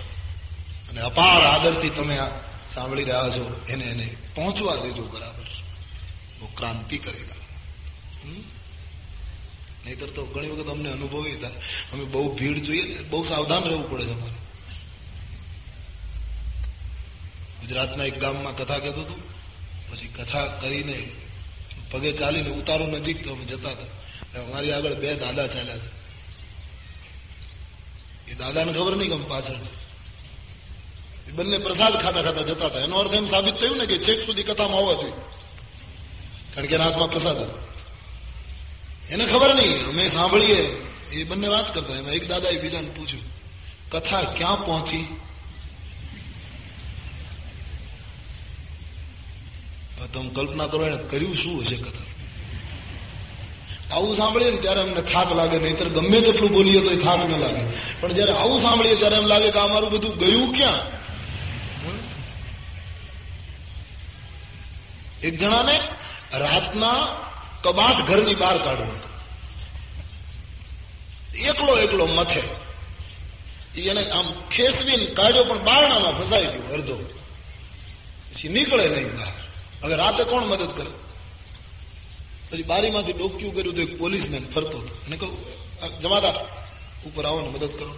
અને 0.90 1.02
અપાર 1.02 1.42
આદરથી 1.46 1.90
તમે 1.90 2.18
આ 2.18 2.32
સાંભળી 2.74 3.04
રહ્યા 3.04 3.30
છો, 3.30 3.66
એને 3.70 3.84
એને 3.84 4.16
પહોંચવા 4.36 4.76
દેજો 4.76 5.04
બરાબર. 5.04 5.48
બહુ 6.40 6.48
ક્રાંતિ 6.48 6.98
કરેગા? 6.98 7.42
નહીતર 9.86 10.08
તો 10.08 10.26
ઘણી 10.26 10.48
વખત 10.48 10.70
અમને 10.70 10.90
અનુભવી 10.92 11.32
હતા 11.32 11.48
અમે 11.94 12.06
બહુ 12.06 12.36
ભીડ 12.36 12.64
જોઈએ 12.64 12.84
ને, 12.84 13.02
બહુ 13.02 13.24
સાવધાન 13.24 13.64
રહેવું 13.64 13.90
પડે 13.92 14.06
છે 14.06 14.12
અમારે. 14.12 14.40
ગુજરાતના 17.62 18.06
એક 18.06 18.20
ગામમાં 18.20 18.56
કથા 18.58 18.80
કહેતો 18.80 19.02
હતો, 19.02 19.16
પછી 19.92 20.08
કથા 20.08 20.48
કરીને 20.48 20.98
પગે 21.92 22.12
ચાલીને 22.12 22.50
ઉતારો 22.50 22.88
નજીક 22.88 23.24
તો 23.24 23.34
અમે 23.34 23.46
જતા 23.46 23.70
હતા. 23.70 24.03
અમારી 24.40 24.72
આગળ 24.72 24.96
બે 24.96 25.16
દાદા 25.16 25.48
ચાલ્યા 25.48 25.76
હતા 25.76 25.92
એ 28.28 28.34
દાદાને 28.36 28.72
ખબર 28.74 28.96
નહીં 28.96 29.10
કે 29.10 29.16
અમે 29.16 29.26
પાછળ 29.26 29.60
છે. 29.64 29.72
એ 31.28 31.32
બંને 31.32 31.58
પ્રસાદ 31.58 31.94
ખાતા 32.02 32.22
ખાતા 32.22 32.42
જતા 32.42 32.68
હતા 32.68 32.80
એનો 32.80 32.96
અર્થ 32.98 33.14
એમ 33.14 33.28
સાબિત 33.28 33.56
થયું 33.58 33.78
ને 33.78 33.86
કે 33.86 33.98
છેક 33.98 34.20
સુધી 34.26 34.44
કથામાં 34.44 34.82
હોવા 34.82 34.98
જોઈએ 35.02 35.16
કારણ 36.54 36.68
કે 36.68 36.76
એના 36.76 36.84
હાથમાં 36.84 37.10
પ્રસાદ 37.10 37.38
હતો 37.38 37.58
એને 39.10 39.26
ખબર 39.26 39.56
નહીં, 39.56 39.88
અમે 39.90 40.10
સાંભળીએ, 40.10 40.62
એ 41.12 41.24
બંને 41.24 41.48
વાત 41.48 41.74
કરતા, 41.74 41.98
એમાં 41.98 42.14
એક 42.14 42.28
દાદાએ 42.28 42.58
બીજાને 42.62 42.88
પૂછ્યું, 42.88 43.26
કથા 43.90 44.24
ક્યાં 44.24 44.66
પહોંચી? 44.66 45.06
હવે 49.98 50.08
તમે 50.08 50.30
કલ્પના 50.30 50.68
કરો, 50.68 50.86
એને 50.86 50.98
કર્યું 50.98 51.36
શું 51.36 51.62
હશે 51.62 51.76
કથા? 51.76 52.13
આવું 53.94 54.16
સાંભળીએ 54.16 54.52
ને 54.52 54.58
ત્યારે 54.58 54.82
અમને 54.82 55.02
થાક 55.02 55.32
લાગે, 55.36 55.58
નહીતર 55.60 55.90
ગમે 55.90 56.22
તેટલું 56.22 56.52
બોલીએ 56.52 56.82
તો 56.82 57.06
થાક 57.06 57.20
ન 57.30 57.40
લાગે. 57.40 57.64
પણ 58.02 58.12
જયારે 58.12 58.32
આવું 58.32 58.62
સાંભળીએ 58.62 58.96
ત્યારે 58.96 59.16
એમ 59.16 59.26
લાગે 59.26 59.52
કે 59.52 59.60
અમારું 59.60 59.92
બધું 59.92 60.18
ગયું 60.18 60.54
ક્યાં? 60.54 60.82
એક 65.24 65.38
જણાને 65.40 65.80
રાતના 66.34 67.00
કબાટ 67.64 68.02
ઘરની 68.08 68.36
બહાર 68.36 68.58
કાઢવો 68.58 68.92
હતો. 68.94 69.10
એકલો 71.38 71.78
એકલો 71.78 72.06
મથે. 72.06 72.44
એને 73.82 74.10
આમ 74.10 74.28
ખેસવીને 74.52 75.06
કાઢ્યો, 75.06 75.44
પણ 75.44 75.60
બારણામાં 75.60 76.16
ફસાઈ 76.20 76.46
ગયો 76.46 76.74
અડધો. 76.74 76.96
પછી 78.34 78.50
નીકળે 78.50 78.88
નહીં 78.88 79.18
બહાર. 79.18 79.34
હવે 79.84 79.96
રાતે 79.96 80.24
કોણ 80.24 80.44
મદદ 80.44 80.72
કરે? 80.78 80.92
પછી 82.54 82.64
બારીમાંથી 82.64 83.14
ડોક્યું 83.14 83.56
કર્યું 83.56 83.76
તો 83.76 83.82
એક 83.82 84.00
પોલીસમેન 84.00 84.50
ફરતો 84.50 84.78
હતો. 84.78 84.96
અને 85.08 85.18
કહું, 85.18 85.38
"આ 85.86 85.88
જમાદાર 85.88 86.36
ઉપર 87.06 87.26
આવો 87.26 87.42
ને 87.42 87.48
મદદ 87.48 87.70
કરો. 87.80 87.96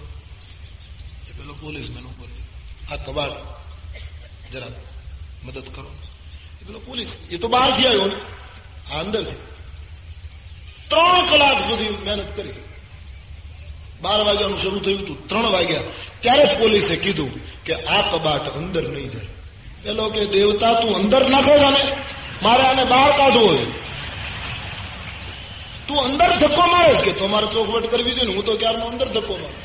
એ 1.30 1.32
પેલો 1.38 1.54
પોલીસમેન 1.54 2.04
ઉપર 2.04 2.28
આ 2.92 2.96
કબાટ 2.96 3.30
જરા 4.54 4.68
મદદ 5.44 5.64
કરો. 5.76 5.96
એ 6.62 6.66
પેલો 6.66 6.80
પોલીસ, 6.80 7.18
એ 7.32 7.38
તો 7.38 7.48
બહારથી 7.48 7.88
આવ્યો 7.88 8.06
ને. 8.06 8.16
આ 8.94 9.00
અંદરથી. 9.00 9.36
ત્રણ 10.90 11.26
કલાક 11.26 11.62
સુધી 11.62 11.90
મહેનત 11.90 12.38
કરી. 12.38 12.54
બાર 14.02 14.22
વાગ્યાનું 14.22 14.58
શરૂ 14.58 14.80
થયું 14.80 15.00
હતું, 15.00 15.28
ત્રણ 15.28 15.44
વાગ્યા. 15.44 15.82
ત્યારે 16.20 16.46
પોલીસે 16.46 16.96
કીધું 16.96 17.64
કે 17.64 17.74
આ 17.74 18.18
કબાટ 18.18 18.56
અંદર 18.56 18.90
નહીં 18.90 19.10
જાય. 19.10 19.26
પેલો 19.84 20.10
કે, 20.10 20.26
દેવતા, 20.26 20.74
તું 20.74 20.96
અંદર 20.96 21.30
નાખો 21.30 21.70
ને 21.70 21.96
મારે 22.44 22.64
આને 22.64 22.86
બહાર 22.86 23.18
કાઢવો 23.18 23.56
છે 23.56 23.85
તું 25.88 26.00
અંદર 26.06 26.38
ધક્કો 26.38 26.68
મારે 26.68 26.94
કે 27.02 27.12
તમારે 27.12 27.48
ચોખવટ 27.48 27.88
કરવી 27.88 28.14
જોઈએ 28.14 28.36
હું 28.36 28.46
તો 28.46 28.56
ક્યારનો 28.56 28.86
અંદર 28.86 29.08
ધક્કો 29.08 29.34
મારું? 29.34 29.56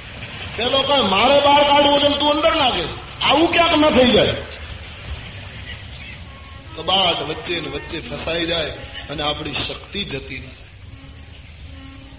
પેલો 0.57 0.83
કહે, 0.83 1.03
મારે 1.03 1.41
બહાર 1.41 1.65
કાઢવું 1.65 2.01
છે 2.01 2.19
તું 2.19 2.31
અંદર 2.31 2.55
નાખે 2.57 2.85
આવું 3.21 3.53
ક્યાંક 3.53 3.77
ન 3.77 3.91
થઈ 3.91 4.11
જાય. 4.13 4.35
કબાટ 6.77 7.23
વચ્ચે 7.29 7.61
ને 7.61 7.69
વચ્ચે 7.69 8.01
ફસાઈ 8.01 8.47
જાય 8.47 8.73
અને 9.11 9.23
આપણી 9.23 9.55
શક્તિ 9.55 10.05
જતી 10.05 10.39
ન 10.39 10.49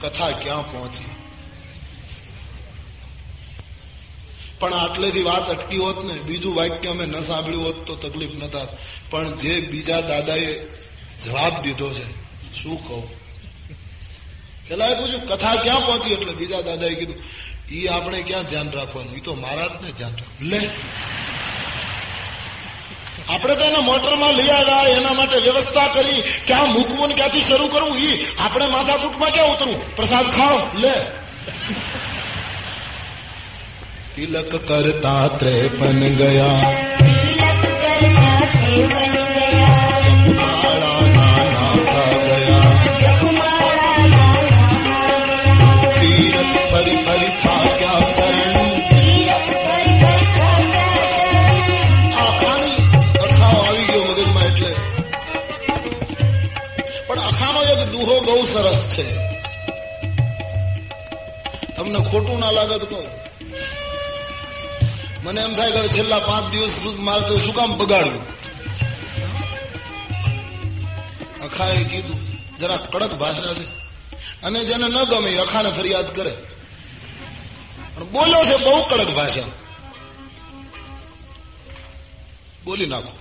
કથા 0.01 0.31
ક્યાં 0.31 0.71
પહોંચી? 0.71 1.11
પણ 4.59 4.73
આટલેથી 4.73 5.23
વાત 5.23 5.49
અટકી 5.49 5.77
હોત 5.77 6.05
ને, 6.05 6.13
બીજું 6.13 6.55
વાક્ય 6.55 6.89
અમે 6.89 7.05
ન 7.05 7.21
સાંભળ્યું 7.21 7.65
હોત 7.65 7.85
તો 7.85 7.95
તકલીફ 7.95 8.35
ન 8.35 8.47
થાત. 8.47 8.69
પણ 9.09 9.35
જે 9.35 9.61
બીજા 9.61 10.01
દાદાએ 10.01 10.67
જવાબ 11.21 11.61
દીધો 11.61 11.93
છે, 11.93 12.05
શું 12.61 12.87
કહું? 12.87 13.20
પેલા 14.67 14.87
પૂછ્યું, 14.87 15.27
કથા 15.27 15.55
ક્યાં 15.55 15.85
પહોંચી? 15.85 16.13
એટલે 16.13 16.33
બીજા 16.33 16.61
દાદાએ 16.61 16.95
કીધું 16.95 17.19
એ 17.71 17.87
આપણે 17.87 18.21
ક્યાં 18.21 18.43
ધ્યાન 18.43 18.71
રાખવાનું? 18.71 19.15
એ 19.15 19.19
તો 19.19 19.35
મહારાજ 19.35 19.71
ને 19.81 19.91
ધ્યાન 19.91 20.11
રાખવું 20.11 20.49
લે. 20.49 20.69
આપણે 23.29 23.55
તો 23.55 23.63
એને 23.63 23.77
મોટરમાં 23.77 24.33
લઈ 24.33 24.49
આવ્યા, 24.49 24.97
એના 24.97 25.13
માટે 25.13 25.37
વ્યવસ્થા 25.37 25.87
કરી, 25.87 26.23
ક્યાં 26.47 26.73
મૂકવું 26.73 27.09
ને 27.09 27.15
ક્યાંથી 27.15 27.41
શરૂ 27.41 27.67
કરવું? 27.67 27.97
એ 27.97 28.25
આપણે 28.39 28.67
માથાકૂટમાં 28.67 29.31
ક્યાં 29.31 29.51
ઉતરવું? 29.55 29.95
પ્રસાદ 29.95 30.31
ખાઓ, 30.31 30.59
લે. 30.77 30.93
તિલક 34.15 34.55
કરતા 34.67 35.27
ત્રેપન 35.27 35.99
ગયા. 36.15 36.73
તિલક 36.97 37.61
કરતા 37.61 38.47
તે 38.53 39.30
ખોટું 62.11 62.39
ના 62.39 62.51
લાગે 62.51 62.79
તો 62.79 62.85
કહું. 62.85 63.07
મને 65.23 65.41
એમ 65.41 65.55
થાય 65.55 65.71
કે 65.71 65.87
છેલ્લા 65.87 66.19
પાંચ 66.19 66.51
દિવસ 66.51 66.71
મારે 66.99 67.27
તો 67.27 67.37
શું 67.37 67.55
કામ 67.55 67.77
બગાડ્યું 67.77 68.31
અખાએ 71.39 71.83
કીધું, 71.83 72.19
જરા 72.57 72.77
કડક 72.77 73.13
ભાષા 73.13 73.53
છે. 73.53 73.63
અને 74.43 74.65
જેને 74.65 74.87
ન 74.87 75.03
ગમે 75.03 75.37
અખાને 75.37 75.71
ફરિયાદ 75.71 76.15
કરે. 76.15 76.33
બોલ્યો 78.11 78.45
છે 78.45 78.63
બહુ 78.63 78.83
કડક 78.83 79.09
ભાષા. 79.09 79.41
બોલી 82.65 82.85
નાખો. 82.85 83.11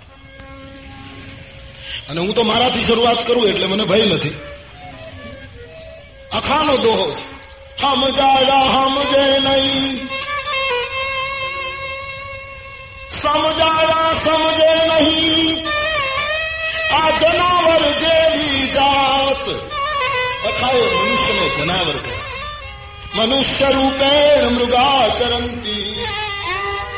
અને 2.09 2.21
હું 2.21 2.35
તો 2.35 2.43
મારાથી 2.43 2.85
શરૂઆત 2.85 3.27
કરું 3.27 3.47
એટલે 3.47 3.67
મને 3.67 3.85
ભય 3.85 4.07
નથી. 4.07 4.31
અખાનો 6.33 6.77
દોહો 6.77 7.15
છે. 7.15 7.40
ہم 7.83 8.05
جایا 8.17 8.61
ہم 8.73 8.99
جے 9.11 9.27
نہیں 9.41 9.97
سمجھایا 13.13 14.11
سمجھے 14.25 14.75
نہیں 14.87 15.65
آ 16.93 17.09
جناور 17.21 17.83
جیلی 18.01 18.67
جات 18.75 19.49
بتائے 20.45 20.83
منش 20.85 21.29
میں 21.31 21.49
جناور 21.57 21.99
کے 22.05 22.17
منش 23.15 23.63
روپے 23.65 24.15
مرگا 24.51 24.89
چرنتی 25.19 25.95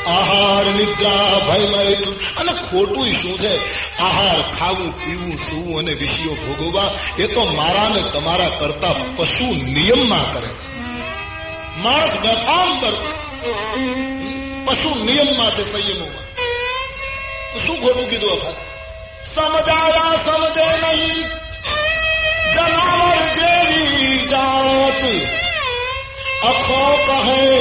આહાર, 0.06 0.64
નિદ્રા, 0.64 1.38
ભયમય. 1.48 1.94
અને 2.36 2.52
ખોટું 2.52 3.06
શું 3.06 3.38
છે? 3.38 3.56
આહાર 3.98 4.52
ખાવું, 4.52 5.04
પીવું, 5.04 5.36
સૂવું 5.36 5.78
અને 5.78 5.92
વિષયો 5.92 6.34
ભોગવવા, 6.34 6.90
એ 7.18 7.26
તો 7.26 7.44
મારા 7.44 7.88
ને 7.88 8.00
તમારા 8.00 8.48
કરતા 8.48 8.92
પશુ 9.16 9.44
નિયમમાં 9.44 10.34
કરે 10.34 10.48
છે. 10.48 10.80
માણસ 11.78 12.16
બેફામ 12.18 12.80
કરતા 12.80 13.22
પશુ 14.64 15.04
નિયમમાં 15.04 15.54
છે 15.54 15.72
સંયમોમાં. 15.72 16.24
તો 17.52 17.58
શું 17.66 17.80
ખોટું 17.82 18.10
કીધું 18.10 18.32
અખા 18.32 18.50
સમજાયા, 19.34 20.16
સમજે 20.16 20.64
નહીં. 20.64 21.28
જનાવર 22.54 23.34
જેવી 23.34 24.18
જાત. 24.18 25.04
અખો 26.44 26.98
કહે 27.06 27.60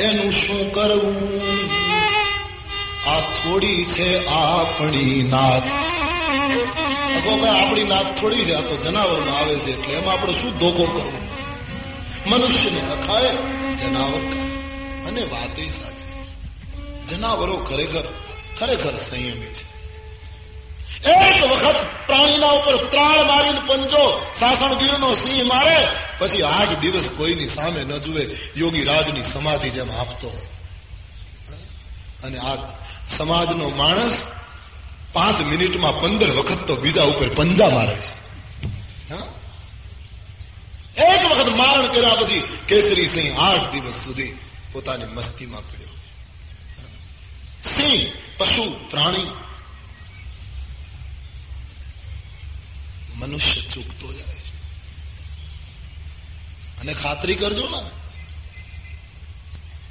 એનું 0.00 0.32
શું 0.32 0.72
કરવું? 0.72 1.30
આ 3.10 3.20
થોડી 3.20 3.84
છે 3.84 4.26
આપણી 4.26 5.28
નાત. 5.30 5.62
આપણી 7.46 7.84
નાત 7.84 8.20
થોડી 8.20 8.36
છે, 8.36 8.54
આ 8.54 8.60
તો 8.60 8.76
જનાવરમાં 8.76 9.38
આવે 9.38 9.56
છે, 9.56 9.80
એટલે 9.80 9.94
એમાં 9.94 10.14
આપણે 10.14 10.32
શું 10.32 10.58
ધોકો 10.58 10.84
કરવો? 10.84 11.12
મનુષ્યને 12.26 12.80
અખાય 12.80 13.30
જનાવર 13.76 14.20
કહે 14.32 14.40
અને 15.08 15.24
વાત 15.24 15.70
સાચી. 15.70 16.10
જનાવરો 17.08 17.56
ખરેખર 17.56 18.12
ખરેખર 18.58 18.96
સંયમી 18.96 19.46
છે. 19.46 19.69
એક 21.04 21.44
વખત 21.44 22.06
પ્રાણીના 22.06 22.50
ઉપર 22.50 22.76
ત્રાણ 22.86 23.26
મારીને 23.26 23.60
પંજો 23.66 24.32
સાસણગીરનો 24.34 25.14
સિંહ 25.14 25.46
મારે, 25.46 25.88
પછી 26.18 26.42
આઠ 26.42 26.78
દિવસ 26.78 27.10
કોઈની 27.16 27.46
સામે 27.46 27.84
ન 27.84 27.98
જુએ, 27.98 28.38
યોગી 28.56 28.84
રાજની 28.84 29.22
સમાધિ 29.22 29.70
જેમ 29.70 29.90
આપતો 29.90 30.28
હોય. 30.28 30.48
અને 32.24 32.38
આ 32.38 32.56
સમાજનો 33.16 33.68
માણસ 33.68 34.32
પાંચ 35.12 35.40
મિનિટમાં 35.40 36.00
પંદર 36.00 36.30
વખત 36.30 36.66
તો 36.66 36.76
બીજા 36.76 37.02
ઉપર 37.02 37.28
પંજા 37.28 37.70
મારે 37.70 37.94
છે. 37.94 38.20
એક 41.02 41.30
વખત 41.30 41.48
મારણ 41.56 41.86
કર્યા 41.86 42.14
પછી 42.14 42.58
કેસરી 42.68 43.08
સિંહ 43.08 43.40
આઠ 43.40 43.72
દિવસ 43.72 43.94
સુધી 43.94 44.38
પોતાની 44.72 45.04
મસ્તીમાં 45.04 45.62
પડ્યો. 45.70 45.88
સિંહ, 47.76 48.12
પશુ, 48.38 48.88
પ્રાણી 48.90 49.30
મનુષ્ય 53.20 53.60
ચૂકતો 53.60 54.12
જાય 54.12 54.34
છે. 54.34 54.56
અને 56.80 56.94
ખાતરી 56.94 57.34
કરજો 57.34 57.68
ને. 57.68 57.90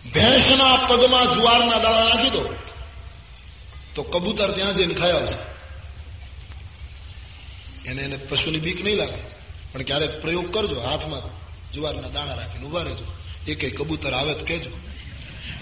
ભેંસના 0.10 0.78
પગમાં 0.78 1.34
જુવારના 1.34 1.80
દાણા 1.80 2.04
નાખી 2.04 2.30
દો, 2.30 2.56
તો 3.96 4.04
કબૂતર 4.04 4.52
ત્યાં 4.52 4.76
જઈને 4.76 4.94
ખાઈ 4.94 5.12
આવશે. 5.12 5.40
એને 7.90 8.02
એને 8.02 8.18
પશુની 8.18 8.60
બીક 8.60 8.84
નહીં 8.84 8.96
લાગે. 8.96 9.22
પણ 9.74 9.82
ક્યારેક 9.82 10.22
પ્રયોગ 10.22 10.54
કરજો, 10.54 10.82
હાથમાં 10.82 11.22
જુવારના 11.72 12.10
દાણા 12.10 12.34
રાખીને 12.34 12.66
ઊભા 12.66 12.82
રહેજો. 12.82 13.06
એક 13.48 13.82
કબૂતર 13.82 14.14
આવે 14.14 14.34
તો 14.34 14.46
કહેજો. 14.46 14.70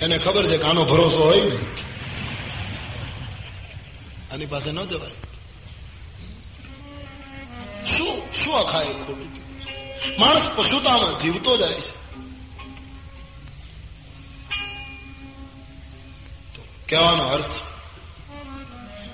એને 0.02 0.18
ખબર 0.18 0.46
છે 0.46 0.58
કે 0.58 0.64
આનો 0.64 0.86
ભરોસો 0.86 1.18
હોય 1.18 1.42
ને 1.42 1.58
આની 4.34 4.46
પાસે 4.46 4.72
ન 4.72 4.86
જવાય. 4.86 5.27
શું 7.98 8.34
શું 8.34 8.56
અખાય 8.60 8.86
ખોટું 8.86 9.32
માણસ 10.20 10.50
પશુતામાં 10.56 11.16
જીવતો 11.22 11.58
જાય 11.58 11.82
છે. 11.88 11.96
કહેવાનો 16.90 17.24
અર્થ 17.28 17.56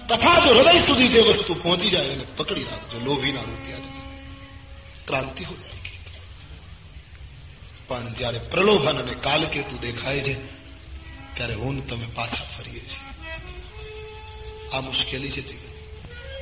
કથા 0.09 0.39
જો 0.39 0.51
હૃદય 0.53 0.79
સુધી 0.79 1.07
જે 1.07 1.21
વસ્તુ 1.21 1.53
પહોંચી 1.55 1.89
જાય 1.89 2.05
એને 2.05 2.25
પકડી 2.37 2.63
રાખજો, 2.63 2.97
લોભીના 2.99 3.41
રૂપિયા 3.41 3.79
ક્રાંતિ 5.07 5.43
હો 5.43 5.55
જાય 5.55 5.71
પણ 7.87 8.13
જ્યારે 8.13 8.39
પ્રલોભન 8.51 8.97
અને 8.97 9.13
કાલકેતુ 9.13 9.75
દેખાય 9.77 10.21
છે, 10.21 10.35
ત્યારે 11.35 11.53
હું 11.53 11.87
તમે 11.87 12.07
પાછા 12.15 12.45
ફરીએ 12.53 12.83
છીએ. 12.91 13.07
આ 14.73 14.81
મુશ્કેલી 14.81 15.31
છે 15.31 15.41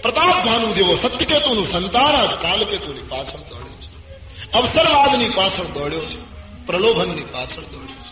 પ્રતાપ 0.02 0.46
ભાનુ 0.46 0.74
જેવો 0.74 0.96
સત્યકેતુનું 0.96 1.72
સંતાન 1.72 2.28
જ 2.28 2.42
કાલકેતુની 2.42 3.02
પાછળ 3.10 3.38
દોડ્યો 3.38 3.78
છે. 3.82 4.14
અવસરવાદની 4.52 5.30
પાછળ 5.30 5.64
દોડ્યો 5.64 6.06
છે. 6.06 6.32
પ્રલોભનની 6.66 7.22
પાછળ 7.22 7.62
દોડ્યો 7.62 7.88
છે. 7.88 8.12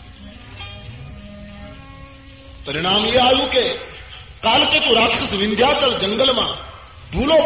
પરિણામ 2.64 3.06
એ 3.06 3.18
આવ્યું 3.18 3.50
કે 3.50 3.62
કાલકેતુ 4.42 4.94
રાક્ષસ 4.94 5.32
વિંધ્યાચલ 5.32 5.98
જંગલમાં 5.98 6.70
ભૂલો 7.18 7.36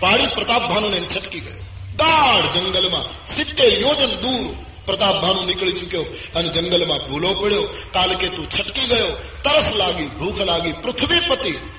પાડી 0.00 0.26
પ્રતાપ 0.26 0.70
ભાનુને 0.70 1.00
છટકી 1.00 1.40
ગયો. 1.40 1.58
ગાઢ 1.96 2.50
જંગલમાં 2.52 3.26
સિત્તેર 3.26 3.80
યોજન 3.80 4.16
દૂર 4.16 4.54
પ્રતાપ 4.86 5.22
ભાનુ 5.22 5.44
નીકળી 5.44 5.72
ચુક્યો 5.72 6.04
અને 6.34 6.48
જંગલમાં 6.48 6.98
ભૂલો 6.98 7.34
પડ્યો. 7.34 7.62
કાલકેતુ 7.92 8.44
છટકી 8.44 8.86
ગયો. 8.86 9.06
તરસ 9.44 9.76
લાગી, 9.76 10.06
ભૂખ 10.06 10.40
લાગી. 10.40 10.72
પૃથ્વીપતિ 10.72 11.71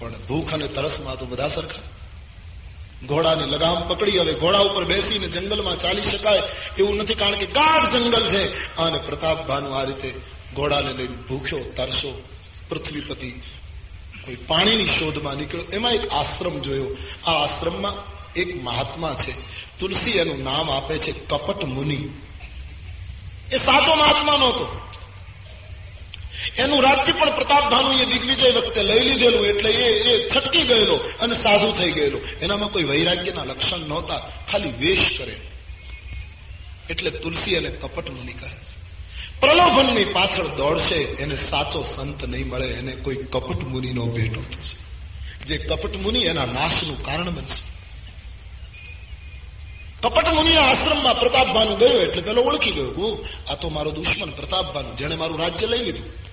પણ 0.00 0.12
ભૂખ 0.12 0.54
અને 0.54 0.68
તરસમાં 0.68 1.18
તો 1.18 1.26
બધા 1.26 1.48
સરખા. 1.48 1.82
ઘોડાની 3.06 3.46
લગામ 3.46 3.88
પકડી 3.88 4.18
હવે 4.18 4.32
ઘોડા 4.32 4.58
ઉપર 4.58 4.84
બેસીને 4.84 5.26
જંગલમાં 5.26 5.80
ચાલી 5.80 6.02
શકાય 6.02 6.42
એવું 6.78 6.96
નથી, 6.96 7.14
કારણ 7.14 7.34
કે 7.34 7.46
ગાઢ 7.46 7.90
જંગલ 7.90 8.28
છે. 8.28 8.76
અને 8.76 8.98
પ્રતાપ 8.98 9.48
ભાનુ 9.48 9.70
આ 9.70 9.84
રીતે 9.84 10.14
ઘોડાને 10.54 10.92
લઈને 10.92 11.16
ભૂખ્યો, 11.28 11.58
તરસો, 11.76 12.22
પૃથ્વીપતિ 12.68 13.30
કોઈ 14.24 14.34
પાણીની 14.34 14.86
શોધમાં 14.86 15.34
નીકળ્યો. 15.34 15.64
એમાં 15.72 15.92
એક 15.92 16.12
આશ્રમ 16.12 16.60
જોયો. 16.60 16.96
આ 17.26 17.30
આશ્રમમાં 17.30 17.94
એક 18.32 18.64
મહાત્મા 18.64 19.14
છે. 19.14 19.32
તુલસી 19.78 20.10
એનું 20.10 20.44
નામ 20.44 20.70
આપે 20.70 20.98
છે 20.98 21.12
કપટ 21.12 21.64
મુનિ 21.64 22.08
એ 23.52 23.58
સાચો 23.58 23.94
મહાત્મા 23.94 24.36
નહોતો. 24.36 24.89
એનું 26.58 26.82
રાજ્ય 26.82 27.12
પણ 27.12 27.34
પ્રતાપ 27.34 27.70
ભાનુએ 27.70 28.04
દિગ્વિજય 28.04 28.50
વખતે 28.50 28.82
લઈ 28.82 29.00
લીધેલું 29.00 29.46
એટલે 29.46 29.70
એ 29.70 29.88
એ 30.00 30.30
છટકી 30.30 30.62
ગયેલો 30.62 30.96
અને 31.20 31.36
સાધુ 31.36 31.72
થઈ 31.72 31.90
ગયેલો. 31.90 32.20
એનામાં 32.42 32.72
કોઈ 32.72 32.84
વૈરાગ્યના 32.84 33.44
લક્ષણ 33.44 33.78
નહોતા, 33.78 34.18
ખાલી 34.52 34.68
વેશ 34.68 35.18
કરે. 35.18 35.36
એટલે 36.90 37.10
તુલસી 37.10 37.56
અને 37.56 37.70
કપટ 37.70 38.10
મુનિ 38.10 38.32
કહે 38.32 38.48
છે. 38.48 38.80
પ્રલોભનની 39.40 40.04
પાછળ 40.04 40.42
દોડશે, 40.42 40.94
એને 40.94 41.36
સાચો 41.36 41.84
સંત 41.96 42.24
નહીં 42.24 42.48
મળે, 42.48 42.66
એને 42.66 42.92
કોઈ 42.92 43.16
કપટ 43.16 43.62
મુનિનો 43.62 44.06
ભેટો 44.06 44.40
થશે. 44.40 44.76
જે 45.44 45.58
કપટ 45.58 45.96
મુનિ 45.96 46.18
એના 46.18 46.46
નાશનું 46.46 47.04
કારણ 47.04 47.30
બનશે. 47.30 47.70
કપટ 50.02 50.28
મુનિ 50.28 50.56
આશ્રમમાં 50.56 51.20
પ્રતાપભાનુ 51.20 51.76
ગયો 51.76 52.00
એટલે 52.00 52.22
પેલો 52.22 52.42
ઓળખી 52.42 52.70
ગયો. 52.70 53.26
આ 53.48 53.54
તો 53.54 53.68
મારો 53.68 53.90
દુશ્મન 53.90 54.30
પ્રતાપભાનુ 54.30 54.94
જેને 54.94 55.14
મારું 55.14 55.38
રાજ્ય 55.38 55.66
લઈ 55.66 55.78
લીધું. 55.78 56.29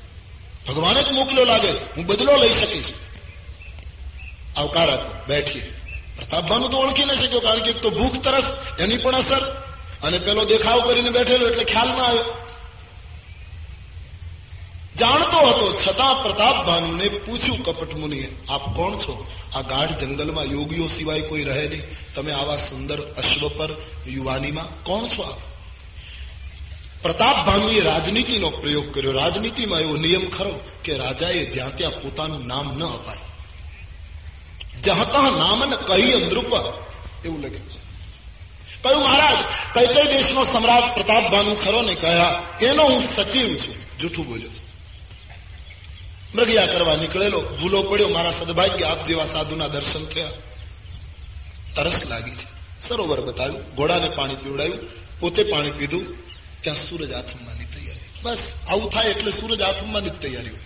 ભગવાને 0.67 1.03
જ 1.03 1.11
મોકલ્યો 1.11 1.45
લાગે. 1.45 1.71
હું 1.71 2.05
બદલો 2.05 2.37
લઈ 2.37 2.53
શકીશ. 2.53 2.93
આવકાર 4.57 4.89
આપ્યો 4.89 5.23
બેઠીએ. 5.27 5.73
પ્રતાપભાનુ 6.15 6.67
તો 6.67 6.77
ઓળખી 6.77 7.05
ન 7.05 7.13
શક્યો, 7.13 7.39
કારણ 7.39 7.59
કે 7.59 7.73
તો 7.73 7.89
ભૂખ 7.89 8.23
તરસ, 8.23 8.43
એની 8.79 8.97
પણ 8.97 9.15
અસર, 9.15 9.67
અને 10.03 10.19
પેલો 10.19 10.45
દેખાવ 10.45 10.87
કરીને 10.87 11.09
બેઠેલો 11.09 11.49
એટલે 11.49 11.63
ખ્યાલ 11.63 11.87
ના 11.87 12.03
આવ્યો. 12.03 12.23
જાણતો 14.99 15.37
હતો, 15.37 15.79
છતાં 15.87 16.23
પ્રતાપ 16.23 16.67
ભાનુને 16.67 17.07
પૂછ્યું, 17.07 17.63
કપટ 17.63 17.95
મુનિએ, 17.95 18.37
આપ 18.49 18.75
કોણ 18.75 18.97
છો? 18.97 19.31
આ 19.55 19.61
ગાઢ 19.61 19.91
જંગલમાં 19.91 20.43
યોગીઓ 20.43 20.87
સિવાય 20.87 21.21
કોઈ 21.21 21.43
રહે 21.43 21.67
નહીં. 21.67 22.13
તમે 22.13 22.31
આવા 22.31 22.57
સુંદર 22.57 23.01
અશ્વ 23.01 23.49
પર 23.49 23.69
યુવાનીમાં 24.07 24.83
કોણ 24.83 25.07
છો 25.07 25.21
આપ? 25.21 25.56
પ્રતાપ 27.01 27.45
ભાનુએ 27.45 27.81
રાજનીતિનો 27.81 28.49
પ્રયોગ 28.49 28.95
કર્યો. 28.95 29.11
રાજનીતિમાં 29.11 29.79
એવો 29.79 29.97
નિયમ 29.97 30.29
ખરો 30.29 30.63
કે 30.83 30.97
રાજાએ 30.97 31.45
જ્યાં 31.45 31.77
ત્યાં 31.77 32.01
પોતાનું 32.01 32.47
નામ 32.47 32.77
ન 32.77 32.83
અપાય. 32.83 33.17
જહાં 34.83 35.07
તહ 35.11 35.37
નામન 35.37 35.75
કહી 35.75 36.25
નૃપ 36.25 36.53
એવું 37.25 37.41
લખ્યું 37.43 37.69
છે. 37.69 37.87
કહ્યું, 38.83 39.03
મહારાજ 39.03 39.37
કઈ 39.73 39.93
કઈ 39.93 40.13
દેશનો 40.13 40.43
સમ્રાટ 40.43 40.95
પ્રતાપ 40.95 41.31
ભાનુ 41.31 41.55
ખરો 41.55 41.81
ને 41.81 41.95
કહ્યા, 41.95 42.43
એનો 42.61 42.83
હું 42.83 43.15
સચિવ 43.15 43.57
છું. 43.57 43.97
જૂઠું 43.97 44.27
બોલ્યો 44.27 44.49
છું. 44.49 44.67
મૃગયા 46.35 46.65
કરવા 46.65 46.95
નીકળેલો, 46.95 47.41
ભૂલો 47.41 47.83
પડ્યો, 47.83 48.07
મારા 48.07 48.31
સદભાગ્ય 48.31 48.85
આપ 48.85 49.05
જેવા 49.05 49.25
સાધુના 49.25 49.67
દર્શન 49.67 50.05
થયા. 50.05 50.29
તરસ 51.75 52.07
લાગી 52.09 52.31
છે. 52.31 52.57
સરોવર 52.87 53.21
બતાવ્યું, 53.21 53.75
ઘોડાને 53.75 54.09
પાણી 54.09 54.35
પીવડાવ્યું, 54.35 54.79
પોતે 55.19 55.43
પાણી 55.43 55.71
પીધું 55.71 56.26
ત્યાં 56.61 56.75
સૂરજ 56.75 57.11
આથમવાની 57.11 57.65
તૈયારી. 57.65 57.99
બસ, 58.23 58.53
આવું 58.69 58.91
થાય 58.91 59.05
એટલે 59.05 59.31
સૂરજ 59.31 59.61
આથમવાની 59.61 60.09
તૈયારી 60.09 60.49
હોય. 60.49 60.59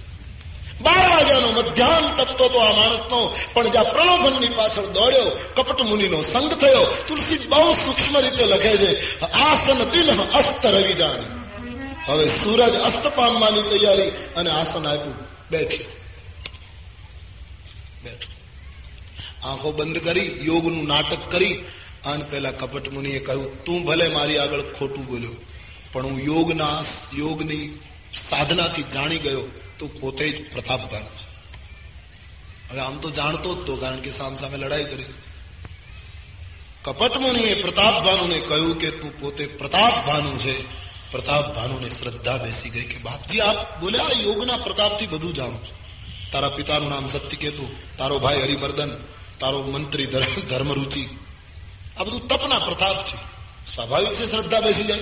બાર 0.81 1.09
વાગ્યાનો 1.09 1.51
મધ્યાહન 1.51 2.15
તપતો 2.15 2.49
તો 2.49 2.59
આ 2.59 2.73
માણસનો, 2.73 3.35
પણ 3.53 3.69
જ્યાં 3.69 3.93
પ્રલોભનની 3.93 4.47
પાછળ 4.47 4.85
દોડ્યો, 4.85 5.39
કપટ 5.55 5.81
મુનિનો 5.81 6.21
સંગ 6.21 6.53
થયો 6.53 7.05
તુલસી 7.07 7.37
બહુ 7.37 7.73
સૂક્ષ્મ 7.73 8.19
રીતે 8.19 8.45
લખે 8.45 8.77
છે, 8.77 9.19
આસન 9.21 9.83
તિલ 9.83 10.21
અસ્ત 10.21 10.65
રવિ 10.65 10.93
જાની. 10.93 11.41
હવે 12.05 12.27
સૂરજ 12.27 12.75
અસ્ત 12.75 13.07
પામવાની 13.07 13.61
તૈયારી 13.61 14.09
અને 14.09 14.49
આસન 14.49 14.87
આપ્યું. 14.87 15.15
બેઠી. 15.51 15.85
બેઠો. 18.03 18.31
આંખો 19.49 19.71
બંધ 19.71 19.97
કરી, 19.97 20.39
યોગનું 20.41 20.87
નાટક 20.87 21.31
કરી 21.31 21.53
અને 22.05 22.23
પેલા 22.23 22.51
કપટ 22.51 22.89
મુનિએ 22.89 23.19
કહ્યું, 23.19 23.63
તું 23.63 23.85
ભલે 23.85 24.07
મારી 24.07 24.37
આગળ 24.37 24.61
ખોટું 24.61 25.05
બોલ્યો. 25.05 25.31
પણ 25.91 26.05
હું 26.05 26.21
યોગના 26.21 26.83
યોગની 27.13 27.79
સાધનાથી 28.29 28.83
જાણી 28.83 29.17
ગયો 29.17 29.41
તો 29.79 29.87
પોતે 29.87 30.29
જ 30.29 30.53
પ્રતાપભાન 30.53 31.03
છે. 31.03 31.31
હવે 32.69 32.79
આમ 32.79 32.97
તો 32.97 33.11
જાણતો 33.11 33.55
જ 33.55 33.67
તો, 33.67 33.75
કારણ 33.75 33.99
કે 33.99 34.11
સામ 34.11 34.35
સામે 34.35 34.57
લડાઈ 34.57 34.83
કરી. 34.83 35.05
કપટ 36.83 37.17
મુનિએ 37.17 37.61
પ્રતાપ 37.61 38.05
ભાનુને 38.05 38.39
કહ્યું 38.39 38.79
કે 38.79 38.91
તું 38.91 39.21
પોતે 39.21 39.45
પ્રતાપ 39.45 40.07
ભાનુ 40.07 40.37
છે. 40.37 40.81
પ્રતાપ 41.11 41.55
ભાનુને 41.55 41.89
શ્રદ્ધા 41.89 42.37
બેસી 42.37 42.69
ગઈ 42.69 42.83
કે, 42.83 42.97
બાપજી, 42.97 43.39
આપ 43.39 43.81
બોલ્યા 43.81 44.05
યોગના 44.23 44.57
પ્રતાપથી 44.57 45.07
બધું 45.07 45.33
જાણું 45.33 45.61
છું. 45.61 45.81
તારા 46.31 46.49
પિતાનું 46.49 46.89
નામ 46.89 47.07
સત્ય 47.07 47.37
કેતુ 47.37 47.75
તારો 47.97 48.19
ભાઈ 48.19 48.41
હરિવર્ધન, 48.41 48.89
તારો 49.39 49.63
મંત્રી 49.63 50.05
ધર્મરુચિ. 50.49 51.09
આ 51.99 52.03
બધું 52.03 52.27
તપના 52.27 52.59
પ્રતાપ 52.59 53.05
છે. 53.05 53.17
સ્વાભાવિક 53.75 54.13
છે, 54.13 54.31
શ્રદ્ધા 54.31 54.59
બેસી 54.59 54.83
જાય. 54.83 54.99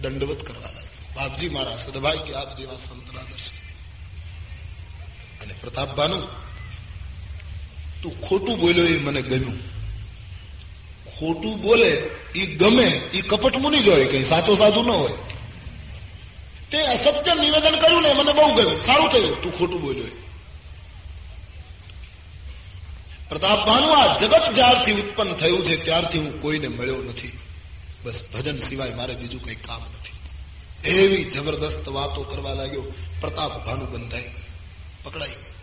દંડવત 0.00 0.42
કરવા 0.42 0.72
લાગે 0.72 0.88
બાપજી 1.16 1.48
મારા 1.48 1.76
સદભાગ્ય 1.76 2.32
આપ 2.32 2.56
જેવા 2.56 2.76
સંતના 2.76 3.22
દર્શન. 3.22 3.56
અને 5.42 5.54
પ્રતાપભાનું 5.60 6.24
તું 8.02 8.20
ખોટું 8.20 8.60
બોલ્યો 8.60 8.84
એ 8.84 8.98
મને 8.98 9.22
ગમ્યું. 9.22 9.74
ખોટું 11.18 11.62
બોલે 11.62 11.90
એ 12.34 12.46
ગમે 12.46 12.86
એ 13.14 13.20
કપટ 13.20 13.56
મુની 13.56 13.82
જ 13.82 13.88
હોય 13.88 14.06
કઈ, 14.06 14.24
સાચો 14.24 14.56
સાધુ 14.56 14.82
ન 14.82 14.90
હોય. 14.90 15.12
તે 16.70 16.78
અસત્ય 16.86 17.34
નિવેદન 17.34 17.78
કર્યું 17.78 18.02
ને 18.02 18.12
મને 18.12 18.32
બહુ 18.32 18.54
ગયું 18.54 18.84
સારું 18.86 19.08
થયું, 19.08 19.42
તું 19.42 19.58
ખોટું 19.58 19.80
બોલ્યો 19.80 20.06
પ્રતાપ 23.28 23.66
ભાનુ, 23.66 23.88
આ 23.88 24.18
જગત 24.18 24.52
જ્યારથી 24.54 24.92
ઉત્પન્ન 24.92 25.32
થયું 25.32 25.64
છે, 25.64 25.84
ત્યારથી 25.84 26.18
હું 26.18 26.42
કોઈને 26.42 26.68
મળ્યો 26.68 27.02
નથી. 27.02 27.33
બસ 28.04 28.22
ભજન 28.34 28.58
સિવાય 28.58 28.94
મારે 28.94 29.14
બીજું 29.14 29.44
કઈ 29.44 29.54
કામ 29.54 29.82
નથી. 29.82 30.14
એવી 30.88 31.24
જબરદસ્ત 31.24 31.88
વાતો 31.88 32.22
કરવા 32.22 32.54
લાગ્યો, 32.54 32.82
પ્રતાપ 33.20 33.66
ભાનુ 33.66 33.86
બંધાઈ 33.86 34.22
ગયો, 34.22 34.44
પકડાઈ 35.02 35.28
ગયો. 35.28 35.54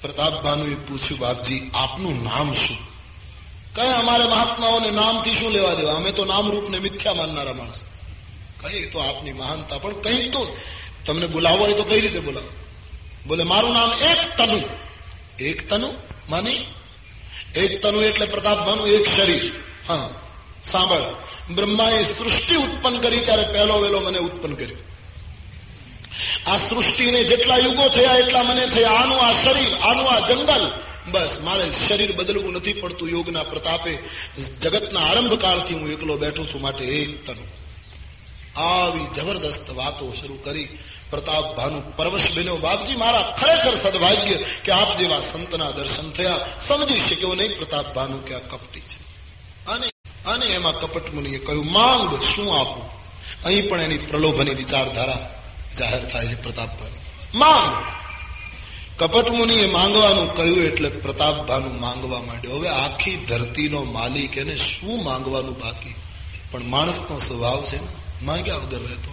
પ્રતાપ 0.00 0.44
ભાનુએ 0.44 0.74
પૂછ્યું, 0.74 1.18
બાપજી, 1.18 1.70
આપનું 1.74 2.24
નામ 2.24 2.54
શું? 2.54 2.76
કઈ 3.74 3.88
અમારે 3.88 4.24
મહાત્માઓને 4.24 4.90
નામથી 4.90 5.34
શું 5.34 5.50
લેવા 5.50 5.74
દેવા? 5.74 5.94
અમે 5.94 6.12
તો 6.12 6.24
નામ 6.24 6.50
રૂપને 6.50 6.78
મિથ્યા 6.78 7.14
માનનારા 7.14 7.52
માણસો. 7.52 7.86
કઈ 8.60 8.86
તો 8.86 8.98
આપની 8.98 9.32
મહાનતા, 9.32 9.78
પણ 9.78 10.00
કઈ 10.00 10.28
તો 10.28 10.56
તમને 11.06 11.26
બોલાવો 11.26 11.56
હોય 11.56 11.74
તો 11.74 11.84
કઈ 11.84 12.00
રીતે 12.00 12.20
બોલાવો? 12.20 12.48
બોલે, 13.26 13.44
મારું 13.44 13.72
નામ 13.72 13.92
એક 13.92 14.36
તનુ. 14.36 14.62
એક 15.44 15.70
તનુ? 15.70 15.94
માની? 16.28 16.66
એક 17.56 17.82
તનુ 17.82 18.00
એટલે 18.02 18.26
પ્રતાપ 18.26 18.66
ભાનુ, 18.66 18.86
એક 18.86 19.08
શરીર. 19.08 19.52
હા. 19.88 20.10
સાંભળ. 20.64 21.00
બ્રહ્માએ 21.54 22.02
સૃષ્ટિ 22.02 22.56
ઉત્પન્ન 22.56 22.98
કરી 22.98 23.20
ત્યારે 23.20 23.42
પહેલો 23.42 23.74
વેલો 23.74 24.00
મને 24.00 24.18
ઉત્પન્ન 24.18 24.54
કર્યો. 24.54 24.76
આ 26.46 26.56
સૃષ્ટિને 26.56 27.24
જેટલા 27.24 27.56
યુગો 27.56 27.88
થયા 27.88 28.12
એટલા 28.12 28.42
મને 28.42 28.66
થયા. 28.66 28.90
આનું 28.90 29.20
આ 29.20 29.32
શરીર, 29.32 29.74
આનું 29.74 30.10
આ 30.10 30.28
જંગલ. 30.28 30.70
બસ, 31.10 31.38
મારે 31.44 31.70
શરીર 31.88 32.12
બદલવું 32.12 32.52
નથી 32.52 32.72
પડતું 32.72 33.08
યોગના 33.08 33.42
પ્રતાપે. 33.42 33.98
જગતના 34.60 35.00
આરંભ 35.00 35.34
કાળથી 35.34 35.74
હું 35.74 35.90
એકલો 35.90 36.16
બેઠો 36.16 36.44
છું 36.44 36.60
માટે 36.60 36.84
એક 36.84 37.26
તનુ. 37.26 37.46
આવી 38.60 39.06
જબરદસ્ત 39.14 39.70
વાતો 39.70 40.12
શરૂ 40.12 40.38
કરી 40.44 40.68
પ્રતાપ 41.10 41.56
ભાનુ 41.56 41.82
પરવશ 41.96 42.28
બન્યો. 42.36 42.56
બાપજી, 42.56 42.96
મારા 42.96 43.36
ખરેખર 43.40 43.74
સદભાગ્ય 43.74 44.34
કે 44.64 44.72
આપ 44.72 44.98
જેવા 44.98 45.20
સંતના 45.20 45.70
દર્શન 45.70 46.10
થયા. 46.10 46.40
સમજી 46.68 47.00
શક્યો 47.00 47.34
નહીં 47.34 47.56
પ્રતાપ 47.56 47.94
ભાનુ 47.94 48.18
કે 48.18 48.34
આ 48.34 48.38
કપટી. 48.38 48.81
અને 50.26 50.46
એમાં 50.46 50.80
કપટ 50.80 51.14
મુનિએ 51.14 51.38
કહ્યું, 51.38 51.72
માંગ 51.72 52.20
શું 52.20 52.60
આપું? 52.60 52.84
અહીં 53.44 53.68
પણ 53.68 53.80
એની 53.80 53.98
પ્રલોભની 53.98 54.54
વિચારધારા 54.54 55.30
જાહેર 55.78 56.04
થાય 56.04 56.26
છે 56.26 56.42
પ્રતાપભાની 56.42 57.00
માંગ. 57.34 57.84
કપટ 58.98 59.30
મુનિએ 59.30 59.66
માંગવાનું 59.66 60.36
કહ્યું 60.36 60.58
એટલે 60.58 60.88
પ્રતાપ 60.88 61.48
ભાનુ 61.48 61.80
માંગવા 61.80 62.20
માંડ્યો, 62.20 62.56
હવે 62.56 62.68
આખી 62.68 63.16
ધરતીનો 63.16 63.84
માલિક 63.84 64.38
એને 64.38 64.56
શું 64.56 65.04
માંગવાનું 65.04 65.60
બાકી? 65.60 65.94
પણ 66.50 66.62
માણસનો 66.62 67.18
સ્વભાવ 67.18 67.64
છે 67.64 67.76
ને, 67.76 67.90
માંગ્યા 68.22 68.56
વગર 68.56 68.78
રહેતો 68.78 69.12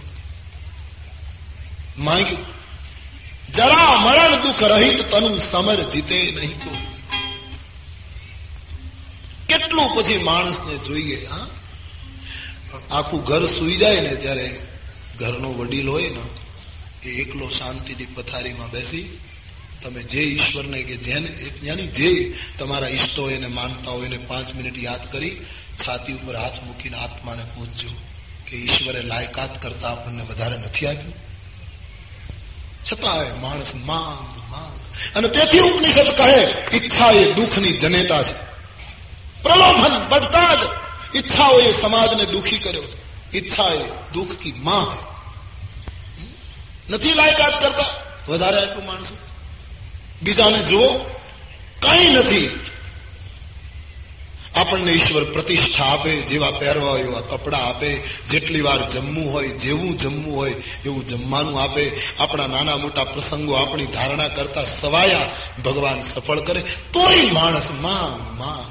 માંગ્યું. 1.98 2.60
જરા 3.52 3.96
મરણ 3.96 4.42
દુઃખ 4.42 4.62
રહિત 4.62 5.10
તનુ 5.10 5.38
સમર 5.38 5.80
જીતે 5.80 6.32
નહીં 6.36 6.58
કો 6.58 6.89
કેટલું 9.50 9.96
પછી 9.96 10.18
માણસને 10.18 10.76
જોઈએ, 10.76 11.26
હા? 11.26 11.48
આખું 12.90 13.24
ઘર 13.24 13.44
સુઈ 13.44 13.76
જાય 13.76 14.00
ને 14.00 14.14
ત્યારે 14.14 14.60
ઘરનો 15.18 15.52
વડીલ 15.52 15.88
હોય 15.88 16.10
ને, 16.10 16.20
એ 17.08 17.20
એકલો 17.20 17.48
શાંતિથી 17.48 18.06
પથારીમાં 18.06 18.70
બેસી, 18.70 19.18
તમે 19.82 20.02
જે 20.02 20.20
ઈશ્વરને 20.20 20.82
કે 20.82 20.96
જેને, 20.96 21.50
યાની 21.62 21.86
જે 21.86 22.36
તમારા 22.58 22.88
ઈષ્ટો 22.88 23.30
એને 23.30 23.46
માનતા 23.46 23.90
હોય 23.90 24.06
એને 24.06 24.18
પાંચ 24.18 24.54
મિનિટ 24.54 24.78
યાદ 24.78 25.12
કરી, 25.12 25.36
છાતી 25.88 26.12
ઉપર 26.12 26.36
હાથ 26.36 26.62
મૂકીને 26.62 26.96
આત્માને 26.96 27.42
પૂછજો 27.56 27.88
કે 28.46 28.56
ઈશ્વરે 28.56 29.02
લાયકાત 29.02 29.62
કરતા 29.62 29.88
આપણને 29.88 30.22
વધારે 30.22 30.56
નથી 30.56 30.86
આપ્યું. 30.86 31.14
છતાં 32.92 33.40
માણસ 33.40 33.74
માંગ 33.74 34.50
માંગ. 34.50 34.80
અને 35.16 35.28
તેથી 35.28 35.58
ઉપનિષદ 35.58 36.16
કહે, 36.16 36.46
ઈચ્છા 36.76 37.10
એ 37.10 37.32
દુઃખની 37.32 37.72
જનેતા 37.72 38.22
છે. 38.22 38.49
પ્રલોભન 39.43 40.15
बढ़ता 40.15 40.55
જ 40.55 40.67
ઈચ્છાઓએ 41.15 41.81
સમાજને 41.81 42.25
દુખી 42.25 42.57
કર્યો 42.57 42.83
ઈચ્છા 43.33 43.69
એ 43.69 43.83
દુઃખ 44.13 44.31
કી 44.31 44.51
માં 44.51 44.87
હૈ 44.89 44.97
નથી 46.89 47.13
લાયકાત 47.13 47.61
કરતા 47.61 47.85
વધારે 48.27 48.57
આપ્યું 48.57 48.85
માણસે 48.85 49.15
બીજાને 50.23 50.59
જુઓ 50.59 50.87
કઈ 51.81 52.09
નથી 52.09 52.59
આપણને 54.55 54.91
ઈશ્વર 54.91 55.23
પ્રતિષ્ઠા 55.23 55.85
આપે 55.85 56.15
જેવા 56.15 56.51
પહેરવા 56.51 56.89
હોય 56.89 57.03
એવા 57.03 57.21
કપડા 57.21 57.57
આપે 57.57 57.95
જેટલી 58.29 58.61
વાર 58.61 58.89
જમવું 58.89 59.33
હોય 59.33 59.47
જેવું 59.47 59.97
જમવું 59.97 60.35
હોય 60.35 60.51
એવું 60.85 61.05
જમવાનું 61.05 61.61
આપે 61.61 62.01
આપણા 62.19 62.47
નાના 62.47 62.77
મોટા 62.77 63.03
પ્રસંગો 63.03 63.53
આપણી 63.53 63.85
ધારણા 63.85 64.27
કરતા 64.27 64.63
સવાયા 64.63 65.29
ભગવાન 65.65 66.01
સફળ 66.01 66.39
કરે 66.39 66.61
તોય 66.93 67.31
માણસ 67.31 67.71
માંગ 67.71 68.39
માંગ 68.39 68.39
માંગ 68.39 68.68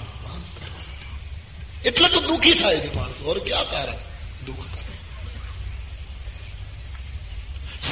એટલે 1.86 2.10
તો 2.10 2.20
દુઃખી 2.20 2.54
થાય 2.54 2.80
છે 2.80 2.96
માણસ. 2.96 3.22
ઓર 3.22 3.40
ક્યાં 3.40 3.72
કારણ? 3.72 3.94
દુઃખ 4.46 4.70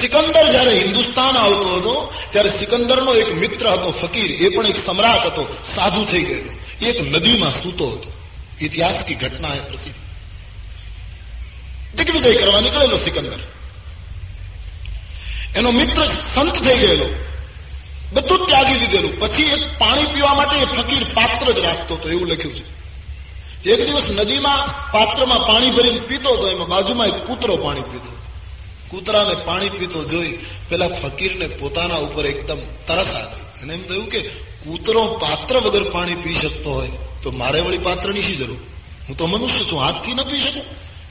સિકંદર 0.01 0.51
જયારે 0.51 0.79
હિન્દુસ્તાન 0.79 1.37
આવતો 1.37 1.75
હતો, 1.75 2.13
ત્યારે 2.31 2.49
સિકંદરનો 2.49 3.15
એક 3.15 3.33
મિત્ર 3.33 3.67
હતો, 3.69 3.91
ફકીર. 3.91 4.31
એ 4.31 4.49
પણ 4.49 4.67
એક 4.67 4.85
સમ્રાટ 4.85 5.25
હતો, 5.25 5.57
સાધુ 5.75 6.05
થઈ 6.05 6.23
ગયેલો. 6.23 6.85
એક 6.85 7.15
નદીમાં 7.15 7.51
સૂતો 7.51 7.89
હતો. 7.89 8.11
ઇતિહાસ 8.61 9.03
કી 9.03 9.15
ઘટના 9.15 9.53
હે 9.53 9.59
પ્રસિદ્ધ. 9.59 9.95
દિગ્વિજય 11.95 12.33
કરવા 12.33 12.59
નીકળેલો 12.59 12.97
સિકંદર. 12.97 13.39
એનો 15.55 15.71
મિત્ર 15.71 16.07
સંત 16.35 16.53
થઈ 16.53 16.77
ગયેલો. 16.77 17.25
બધું 18.13 18.47
ત્યાગી 18.47 18.75
દીધેલું. 18.75 19.19
પછી 19.19 19.43
એક 19.43 19.77
પાણી 19.77 20.05
પીવા 20.05 20.33
માટે 20.33 20.57
એ 20.57 20.65
ફકીર 20.65 21.03
પાત્ર 21.13 21.51
જ 21.51 21.59
રાખતો 21.59 21.95
હતો, 21.95 22.09
એવું 22.09 22.27
લખ્યું 22.27 22.55
છે. 22.55 22.76
એક 23.73 23.81
દિવસ 23.87 24.07
નદીમાં 24.09 24.91
પાત્રમાં 24.91 25.47
પાણી 25.49 25.71
ભરીને 25.71 25.99
પીતો 25.99 26.29
હતો, 26.33 26.45
એમાં 26.49 26.67
બાજુમાં 26.67 27.07
એક 27.07 27.17
કૂતરો 27.27 27.57
પાણી 27.57 27.81
પીતો 27.81 28.11
કૂતરાને 28.89 29.35
પાણી 29.45 29.69
પીતો 29.69 29.99
જોઈ 30.03 30.39
પેલા 30.69 30.87
ફકીરને 30.87 31.47
પોતાના 31.47 31.95
ઉપર 31.97 32.25
એકદમ 32.25 32.61
તરસ 32.87 33.11
આ 33.13 33.27
અને 33.61 33.73
એમ 33.73 33.83
થયું 33.87 34.09
કે 34.09 34.19
કૂતરો 34.63 35.01
પાત્ર 35.23 35.55
વગર 35.57 35.85
પાણી 35.91 36.15
પી 36.15 36.33
શકતો 36.33 36.69
હોય 36.69 36.91
તો 37.23 37.31
મારે 37.31 37.59
વળી 37.61 37.77
પાત્રની 37.77 38.21
શી 38.21 38.35
જરૂર? 38.35 38.59
હું 39.07 39.17
તો 39.17 39.27
મનુષ્ય 39.27 39.63
છું, 39.69 39.79
હાથથી 39.79 40.13
ન 40.13 40.21
પી 40.23 40.41
શકું. 40.41 40.65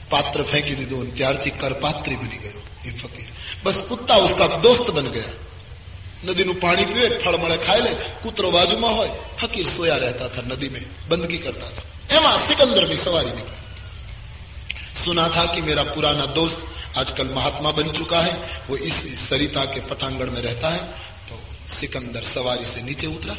પાત્ર 0.09 0.39
ફેંકી 0.43 0.75
દીધું 0.75 1.01
અને 1.01 1.11
ત્યારથી 1.11 1.49
કરપાત્રી 1.49 2.15
બની 2.15 2.37
ગયો 2.37 2.61
એ 2.85 2.89
ફકીર. 2.89 3.29
બસ 3.63 3.77
કુત્તા 3.89 4.15
ઉસકા 4.15 4.47
દોસ્ત 4.47 4.91
બની 4.91 5.09
ગયા. 5.09 5.35
નદીનું 6.23 6.59
પાણી 6.59 6.85
પીવે 6.85 7.09
ફળ 7.17 7.37
મળે 7.37 7.57
ખાઈ 7.57 7.81
લે, 7.81 7.91
કૂતરો 8.23 8.51
બાજુમાં 8.51 8.95
હોય. 8.95 9.13
ફકીર 9.41 9.67
સોયા 9.67 9.97
રહેતા 9.97 10.25
હતા 10.25 10.41
નદી 10.41 10.69
મેં 10.69 10.85
બંદગી 11.09 11.37
કરતા 11.37 11.67
હતા. 11.67 11.96
एमा 12.09 12.37
सिकंदर 12.37 12.85
में 12.85 12.97
सवारी 12.97 13.31
में। 13.31 13.45
सुना 14.97 15.27
था 15.27 15.45
कि 15.45 15.61
मेरा 15.61 15.83
पुराना 15.85 16.25
दोस्त 16.33 16.97
आजकल 16.97 17.27
महात्मा 17.33 17.71
बन 17.71 17.91
चुका 17.91 18.21
है, 18.21 18.61
वो 18.69 18.75
इस 18.77 18.95
सरिता 19.19 19.65
के 19.65 19.79
पटांगण 19.85 20.31
में 20.31 20.41
रहता 20.41 20.69
है 20.69 20.79
तो 21.29 21.39
सिकंदर 21.69 22.23
सवारी 22.25 22.65
से 22.65 22.81
नीचे 22.81 23.07
उतरा। 23.07 23.33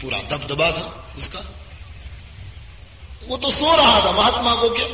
पूरा 0.00 0.18
दबदबा 0.28 0.70
था 0.70 0.86
उसका। 1.18 1.40
वो 3.28 3.36
तो 3.36 3.50
सो 3.50 3.76
रहा 3.76 4.00
था, 4.00 4.12
महात्मा 4.12 4.54
को 4.54 4.68
क्या? 4.70 4.86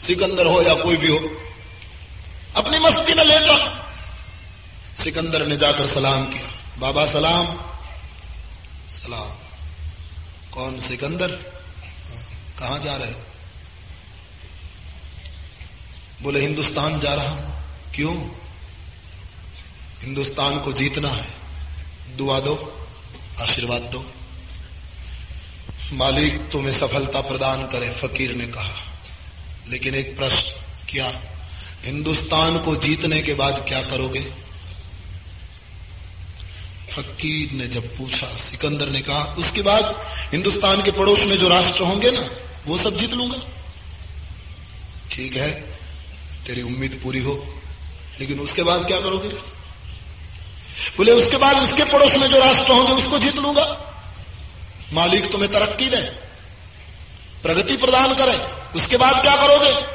सिकंदर 0.00 0.46
हो 0.46 0.60
या 0.62 0.74
कोई 0.74 0.96
भी 0.96 1.08
हो, 1.08 1.18
अपनी 2.56 2.78
मस्ती 2.78 3.14
में 3.14 3.24
लेट। 3.24 3.42
रहा 3.42 3.68
सिकंदर 4.98 5.46
ने 5.46 5.56
जाकर 5.56 5.86
सलाम 5.86 6.24
किया, 6.24 6.48
बाबा 6.78 7.04
सलाम। 7.06 7.46
सलाम। 8.92 9.30
कौन 10.54 10.80
सिकंदर? 10.80 11.28
कहाँ 12.58 12.78
जा 12.78 12.96
रहे 12.96 13.12
हो? 13.12 13.20
बोले, 16.22 16.40
हिंदुस्तान 16.40 17.00
जा 17.00 17.14
रहा 17.14 17.34
क्यों? 17.94 18.28
हिंदुस्तान 20.00 20.60
को 20.60 20.72
जीतना 20.72 21.08
है। 21.08 21.30
दुआ 22.16 22.40
दो, 22.40 22.86
आशीर्वाद 23.38 23.82
दो। 23.82 24.12
मालिक 25.92 26.50
तुम्हें 26.50 26.72
सफलता 26.72 27.20
प्रदान 27.20 27.66
करे, 27.66 27.90
फकीर 27.90 28.34
ने 28.34 28.46
कहा। 28.46 28.92
लेकिन 29.68 29.94
एक 29.94 30.16
प्रश्न, 30.16 30.60
किया 30.86 31.20
हिंदुस्तान 31.84 32.58
को 32.58 32.76
जीतने 32.76 33.22
के 33.22 33.34
बाद 33.34 33.64
क्या 33.68 33.82
करोगे? 33.82 34.41
फकीर 36.96 37.52
ने 37.52 37.66
जब 37.66 37.98
पूछा, 37.98 38.26
सिकंदर 38.26 38.88
ने 38.88 39.00
कहा, 39.00 39.24
उसके 39.38 39.62
बाद 39.62 40.00
हिंदुस्तान 40.32 40.82
के 40.82 40.90
पड़ोस 40.90 41.20
में 41.20 41.38
जो 41.38 41.48
राष्ट्र 41.48 41.82
होंगे 41.82 42.10
ना, 42.10 42.26
वो 42.66 42.78
सब 42.78 42.96
जीत 42.96 43.12
लूँगा? 43.12 43.38
ठीक 45.12 45.36
है, 45.36 45.50
तेरी 46.46 46.62
उम्मीद 46.62 47.00
पूरी 47.04 47.18
हो, 47.18 47.54
लेकिन 48.20 48.40
उसके 48.40 48.62
बाद 48.62 48.86
क्या 48.86 49.00
करोगे? 49.00 49.28
बोले, 50.96 51.12
उसके 51.12 51.36
बाद 51.36 51.62
उसके 51.62 51.84
पड़ोस 51.84 52.14
में 52.16 52.28
जो 52.28 52.38
राष्ट्र 52.38 52.72
होंगे, 52.72 52.92
उसको 52.92 53.18
जीत 53.18 53.36
लूँगा। 53.36 53.96
मालिक 54.92 55.32
तुम्हें 55.32 55.52
तरक्की 55.52 55.88
दे, 55.88 56.02
प्रगति 57.42 57.76
प्रदान 57.76 58.14
करे, 58.14 58.38
उसके 58.78 58.96
बाद 58.96 59.22
क्या 59.22 59.36
करोगे? 59.36 59.92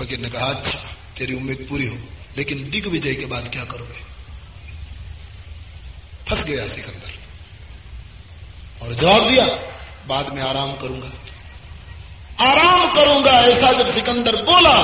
फकीर 0.00 0.18
ने 0.18 0.28
कहा 0.28 0.46
अच्छा 0.46 0.78
तेरी 1.18 1.34
उम्मीद 1.34 1.66
पूरी 1.70 1.86
हो, 1.86 1.96
लेकिन 2.36 2.70
दिग्विजय 2.70 3.14
के 3.14 3.26
बाद 3.26 3.48
क्या 3.52 3.64
करोगे? 3.64 3.98
फंस 6.28 6.44
गया 6.44 6.66
सिकंदर। 6.68 7.12
और 8.82 8.94
जवाब 8.94 9.28
दिया, 9.28 9.46
बाद 10.08 10.32
में 10.34 10.42
आराम 10.42 10.72
करूँगा। 10.72 11.10
आराम 12.46 12.94
करूँगा, 12.94 13.30
ऐसा 13.30 13.72
जब 13.72 13.88
सिकंदर 13.90 14.36
बोला, 14.36 14.76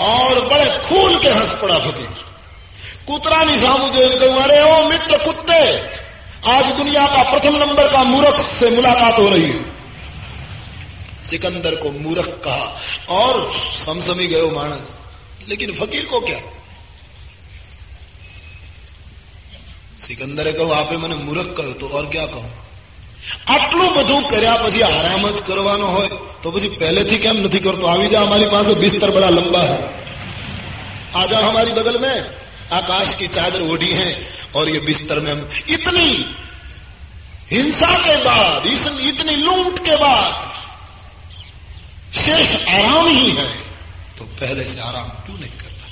और 0.00 0.40
बड़े 0.48 0.78
खूल 0.88 1.18
के 1.18 1.28
हंस 1.28 1.50
पड़ा 1.62 1.78
फकीर। 1.78 2.24
कुतरानी 3.06 3.60
सामू 3.60 3.88
जो 3.88 4.08
कहूँ 4.20 4.42
अरे 4.42 4.62
ओ 4.62 4.88
मित्र 4.88 5.18
कुत्ते, 5.24 5.62
आज 6.50 6.72
दुनिया 6.72 7.06
का 7.06 7.22
प्रथम 7.30 7.56
नंबर 7.56 7.92
का 7.92 8.02
मूर्ख 8.04 8.40
से 8.60 8.70
मुलाकात 8.70 9.18
हो 9.18 9.28
रही 9.28 9.50
है। 9.50 9.79
सिकंदर 11.25 11.75
को 11.77 11.91
मूर्ख 11.99 12.29
कहा 12.43 12.65
और 13.13 13.35
समसमी 13.77 14.27
गयो 14.27 14.49
मानस 14.51 14.91
लेकिन 15.49 15.73
फकीर 15.75 16.05
को 16.07 16.19
क्या 16.21 16.41
સિકંદરે 19.99 20.51
કહું 20.53 20.71
આપે 20.73 20.95
મને 20.97 21.15
મૂર્ખ 21.25 21.51
કહ્યું 21.57 21.75
તો 21.81 21.85
ઓર 21.97 22.05
ક્યાં 22.13 22.31
કહું 22.33 22.47
આટલું 23.53 23.89
બધું 23.97 24.23
કર્યા 24.31 24.55
પછી 24.63 24.83
આરામ 24.83 25.23
જ 25.27 25.37
કરવાનો 25.49 25.87
હોય 25.95 26.09
તો 26.43 26.47
પછી 26.51 26.69
પહેલેથી 26.81 27.19
કેમ 27.25 27.37
નથી 27.43 27.59
કરતો 27.59 27.85
આવી 27.87 28.09
જા 28.09 28.23
हमारी 28.25 28.47
પાસે 28.55 28.71
बिस्तर 28.83 29.09
बड़ा 29.17 29.29
लंबा 29.37 29.61
है 29.69 29.77
आजा 31.21 31.37
हमारी 31.47 31.71
बगल 31.79 31.97
में 31.99 32.17
आकाश 32.71 33.13
की 33.19 33.27
चादर 33.37 33.61
ओढ़ी 33.71 33.91
है 34.01 34.09
और 34.57 34.65
ये 34.69 34.79
बिस्तर 34.89 35.19
में 35.19 35.31
हम 35.31 35.41
इतनी 35.75 36.09
हिंसा 37.53 37.91
के 38.05 38.15
बाद 38.27 38.61
इस, 38.67 38.83
इतनी 39.11 39.35
लूट 39.47 39.79
के 39.79 39.95
बाद 39.97 40.33
शेष 42.15 42.51
आराम 42.69 43.07
ही 43.09 43.29
है 43.31 43.47
तो 44.15 44.25
पहले 44.35 44.65
से 44.65 44.79
आराम 44.81 45.09
क्यों 45.23 45.37
नहीं 45.37 45.55
करता 45.55 45.85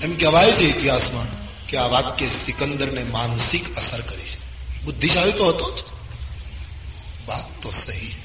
એમ 0.00 0.12
કહેવાય 0.16 0.52
છે 0.52 0.64
ઇતિહાસમાં 0.66 1.28
કે 1.68 1.74
આ 1.78 1.88
વાક્ય 1.88 2.28
સિકંદરને 2.36 3.04
માનસિક 3.10 3.64
અસર 3.76 4.00
કરી 4.04 4.30
છે 4.30 4.38
બુદ્ધિશાળી 4.84 5.34
તો 5.34 5.44
હતો 5.46 5.66
જ 5.72 5.78
बात 7.26 7.46
तो 7.62 7.70
सही 7.74 8.10
है 8.10 8.22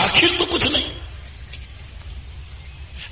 आखिर 0.00 0.30
तो 0.38 0.46
कुछ 0.46 0.64
नहीं 0.68 0.88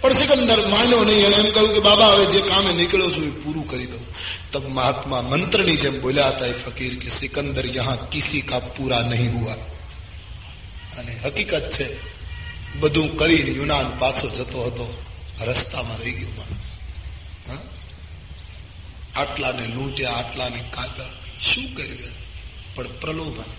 પણ 0.00 0.14
સિકંદર 0.14 0.60
માન્યો 0.68 1.04
નહીં 1.04 1.24
અને 1.26 1.36
એમ 1.36 1.48
કહ્યું 1.50 1.72
કે 1.72 1.80
બાબા 1.80 2.10
હવે 2.10 2.26
જે 2.28 2.40
કામે 2.44 2.70
નીકળ્યો 2.72 3.10
છું 3.10 3.24
એ 3.24 3.32
પૂરું 3.38 3.66
કરી 3.66 3.88
દઉં 3.88 4.04
તબ 4.52 4.64
મહાત્મા 4.72 5.22
મંત્રની 5.24 5.78
જેમ 5.78 5.96
બોલ્યા 6.00 6.32
હતા 6.32 6.48
એ 6.48 6.56
ફકીર 6.56 6.94
કે 6.98 7.08
સિકંદર 7.12 7.66
યહાં 7.70 8.02
કિસી 8.12 8.42
કા 8.42 8.62
પૂરા 8.70 9.02
નહીં 9.04 9.32
હુઆ 9.36 9.58
અને 10.97 11.19
હકીકત 11.23 11.69
છે, 11.69 11.87
બધું 12.79 13.17
કરીને 13.17 13.51
યુનાન 13.51 13.97
પાછો 13.99 14.27
જતો 14.27 14.63
હતો, 14.63 15.03
રસ્તામાં 15.41 15.97
રહી 15.97 16.11
ગયો 16.11 16.29
માણસ? 16.29 16.67
આટલાને 19.15 19.67
લૂંટ્યા, 19.67 20.11
આટલાને 20.11 20.63
કાપ્યા. 20.71 21.05
શું 21.41 21.75
કર્યું 21.75 22.21
પણ 22.75 22.87
પ્રલોભન. 22.87 23.49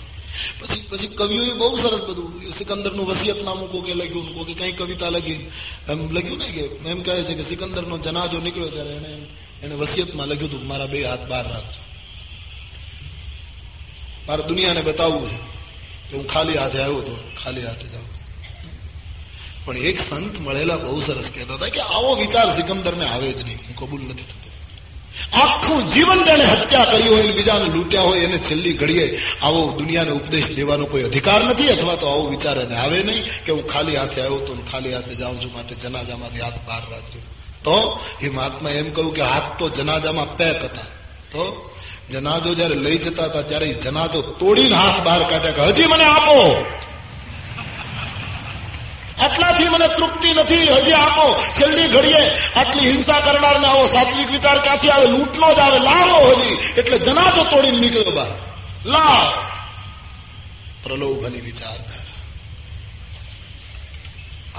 પછી 0.61 0.87
પછી 0.89 1.07
કવિઓએ 1.07 1.53
બહુ 1.53 1.77
સરસ 1.77 2.03
બધું 2.03 2.53
સિકંદરનું 2.53 3.07
વસિયતનામું 3.07 3.73
કોકે 3.73 3.95
લખ્યું 3.95 4.35
કોકે 4.35 4.55
કઈ 4.55 4.73
કવિતા 4.73 5.09
લખી. 5.09 5.51
એમ 5.89 6.11
લખ્યું 6.11 6.39
ને 6.39 6.45
કે, 6.45 6.61
એમ 6.61 7.03
કહે 7.03 7.23
છે 7.23 7.35
કે 7.35 7.45
સિકંદરનો 7.45 7.99
જનાજો 7.99 8.41
નીકળ્યો 8.41 8.71
ત્યારે 8.71 8.91
એને 8.91 9.13
એને 9.63 9.75
વસિયતમાં 9.75 10.27
લખ્યું 10.27 10.51
હતું, 10.51 10.67
મારા 10.67 10.87
બે 10.87 11.05
હાથ 11.05 11.21
બહાર 11.21 11.49
રાખજો. 11.49 11.83
મારે 14.29 14.43
દુનિયાને 14.43 14.83
બતાવવું 14.83 15.29
છે. 15.31 15.62
હું 16.13 16.25
ખાલી 16.33 16.59
હાથે 16.63 16.79
આવ્યો 16.81 17.01
હતો, 17.03 17.15
ખાલી 17.43 17.67
હાથે 17.69 17.87
જાઉં. 17.93 18.11
પણ 19.65 19.77
એક 19.89 19.99
સંત 20.09 20.35
મળેલા 20.47 20.81
બહુ 20.85 21.01
સરસ 21.01 21.29
કહેતા 21.35 21.57
હતા 21.59 21.75
કે 21.77 21.81
આવો 21.97 22.13
વિચાર 22.23 22.49
સિકંદરને 22.57 23.07
આવે 23.09 23.29
જ 23.39 23.41
નહીં, 23.49 23.61
હું 23.67 23.77
કબૂલ 23.81 24.03
નથી 24.09 24.29
થતો. 24.31 24.49
આખું 25.43 25.81
જીવન 25.95 26.21
જેને 26.29 26.45
હત્યા 26.53 26.91
કરી 26.93 27.09
હોય 27.09 27.33
બીજાને 27.39 27.67
લૂંટ્યા 27.75 28.07
હોય, 28.09 28.23
એને 28.27 28.39
છેલ્લી 28.49 28.77
ઘડીએ 28.81 29.07
આવો 29.47 29.61
દુનિયાને 29.81 30.13
ઉપદેશ 30.19 30.49
દેવાનો 30.59 30.87
કોઈ 30.93 31.05
અધિકાર 31.09 31.43
નથી, 31.51 31.71
અથવા 31.75 31.97
તો 31.97 32.07
આવો 32.13 32.25
વિચાર 32.35 32.57
એને 32.65 32.77
આવે 32.77 32.99
નહીં 33.09 33.25
કે 33.45 33.51
હું 33.57 33.67
ખાલી 33.73 33.99
હાથે 34.01 34.19
આવ્યો 34.21 34.41
તો 34.47 34.53
ખાલી 34.71 34.95
હાથે 34.97 35.15
જાઉં 35.21 35.39
છું, 35.43 35.53
માટે 35.57 35.75
જનાજામાંથી 35.83 36.45
હાથ 36.47 36.61
બહાર 36.69 36.85
રાખજો 36.93 37.21
તો 37.67 37.77
એ 38.27 38.29
મહાત્મા 38.39 38.75
એમ 38.81 38.89
કહ્યું 38.97 39.15
કે 39.19 39.23
હાથ 39.33 39.51
તો 39.59 39.65
જનાજામાં 39.77 40.31
પેક 40.41 40.61
હતા. 40.65 40.91
તો 41.33 41.43
જનાજો 42.11 42.55
જયારે 42.55 42.75
લઈ 42.75 42.99
જતા 42.99 43.25
હતા 43.25 43.43
ત્યારે 43.43 43.75
જનાજો 43.75 44.23
તોડીને 44.23 44.77
હાથ 44.77 45.01
બહાર 45.01 45.23
કાઢ્યા 45.23 45.51
કે, 45.51 45.63
હજી 45.63 45.85
મને 45.85 46.05
આપો. 46.05 46.67
આટલાથી 49.21 49.69
મને 49.69 49.89
તૃપ્તિ 49.89 50.33
નથી, 50.33 50.69
હજી 50.69 50.93
આપો. 50.93 51.43
છેલ્લી 51.61 51.89
ઘડીએ 51.89 52.53
આટલી 52.55 52.91
હિંસા 52.91 53.21
કરનારને 53.21 53.67
આવો 53.67 53.87
સાત્વિક 53.87 54.31
વિચાર 54.31 54.59
ક્યાંથી 54.59 54.91
આવે? 54.91 55.07
લૂંટનો 55.07 55.55
જ 55.55 55.59
આવે. 55.59 55.79
લાવો 55.79 56.31
હજી. 56.31 56.55
એટલે 56.55 56.99
જનાજો 56.99 57.45
તોડીને 57.45 57.79
નીકળ્યો 57.79 58.11
બહાર 58.11 58.27
લાવ. 58.87 59.47
પ્રલોભની 60.83 61.41
વિચારધારા. 61.41 62.03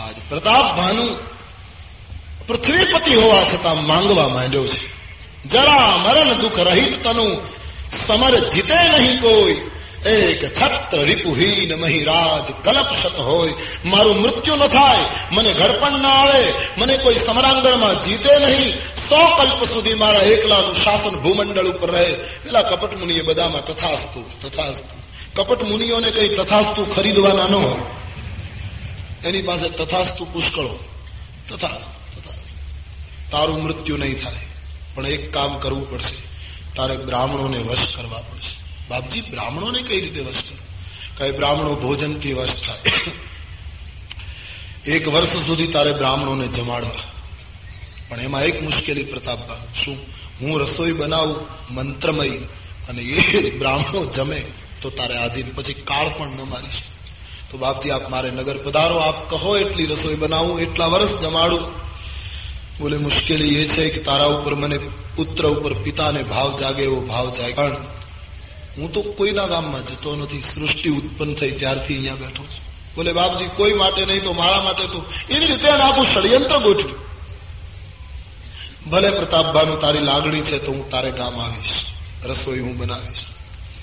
આજ 0.06 0.16
પ્રતાપ 0.30 0.78
ભાનુ 0.78 1.16
પૃથ્વીપતિ 2.48 3.16
હોવા 3.16 3.44
છતાં 3.44 3.84
માંગવા 3.84 4.28
માંડ્યો 4.28 4.68
છે. 4.68 4.93
જરા 5.52 5.98
મરણ 5.98 6.34
દુઃખ 6.34 6.60
રહિત 6.60 7.08
તનુ, 7.08 7.42
સમર 8.08 8.50
જીતે 8.50 8.76
નહીં 8.76 9.22
કોઈ. 9.22 9.70
એક 10.10 10.62
છત્ર 10.62 11.02
રિપુહીન 11.04 11.76
મહિરાજ 11.76 12.66
કલપશત 12.66 13.20
હોય. 13.20 13.54
મારું 13.86 14.22
મૃત્યુ 14.22 14.56
ન 14.56 14.68
થાય, 14.68 14.98
મને 15.32 15.54
ઘડપણ 15.54 15.92
ના 15.92 16.10
આવે, 16.10 16.54
મને 16.78 16.98
કોઈ 16.98 17.16
સમરાંગણમાં 17.16 18.04
જીતે 18.04 18.40
નહીં. 18.40 18.80
સો 18.80 19.36
કલ્પ 19.36 19.64
સુધી 19.74 19.94
મારા 19.94 20.20
એકલાનું 20.20 20.76
શાસન 20.76 21.20
ભૂમંડળ 21.20 21.66
ઉપર 21.66 21.92
રહે. 21.92 22.14
પેલા 22.14 22.62
કપટ 22.62 22.98
મુનિએ 22.98 23.22
બધામાં 23.22 23.66
તથાસ્તુ 23.66 24.50
તથાસ્તુ. 24.50 25.04
કપટ 25.36 25.64
મુનિઓને 25.64 26.12
કઈ 26.12 26.36
તથાસ્તુ 26.36 26.86
ખરીદવાના 26.86 27.48
ન 27.48 27.54
હોય. 27.54 27.80
એની 29.28 29.42
પાસે 29.42 29.70
તથાસ્તુ 29.70 30.26
પુષ્કળો 30.26 30.80
તથાસ્તુ 31.50 32.22
તથાસ્તુ. 32.22 32.82
તારું 33.32 33.64
મૃત્યુ 33.64 33.98
નહીં 33.98 34.24
થાય. 34.24 34.53
પણ 34.96 35.08
એક 35.08 35.34
કામ 35.34 35.58
કરવું 35.58 35.92
પડશે. 35.92 36.34
તારે 36.76 36.98
બ્રાહ્મણોને 36.98 37.58
વશ 37.58 37.96
કરવા 37.98 38.22
પડશે. 38.22 38.64
બાપજી, 38.90 39.22
બ્રાહ્મણોને 39.22 39.82
કઈ 39.82 40.02
રીતે 40.02 40.20
વશ 40.20 40.38
કરો 40.38 40.64
કઈ 41.18 41.32
બ્રાહ્મણો 41.32 41.76
ભોજનથી 41.76 42.34
વશ 42.34 42.56
થાય. 42.56 42.92
એક 44.92 45.08
વર્ષ 45.08 45.28
સુધી 45.28 45.68
તારે 45.68 45.94
બ્રાહ્મણોને 45.94 46.48
જમાડવા. 46.48 47.12
પણ 48.10 48.20
એમાં 48.20 48.44
એક 48.44 48.64
મુશ્કેલી 48.64 49.04
પ્રતાપભાઈ 49.04 49.84
શું? 49.84 49.98
હું 50.42 50.60
રસોઈ 50.60 50.92
બનાવું, 50.92 51.36
મંત્રમય, 51.74 52.30
અને 52.90 53.02
એ 53.02 53.60
બ્રાહ્મણો 53.60 54.06
જમે, 54.06 54.46
તો 54.82 54.90
તારે 54.90 55.18
આધીન 55.18 55.54
પછી 55.54 55.74
કાળ 55.74 56.10
પણ 56.10 56.28
ન 56.28 56.50
મારી 56.50 56.72
શકે 56.72 56.94
તો 57.52 57.58
બાપજી, 57.58 57.90
આપ 57.90 58.10
મારે 58.10 58.32
નગર 58.32 58.58
પધારો. 58.58 58.96
આપ 58.96 59.30
કહો, 59.30 59.58
એટલી 59.58 59.86
રસોઈ 59.86 60.16
બનાવું, 60.16 60.60
એટલા 60.60 60.88
વર્ષ 60.88 61.10
જમાડું. 61.22 61.83
બોલે, 62.80 62.98
મુશ્કેલી 62.98 63.56
એ 63.56 63.68
છે 63.68 63.90
કે 63.90 64.02
તારા 64.02 64.26
ઉપર 64.26 64.56
મને 64.56 64.78
પુત્ર 65.16 65.46
ઉપર 65.46 65.74
પિતાને 65.74 66.24
ભાવ 66.24 66.60
જાગે 66.60 66.84
એવો 66.84 67.02
ભાવ 67.02 67.30
જાય. 67.30 67.54
પણ 67.54 67.76
હું 68.78 68.92
તો 68.94 69.02
કોઈના 69.02 69.46
ગામમાં 69.46 69.86
જતો 69.86 70.16
નથી, 70.16 70.42
સૃષ્ટિ 70.42 70.90
ઉત્પન્ન 70.90 71.34
થઈ 71.34 71.52
ત્યારથી 71.52 71.94
અહીંયા 71.94 72.16
બેઠો 72.16 72.44
છું. 72.44 72.64
બોલે, 72.96 73.14
બાપજી, 73.14 73.50
કોઈ 73.56 73.74
માટે 73.74 74.06
નહીં 74.06 74.24
તો 74.24 74.34
મારા 74.34 74.62
માટે 74.62 74.84
તો 74.84 75.06
એવી 75.30 75.48
રીતે 75.48 75.70
આખું 75.70 76.06
ષડયંત્ર 76.06 76.58
ગોઠવ્યું. 76.58 77.04
ભલે 78.90 79.10
પ્રતાપભાનું 79.10 79.80
તારી 79.80 80.00
લાગણી 80.00 80.42
છે 80.42 80.60
તો 80.60 80.72
હું 80.72 80.90
તારે 80.90 81.12
ગામ 81.12 81.40
આવીશ, 81.40 81.74
રસોઈ 82.26 82.60
હું 82.60 82.78
બનાવીશ, 82.78 83.26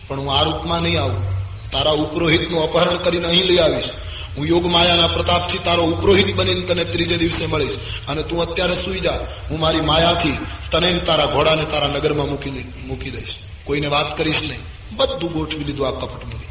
પણ 0.09 0.19
હું 0.19 0.35
આ 0.35 0.43
રૂપમાં 0.43 0.83
નહીં 0.83 1.03
આવું. 1.03 1.25
તારા 1.71 1.91
ઉપરોહિતનું 1.91 2.63
અપહરણ 2.63 2.97
કરીને 2.97 3.29
અહીં 3.29 3.47
લઈ 3.47 3.59
આવીશ. 3.59 3.91
હું 4.37 4.47
યોગ 4.47 4.67
માયાના 4.67 5.07
પ્રતાપથી 5.07 5.59
તારો 5.59 5.85
ઉપરોહિત 5.85 6.37
બનીને 6.37 6.61
તને 6.61 6.85
ત્રીજે 6.85 7.17
દિવસે 7.17 7.47
મળીશ. 7.47 7.77
અને 8.09 8.23
તું 8.23 8.43
અત્યારે 8.43 8.75
સુઈ 8.75 9.01
જા. 9.01 9.21
હું 9.51 9.61
મારી 9.61 9.81
માયાથી 9.81 10.39
તને 10.73 10.99
તારા 10.99 11.27
ઘોડાને 11.27 11.65
તારા 11.65 11.87
નગરમાં 11.87 12.29
મૂકી 12.29 12.73
મૂકી 12.87 13.11
દઈશ. 13.11 13.37
કોઈને 13.65 13.87
વાત 13.87 14.19
કરીશ 14.19 14.43
નહીં. 14.43 14.61
બધું 14.97 15.33
ગોઠવી 15.33 15.65
લીધું 15.65 15.89
આ 15.89 15.91
કપટમુનિ. 15.91 16.45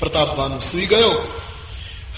પ્રતાપવાનું 0.00 0.60
સુઈ 0.60 0.86
ગયો. 0.86 1.28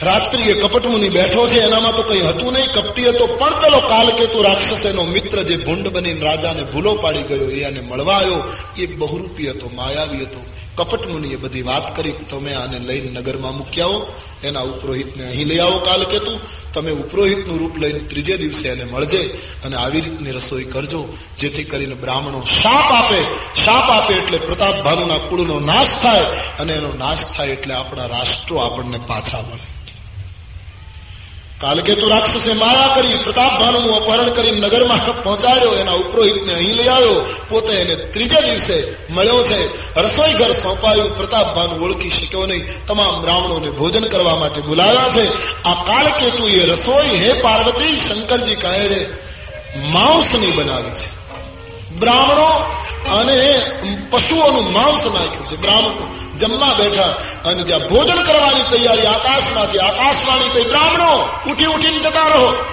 રાત્રિએ 0.02 0.62
કપટમુનિ 0.62 1.08
બેઠો 1.08 1.48
છે. 1.48 1.60
એનામાં 1.60 1.96
તો 1.96 2.02
કઈ 2.02 2.20
હતું 2.20 2.52
નહીં. 2.52 2.72
કપટી 2.72 3.08
હતો 3.08 3.26
પણ 3.26 3.60
પેલો 3.60 3.80
કાલકેતુ 3.80 4.42
રાક્ષસ 4.42 4.86
એનો 4.86 5.04
મિત્ર 5.04 5.42
જે 5.42 5.56
ભૂંડ 5.56 5.88
બનીને 5.88 6.20
રાજાને 6.20 6.62
ભૂલો 6.62 6.94
પાડી 6.94 7.22
ગયો, 7.22 7.50
એ 7.50 7.64
આને 7.64 7.80
મળવા 7.80 8.14
આવ્યો. 8.14 8.56
એ 8.76 8.86
બહુરૂપી 8.86 9.50
હતો, 9.50 9.70
માયાવી 9.74 10.22
હતો. 10.22 10.53
કપટ 10.78 11.04
મુનિએ 11.12 11.36
બધી 11.36 11.62
વાત 11.62 11.86
કરી, 11.96 12.14
તમે 12.30 12.52
આને 12.54 12.78
લઈને 12.88 13.10
નગરમાં 13.20 13.56
મૂકી 13.58 13.82
આવો 13.82 13.98
એના 14.42 14.64
ઉપરોહિતને 14.72 15.24
અહીં 15.26 15.48
લઈ 15.48 15.58
આવો 15.58 15.78
કાલ 15.78 16.04
કેતું 16.04 16.38
તમે 16.74 16.90
ઉપરોહિતનું 17.02 17.58
રૂપ 17.58 17.76
લઈને 17.82 18.00
ત્રીજે 18.10 18.36
દિવસે 18.36 18.66
એને 18.68 18.84
મળજે 18.84 19.22
અને 19.64 19.76
આવી 19.76 20.00
રીતની 20.00 20.36
રસોઈ 20.38 20.64
કરજો, 20.64 21.02
જેથી 21.38 21.64
કરીને 21.64 21.94
બ્રાહ્મણો 21.94 22.40
શાપ 22.60 22.88
આપે. 23.00 23.20
શાપ 23.64 23.86
આપે 23.90 24.12
એટલે 24.14 24.38
પ્રતાપ 24.38 24.76
ભાનુના 24.84 25.22
કુળનો 25.28 25.60
નાશ 25.60 25.94
થાય 26.02 26.26
અને 26.60 26.72
એનો 26.72 26.90
નાશ 26.98 27.24
થાય 27.36 27.54
એટલે 27.56 27.74
આપણા 27.74 28.06
રાષ્ટ્રો 28.06 28.56
આપણને 28.58 28.98
પાછા 29.06 29.42
મળે. 29.42 29.73
કાલકેતુ 31.64 32.08
રાક્ષસે 32.08 32.52
માયા 32.52 32.94
કરી 32.94 33.18
પ્રતાપ 33.24 33.60
ભાનુનું 33.60 33.96
અપહરણ 33.96 34.30
કરી 34.30 34.50
નગરમાં 34.50 35.22
પહોંચાડ્યો, 35.22 35.74
એના 35.74 35.92
ઉપરોહિતને 35.92 36.54
અહીં 36.54 36.76
લઈ 36.76 36.88
આવ્યો. 36.88 37.36
પોતે 37.48 37.72
એને 37.72 37.94
ત્રીજે 37.94 38.40
દિવસે 38.40 38.84
મળ્યો 39.10 39.42
છે. 39.42 39.92
રસોઈ 40.00 40.32
ઘર 40.32 40.52
સોંપાયું. 40.52 41.16
પ્રતાપ 41.16 41.56
ભાનુ 41.56 41.84
ઓળખી 41.84 42.10
શક્યો 42.10 42.46
નહીં. 42.46 42.86
તમામ 42.86 43.22
બ્રાહ્મણોને 43.22 43.70
ભોજન 43.70 44.04
કરવા 44.04 44.36
માટે 44.36 44.60
બોલાવ્યા 44.60 45.08
છે. 45.08 45.28
આ 45.62 45.84
કાળકેતુ 45.84 46.48
એ 46.48 46.66
રસોઈ 46.66 47.08
હે 47.08 47.32
પાર્વતી, 47.32 48.00
શંકરજી 48.08 48.54
કહે 48.54 48.88
છે 48.88 49.24
માંસની 49.78 50.50
બનાવી 50.50 50.90
છે. 50.90 51.13
બ્રાહ્મણો 52.04 52.50
અને 53.18 53.38
પશુઓનું 54.10 54.72
માંસ 54.72 55.04
નાખ્યું 55.06 55.46
છે. 55.46 55.56
બ્રાહ્મણો 55.56 56.14
જમવા 56.38 56.74
બેઠા 56.74 57.08
અને 57.48 57.62
જ્યાં 57.62 57.88
ભોજન 57.88 58.22
કરવાની 58.22 58.62
તૈયારી 58.70 59.06
આકાશમાંથી, 59.06 59.78
આકાશવાણી 59.78 60.48
થઈ, 60.54 60.62
બ્રાહ્મણો, 60.62 61.28
ઉઠી, 61.46 61.66
ઉઠીને 61.66 61.98
જતા 61.98 62.28
રહો. 62.28 62.64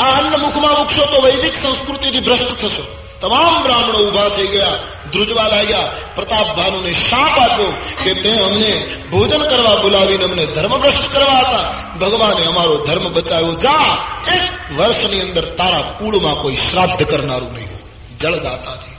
આ 0.00 0.04
અન્ન 0.04 0.40
મુખમાં 0.40 0.74
મૂકશો 0.78 1.04
તો 1.04 1.22
વૈદિક 1.22 1.54
સંસ્કૃતિથી 1.54 2.20
ભ્રષ્ટ 2.20 2.56
થશો. 2.62 2.84
તમામ 3.20 3.62
બ્રાહ્મણો 3.62 3.98
ઊભા 3.98 4.28
થઈ 4.28 4.46
ગયા, 4.46 4.74
ધ્રુજવા 5.12 5.48
લાગ્યા. 5.48 5.88
પ્રતાપ 6.14 6.56
ભાનુને 6.56 6.92
શાપ 6.92 7.38
આપ્યો 7.38 7.72
કે 8.04 8.14
તે 8.14 8.32
અમને 8.38 8.72
ભોજન 9.10 9.42
કરવા 9.48 9.74
બોલાવીને 9.76 10.24
અમને 10.24 10.46
ધર્મભ્રષ્ટ 10.46 11.12
કરવા 11.12 11.38
હતા. 11.38 11.64
ભગવાને 11.98 12.46
અમારો 12.46 12.76
ધર્મ 12.86 13.12
બચાવ્યો. 13.12 13.54
જા, 13.54 13.98
એક 14.34 14.78
વર્ષની 14.78 15.20
અંદર 15.20 15.44
તારા 15.44 15.80
કુળમાં 15.98 16.42
કોઈ 16.42 16.54
શ્રાદ્ધ 16.54 17.02
કરનારું 17.02 17.52
નહીં. 17.54 17.75
જળદાતા 18.20 18.74
નહીં 18.74 18.96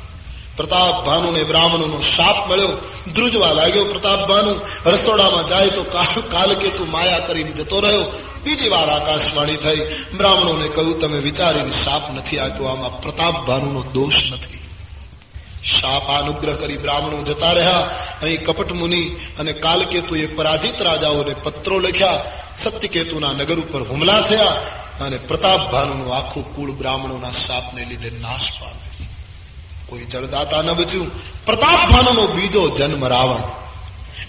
પ્રતાપ 0.58 1.06
ભાનુ 1.06 1.32
ને 1.32 1.44
બ્રાહ્મણોનો 1.44 2.02
શાપ 2.02 2.52
મળ્યો. 2.52 2.72
ધ્રુજવા 3.16 3.52
લાગ્યો 3.52 3.86
પ્રતાપ 3.86 4.30
ભાનુ. 4.30 4.60
રસોડામાં 4.86 5.48
જાય 5.48 5.70
તો 5.70 5.84
કાલકેતુ 6.32 6.86
માયા 6.86 7.20
કરીને 7.20 7.52
જતો 7.52 7.80
રહ્યો. 7.80 8.04
બીજી 8.44 8.70
વાર 8.70 8.90
આકાશવાણી 8.90 9.56
થઈ. 9.56 9.82
બ્રાહ્મણોને 10.18 10.68
કહ્યું, 10.68 11.00
તમે 11.00 11.20
વિચારીને 11.20 11.72
શાપ 11.72 12.14
નથી 12.14 12.40
આપ્યો. 12.40 12.68
આમાં 12.68 13.02
પ્રતાપ 13.02 13.46
ભાનુનો 13.46 13.84
દોષ 13.84 14.32
નથી. 14.32 14.60
શાપ 15.64 16.08
અનુગ્રહ 16.08 16.54
કરી 16.54 16.78
બ્રાહ્મણો 16.78 17.24
જતા 17.24 17.52
રહ્યા. 17.52 17.80
અહીં 18.24 18.46
કપટ 18.46 18.72
મુનિ 18.72 19.04
અને 19.40 19.54
કાલકેતુ 19.54 20.16
એ 20.16 20.26
પરાજિત 20.28 20.82
રાજાઓને 20.82 21.34
પત્રો 21.44 21.80
લખ્યા. 21.80 22.26
સત્યકેતુના 22.58 23.32
નગર 23.32 23.60
ઉપર 23.60 23.82
હુમલા 23.82 24.22
થયા 24.22 24.52
અને 25.06 25.18
પ્રતાપ 25.18 25.72
ભાનુનું 25.72 26.16
આખું 26.16 26.56
કુળ 26.56 26.72
બ્રાહ્મણોના 26.72 27.32
શાપને 27.32 27.86
લીધે 27.86 28.10
નાશ 28.10 28.52
પામે 28.60 28.87
કોઈ 29.90 30.06
જળદાતા 30.06 30.62
ન 30.62 30.74
બચ્યું. 30.74 31.08
પ્રતાપ 31.46 31.90
ભાનુનો 31.90 32.28
બીજો 32.28 32.78
જન્મ 32.78 33.08
રાવણ. 33.08 33.44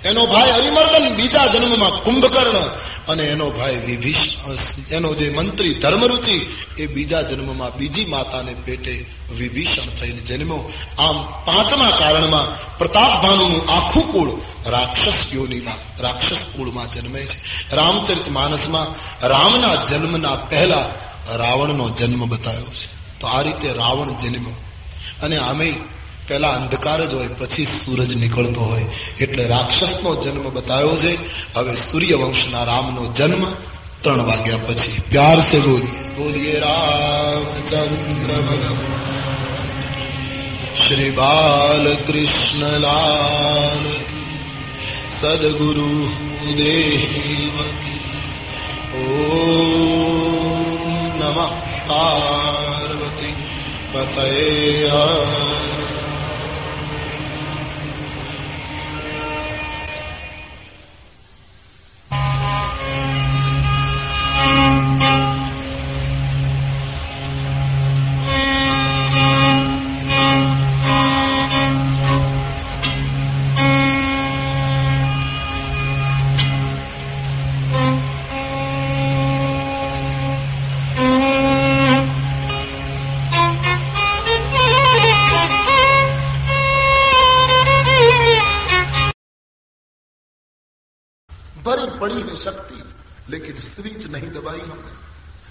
એનો 0.05 0.27
ભાઈ 0.27 0.51
હરિમર્દન 0.51 1.15
બીજા 1.17 1.47
જન્મમાં 1.47 1.91
કુંભકર્ણ 1.91 2.59
અને 3.09 3.23
એનો 3.23 3.51
ભાઈ 3.51 3.77
વિભીષ 3.77 4.19
એનો 4.91 5.15
જે 5.15 5.31
મંત્રી 5.31 5.75
ધર્મરુચિ, 5.75 6.55
એ 6.79 6.87
બીજા 6.87 7.23
જન્મમાં 7.23 7.77
બીજી 7.77 8.05
માતાને 8.05 8.55
પેટે 8.65 9.07
વિભીષણ 9.39 9.91
થઈને 10.01 10.21
જન્મ્યો. 10.21 10.73
આમ 10.99 11.17
પાંચમા 11.25 11.91
કારણમાં 11.99 12.79
પ્રતાપ 12.79 13.23
ભાનુનું 13.23 13.73
આખું 13.73 14.13
કુળ 14.13 14.31
રાક્ષસ 14.67 15.35
યોનીમાં 15.35 16.03
રાક્ષસ 16.03 16.47
કુળમાં 16.57 16.91
જન્મે 16.91 17.23
છે. 17.23 17.39
રામચરિત 17.77 18.29
માનસમાં 18.29 18.89
રામના 19.29 19.75
જન્મના 19.85 20.35
પહેલા 20.35 20.87
રાવણનો 21.37 21.89
જન્મ 21.89 22.29
બતાવ્યો 22.29 22.73
છે. 22.75 23.19
તો 23.21 23.27
આ 23.27 23.43
રીતે 23.43 23.73
રાવણ 23.73 24.17
જન્મ્યો. 24.17 24.57
અને 25.23 25.37
આમે 25.37 25.75
પહેલા 26.29 26.49
અંધકાર 26.49 27.07
જ 27.07 27.15
હોય, 27.15 27.29
પછી 27.29 27.65
સૂરજ 27.65 28.15
નીકળતો 28.15 28.61
હોય. 28.61 28.85
એટલે 29.21 29.47
રાક્ષસનો 29.47 30.15
જન્મ 30.15 30.51
બતાવ્યો 30.51 30.97
છે. 30.97 31.19
હવે 31.55 31.75
સૂર્યવંશના 31.75 32.65
રામનો 32.65 33.13
જન્મ 33.17 33.47
ત્રણ 34.03 34.23
વાગ્યા 34.23 34.57
પછી. 34.57 35.03
પ્યાર 35.11 35.41
સે 35.41 35.59
બોલીએ. 35.59 36.15
બોલીએ 36.17 36.61
રામચંદ્ર 36.61 38.33
ભગવાન 38.33 38.99
શ્રી 40.89 41.11
બાલ 41.11 41.95
કૃષ્ણ 41.95 42.81
લાલ 42.81 43.91
સદગુરુ 45.11 46.09
દેવ 46.57 47.61
ઓ 48.99 49.09
નમઃ 51.19 51.49
પાર્વતી. 51.89 53.48
પતય 53.99 55.03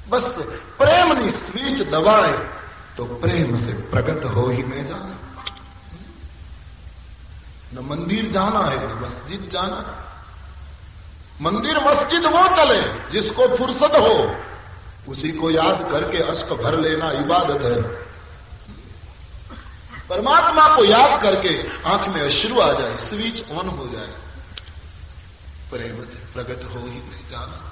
बस 0.09 0.29
प्रेम 0.79 1.13
नहीं 1.13 1.31
स्विच 1.33 1.83
दबाए 1.89 2.33
तो 2.97 3.05
प्रेम 3.17 3.57
से 3.57 3.73
प्रकट 3.91 4.25
हो 4.35 4.47
ही 4.49 4.63
मैं 4.65 4.87
जाना 4.87 5.19
न 7.75 7.85
मंदिर 7.87 8.31
जाना 8.31 8.61
है 8.61 8.79
न 8.79 9.01
मस्जिद 9.03 9.49
जाना 9.51 9.77
है 9.81 10.01
मंदिर 11.43 11.79
मस्जिद 11.85 12.27
वो 12.29 12.47
चले 12.57 12.81
जिसको 13.13 13.49
फुर्सत 13.57 13.97
हो 13.99 14.17
उसी 15.09 15.31
को 15.35 15.51
याद 15.51 15.89
करके 15.91 16.19
अश्क 16.31 16.53
भर 16.63 16.79
लेना 16.79 17.11
इबादत 17.21 17.63
है 17.65 17.81
परमात्मा 20.09 20.67
को 20.77 20.85
याद 20.85 21.23
करके 21.23 21.55
आंख 21.89 22.09
में 22.09 22.21
अश्रु 22.23 22.61
आ 22.61 22.73
जाए 22.73 22.97
स्विच 22.99 23.45
ऑन 23.53 23.69
हो 23.71 23.89
जाए 23.89 24.13
પ્રેમ 25.73 26.01
પ્રગટ 26.33 26.63
હોઈ 26.73 26.99
નહીં 27.03 27.23
જાના 27.31 27.66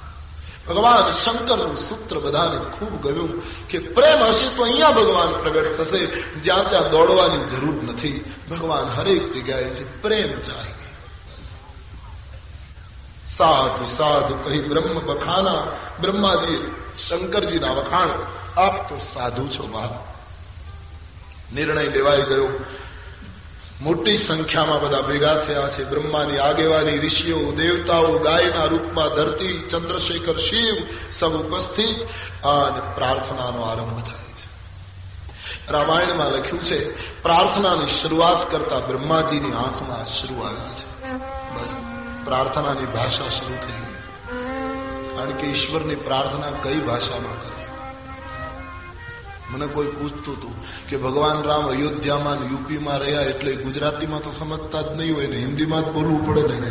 ભગવાન 0.69 1.09
શંકરનું 1.09 1.77
સૂત્ર 1.77 2.19
બધાને 2.19 2.59
ખૂબ 2.59 3.03
ગમ્યું 3.03 3.67
કે 3.67 3.79
પ્રેમ 3.79 4.23
હશે 4.23 4.55
તો 4.55 4.63
અહીંયા 4.63 4.91
ભગવાન 4.91 5.41
પ્રગટ 5.41 5.77
થશે. 5.77 6.05
જ્યાં 6.39 6.69
ત્યાં 6.69 6.89
દોડવાની 6.89 7.45
જરૂર 7.45 7.83
નથી. 7.83 8.33
ભગવાન 8.51 8.85
હરેક 8.85 9.31
જગ્યાએ 9.31 9.63
છે. 9.63 10.01
પ્રેમ 10.01 10.39
ચાહીએ 10.41 10.75
સાધુ 13.27 13.85
સાધુ 13.85 14.35
કહી 14.35 14.59
બ્રહ્મ 14.59 14.99
બખાના 14.99 15.63
બ્રહ્માજી, 16.01 16.71
શંકરજીના 17.07 17.71
વખાણ. 17.71 18.07
આપ 18.61 18.89
તો 18.89 18.99
સાધુ 19.13 19.47
છો, 19.47 19.67
બાપ. 19.67 20.15
નિર્ણય 21.53 21.83
લેવાઈ 21.83 22.21
ગયો. 22.21 22.47
મોટી 23.81 24.17
સંખ્યામાં 24.17 24.81
બધા 24.81 25.01
ભેગા 25.01 25.35
થયા 25.35 25.69
છે. 25.69 25.83
બ્રહ્માની 25.83 26.37
આગેવાની 26.37 26.97
ઋષિઓ, 26.97 27.51
દેવતાઓ, 27.51 28.19
ગાયના 28.19 28.65
રૂપમાં 28.65 29.09
ધરતી, 29.09 29.67
ચંદ્રશેખર, 29.69 30.37
શિવ 30.37 30.75
સબ 31.11 31.31
ઉપસ્થિત. 31.33 32.07
અને 32.45 32.95
પ્રાર્થનાનો 32.95 33.61
આરંભ 33.61 34.01
થાય 34.01 34.15
છે. 34.15 34.45
રામાયણમાં 35.71 36.31
લખ્યું 36.31 36.63
છે, 36.63 36.95
પ્રાર્થનાની 37.23 37.87
શરૂઆત 37.87 38.51
કરતા 38.51 38.79
બ્રહ્માજીની 38.79 39.53
આંખમાં 39.53 40.01
અશ્રુ 40.01 40.41
આવ્યા 40.41 40.73
છે. 40.73 41.11
બસ, 41.53 41.85
પ્રાર્થનાની 42.25 42.85
ભાષા 42.85 43.29
શરૂ 43.29 43.55
થઈ 43.55 43.71
ગઈ. 43.71 43.95
કારણ 45.17 45.31
કે 45.31 45.47
ઈશ્વરની 45.47 45.95
પ્રાર્થના 45.95 46.51
કઈ 46.63 46.79
ભાષામાં 46.79 47.43
કરે? 47.43 47.54
મને 49.49 49.67
કોઈ 49.67 49.87
પૂછતું 49.87 50.37
હતું 50.37 50.87
કે 50.89 50.97
ભગવાન 50.97 51.43
રામ 51.43 51.69
અયોધ્યામાં 51.69 52.51
યુપીમાં 52.51 52.97
રહ્યા 52.97 53.21
એટલે 53.21 53.55
ગુજરાતીમાં 53.55 54.19
તો 54.19 54.31
સમજતા 54.31 54.81
જ 54.81 54.85
નહીં 54.85 55.15
હોય 55.15 55.27
ને 55.27 55.37
હિન્દીમાં 55.37 55.81
જ 55.81 55.85
બોલવું 55.85 56.27
પડે 56.27 56.41
ને 56.41 56.67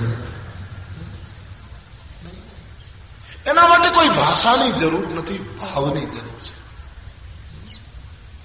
એના. 3.47 3.69
માટે 3.69 3.91
કોઈ 3.91 4.09
ભાષાની 4.09 4.73
જરૂર 4.73 5.09
નથી, 5.09 5.39
ભાવની 5.39 6.07
જરૂર 6.07 6.41
છે. 6.41 6.55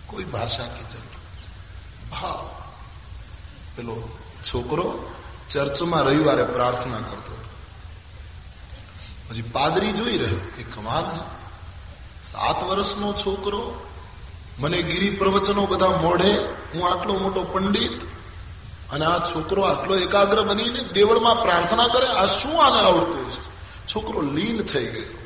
કોઈ 0.07 0.23
ભાષા 0.23 0.63
કે 0.63 0.83
જરૂર. 0.83 1.15
ભાવ. 2.11 2.61
પેલો 3.75 4.09
છોકરો 4.43 5.11
ચર્ચમાં 5.49 6.01
રવિવારે 6.01 6.43
પ્રાર્થના 6.43 6.97
કરતો 6.97 7.33
હતો. 7.33 7.49
પછી 9.29 9.41
પાદરી 9.41 9.91
જોઈ 9.91 10.17
રહ્યો, 10.17 10.37
કે 10.57 10.63
કમાલ 10.63 11.19
સાત 12.21 12.63
વર્ષનો 12.63 13.13
છોકરો 13.13 13.88
મને 14.59 14.81
ગિરી 14.81 15.09
પ્રવચનો 15.09 15.65
બધા 15.65 15.87
મોઢે. 15.87 16.33
હું 16.73 16.91
આટલો 16.91 17.13
મોટો 17.13 17.43
પંડિત 17.43 18.03
અને 18.91 19.05
આ 19.05 19.19
છોકરો 19.19 19.61
આટલો 19.61 19.95
એકાગ્ર 19.95 20.41
બનીને 20.41 20.83
દેવળમાં 20.83 21.41
પ્રાર્થના 21.41 21.87
કરે, 21.87 22.07
આ 22.07 22.25
શું 22.25 22.65
આને 22.65 22.81
આવડતું 22.81 23.31
છે 23.31 23.49
છોકરો 23.93 24.21
લીન 24.21 24.61
થઈ 24.61 24.85
ગયો. 24.85 25.19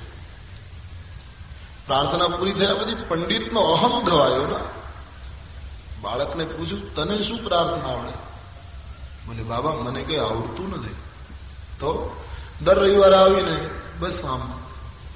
પ્રાર્થના 1.88 2.27
પૂરી 2.27 2.51
થયા 2.51 2.73
પછી 2.73 2.95
પંડિતનો 3.07 3.61
અહમ 3.61 4.03
ગવાયો 4.03 4.47
ના. 4.47 4.60
બાળકને 6.01 6.43
પૂછ્યું, 6.45 6.95
તને 6.95 7.22
શું 7.22 7.43
પ્રાર્થના 7.43 7.89
આવડે? 7.89 8.11
બોલે, 9.27 9.43
બાબા, 9.43 9.72
મને 9.72 10.03
કઈ 10.03 10.18
આવડતું 10.18 10.69
નથી. 10.69 10.95
તો 11.80 12.22
દર 12.61 12.80
રવિવારે 12.80 13.15
આવીને, 13.15 13.69
બસ 13.99 14.26
આમ 14.26 14.53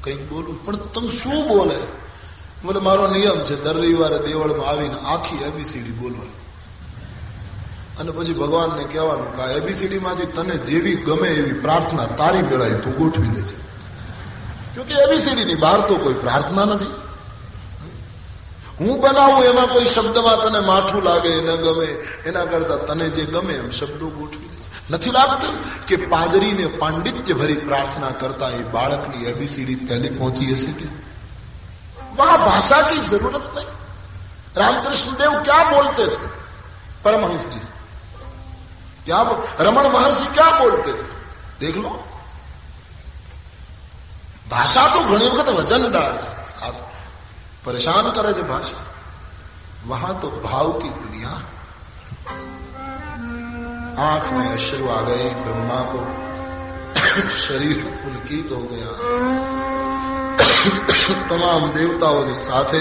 કંઈક 0.03 0.30
બોલું, 0.30 0.65
પણ 0.65 0.76
તમે 0.76 1.10
શું 1.10 1.48
બોલે? 1.48 2.06
બોલે 2.63 2.79
મારો 2.79 3.07
નિયમ 3.07 3.43
છે, 3.43 3.63
દર 3.63 3.77
રવિવારે 3.77 4.27
દેવળમાં 4.27 4.67
આવીને 4.67 4.99
આખી 4.99 5.38
એબીસીડી 5.38 5.91
બોલવાની. 5.91 6.38
અને 7.99 8.11
પછી 8.11 8.34
ભગવાનને 8.34 8.84
કહેવાનું 8.84 9.38
કે 9.38 9.53
એબીસીડી 9.53 9.99
માંથી 9.99 10.25
તને 10.25 10.57
જેવી 10.57 10.95
ગમે 10.95 11.29
એવી 11.29 11.53
પ્રાર્થના 11.53 12.05
તારી 12.05 12.41
મેળાય 12.41 12.73
તું 12.73 12.97
ગોઠવી 12.97 13.27
લેજે 13.27 13.55
કે 14.84 14.93
એબીસીડી 14.93 15.45
ની 15.45 15.55
બહાર 15.55 15.81
તો 15.81 15.95
કોઈ 15.95 16.13
પ્રાર્થના 16.13 16.65
નથી. 16.65 16.85
હું 18.79 19.01
બનાવું 19.01 19.43
એમાં 19.43 19.67
કોઈ 19.67 19.85
શબ્દમાં 19.85 20.38
તને 20.38 20.59
માઠું 20.59 21.03
લાગે, 21.03 21.41
ન 21.41 21.55
ગમે, 21.55 21.85
એના 22.25 22.45
કરતા 22.45 22.77
તને 22.77 23.09
જે 23.09 23.25
ગમે 23.25 23.53
એમ 23.53 23.69
શબ્દો 23.69 24.07
ગોઠવી 24.07 24.39
લેજે 24.39 24.69
નથી 24.89 25.11
લાગતું 25.11 25.85
કે 25.85 25.95
પાદરીને 25.95 26.67
પાંડિત્ય 26.67 27.34
ભરી 27.34 27.53
પ્રાર્થના 27.53 28.11
કરતા 28.11 28.49
એ 28.49 28.63
બાળકની 28.63 29.25
એબીસીડી 29.25 29.75
પહેલી 29.75 30.09
પહોંચી 30.09 30.53
હશે 30.53 30.71
કે? 30.71 31.06
वहाँ 32.18 32.38
भाषा 32.38 32.81
की 32.81 32.98
ज़रूरत 32.98 33.53
नहीं। 33.56 33.65
रामकृष्ण 34.57 35.11
देव 35.11 35.44
क्या 35.44 35.64
बोलते 35.64 36.07
थे? 36.07 36.30
परमहंस 37.03 37.45
जी। 37.45 37.60
क्या 39.06 39.22
रमन 39.61 39.84
महर्षि 39.84 40.26
क्या 40.26 40.60
बोलते 40.60 40.94
थे? 40.94 41.07
देख 41.60 41.77
लो। 41.77 42.03
भाषा 44.49 44.88
तो 44.88 45.03
घनी 45.03 45.30
वक्त 45.30 45.49
वजनदार 45.49 46.11
है 46.11 46.38
परेशान 47.65 48.11
करे 48.11 48.34
जो 48.34 48.44
भाषा। 48.44 48.84
वहाँ 49.85 50.22
तो 50.22 50.30
भाव 50.30 50.72
की 50.72 50.89
दुनिया। 50.89 51.30
आँख 54.03 54.31
में 54.31 54.48
अश्रु 54.49 54.89
आ 54.89 55.02
गए, 55.02 55.30
ब्रह्मा 55.30 55.81
को 55.81 55.99
शरीर 57.30 58.02
पुलकित 58.06 58.49
हो 58.52 58.57
गया। 58.57 59.56
તમામ 61.30 61.72
દેવતાઓની 61.72 62.36
સાથે 62.38 62.80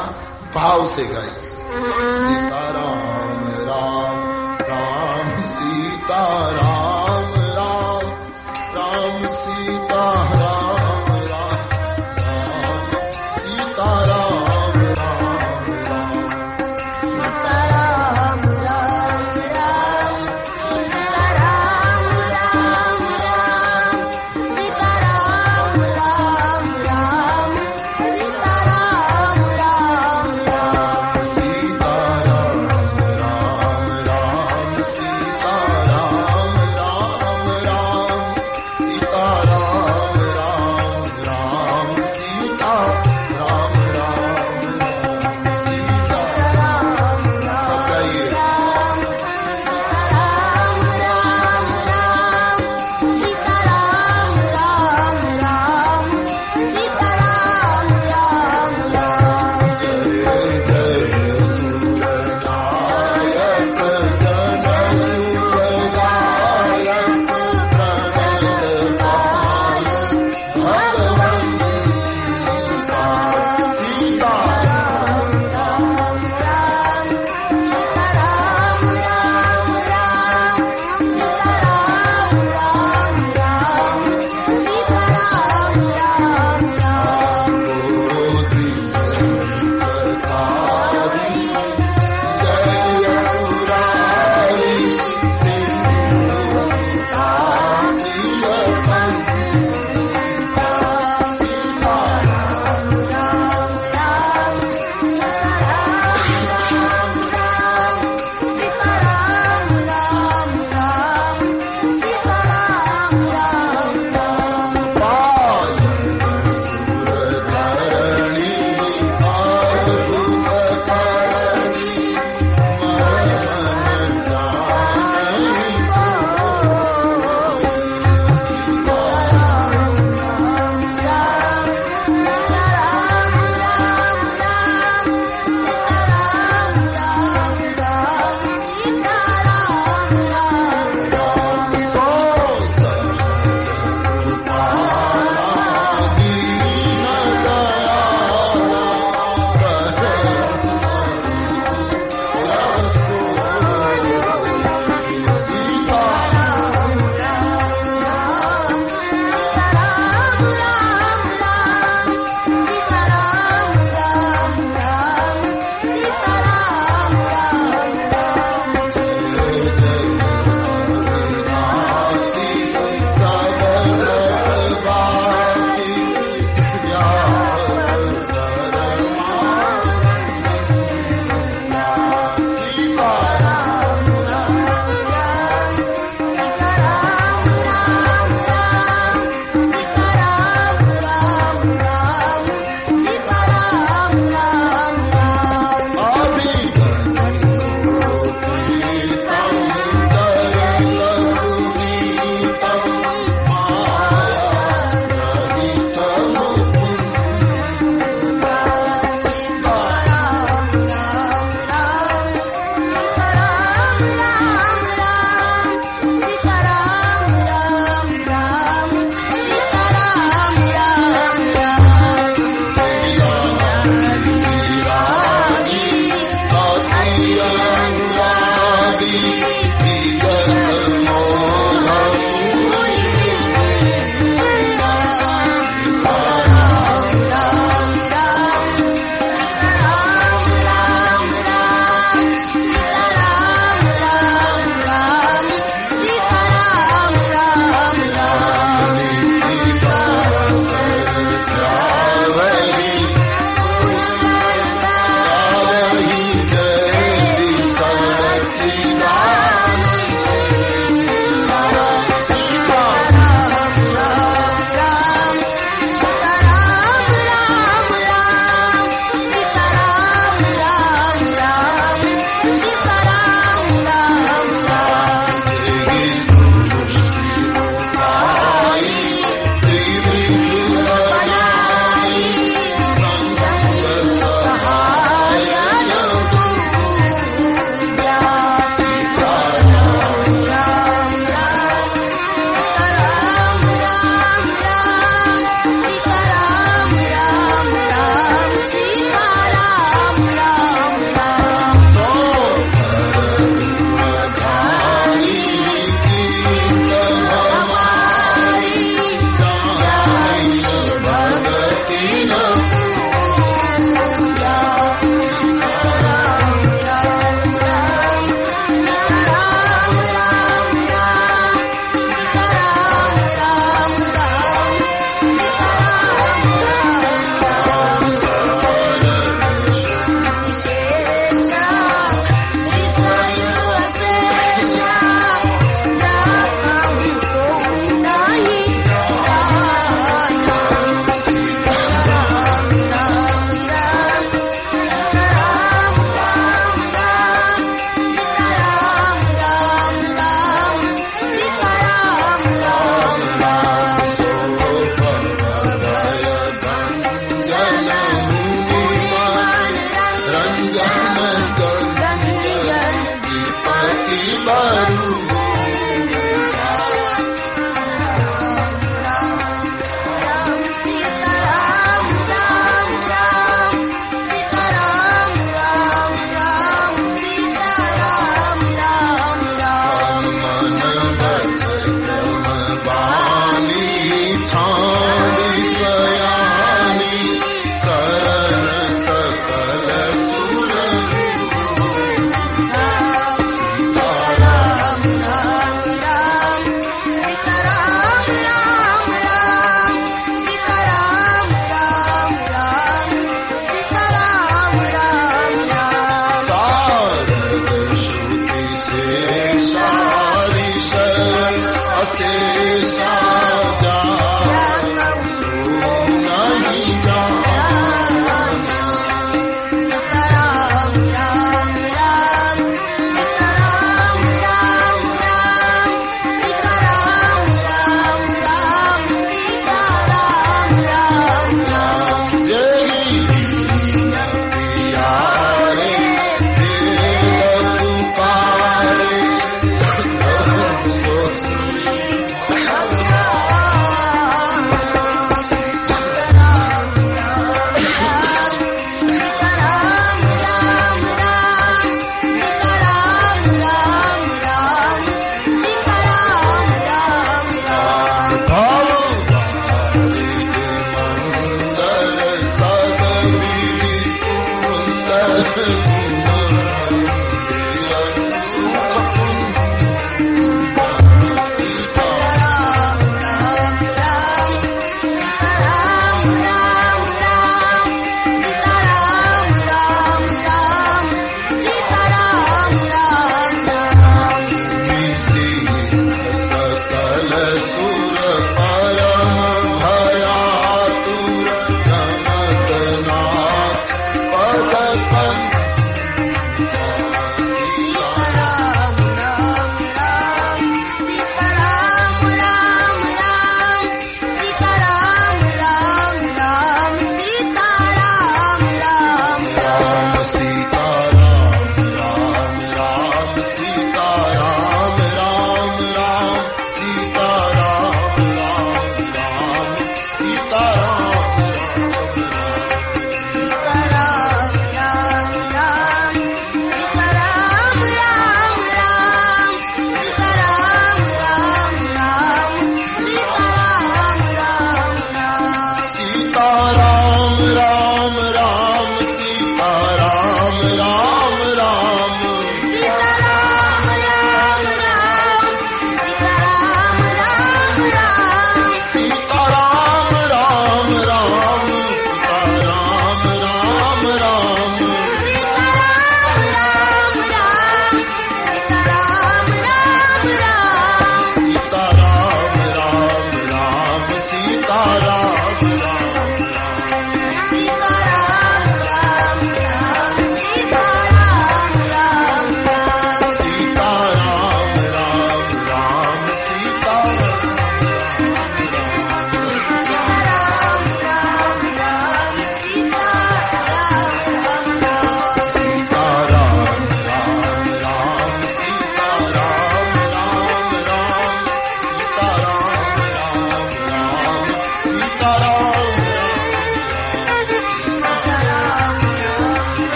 भाव 0.54 0.84
से 0.84 1.02
Radha 6.24 6.73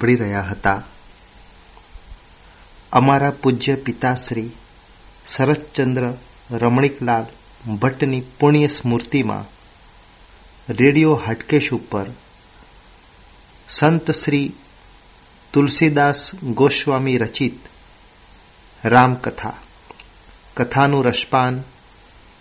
સાંભળી 0.00 0.16
રહ્યા 0.16 0.42
હતા. 0.42 0.82
અમારા 2.92 3.30
પૂજ્ય 3.30 3.74
પિતાશ્રી 3.74 4.50
શરદચંદ્ર 5.28 6.06
રમણીકલાલ 6.50 7.26
ભટ્ટની 7.74 8.22
પુણ્ય 8.40 8.66
સ્મૃતિમાં 8.66 9.44
રેડિયો 10.72 11.14
હાટકેશ 11.14 11.70
ઉપર 11.72 12.06
સંત 13.70 14.10
શ્રી 14.10 14.52
તુલસીદાસ 15.52 16.30
ગોસ્વામી 16.34 17.18
રચિત 17.18 17.60
રામકથા, 18.84 19.54
કથાનું 20.56 21.04
રસપાન 21.04 21.62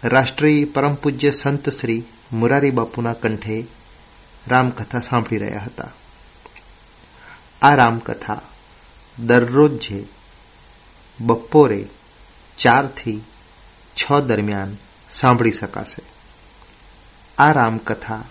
રાષ્ટ્રીય 0.03 0.65
પરમ 0.65 0.95
પૂજ્ય 0.95 1.31
સંત 1.31 1.69
શ્રી 1.69 2.03
મુરારી 2.31 2.71
બાપુના 2.71 3.13
કંઠે 3.13 3.63
રામકથા 4.47 5.07
સાંભળી 5.09 5.37
રહ્યા 5.37 5.61
હતા. 5.65 5.91
આ 7.61 7.75
રામકથા 7.75 8.41
દરરોજે 9.19 10.05
બપોરે 11.19 11.87
ચારથી 12.57 13.21
છ 13.95 14.11
દરમિયાન 14.13 14.77
સાંભળી 15.11 15.51
શકાશે. 15.51 16.01
આ 17.37 17.51
રામકથા 17.51 18.23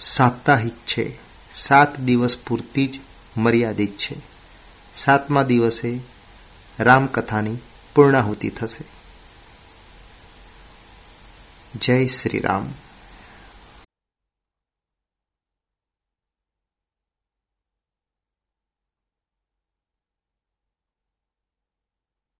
સાપ્તાહિક 0.00 0.72
છે. 0.72 1.18
સાત 1.52 2.00
દિવસ 2.00 2.38
પૂરતી 2.46 2.86
જ 2.86 3.00
મર્યાદિત 3.36 3.98
છે. 3.98 4.16
સાતમા 4.94 5.42
દિવસે 5.42 6.00
રામકથાની 6.80 7.56
પૂર્ણાહુતિ 7.94 8.50
થશે. 8.50 8.84
જય 11.74 12.06
શ્રી 12.06 12.38
રામ. 12.38 12.74